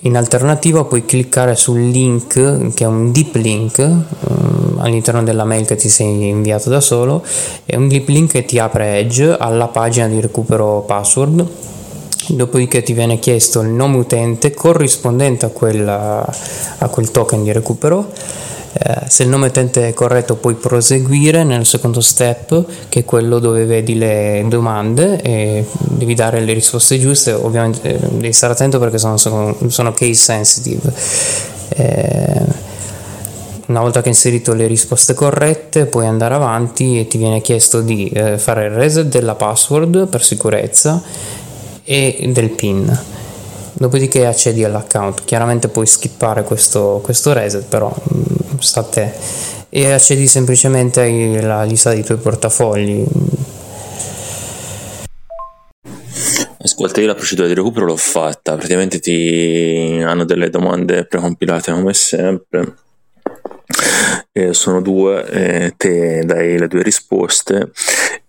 In 0.05 0.17
alternativa 0.17 0.85
puoi 0.85 1.05
cliccare 1.05 1.55
sul 1.55 1.81
link 1.81 2.73
che 2.75 2.85
è 2.85 2.87
un 2.89 3.13
deep 3.13 3.37
link 3.37 3.79
um, 3.79 4.79
all'interno 4.81 5.23
della 5.23 5.45
mail 5.45 5.65
che 5.65 5.77
ti 5.77 5.89
sei 5.89 6.27
inviato 6.27 6.69
da 6.69 6.81
solo, 6.81 7.23
è 7.65 7.77
un 7.77 7.87
deep 7.87 8.09
link 8.09 8.33
che 8.33 8.45
ti 8.45 8.59
apre 8.59 8.99
Edge 8.99 9.37
alla 9.39 9.69
pagina 9.69 10.09
di 10.09 10.21
recupero 10.21 10.81
password 10.81 11.47
dopodiché 12.37 12.83
ti 12.83 12.93
viene 12.93 13.19
chiesto 13.19 13.61
il 13.61 13.69
nome 13.69 13.99
utente 13.99 14.53
corrispondente 14.53 15.47
a, 15.47 15.49
quella, 15.49 16.27
a 16.79 16.89
quel 16.89 17.11
token 17.11 17.43
di 17.43 17.53
recupero. 17.53 18.11
Eh, 18.75 19.03
se 19.07 19.25
il 19.25 19.29
nome 19.29 19.49
utente 19.49 19.89
è 19.89 19.93
corretto 19.93 20.37
puoi 20.37 20.55
proseguire 20.55 21.45
nel 21.45 21.67
secondo 21.67 22.01
step 22.01 22.65
che 22.89 23.01
è 23.01 23.05
quello 23.05 23.39
dove 23.39 23.67
vedi 23.67 23.99
le 23.99 24.43
domande 24.49 25.21
e 25.21 25.67
devi 25.77 26.15
dare 26.15 26.41
le 26.41 26.55
risposte 26.55 26.99
giuste 26.99 27.33
ovviamente 27.33 27.97
eh, 27.97 27.99
devi 27.99 28.33
stare 28.33 28.55
attento 28.55 28.79
perché 28.79 28.97
sono, 28.97 29.19
sono, 29.19 29.93
case 29.93 30.15
sensitive 30.15 30.91
eh, 31.69 32.41
una 33.67 33.81
volta 33.81 34.01
che 34.01 34.09
hai 34.09 34.15
inserito 34.15 34.55
le 34.55 34.67
risposte 34.67 35.13
corrette 35.13 35.85
puoi 35.85 36.07
andare 36.07 36.33
avanti 36.33 36.99
e 36.99 37.07
ti 37.07 37.19
viene 37.19 37.43
chiesto 37.43 37.83
di 37.83 38.09
eh, 38.09 38.39
fare 38.39 38.65
il 38.65 38.71
reset 38.71 39.05
della 39.05 39.35
password 39.35 40.07
per 40.09 40.25
sicurezza 40.25 41.03
e 41.93 42.31
del 42.33 42.49
PIN. 42.49 43.01
Dopodiché 43.75 44.25
accedi 44.25 44.65
all'account. 44.65 45.25
Chiaramente 45.25 45.69
puoi 45.69 45.87
skippare 45.87 46.43
questo, 46.43 47.01
questo 47.03 47.35
reset, 47.35 47.67
però 47.67 47.95
mm, 47.95 48.59
sta 48.59 48.81
a 48.81 48.85
te. 48.85 49.13
E 49.69 49.93
accedi 49.93 50.27
semplicemente 50.27 51.03
alla 51.03 51.65
lista 51.65 51.93
dei 51.93 52.03
tuoi 52.03 52.17
portafogli. 52.17 53.05
Ascolta, 56.59 57.01
io 57.01 57.07
la 57.09 57.15
procedura 57.15 57.47
di 57.47 57.55
recupero 57.55 57.85
l'ho 57.85 57.97
fatta, 57.97 58.57
praticamente 58.57 58.99
ti 58.99 60.01
hanno 60.03 60.25
delle 60.25 60.49
domande 60.49 61.05
precompilate 61.05 61.73
come 61.73 61.93
sempre 61.93 62.75
eh, 64.33 64.55
sono 64.55 64.81
due, 64.81 65.29
eh, 65.29 65.75
te 65.77 66.25
dai 66.25 66.59
le 66.59 66.69
due 66.69 66.83
risposte 66.83 67.71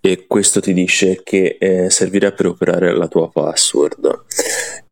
e 0.01 0.25
questo 0.27 0.59
ti 0.59 0.73
dice 0.73 1.21
che 1.23 1.57
eh, 1.59 1.89
servirà 1.89 2.31
per 2.31 2.47
operare 2.47 2.95
la 2.95 3.07
tua 3.07 3.30
password. 3.30 4.23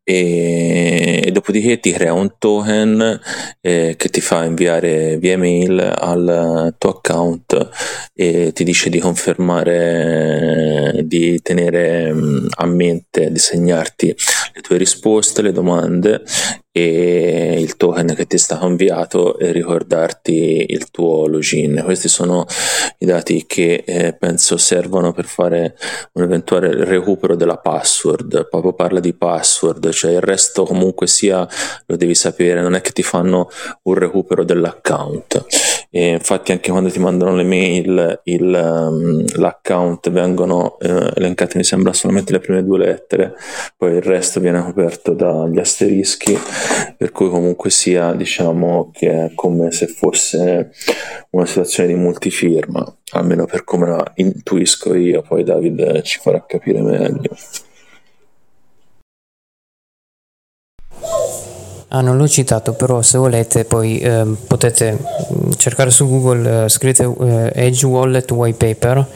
E, 0.04 1.22
e 1.24 1.30
dopodiché 1.30 1.78
ti 1.78 1.92
crea 1.92 2.12
un 2.12 2.34
token 2.36 3.20
eh, 3.60 3.94
che 3.96 4.08
ti 4.08 4.20
fa 4.20 4.42
inviare 4.42 5.16
via 5.16 5.38
mail 5.38 5.78
al 5.78 6.74
tuo 6.76 6.90
account 6.90 7.68
e 8.12 8.50
ti 8.52 8.64
dice 8.64 8.90
di 8.90 8.98
confermare 8.98 11.02
di 11.04 11.40
tenere 11.40 12.12
mm, 12.12 12.46
a 12.56 12.66
mente 12.66 13.30
di 13.30 13.38
segnarti 13.38 14.06
le 14.54 14.60
tue 14.60 14.76
risposte 14.76 15.40
le 15.40 15.52
domande 15.52 16.22
e 16.74 17.56
il 17.58 17.76
token 17.76 18.14
che 18.14 18.26
ti 18.26 18.36
è 18.36 18.38
stato 18.38 18.66
inviato 18.66 19.38
e 19.38 19.52
ricordarti 19.52 20.66
il 20.70 20.90
tuo 20.90 21.26
login. 21.26 21.82
Questi 21.84 22.08
sono 22.08 22.46
i 22.98 23.04
dati 23.04 23.44
che 23.46 23.84
eh, 23.86 24.14
penso 24.14 24.56
servono 24.56 25.12
per 25.12 25.26
fare 25.26 25.76
un 26.14 26.22
eventuale 26.22 26.84
recupero 26.84 27.36
della 27.36 27.58
password. 27.58 28.48
Proprio 28.48 28.72
parla 28.72 29.00
di 29.00 29.12
password, 29.12 29.90
cioè 29.90 30.12
il 30.12 30.22
resto 30.22 30.64
comunque 30.64 31.06
sia 31.06 31.46
lo 31.84 31.96
devi 31.96 32.14
sapere, 32.14 32.62
non 32.62 32.74
è 32.74 32.80
che 32.80 32.92
ti 32.92 33.02
fanno 33.02 33.50
un 33.82 33.94
recupero 33.94 34.42
dell'account. 34.42 35.44
E 35.94 36.12
infatti 36.12 36.52
anche 36.52 36.70
quando 36.70 36.88
ti 36.88 36.98
mandano 36.98 37.36
le 37.36 37.42
mail 37.42 38.20
il, 38.24 38.44
um, 38.44 39.26
l'account 39.36 40.08
vengono 40.08 40.78
eh, 40.78 41.12
elencate 41.16 41.58
mi 41.58 41.64
sembra 41.64 41.92
solamente 41.92 42.32
le 42.32 42.38
prime 42.38 42.64
due 42.64 42.78
lettere 42.78 43.34
poi 43.76 43.96
il 43.96 44.00
resto 44.00 44.40
viene 44.40 44.62
coperto 44.62 45.12
dagli 45.12 45.58
asterischi 45.58 46.34
per 46.96 47.12
cui 47.12 47.28
comunque 47.28 47.70
sia 47.70 48.12
diciamo 48.12 48.90
che 48.92 49.26
è 49.26 49.32
come 49.34 49.70
se 49.70 49.86
fosse 49.86 50.70
una 51.30 51.46
situazione 51.46 51.88
di 51.88 51.94
multifirma 51.94 52.96
almeno 53.12 53.46
per 53.46 53.64
come 53.64 53.88
la 53.88 54.12
intuisco 54.14 54.94
io 54.94 55.22
poi 55.22 55.44
David 55.44 56.02
ci 56.02 56.18
farà 56.20 56.44
capire 56.46 56.80
meglio. 56.80 57.36
Ah, 61.94 62.00
non 62.00 62.16
l'ho 62.16 62.26
citato, 62.26 62.72
però 62.72 63.02
se 63.02 63.18
volete 63.18 63.66
poi 63.66 63.98
eh, 63.98 64.24
potete 64.46 64.96
mm, 64.96 65.50
cercare 65.58 65.90
su 65.90 66.08
Google, 66.08 66.64
eh, 66.64 66.68
scrivete 66.70 67.02
eh, 67.04 67.52
Edge 67.66 67.84
Wallet 67.84 68.30
White 68.30 68.74
Paper 68.74 69.06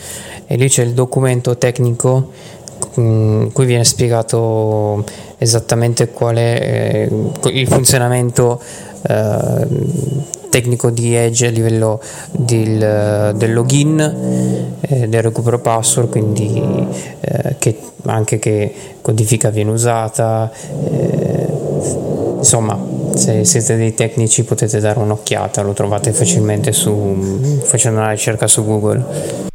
e 0.46 0.56
lì 0.56 0.68
c'è 0.68 0.82
il 0.82 0.92
documento 0.92 1.56
tecnico 1.56 2.32
in 2.96 3.48
cui 3.52 3.64
viene 3.64 3.84
spiegato 3.84 5.04
esattamente 5.38 6.10
è 6.12 7.08
eh, 7.08 7.10
il 7.50 7.66
funzionamento 7.68 8.60
eh, 9.08 9.66
tecnico 10.48 10.90
di 10.90 11.14
Edge 11.14 11.46
a 11.46 11.50
livello 11.50 12.00
del, 12.32 13.34
del 13.36 13.52
login, 13.52 14.76
eh, 14.80 15.08
del 15.08 15.22
recupero 15.22 15.58
password, 15.58 16.08
quindi 16.08 16.62
eh, 17.20 17.56
che 17.58 17.78
anche 18.06 18.38
che 18.38 18.72
codifica 19.02 19.50
viene 19.50 19.70
usata. 19.70 20.50
Eh, 20.90 21.46
insomma, 22.38 22.78
se 23.14 23.44
siete 23.44 23.76
dei 23.76 23.94
tecnici 23.94 24.44
potete 24.44 24.80
dare 24.80 24.98
un'occhiata, 24.98 25.62
lo 25.62 25.72
trovate 25.72 26.12
facilmente 26.12 26.72
su, 26.72 27.60
facendo 27.62 28.00
una 28.00 28.10
ricerca 28.10 28.46
su 28.46 28.64
Google. 28.64 29.54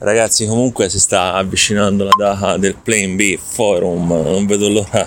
Ragazzi, 0.00 0.46
comunque 0.46 0.88
si 0.88 1.00
sta 1.00 1.34
avvicinando 1.34 2.04
la 2.04 2.12
data 2.16 2.56
del 2.56 2.76
Plane 2.76 3.16
B 3.16 3.36
Forum. 3.36 4.08
Non 4.08 4.46
vedo 4.46 4.68
l'ora 4.68 5.04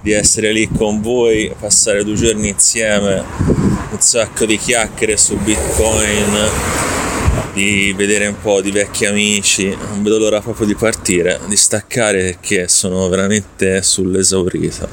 di 0.00 0.12
essere 0.12 0.52
lì 0.52 0.66
con 0.74 1.02
voi, 1.02 1.54
passare 1.60 2.02
due 2.02 2.14
giorni 2.14 2.48
insieme, 2.48 3.22
un 3.90 4.00
sacco 4.00 4.46
di 4.46 4.56
chiacchiere 4.56 5.18
su 5.18 5.36
Bitcoin, 5.36 6.48
di 7.52 7.92
vedere 7.96 8.26
un 8.26 8.40
po' 8.40 8.60
di 8.60 8.70
vecchi 8.70 9.06
amici. 9.06 9.68
Non 9.68 10.02
vedo 10.02 10.18
l'ora 10.18 10.40
proprio 10.40 10.66
di 10.66 10.74
partire, 10.74 11.40
di 11.48 11.56
staccare 11.56 12.22
perché 12.22 12.68
sono 12.68 13.08
veramente 13.08 13.82
sull'esaurito 13.82 14.88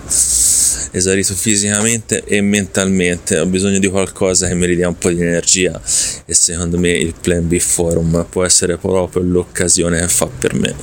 esaurito 0.92 1.34
fisicamente 1.34 2.24
e 2.26 2.42
mentalmente, 2.42 3.40
ho 3.40 3.46
bisogno 3.46 3.80
di 3.80 3.88
qualcosa 3.88 4.48
che 4.48 4.56
mi 4.56 4.66
ridia 4.66 4.88
un 4.88 4.98
po' 4.98 5.10
di 5.10 5.22
energia 5.22 5.80
e 6.26 6.34
secondo 6.34 6.78
me 6.80 6.90
il 6.90 7.14
Plan 7.20 7.48
B 7.48 7.58
Forum 7.60 8.26
può 8.30 8.44
essere 8.44 8.78
proprio 8.78 9.24
l'occasione 9.24 10.00
che 10.00 10.08
fa 10.08 10.28
per 10.28 10.54
me. 10.56 10.76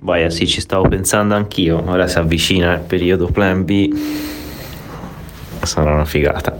Boia, 0.00 0.30
sì, 0.30 0.46
ci 0.46 0.60
stavo 0.60 0.88
pensando 0.88 1.34
anch'io, 1.34 1.82
ora 1.86 2.06
si 2.06 2.18
avvicina 2.18 2.74
il 2.74 2.80
periodo 2.80 3.26
Plan 3.26 3.64
B, 3.64 3.90
sarà 5.62 5.92
una 5.92 6.04
figata. 6.04 6.56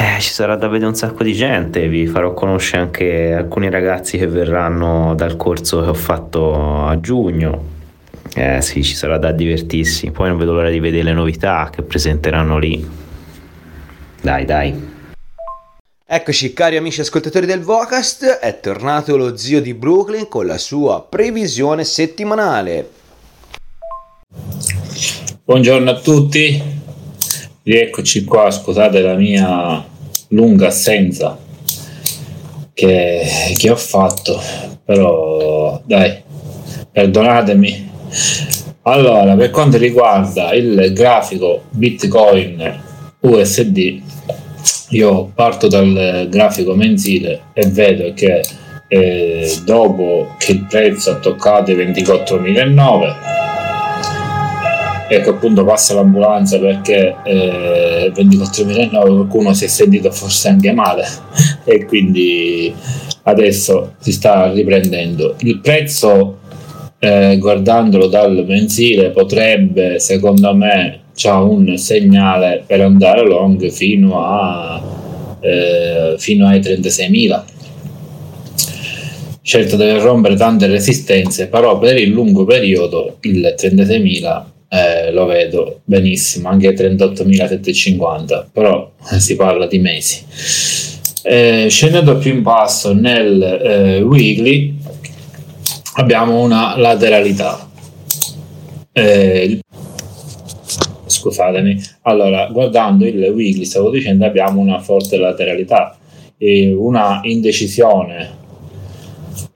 Eh, 0.00 0.20
ci 0.20 0.30
sarà 0.30 0.54
da 0.54 0.68
vedere 0.68 0.90
un 0.90 0.94
sacco 0.94 1.24
di 1.24 1.32
gente, 1.32 1.88
vi 1.88 2.06
farò 2.06 2.32
conoscere 2.32 2.82
anche 2.82 3.32
alcuni 3.32 3.68
ragazzi 3.68 4.16
che 4.16 4.28
verranno 4.28 5.14
dal 5.16 5.36
corso 5.36 5.82
che 5.82 5.88
ho 5.88 5.94
fatto 5.94 6.86
a 6.86 7.00
giugno 7.00 7.76
eh 8.34 8.62
sì, 8.62 8.84
ci 8.84 8.94
sarà 8.94 9.18
da 9.18 9.32
divertirsi. 9.32 10.12
Poi 10.12 10.28
non 10.28 10.38
vedo 10.38 10.52
l'ora 10.52 10.70
di 10.70 10.78
vedere 10.78 11.02
le 11.02 11.12
novità 11.12 11.70
che 11.74 11.82
presenteranno 11.82 12.58
lì. 12.58 12.86
Dai, 14.20 14.44
dai. 14.44 14.96
Eccoci 16.10 16.52
cari 16.52 16.76
amici 16.76 17.00
ascoltatori 17.00 17.46
del 17.46 17.60
Vocast, 17.60 18.24
è 18.24 18.60
tornato 18.60 19.16
lo 19.16 19.36
zio 19.36 19.60
di 19.60 19.74
Brooklyn 19.74 20.28
con 20.28 20.46
la 20.46 20.56
sua 20.56 21.02
previsione 21.02 21.84
settimanale. 21.84 22.90
Buongiorno 25.44 25.90
a 25.90 25.98
tutti, 25.98 26.62
rieccoci 27.68 28.24
qua, 28.24 28.50
scusate 28.50 29.02
la 29.02 29.14
mia 29.14 29.86
lunga 30.28 30.68
assenza 30.68 31.38
che, 32.72 33.22
che 33.58 33.70
ho 33.70 33.76
fatto, 33.76 34.40
però 34.82 35.78
dai, 35.84 36.16
perdonatemi. 36.90 37.90
Allora, 38.82 39.34
per 39.36 39.50
quanto 39.50 39.76
riguarda 39.76 40.54
il 40.54 40.92
grafico 40.94 41.64
Bitcoin 41.70 42.80
USD, 43.20 44.00
io 44.90 45.30
parto 45.34 45.68
dal 45.68 46.26
grafico 46.30 46.74
mensile 46.74 47.50
e 47.52 47.66
vedo 47.66 48.14
che 48.14 48.42
eh, 48.88 49.58
dopo 49.64 50.34
che 50.38 50.52
il 50.52 50.64
prezzo 50.64 51.10
ha 51.10 51.16
toccato 51.16 51.70
i 51.70 51.76
24.009 51.76 53.47
ecco 55.08 55.30
appunto 55.30 55.64
passa 55.64 55.94
l'ambulanza 55.94 56.58
perché 56.58 57.16
eh, 57.24 58.12
24.009 58.14 58.88
qualcuno 58.90 59.54
si 59.54 59.64
è 59.64 59.68
sentito 59.68 60.10
forse 60.10 60.48
anche 60.48 60.72
male 60.72 61.06
e 61.64 61.84
quindi 61.86 62.72
adesso 63.22 63.94
si 63.98 64.12
sta 64.12 64.52
riprendendo. 64.52 65.36
Il 65.38 65.60
prezzo 65.60 66.38
eh, 66.98 67.36
guardandolo 67.38 68.06
dal 68.06 68.44
mensile 68.46 69.10
potrebbe 69.10 69.98
secondo 69.98 70.54
me 70.54 71.00
c'ha 71.14 71.40
un 71.40 71.76
segnale 71.76 72.62
per 72.66 72.80
andare 72.80 73.26
long 73.26 73.70
fino, 73.70 74.24
a, 74.24 74.80
eh, 75.40 76.14
fino 76.18 76.46
ai 76.46 76.60
36.000 76.60 77.42
certo 79.42 79.76
deve 79.76 80.00
rompere 80.00 80.36
tante 80.36 80.66
resistenze 80.66 81.48
però 81.48 81.78
per 81.78 81.96
il 81.96 82.10
lungo 82.10 82.44
periodo 82.44 83.16
il 83.22 83.54
36.000 83.56 84.42
eh, 84.68 85.10
lo 85.12 85.26
vedo 85.26 85.80
benissimo 85.84 86.48
anche 86.48 86.74
38.750 86.74 88.46
però 88.52 88.92
si 89.18 89.36
parla 89.36 89.66
di 89.66 89.78
mesi 89.78 90.24
eh, 91.22 91.66
scendendo 91.68 92.16
più 92.18 92.32
in 92.32 92.42
basso 92.42 92.92
nel 92.94 93.42
eh, 93.42 94.02
weekly 94.02 94.76
abbiamo 95.98 96.40
una 96.40 96.76
lateralità. 96.76 97.68
Eh, 98.92 99.60
scusatemi, 101.06 101.80
allora 102.02 102.46
guardando 102.46 103.06
il 103.06 103.22
weekly, 103.34 103.64
stavo 103.64 103.90
dicendo, 103.90 104.24
abbiamo 104.24 104.60
una 104.60 104.80
forte 104.80 105.16
lateralità 105.18 105.96
e 106.36 106.72
una 106.72 107.20
indecisione. 107.24 108.36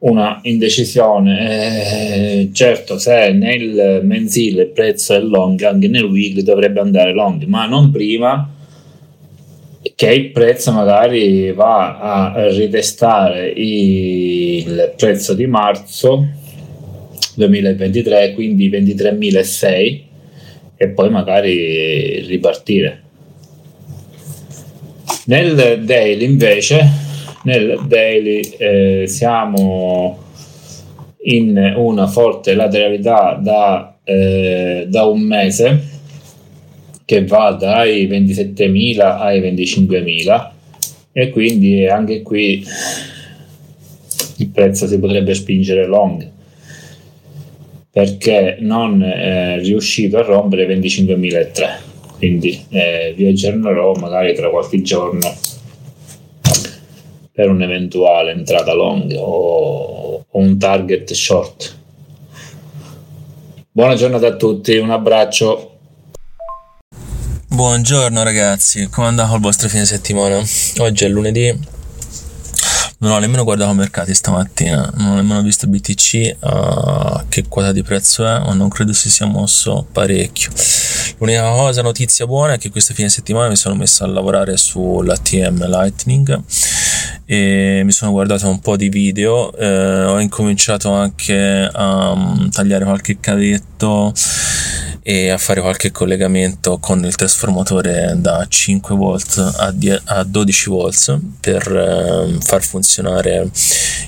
Una 0.03 0.41
indecisione, 0.43 2.41
eh, 2.41 2.51
certo, 2.53 2.99
se 2.99 3.31
nel 3.31 4.01
mensile 4.03 4.63
il 4.63 4.69
prezzo 4.71 5.15
è 5.15 5.21
long, 5.21 5.63
anche 5.63 5.87
nel 5.87 6.03
weekly 6.03 6.43
dovrebbe 6.43 6.81
andare 6.81 7.13
long, 7.13 7.45
ma 7.45 7.67
non 7.67 7.93
prima 7.93 8.53
che 9.95 10.13
il 10.13 10.31
prezzo 10.31 10.73
magari 10.73 11.53
va 11.53 11.99
a 12.33 12.49
ritestare 12.49 13.49
il 13.49 14.93
prezzo 14.97 15.35
di 15.35 15.47
marzo 15.47 16.27
2023 17.35 18.35
quindi 18.35 18.71
23.006 18.71 20.01
e 20.77 20.89
poi 20.89 21.11
magari 21.11 22.21
ripartire. 22.27 23.03
Nel 25.27 25.85
daily 25.85 26.25
invece 26.25 27.02
nel 27.43 27.81
daily 27.87 28.41
eh, 28.41 29.05
siamo 29.07 30.19
in 31.25 31.75
una 31.77 32.07
forte 32.07 32.55
lateralità 32.55 33.39
da, 33.41 33.97
eh, 34.05 34.87
da 34.89 35.05
un 35.05 35.21
mese 35.21 35.91
che 37.05 37.25
va 37.25 37.53
dai 37.53 38.07
27.000 38.09 39.01
ai 39.01 39.41
25.000 39.41 40.51
e 41.13 41.31
quindi 41.31 41.87
anche 41.87 42.23
qui 42.23 42.65
il 44.37 44.49
prezzo 44.49 44.87
si 44.87 44.99
potrebbe 44.99 45.35
spingere 45.35 45.87
long 45.87 46.31
perché 47.91 48.57
non 48.61 49.03
è 49.03 49.59
riuscito 49.61 50.19
a 50.19 50.23
rompere 50.23 50.67
25.003 50.67 51.51
quindi 52.17 52.65
eh, 52.71 53.13
vi 53.17 53.27
aggiornerò 53.27 53.93
magari 53.95 54.35
tra 54.35 54.49
qualche 54.49 54.81
giorno 54.81 55.31
per 57.33 57.49
un'eventuale 57.49 58.33
entrata 58.33 58.75
long 58.75 59.11
o, 59.17 60.25
o 60.29 60.39
un 60.39 60.59
target 60.59 61.11
short. 61.13 61.77
Buona 63.71 63.95
giornata 63.95 64.27
a 64.27 64.37
tutti 64.37 64.77
un 64.77 64.91
abbraccio. 64.91 65.69
Buongiorno 67.49 68.23
ragazzi, 68.23 68.89
come 68.89 69.07
è 69.07 69.11
andato 69.11 69.35
il 69.35 69.41
vostro 69.41 69.69
fine 69.69 69.85
settimana? 69.85 70.43
Oggi 70.79 71.05
è 71.05 71.09
lunedì, 71.09 71.59
non 72.99 73.13
ho 73.13 73.19
nemmeno 73.19 73.45
guardato 73.45 73.73
i 73.73 73.77
mercati 73.77 74.15
stamattina, 74.15 74.93
non 74.97 75.13
ho 75.13 75.15
nemmeno 75.17 75.43
visto 75.43 75.67
BTC 75.67 76.37
uh, 76.39 77.25
che 77.29 77.45
quota 77.49 77.73
di 77.73 77.83
prezzo 77.83 78.27
è, 78.27 78.39
ma 78.41 78.53
non 78.55 78.69
credo 78.69 78.93
si 78.93 79.11
sia 79.11 79.27
mosso 79.27 79.87
parecchio. 79.91 80.51
L'unica 81.19 81.51
cosa, 81.51 81.83
notizia 81.83 82.27
buona, 82.27 82.55
è 82.55 82.59
che 82.59 82.71
questo 82.71 82.95
fine 82.95 83.09
settimana 83.09 83.49
mi 83.49 83.57
sono 83.57 83.75
messo 83.75 84.05
a 84.05 84.07
lavorare 84.07 84.57
sull'ATM 84.57 85.67
Lightning 85.69 86.43
e 87.25 87.83
mi 87.85 87.93
sono 87.93 88.11
guardato 88.11 88.49
un 88.49 88.61
po' 88.61 88.77
di 88.77 88.89
video, 88.89 89.55
eh, 89.55 90.05
ho 90.05 90.21
incominciato 90.21 90.93
anche 90.93 91.69
a 91.73 92.11
um, 92.11 92.51
tagliare 92.51 92.85
qualche 92.85 93.19
cavetto 93.21 94.13
e 95.03 95.31
a 95.31 95.39
fare 95.39 95.61
qualche 95.61 95.91
collegamento 95.91 96.79
con 96.79 97.05
il 97.05 97.15
trasformatore 97.17 98.15
da 98.19 98.47
5 98.49 98.95
volt 98.95 99.55
a, 99.57 99.73
10, 99.73 100.03
a 100.05 100.23
12 100.23 100.71
volt 100.71 101.21
per 101.41 101.73
eh, 101.73 102.39
far 102.41 102.63
funzionare 102.63 103.51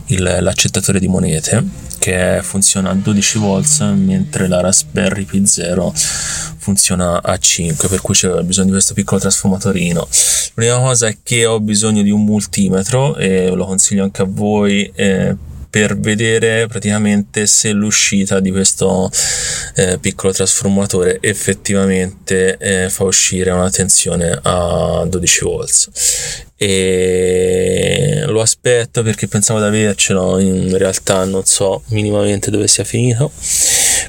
il, 0.06 0.38
l'accettatore 0.40 1.00
di 1.00 1.08
monete 1.08 1.64
che 2.04 2.40
funziona 2.42 2.90
a 2.90 2.94
12 2.94 3.38
volt 3.38 3.82
mentre 3.94 4.46
la 4.46 4.60
Raspberry 4.60 5.24
Pi 5.24 5.46
0 5.46 5.90
funziona 5.94 7.22
a 7.22 7.38
5 7.38 7.88
per 7.88 8.02
cui 8.02 8.12
c'è 8.12 8.28
bisogno 8.42 8.66
di 8.66 8.72
questo 8.72 8.92
piccolo 8.92 9.22
trasformatorino. 9.22 10.06
L'unica 10.52 10.80
cosa 10.80 11.06
è 11.06 11.16
che 11.22 11.46
ho 11.46 11.60
bisogno 11.60 12.02
di 12.02 12.10
un 12.10 12.22
multimetro 12.22 13.16
e 13.16 13.48
lo 13.48 13.64
consiglio 13.64 14.04
anche 14.04 14.20
a 14.20 14.26
voi 14.28 14.92
eh, 14.94 15.34
per 15.74 15.98
vedere 15.98 16.68
praticamente 16.68 17.48
se 17.48 17.72
l'uscita 17.72 18.38
di 18.38 18.52
questo 18.52 19.10
eh, 19.74 19.98
piccolo 19.98 20.32
trasformatore 20.32 21.18
effettivamente 21.20 22.56
eh, 22.58 22.88
fa 22.88 23.02
uscire 23.02 23.50
una 23.50 23.68
tensione 23.70 24.38
a 24.40 25.04
12 25.04 25.44
volts. 25.44 25.90
E 26.56 28.22
lo 28.28 28.40
aspetto 28.40 29.02
perché 29.02 29.26
pensavo 29.26 29.58
di 29.58 29.64
avercelo 29.64 30.38
in 30.38 30.78
realtà 30.78 31.24
non 31.24 31.44
so 31.44 31.82
minimamente 31.88 32.52
dove 32.52 32.68
sia 32.68 32.84
finito 32.84 33.32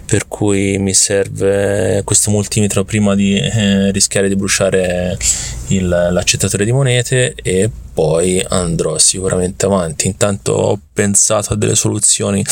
per 0.06 0.28
cui 0.28 0.78
mi 0.78 0.94
serve 0.94 2.02
questo 2.04 2.32
multimetro 2.32 2.84
prima 2.84 3.16
di 3.16 3.38
eh, 3.38 3.92
rischiare 3.92 4.28
di 4.28 4.36
bruciare 4.36 5.18
il, 5.68 5.88
l'accettatore 5.88 6.66
di 6.66 6.72
monete 6.72 7.34
e 7.36 7.70
poi 7.94 8.44
andrò 8.48 8.98
sicuramente 8.98 9.66
avanti. 9.66 10.08
Intanto 10.08 10.52
ho 10.52 10.80
pensato 10.92 11.54
a 11.54 11.56
delle 11.56 11.76
soluzioni 11.76 12.44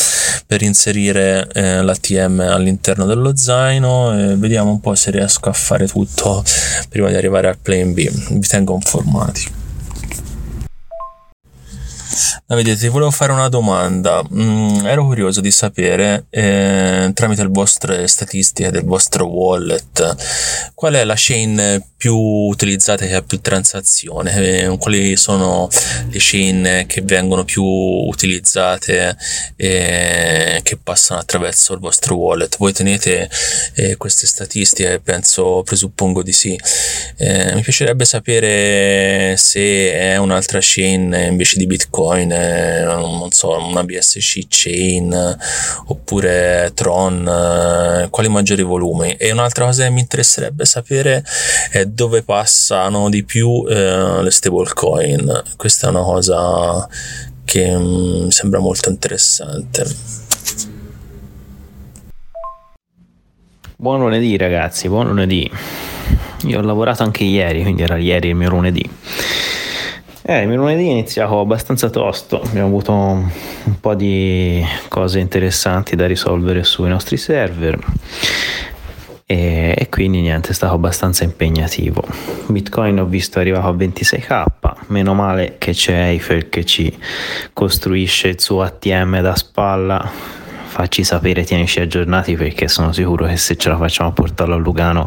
per 0.46 0.62
inserire 0.62 1.46
eh, 1.52 1.82
l'ATM 1.82 2.40
all'interno 2.40 3.04
dello 3.04 3.36
zaino 3.36 4.18
e 4.18 4.36
vediamo 4.36 4.70
un 4.70 4.80
po' 4.80 4.94
se 4.94 5.10
riesco 5.10 5.50
a 5.50 5.52
fare 5.52 5.86
tutto 5.86 6.42
prima 6.88 7.08
di 7.08 7.14
arrivare 7.14 7.48
al 7.48 7.58
plan 7.58 7.92
B. 7.92 8.08
Vi 8.08 8.46
tengo 8.46 8.74
informati. 8.74 9.63
No, 12.46 12.56
vedete, 12.56 12.88
volevo 12.88 13.10
fare 13.10 13.32
una 13.32 13.48
domanda. 13.48 14.22
Mm, 14.32 14.86
ero 14.86 15.04
curioso 15.04 15.40
di 15.40 15.50
sapere, 15.50 16.26
eh, 16.30 17.10
tramite 17.12 17.42
le 17.42 17.48
vostre 17.50 18.06
statistiche 18.06 18.70
del 18.70 18.84
vostro 18.84 19.26
wallet, 19.26 20.72
qual 20.74 20.94
è 20.94 21.04
la 21.04 21.14
chain 21.16 21.82
più 21.96 22.16
utilizzata 22.16 23.04
che 23.06 23.14
ha 23.14 23.22
più 23.22 23.40
transazioni? 23.40 24.30
Eh, 24.30 24.76
quali 24.78 25.16
sono 25.16 25.68
le 26.08 26.18
chain 26.18 26.84
che 26.86 27.00
vengono 27.02 27.44
più 27.44 27.64
utilizzate 27.64 29.16
e 29.56 30.60
che 30.62 30.76
passano 30.76 31.20
attraverso 31.20 31.72
il 31.72 31.80
vostro 31.80 32.16
wallet? 32.16 32.56
Voi 32.58 32.72
tenete 32.72 33.28
eh, 33.74 33.96
queste 33.96 34.26
statistiche? 34.26 35.00
Penso, 35.00 35.62
presuppongo 35.64 36.22
di 36.22 36.32
sì. 36.32 36.58
Eh, 37.16 37.54
mi 37.54 37.62
piacerebbe 37.62 38.04
sapere 38.04 39.36
se 39.36 39.92
è 39.92 40.16
un'altra 40.16 40.58
chain 40.60 41.12
invece 41.28 41.56
di 41.56 41.66
Bitcoin 41.66 42.02
non 42.84 43.30
so, 43.30 43.56
una 43.56 43.84
BSC 43.84 44.46
Chain 44.48 45.38
oppure 45.86 46.72
Tron, 46.74 47.26
eh, 47.26 48.08
quali 48.10 48.28
maggiori 48.28 48.62
volumi. 48.62 49.14
E 49.14 49.32
un'altra 49.32 49.64
cosa 49.66 49.84
che 49.84 49.90
mi 49.90 50.00
interesserebbe 50.00 50.64
sapere 50.64 51.24
è 51.70 51.84
dove 51.84 52.22
passano 52.22 53.08
di 53.08 53.24
più 53.24 53.64
eh, 53.68 54.22
le 54.22 54.30
stablecoin. 54.30 55.42
Questa 55.56 55.86
è 55.86 55.90
una 55.90 56.02
cosa 56.02 56.88
che 57.44 57.76
mi 57.76 58.24
mm, 58.24 58.28
sembra 58.28 58.58
molto 58.58 58.88
interessante. 58.88 59.86
Buon 63.76 64.00
lunedì 64.00 64.36
ragazzi, 64.36 64.88
buon 64.88 65.08
lunedì. 65.08 65.50
Io 66.46 66.58
ho 66.58 66.62
lavorato 66.62 67.02
anche 67.02 67.24
ieri, 67.24 67.62
quindi 67.62 67.82
era 67.82 67.96
ieri 67.96 68.28
il 68.28 68.34
mio 68.34 68.48
lunedì. 68.50 68.88
Eh, 70.26 70.44
il 70.44 70.54
lunedì 70.54 70.86
è 70.86 70.90
iniziato 70.90 71.38
abbastanza 71.38 71.90
tosto, 71.90 72.40
abbiamo 72.40 72.68
avuto 72.68 72.92
un, 72.92 73.30
po' 73.78 73.94
di 73.94 74.64
cose 74.88 75.18
interessanti 75.18 75.96
da 75.96 76.06
risolvere 76.06 76.64
sui 76.64 76.88
nostri 76.88 77.18
server 77.18 77.78
e, 79.26 79.74
e, 79.76 79.88
quindi 79.90 80.22
niente, 80.22 80.48
è 80.48 80.52
stato 80.54 80.72
abbastanza 80.72 81.24
impegnativo. 81.24 82.02
Bitcoin 82.46 83.00
ho 83.00 83.04
visto 83.04 83.38
arrivato 83.38 83.66
a 83.66 83.72
26k, 83.72 84.44
meno 84.86 85.12
male 85.12 85.56
che 85.58 85.72
c'è 85.72 86.06
Eiffel 86.06 86.48
che 86.48 86.64
ci 86.64 86.96
costruisce 87.52 88.28
il 88.28 88.40
suo 88.40 88.62
ATM 88.62 89.20
da 89.20 89.34
spalla. 89.34 90.10
Facci 90.68 91.04
sapere, 91.04 91.44
tienici 91.44 91.80
aggiornati 91.80 92.34
perché 92.34 92.66
sono 92.66 92.92
sicuro 92.92 93.26
che 93.26 93.36
se 93.36 93.56
ce 93.56 93.68
la 93.68 93.76
facciamo 93.76 94.12
portarlo 94.12 94.54
a 94.54 94.56
Lugano 94.56 95.06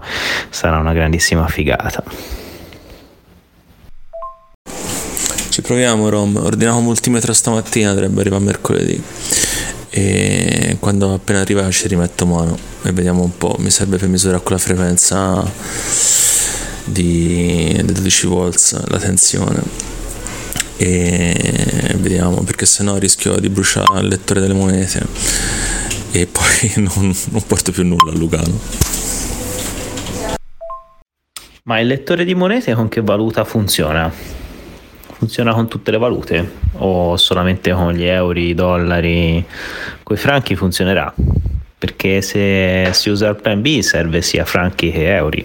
sarà 0.49 0.77
una 0.77 0.93
grandissima 0.93 1.47
figata. 1.47 2.03
Proviamo 5.67 6.07
Rom, 6.07 6.37
ordiniamo 6.37 6.79
multimetro 6.79 7.33
stamattina, 7.33 7.91
dovrebbe 7.91 8.21
arrivare 8.21 8.41
mercoledì. 8.41 9.03
E 9.89 10.77
quando 10.79 11.13
appena 11.13 11.41
arriva 11.41 11.69
ci 11.71 11.89
rimetto 11.89 12.25
mano 12.25 12.57
e 12.83 12.93
vediamo 12.93 13.21
un 13.21 13.37
po'. 13.37 13.57
Mi 13.59 13.69
serve 13.69 13.97
per 13.97 14.07
misurare 14.07 14.41
con 14.41 14.53
la 14.53 14.59
frequenza 14.59 15.45
di 16.85 17.81
12 17.83 18.27
volts 18.27 18.81
la 18.87 18.97
tensione. 18.97 19.61
E 20.77 21.95
vediamo 21.97 22.43
perché 22.43 22.65
sennò 22.65 22.95
rischio 22.95 23.37
di 23.37 23.49
bruciare 23.49 23.99
il 23.99 24.07
lettore 24.07 24.39
delle 24.39 24.53
monete 24.53 25.05
e 26.11 26.27
poi 26.27 26.71
non, 26.95 27.13
non 27.31 27.43
porto 27.45 27.73
più 27.73 27.83
nulla 27.83 28.13
a 28.13 28.15
Lugano. 28.15 28.57
Ma 31.63 31.81
il 31.81 31.87
lettore 31.87 32.23
di 32.23 32.35
monete 32.35 32.73
con 32.73 32.87
che 32.87 33.01
valuta 33.01 33.43
funziona? 33.43 34.37
Funziona 35.17 35.53
con 35.53 35.67
tutte 35.67 35.91
le 35.91 35.97
valute 35.97 36.51
o 36.73 37.17
solamente 37.17 37.71
con 37.71 37.91
gli 37.91 38.05
euro, 38.05 38.37
i 38.37 38.53
dollari? 38.53 39.43
Con 40.03 40.15
i 40.15 40.19
franchi 40.19 40.55
funzionerà 40.55 41.13
perché 41.77 42.23
se 42.23 42.89
si 42.91 43.09
usa 43.09 43.29
il 43.29 43.35
plan 43.35 43.61
B 43.61 43.79
serve 43.81 44.21
sia 44.21 44.45
franchi 44.45 44.91
che 44.91 45.15
euro. 45.15 45.37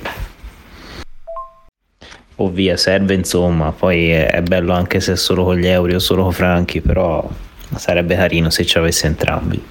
O 2.36 2.48
via 2.48 2.76
serve 2.76 3.14
insomma, 3.14 3.70
poi 3.72 4.10
è 4.10 4.40
bello 4.42 4.72
anche 4.72 5.00
se 5.00 5.12
è 5.12 5.16
solo 5.16 5.44
con 5.44 5.56
gli 5.56 5.66
euro 5.66 5.94
o 5.94 5.98
solo 5.98 6.22
con 6.22 6.32
franchi, 6.32 6.80
però 6.80 7.28
sarebbe 7.76 8.16
carino 8.16 8.48
se 8.48 8.64
ci 8.64 8.78
avesse 8.78 9.06
entrambi. 9.06 9.62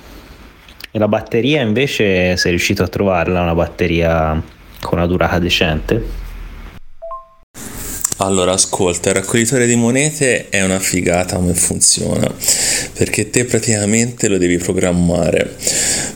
E 0.91 0.99
la 0.99 1.07
batteria 1.07 1.61
invece 1.61 2.37
sei 2.37 2.51
riuscito 2.51 2.83
a 2.83 2.87
trovarla, 2.87 3.41
una 3.41 3.55
batteria 3.55 4.39
con 4.79 4.97
una 4.99 5.07
durata 5.07 5.39
decente? 5.39 6.20
Allora, 8.21 8.51
ascolta, 8.53 9.09
il 9.09 9.15
raccoglitore 9.15 9.65
di 9.65 9.75
monete 9.75 10.49
è 10.49 10.61
una 10.63 10.77
figata 10.77 11.37
come 11.37 11.55
funziona, 11.55 12.31
perché 12.93 13.31
te 13.31 13.45
praticamente 13.45 14.27
lo 14.27 14.37
devi 14.37 14.57
programmare. 14.59 15.55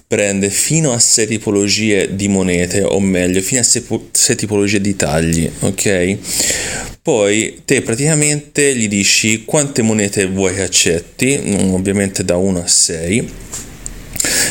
Prende 0.05 0.51
fino 0.51 0.93
a 0.93 0.99
6 0.99 1.25
tipologie 1.25 2.13
di 2.15 2.27
monete, 2.27 2.83
o 2.83 2.99
meglio, 2.99 3.41
fino 3.41 3.61
a 3.61 3.63
6 3.63 4.35
tipologie 4.35 4.79
di 4.79 4.95
tagli, 4.95 5.49
ok? 5.61 6.17
Poi 7.01 7.61
te 7.65 7.81
praticamente 7.81 8.75
gli 8.75 8.87
dici 8.87 9.43
quante 9.43 9.81
monete 9.81 10.27
vuoi 10.27 10.53
che 10.53 10.61
accetti, 10.61 11.57
ovviamente 11.71 12.23
da 12.23 12.37
1 12.37 12.61
a 12.61 12.67
6 12.67 13.31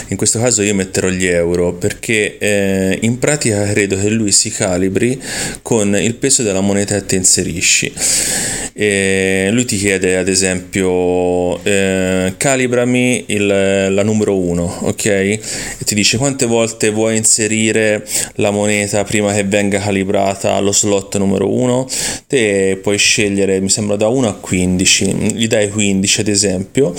in 0.08 0.16
questo 0.16 0.38
caso 0.38 0.62
io 0.62 0.74
metterò 0.74 1.08
gli 1.08 1.26
euro 1.26 1.72
perché 1.72 2.38
eh, 2.38 2.98
in 3.02 3.18
pratica 3.18 3.66
credo 3.66 3.98
che 3.98 4.08
lui 4.08 4.32
si 4.32 4.50
calibri 4.50 5.20
con 5.62 5.96
il 5.96 6.14
peso 6.14 6.42
della 6.42 6.60
moneta 6.60 6.98
che 6.98 7.06
ti 7.06 7.16
inserisci. 7.16 7.92
E 8.76 9.50
lui 9.52 9.64
ti 9.66 9.76
chiede 9.76 10.16
ad 10.16 10.26
esempio 10.26 11.62
eh, 11.62 12.34
calibrami 12.36 13.24
il, 13.28 13.46
la 13.46 14.02
numero 14.02 14.36
1 14.36 14.78
ok? 14.82 15.04
E 15.06 15.40
ti 15.84 15.94
dice 15.94 16.16
quante 16.16 16.46
volte 16.46 16.90
vuoi 16.90 17.16
inserire 17.16 18.04
la 18.36 18.50
moneta 18.50 19.04
prima 19.04 19.32
che 19.32 19.44
venga 19.44 19.78
calibrata 19.78 20.54
allo 20.54 20.72
slot 20.72 21.16
numero 21.18 21.48
1 21.52 21.88
te 22.26 22.80
puoi 22.82 22.98
scegliere 22.98 23.60
mi 23.60 23.68
sembra 23.68 23.94
da 23.94 24.08
1 24.08 24.26
a 24.26 24.34
15 24.34 25.04
gli 25.34 25.46
dai 25.46 25.70
15 25.70 26.20
ad 26.20 26.28
esempio. 26.28 26.92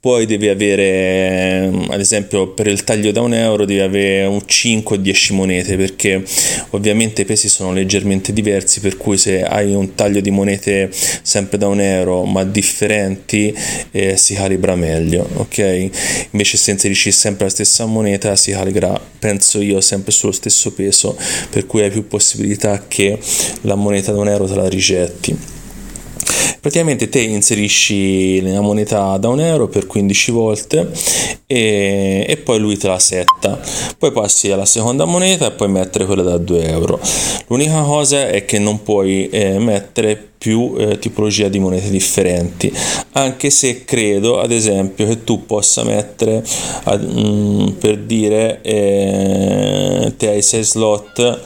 Poi 0.00 0.26
devi 0.26 0.48
avere 0.48 1.70
ad 1.88 2.00
esempio 2.00 2.51
per 2.54 2.66
il 2.66 2.84
taglio 2.84 3.12
da 3.12 3.20
un 3.20 3.34
euro 3.34 3.64
devi 3.64 3.80
avere 3.80 4.26
un 4.26 4.42
5 4.44 4.96
o 4.96 4.98
10 4.98 5.32
monete 5.32 5.76
perché 5.76 6.22
ovviamente 6.70 7.22
i 7.22 7.24
pesi 7.24 7.48
sono 7.48 7.72
leggermente 7.72 8.32
diversi 8.32 8.80
per 8.80 8.96
cui 8.96 9.18
se 9.18 9.42
hai 9.42 9.74
un 9.74 9.94
taglio 9.94 10.20
di 10.20 10.30
monete 10.30 10.90
sempre 11.22 11.58
da 11.58 11.68
un 11.68 11.80
euro 11.80 12.24
ma 12.24 12.44
differenti 12.44 13.54
eh, 13.90 14.16
si 14.16 14.34
calibra 14.34 14.74
meglio 14.76 15.28
ok? 15.34 15.90
Invece 16.30 16.56
se 16.56 16.70
inserisci 16.70 17.12
sempre 17.12 17.44
la 17.44 17.50
stessa 17.50 17.86
moneta 17.86 18.36
si 18.36 18.52
calibra 18.52 19.00
penso 19.18 19.60
io 19.60 19.80
sempre 19.80 20.12
sullo 20.12 20.32
stesso 20.32 20.72
peso 20.72 21.16
per 21.50 21.66
cui 21.66 21.82
hai 21.82 21.90
più 21.90 22.06
possibilità 22.06 22.84
che 22.86 23.18
la 23.62 23.74
moneta 23.74 24.12
da 24.12 24.18
un 24.18 24.28
euro 24.28 24.46
te 24.46 24.54
la 24.54 24.68
rigetti 24.68 25.36
praticamente 26.60 27.08
te 27.08 27.20
inserisci 27.20 28.40
la 28.42 28.60
moneta 28.60 29.16
da 29.16 29.28
un 29.28 29.40
euro 29.40 29.68
per 29.68 29.86
15 29.86 30.30
volte 30.30 30.90
e, 31.46 32.24
e, 32.28 32.36
poi 32.36 32.58
lui 32.58 32.76
te 32.76 32.88
la 32.88 32.98
setta. 32.98 33.60
Poi 33.98 34.12
passi 34.12 34.50
alla 34.50 34.66
seconda 34.66 35.04
moneta 35.04 35.46
e 35.46 35.52
puoi 35.52 35.68
mettere 35.68 36.06
quella 36.06 36.22
da 36.22 36.38
2 36.38 36.68
euro. 36.68 37.00
L'unica 37.48 37.82
cosa 37.82 38.28
è 38.28 38.44
che 38.44 38.58
non 38.58 38.82
puoi 38.82 39.28
eh, 39.28 39.58
mettere 39.58 40.30
più 40.42 40.74
eh, 40.76 40.98
tipologia 40.98 41.46
di 41.46 41.60
monete 41.60 41.88
differenti 41.88 42.72
anche 43.12 43.48
se 43.48 43.84
credo 43.84 44.40
ad 44.40 44.50
esempio 44.50 45.06
che 45.06 45.22
tu 45.22 45.46
possa 45.46 45.84
mettere 45.84 46.42
ad, 46.82 47.00
mm, 47.00 47.68
per 47.78 47.98
dire 47.98 48.60
eh, 48.62 50.12
te 50.16 50.28
hai 50.28 50.42
6 50.42 50.64
slot 50.64 51.40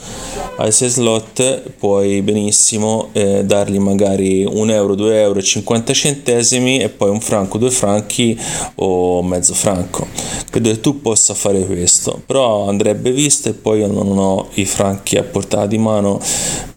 ai 0.56 0.73
6 0.73 0.89
slot 0.89 1.62
puoi 1.78 2.23
benissimo 2.23 3.10
eh, 3.12 3.44
dargli 3.44 3.78
magari 3.78 4.44
1 4.44 4.73
euro 4.73 4.85
2 4.94 5.20
euro 5.20 5.42
50 5.42 5.92
centesimi 5.92 6.78
e 6.78 6.88
poi 6.88 7.10
un 7.10 7.20
franco 7.20 7.58
2 7.58 7.70
franchi 7.70 8.38
o 8.76 9.22
mezzo 9.22 9.54
franco. 9.54 10.06
Credo 10.50 10.70
che 10.70 10.80
tu 10.80 11.00
possa 11.00 11.34
fare 11.34 11.64
questo 11.64 12.22
però 12.24 12.68
andrebbe 12.68 13.10
visto 13.10 13.48
e 13.48 13.52
poi 13.52 13.80
io 13.80 13.86
non 13.86 14.18
ho 14.18 14.48
i 14.54 14.64
franchi 14.64 15.16
a 15.16 15.22
portata 15.22 15.66
di 15.66 15.78
mano 15.78 16.20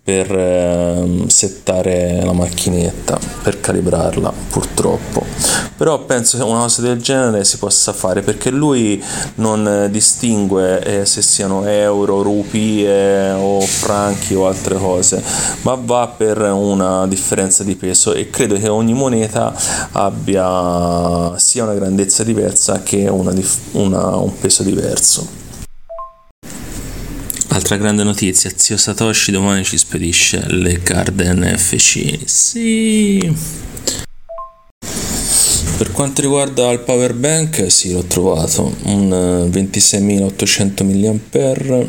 per 0.03 0.31
eh, 0.31 1.23
settare 1.27 2.21
la 2.23 2.33
macchinetta, 2.33 3.19
per 3.43 3.59
calibrarla 3.59 4.33
purtroppo. 4.49 5.25
Però 5.77 5.99
penso 6.05 6.37
che 6.37 6.43
una 6.43 6.61
cosa 6.61 6.81
del 6.81 7.01
genere 7.01 7.45
si 7.45 7.57
possa 7.57 7.93
fare 7.93 8.21
perché 8.21 8.49
lui 8.49 9.01
non 9.35 9.87
distingue 9.89 10.83
eh, 10.83 11.05
se 11.05 11.21
siano 11.21 11.65
euro, 11.65 12.21
rupie 12.21 13.31
o 13.31 13.61
franchi 13.61 14.33
o 14.33 14.47
altre 14.47 14.75
cose, 14.75 15.23
ma 15.61 15.75
va 15.81 16.13
per 16.15 16.41
una 16.41 17.07
differenza 17.07 17.63
di 17.63 17.75
peso 17.75 18.13
e 18.13 18.29
credo 18.29 18.57
che 18.57 18.67
ogni 18.67 18.93
moneta 18.93 19.53
abbia 19.91 21.37
sia 21.37 21.63
una 21.63 21.73
grandezza 21.73 22.23
diversa 22.23 22.81
che 22.83 23.07
una, 23.07 23.33
una, 23.71 24.15
un 24.17 24.37
peso 24.37 24.63
diverso. 24.63 25.47
Altra 27.51 27.77
grande 27.77 28.03
notizia, 28.03 28.51
zio 28.55 28.77
Satoshi 28.77 29.31
domani 29.31 29.63
ci 29.63 29.77
spedisce 29.77 30.43
le 30.49 30.83
card 30.83 31.19
NFC. 31.19 32.19
Sì. 32.23 33.35
Per 35.77 35.91
quanto 35.91 36.21
riguarda 36.21 36.69
il 36.69 36.79
power 36.79 37.13
bank, 37.15 37.71
sì, 37.71 37.91
l'ho 37.91 38.03
trovato, 38.03 38.75
un 38.83 39.49
26.800 39.51 40.83
mAh 40.83 41.87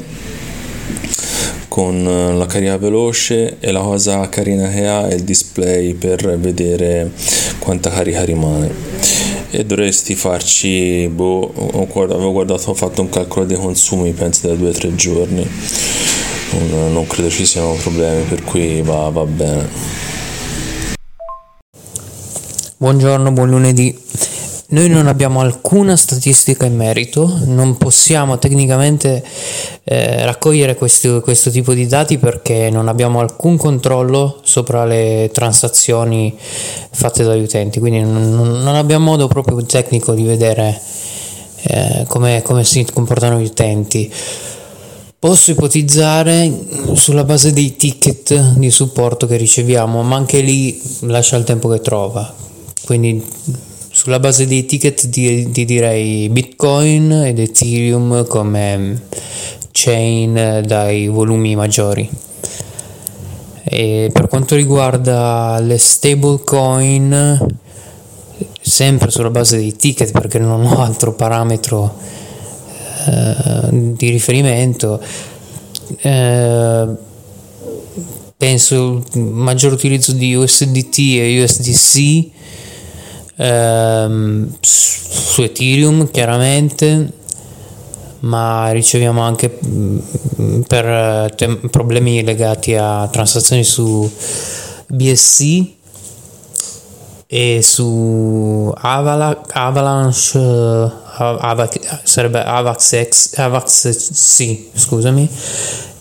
con 1.69 2.03
la 2.05 2.47
carica 2.47 2.79
veloce 2.79 3.59
e 3.61 3.71
la 3.71 3.81
cosa 3.81 4.29
carina 4.29 4.69
che 4.71 4.87
ha 4.87 5.09
è 5.09 5.15
il 5.15 5.23
display 5.25 5.95
per 5.95 6.39
vedere 6.39 7.13
quanta 7.59 7.91
carica 7.91 8.25
rimane 8.25 9.30
e 9.51 9.65
dovresti 9.65 10.15
farci 10.15 11.09
boh, 11.09 11.53
avevo 11.95 12.33
guardato 12.33 12.71
ho 12.71 12.75
fatto 12.75 13.01
un 13.01 13.09
calcolo 13.09 13.45
dei 13.45 13.57
consumi 13.57 14.13
penso 14.13 14.47
da 14.47 14.55
due 14.55 14.69
o 14.69 14.73
tre 14.73 14.95
giorni. 14.95 15.49
Non, 16.53 16.93
non, 16.93 17.07
credo 17.07 17.31
ci 17.31 17.45
siano 17.45 17.75
problemi 17.75 18.23
per 18.25 18.43
cui 18.43 18.83
va, 18.83 19.09
va 19.09 19.25
bene. 19.25 19.69
Buongiorno 22.77 23.31
buon 23.33 23.51
lunedì 23.51 23.97
noi 24.71 24.89
non 24.89 25.09
abbiamo 25.09 25.41
alcuna 25.41 25.97
statistica 25.97 26.65
in 26.65 26.77
merito, 26.77 27.41
non 27.47 27.77
possiamo 27.77 28.39
tecnicamente 28.39 29.25
eh, 29.83 30.25
raccogliere 30.25 30.77
questo, 30.77 31.21
questo, 31.21 31.51
tipo 31.51 31.75
di 31.75 31.87
dati 31.87 32.19
perché 32.19 32.71
non 32.71 32.87
abbiamo 32.87 33.19
alcun 33.19 33.57
controllo 33.57 34.41
sopra 34.43 34.85
le 34.85 35.31
transazioni 35.33 36.37
fatte 36.39 37.25
dagli 37.25 37.43
utenti, 37.43 37.81
quindi 37.81 38.01
non, 38.01 38.63
non 38.63 38.77
abbiamo 38.77 39.07
modo 39.07 39.27
proprio 39.27 39.65
tecnico 39.65 40.15
di 40.15 40.23
vedere 40.23 40.81
eh, 41.63 42.05
come, 42.07 42.43
come 42.43 42.63
si 42.65 42.87
comportano 42.93 43.41
gli 43.41 43.47
utenti. 43.47 44.13
Posso 45.19 45.51
ipotizzare 45.51 46.51
sulla 46.95 47.25
base 47.25 47.53
dei 47.53 47.77
ticket 47.77 48.55
di 48.55 48.71
supporto 48.71 49.27
che 49.27 49.37
riceviamo, 49.37 50.03
ma 50.03 50.17
anche 50.17 50.41
lì 50.41 50.81
lascia 51.01 51.37
il 51.37 51.45
tempo 51.45 51.69
che 51.69 51.81
trova. 51.81 52.33
Quindi 52.87 53.23
sulla 54.01 54.19
base 54.19 54.47
dei 54.47 54.65
ticket 54.65 55.11
ti, 55.11 55.51
ti 55.51 55.67
direi 55.67 56.31
Bitcoin 56.31 57.13
ed 57.13 57.39
Ethereum 57.39 58.27
come 58.27 59.03
chain 59.73 60.63
dai 60.65 61.07
volumi 61.09 61.55
maggiori. 61.55 62.09
E 63.63 64.09
per 64.11 64.27
quanto 64.29 64.57
riguarda 64.57 65.59
le 65.61 65.77
stablecoin, 65.77 67.47
sempre 68.59 69.11
sulla 69.11 69.29
base 69.29 69.59
dei 69.59 69.77
ticket 69.77 70.13
perché 70.13 70.39
non 70.39 70.65
ho 70.65 70.81
altro 70.81 71.13
parametro 71.13 71.95
eh, 73.07 73.69
di 73.71 74.09
riferimento, 74.09 74.99
eh, 75.99 76.89
penso 78.35 79.05
maggior 79.13 79.73
utilizzo 79.73 80.13
di 80.13 80.35
USDT 80.35 80.99
e 81.19 81.43
USDC 81.43 82.39
ehm, 83.41 84.53
su 84.61 85.43
Ethereum 85.43 86.11
chiaramente 86.11 87.13
ma 88.21 88.71
riceviamo 88.71 89.23
anche 89.23 89.59
mm, 89.65 90.61
per 90.67 90.85
eh, 90.85 91.33
tem- 91.37 91.71
problemi 91.71 92.23
legati 92.23 92.75
a 92.75 93.09
transazioni 93.11 93.65
su 93.65 94.11
BSC 94.89 95.65
e 97.27 97.61
su 97.63 98.71
Avala- 98.77 99.41
Avalanche 99.53 100.37
uh, 100.37 100.91
Avac- 101.17 102.01
sarebbe 102.03 102.43
Avax 102.43 103.09
X 103.09 103.39
Avax 103.39 103.89
sì 103.89 104.69
scusami 104.75 105.29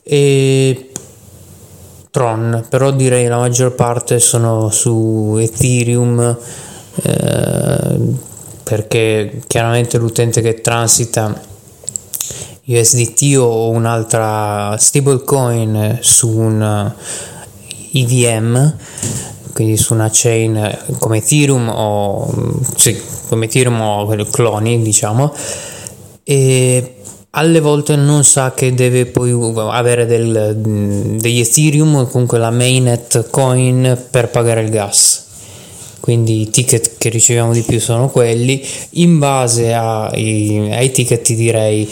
e 0.04 0.92
Tron 2.10 2.66
però 2.68 2.92
direi 2.92 3.28
la 3.28 3.38
maggior 3.38 3.76
parte 3.76 4.20
sono 4.20 4.70
su 4.72 5.38
Ethereum 5.40 6.38
eh, 7.02 7.98
perché 8.64 9.42
chiaramente 9.48 9.98
l'utente 9.98 10.42
che 10.42 10.62
transita 10.62 11.48
USDT 12.66 13.36
o 13.38 13.70
un'altra 13.70 14.78
stablecoin 14.78 15.98
su 16.02 16.30
un 16.30 16.94
EVM 17.94 18.76
quindi 19.54 19.76
su 19.76 19.94
una 19.94 20.10
chain 20.12 20.78
come 21.00 21.18
Ethereum 21.18 21.68
o 21.68 22.32
sì, 22.76 22.96
come 23.28 23.46
Ethereum 23.46 23.82
o 23.82 24.26
cloni 24.30 24.82
diciamo 24.84 25.34
e 26.24 26.96
alle 27.32 27.60
volte 27.60 27.96
non 27.96 28.24
sa 28.24 28.54
che 28.54 28.74
deve 28.74 29.08
poi 29.08 29.32
avere 29.72 30.06
del, 30.06 30.56
degli 31.20 31.40
Ethereum 31.40 32.08
comunque 32.10 32.38
la 32.38 32.52
mainnet 32.52 33.30
coin 33.32 34.00
per 34.12 34.30
pagare 34.30 34.62
il 34.62 34.70
gas 34.70 35.29
quindi 36.10 36.42
i 36.42 36.50
ticket 36.50 36.98
che 36.98 37.10
riceviamo 37.10 37.54
di 37.54 37.62
più 37.62 37.80
sono 37.80 38.10
quelli. 38.10 38.68
In 38.94 39.20
base 39.20 39.76
ai, 39.76 40.72
ai 40.72 40.90
ticket 40.92 41.22
ti 41.22 41.36
direi 41.36 41.88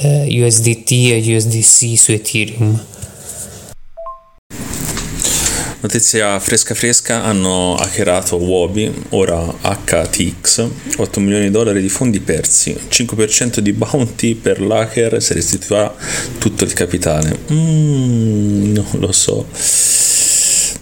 eh, 0.00 0.42
USDT 0.42 0.90
e 0.90 1.36
USDC 1.36 1.98
su 1.98 2.12
Ethereum. 2.12 2.84
Notizia 5.80 6.40
fresca 6.40 6.74
fresca, 6.74 7.22
hanno 7.24 7.74
hackerato 7.74 8.36
Wobi, 8.36 8.90
ora 9.10 9.38
HTX, 9.38 10.68
8 10.96 11.20
milioni 11.20 11.44
di 11.44 11.50
dollari 11.50 11.82
di 11.82 11.90
fondi 11.90 12.20
persi, 12.20 12.74
5% 12.88 13.58
di 13.58 13.74
bounty 13.74 14.34
per 14.34 14.62
l'hacker. 14.62 15.22
Se 15.22 15.34
restituirà 15.34 15.94
tutto 16.38 16.64
il 16.64 16.72
capitale. 16.72 17.38
Mm, 17.52 18.72
non 18.72 18.86
lo 18.92 19.12
so 19.12 19.44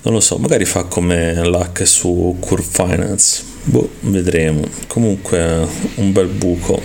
non 0.06 0.14
lo 0.14 0.20
so, 0.20 0.38
magari 0.38 0.64
fa 0.64 0.84
come 0.84 1.34
l'hack 1.34 1.84
su 1.84 2.36
Curve 2.38 2.62
Finance. 2.62 3.42
Boh, 3.64 3.90
vedremo. 4.02 4.62
Comunque 4.86 5.66
un 5.96 6.12
bel 6.12 6.28
buco. 6.28 6.80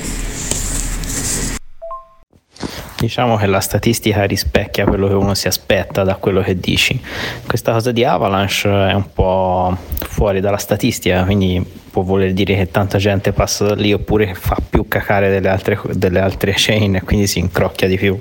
Diciamo 2.97 3.37
che 3.37 3.45
la 3.45 3.59
statistica 3.59 4.23
rispecchia 4.23 4.85
quello 4.85 5.07
che 5.07 5.13
uno 5.13 5.35
si 5.35 5.47
aspetta 5.47 6.03
da 6.03 6.15
quello 6.15 6.41
che 6.41 6.59
dici. 6.59 6.99
Questa 7.45 7.71
cosa 7.73 7.91
di 7.91 8.03
Avalanche 8.03 8.67
è 8.67 8.93
un 8.93 9.13
po' 9.13 9.77
fuori 9.99 10.39
dalla 10.39 10.57
statistica, 10.57 11.23
quindi 11.23 11.63
può 11.91 12.01
voler 12.01 12.33
dire 12.33 12.55
che 12.55 12.71
tanta 12.71 12.97
gente 12.97 13.33
passa 13.33 13.65
da 13.65 13.75
lì 13.75 13.93
oppure 13.93 14.25
che 14.25 14.33
fa 14.33 14.57
più 14.67 14.87
cacare 14.87 15.29
delle 15.29 15.49
altre, 15.49 15.79
delle 15.91 16.19
altre 16.19 16.53
chain 16.57 16.95
e 16.95 17.01
quindi 17.03 17.27
si 17.27 17.37
incrocchia 17.37 17.87
di 17.87 17.97
più, 17.97 18.19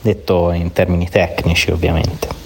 detto 0.00 0.50
in 0.50 0.72
termini 0.72 1.08
tecnici 1.08 1.70
ovviamente. 1.70 2.43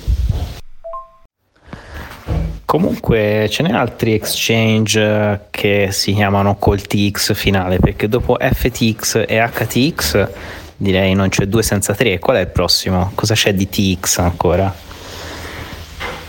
Comunque 2.68 3.48
ce 3.48 3.62
n'è 3.62 3.72
altri 3.72 4.12
exchange 4.12 5.00
eh, 5.00 5.40
che 5.48 5.88
si 5.90 6.12
chiamano 6.12 6.56
col 6.56 6.82
TX 6.82 7.32
finale 7.32 7.78
perché 7.78 8.08
dopo 8.08 8.36
FTX 8.38 9.24
e 9.26 9.38
HTX 9.38 10.28
direi 10.76 11.14
non 11.14 11.30
c'è 11.30 11.46
due 11.46 11.62
senza 11.62 11.94
tre. 11.94 12.18
Qual 12.18 12.36
è 12.36 12.40
il 12.40 12.48
prossimo? 12.48 13.12
Cosa 13.14 13.32
c'è 13.32 13.54
di 13.54 13.70
TX 13.70 14.18
ancora? 14.18 14.70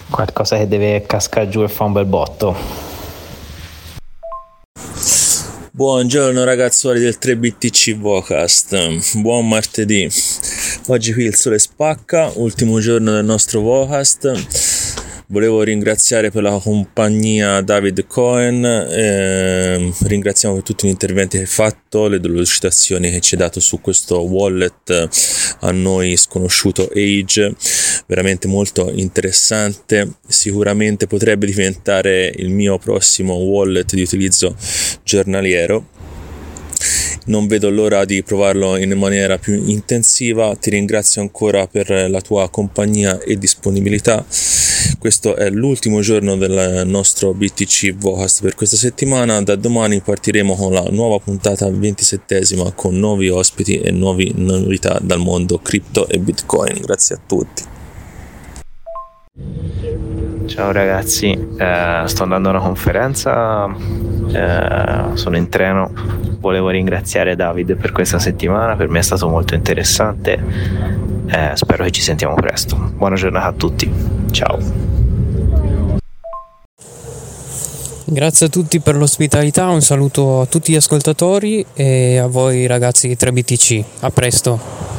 Qualcosa 0.09 0.55
che 0.55 0.69
deve 0.69 1.03
cascare 1.05 1.49
giù 1.49 1.61
e 1.61 1.67
fa 1.67 1.83
un 1.83 1.91
bel 1.91 2.05
botto. 2.05 2.55
Buongiorno 5.71 6.45
ragazzuoli 6.45 7.01
del 7.01 7.17
3BTC 7.21 7.97
Vocast, 7.97 9.17
buon 9.19 9.45
martedì. 9.45 10.09
Oggi 10.87 11.11
qui 11.11 11.25
il 11.25 11.35
sole 11.35 11.59
spacca, 11.59 12.31
ultimo 12.35 12.79
giorno 12.79 13.11
del 13.11 13.25
nostro 13.25 13.59
Vocast 13.59 14.68
Volevo 15.31 15.61
ringraziare 15.61 16.31
per 16.31 16.41
la 16.41 16.57
compagnia 16.57 17.61
David 17.61 18.07
Cohen, 18.07 18.65
eh, 18.65 19.93
ringraziamo 19.99 20.55
per 20.55 20.63
tutti 20.63 20.87
gli 20.87 20.89
interventi 20.89 21.37
che 21.37 21.43
hai 21.43 21.47
fatto, 21.47 22.07
le 22.07 22.19
delucidazioni 22.19 23.11
che 23.11 23.19
ci 23.19 23.35
hai 23.35 23.41
dato 23.41 23.59
su 23.59 23.79
questo 23.79 24.21
wallet 24.21 25.07
a 25.59 25.69
noi 25.69 26.17
sconosciuto 26.17 26.89
Age, 26.91 27.55
veramente 28.07 28.47
molto 28.47 28.89
interessante, 28.89 30.13
sicuramente 30.27 31.05
potrebbe 31.05 31.45
diventare 31.45 32.33
il 32.35 32.49
mio 32.49 32.79
prossimo 32.79 33.35
wallet 33.35 33.93
di 33.93 34.01
utilizzo 34.01 34.55
giornaliero 35.03 35.97
non 37.25 37.45
vedo 37.45 37.69
l'ora 37.69 38.05
di 38.05 38.23
provarlo 38.23 38.75
in 38.75 38.91
maniera 38.97 39.37
più 39.37 39.53
intensiva. 39.53 40.55
Ti 40.55 40.71
ringrazio 40.71 41.21
ancora 41.21 41.67
per 41.67 42.09
la 42.09 42.21
tua 42.21 42.49
compagnia 42.49 43.19
e 43.19 43.37
disponibilità. 43.37 44.25
Questo 44.99 45.37
è 45.37 45.49
l'ultimo 45.49 46.01
giorno 46.01 46.35
del 46.35 46.83
nostro 46.85 47.33
BTC 47.33 47.95
Vocast 47.95 48.41
per 48.41 48.53
questa 48.53 48.75
settimana. 48.75 49.41
Da 49.41 49.55
domani 49.55 50.01
partiremo 50.01 50.55
con 50.55 50.73
la 50.73 50.83
nuova 50.91 51.19
puntata 51.19 51.69
27 51.69 52.41
con 52.75 52.99
nuovi 52.99 53.29
ospiti 53.29 53.79
e 53.79 53.91
nuove 53.91 54.29
novità 54.35 54.99
dal 55.01 55.19
mondo 55.19 55.57
cripto 55.59 56.05
e 56.09 56.19
bitcoin. 56.19 56.81
Grazie 56.81 57.15
a 57.15 57.19
tutti. 57.25 57.63
Ciao 60.47 60.73
ragazzi, 60.73 61.31
eh, 61.31 62.03
sto 62.05 62.23
andando 62.23 62.49
a 62.49 62.51
una 62.51 62.61
conferenza, 62.61 63.73
eh, 64.33 65.15
sono 65.15 65.37
in 65.37 65.47
treno, 65.47 65.93
volevo 66.39 66.69
ringraziare 66.69 67.37
David 67.37 67.77
per 67.77 67.93
questa 67.93 68.19
settimana, 68.19 68.75
per 68.75 68.89
me 68.89 68.99
è 68.99 69.03
stato 69.03 69.29
molto 69.29 69.55
interessante, 69.55 70.43
eh, 71.27 71.51
spero 71.53 71.85
che 71.85 71.91
ci 71.91 72.01
sentiamo 72.01 72.33
presto. 72.33 72.75
Buona 72.95 73.15
giornata 73.15 73.45
a 73.45 73.53
tutti, 73.53 73.89
ciao. 74.31 74.88
Grazie 78.11 78.47
a 78.47 78.49
tutti 78.49 78.79
per 78.79 78.95
l'ospitalità, 78.95 79.67
un 79.67 79.83
saluto 79.83 80.41
a 80.41 80.47
tutti 80.47 80.71
gli 80.71 80.75
ascoltatori 80.75 81.63
e 81.75 82.17
a 82.17 82.25
voi 82.25 82.65
ragazzi 82.65 83.07
di 83.07 83.15
3BTC. 83.15 83.83
A 83.99 84.09
presto. 84.09 84.98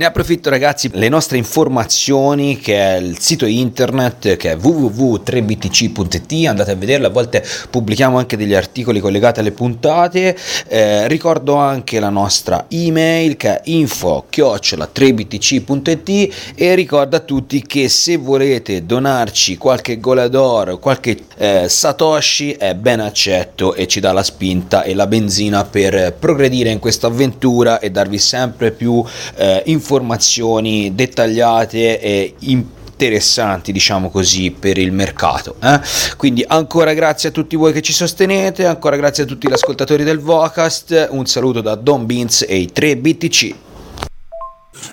Ne 0.00 0.06
approfitto 0.06 0.48
ragazzi, 0.48 0.88
le 0.94 1.10
nostre 1.10 1.36
informazioni 1.36 2.58
che 2.58 2.74
è 2.74 2.96
il 2.96 3.18
sito 3.18 3.44
internet 3.44 4.38
che 4.38 4.52
è 4.52 4.56
www.3btc.it, 4.56 6.46
andate 6.46 6.70
a 6.70 6.74
vederlo, 6.74 7.08
a 7.08 7.10
volte 7.10 7.44
pubblichiamo 7.68 8.16
anche 8.16 8.38
degli 8.38 8.54
articoli 8.54 8.98
collegati 8.98 9.40
alle 9.40 9.52
puntate, 9.52 10.34
eh, 10.68 11.06
ricordo 11.06 11.56
anche 11.56 12.00
la 12.00 12.08
nostra 12.08 12.64
email 12.70 13.36
che 13.36 13.56
è 13.56 13.60
info-3btc.it 13.62 16.54
e 16.54 16.74
ricordo 16.74 17.16
a 17.16 17.20
tutti 17.20 17.60
che 17.60 17.90
se 17.90 18.16
volete 18.16 18.86
donarci 18.86 19.58
qualche 19.58 20.00
golador, 20.00 20.78
qualche 20.78 21.24
eh, 21.36 21.68
satoshi 21.68 22.52
è 22.52 22.74
ben 22.74 23.00
accetto 23.00 23.74
e 23.74 23.86
ci 23.86 24.00
dà 24.00 24.12
la 24.12 24.22
spinta 24.22 24.82
e 24.82 24.94
la 24.94 25.06
benzina 25.06 25.66
per 25.66 26.14
progredire 26.18 26.70
in 26.70 26.78
questa 26.78 27.08
avventura 27.08 27.80
e 27.80 27.90
darvi 27.90 28.16
sempre 28.16 28.70
più 28.70 29.04
eh, 29.36 29.62
informazioni 29.66 29.88
informazioni 29.90 30.94
dettagliate 30.94 32.00
e 32.00 32.34
interessanti, 32.38 33.72
diciamo 33.72 34.08
così, 34.08 34.52
per 34.52 34.78
il 34.78 34.92
mercato. 34.92 35.56
Eh? 35.60 35.80
Quindi 36.16 36.44
ancora 36.46 36.94
grazie 36.94 37.30
a 37.30 37.32
tutti 37.32 37.56
voi 37.56 37.72
che 37.72 37.82
ci 37.82 37.92
sostenete, 37.92 38.66
ancora 38.66 38.96
grazie 38.96 39.24
a 39.24 39.26
tutti 39.26 39.48
gli 39.48 39.52
ascoltatori 39.52 40.04
del 40.04 40.20
Vocast, 40.20 41.08
un 41.10 41.26
saluto 41.26 41.60
da 41.60 41.74
Don 41.74 42.06
Beans 42.06 42.44
e 42.46 42.56
i 42.56 42.70
3 42.70 42.96
BTC. 42.98 43.54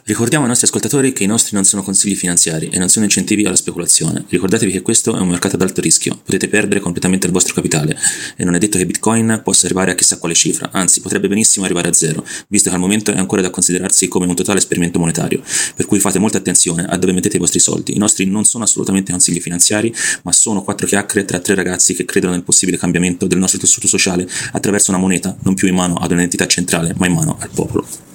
Ricordiamo 0.04 0.44
ai 0.44 0.50
nostri 0.50 0.68
ascoltatori 0.68 1.14
che 1.14 1.24
i 1.24 1.28
nostri 1.28 1.56
non 1.56 1.66
sono 1.66 1.84
consigli 1.84 2.16
finanziari 2.16 2.70
e 2.70 2.80
non 2.80 2.90
sono 2.90 3.06
incentivi 3.06 3.46
alla 3.46 3.56
speculazione. 3.56 4.26
Ricordatevi 4.28 4.72
che 4.72 4.82
questo 4.82 5.16
è 5.16 5.20
un 5.20 5.28
mercato 5.28 5.56
ad 5.56 5.62
alto 5.62 5.82
rischio, 5.82 6.20
potete 6.24 6.48
perdere 6.48 6.80
completamente 6.80 7.28
il 7.28 7.34
vostro 7.34 7.54
capitale 7.54 7.98
e 8.36 8.44
non 8.44 8.56
è 8.56 8.58
detto 8.58 8.78
che 8.78 8.86
Bitcoin 8.86 9.42
possa 9.44 9.66
arrivare 9.66 9.92
a 9.92 9.96
chissà 9.96 10.18
quale 10.18 10.34
cifra, 10.34 10.70
anzi 10.72 11.02
potrebbe 11.02 11.28
benissimo 11.28 11.66
arrivare 11.66 11.90
a 11.90 11.94
zero, 11.94 12.26
visto 12.48 12.70
che 12.70 12.76
al 12.76 12.82
momento 12.82 13.12
è 13.12 13.18
ancora 13.18 13.42
da 13.42 13.50
considerarsi 13.50 14.08
come 14.08 14.26
un 14.26 14.36
totale 14.36 14.60
esperimento 14.60 15.00
monetario, 15.00 15.42
per 15.76 15.86
cui 15.86 16.00
fate 16.00 16.20
molta 16.20 16.38
attenzione 16.38 16.86
a 16.86 16.98
dove 16.98 17.14
mettete 17.14 17.38
i 17.38 17.40
vostri 17.40 17.60
soldi. 17.60 17.96
I 17.96 18.00
nostri 18.00 18.26
non 18.26 18.46
sono 18.46 18.64
assolutamente 18.64 19.12
consigli 19.12 19.40
finanziari, 19.40 19.94
ma 20.24 20.32
sono 20.32 20.64
quattro 20.64 20.88
chiacchiere 20.88 21.26
tra 21.26 21.40
tre 21.40 21.56
ragazzi 21.56 21.94
che 21.94 22.06
credono 22.06 22.34
nel 22.34 22.44
possibile 22.44 22.78
cambiamento 22.78 23.28
del 23.28 23.38
nostro 23.38 23.60
tessuto 23.60 23.88
sociale 23.88 24.28
attraverso 24.52 24.92
una 24.92 25.00
moneta 25.00 25.36
non 25.44 25.54
più 25.54 25.68
in 25.68 25.76
mano 25.76 25.96
ad 25.96 26.12
un'entità 26.12 26.48
centrale, 26.48 26.94
ma 26.98 27.08
in 27.08 27.14
mano 27.14 27.38
al 27.40 27.50
popolo. 27.54 28.07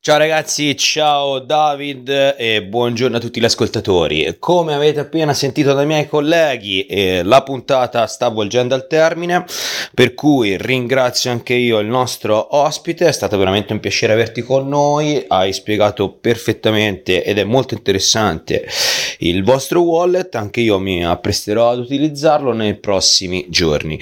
Ciao 0.00 0.16
ragazzi, 0.16 0.74
ciao 0.78 1.40
David 1.40 2.36
e 2.38 2.62
buongiorno 2.62 3.18
a 3.18 3.20
tutti 3.20 3.38
gli 3.38 3.44
ascoltatori. 3.44 4.34
Come 4.38 4.72
avete 4.72 5.00
appena 5.00 5.34
sentito 5.34 5.74
dai 5.74 5.84
miei 5.84 6.08
colleghi, 6.08 6.86
eh, 6.86 7.22
la 7.22 7.42
puntata 7.42 8.06
sta 8.06 8.28
volgendo 8.28 8.74
al 8.74 8.86
termine, 8.86 9.44
per 9.92 10.14
cui 10.14 10.56
ringrazio 10.56 11.30
anche 11.30 11.52
io 11.52 11.80
il 11.80 11.86
nostro 11.86 12.56
ospite, 12.56 13.06
è 13.06 13.12
stato 13.12 13.36
veramente 13.36 13.74
un 13.74 13.80
piacere 13.80 14.14
averti 14.14 14.40
con 14.40 14.66
noi, 14.68 15.22
hai 15.28 15.52
spiegato 15.52 16.12
perfettamente 16.12 17.22
ed 17.22 17.38
è 17.38 17.44
molto 17.44 17.74
interessante 17.74 18.66
il 19.18 19.44
vostro 19.44 19.82
wallet, 19.82 20.34
anche 20.34 20.60
io 20.60 20.78
mi 20.78 21.04
appresterò 21.04 21.72
ad 21.72 21.80
utilizzarlo 21.80 22.54
nei 22.54 22.74
prossimi 22.76 23.46
giorni. 23.50 24.00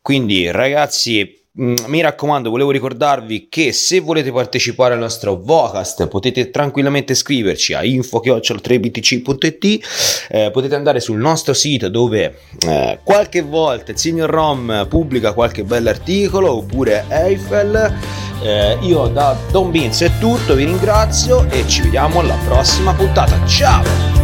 Quindi 0.00 0.48
ragazzi, 0.52 1.42
mi 1.56 2.00
raccomando, 2.00 2.50
volevo 2.50 2.72
ricordarvi 2.72 3.46
che 3.48 3.72
se 3.72 4.00
volete 4.00 4.32
partecipare 4.32 4.94
al 4.94 5.00
nostro 5.00 5.40
Vocast 5.40 6.08
potete 6.08 6.50
tranquillamente 6.50 7.14
scriverci 7.14 7.74
a 7.74 7.84
info-3btc.it 7.84 9.86
eh, 10.30 10.50
potete 10.50 10.74
andare 10.74 10.98
sul 10.98 11.18
nostro 11.18 11.54
sito 11.54 11.88
dove 11.88 12.38
eh, 12.66 12.98
qualche 13.04 13.42
volta 13.42 13.92
il 13.92 13.98
signor 13.98 14.30
Rom 14.30 14.86
pubblica 14.88 15.32
qualche 15.32 15.62
bell'articolo 15.62 16.56
oppure 16.56 17.04
Eiffel 17.08 17.98
eh, 18.42 18.76
io 18.80 19.06
da 19.06 19.36
Don 19.52 19.70
Beans 19.70 20.02
è 20.02 20.10
tutto, 20.18 20.56
vi 20.56 20.64
ringrazio 20.64 21.48
e 21.50 21.68
ci 21.68 21.82
vediamo 21.82 22.18
alla 22.18 22.36
prossima 22.44 22.92
puntata, 22.94 23.46
ciao! 23.46 24.23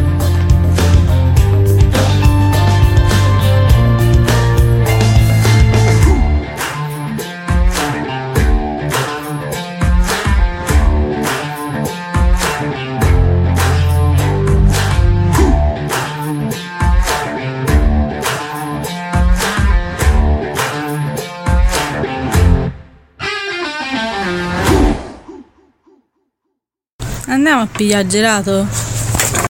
A 27.58 27.66
pigliare 27.66 28.06
gelato? 28.06 28.99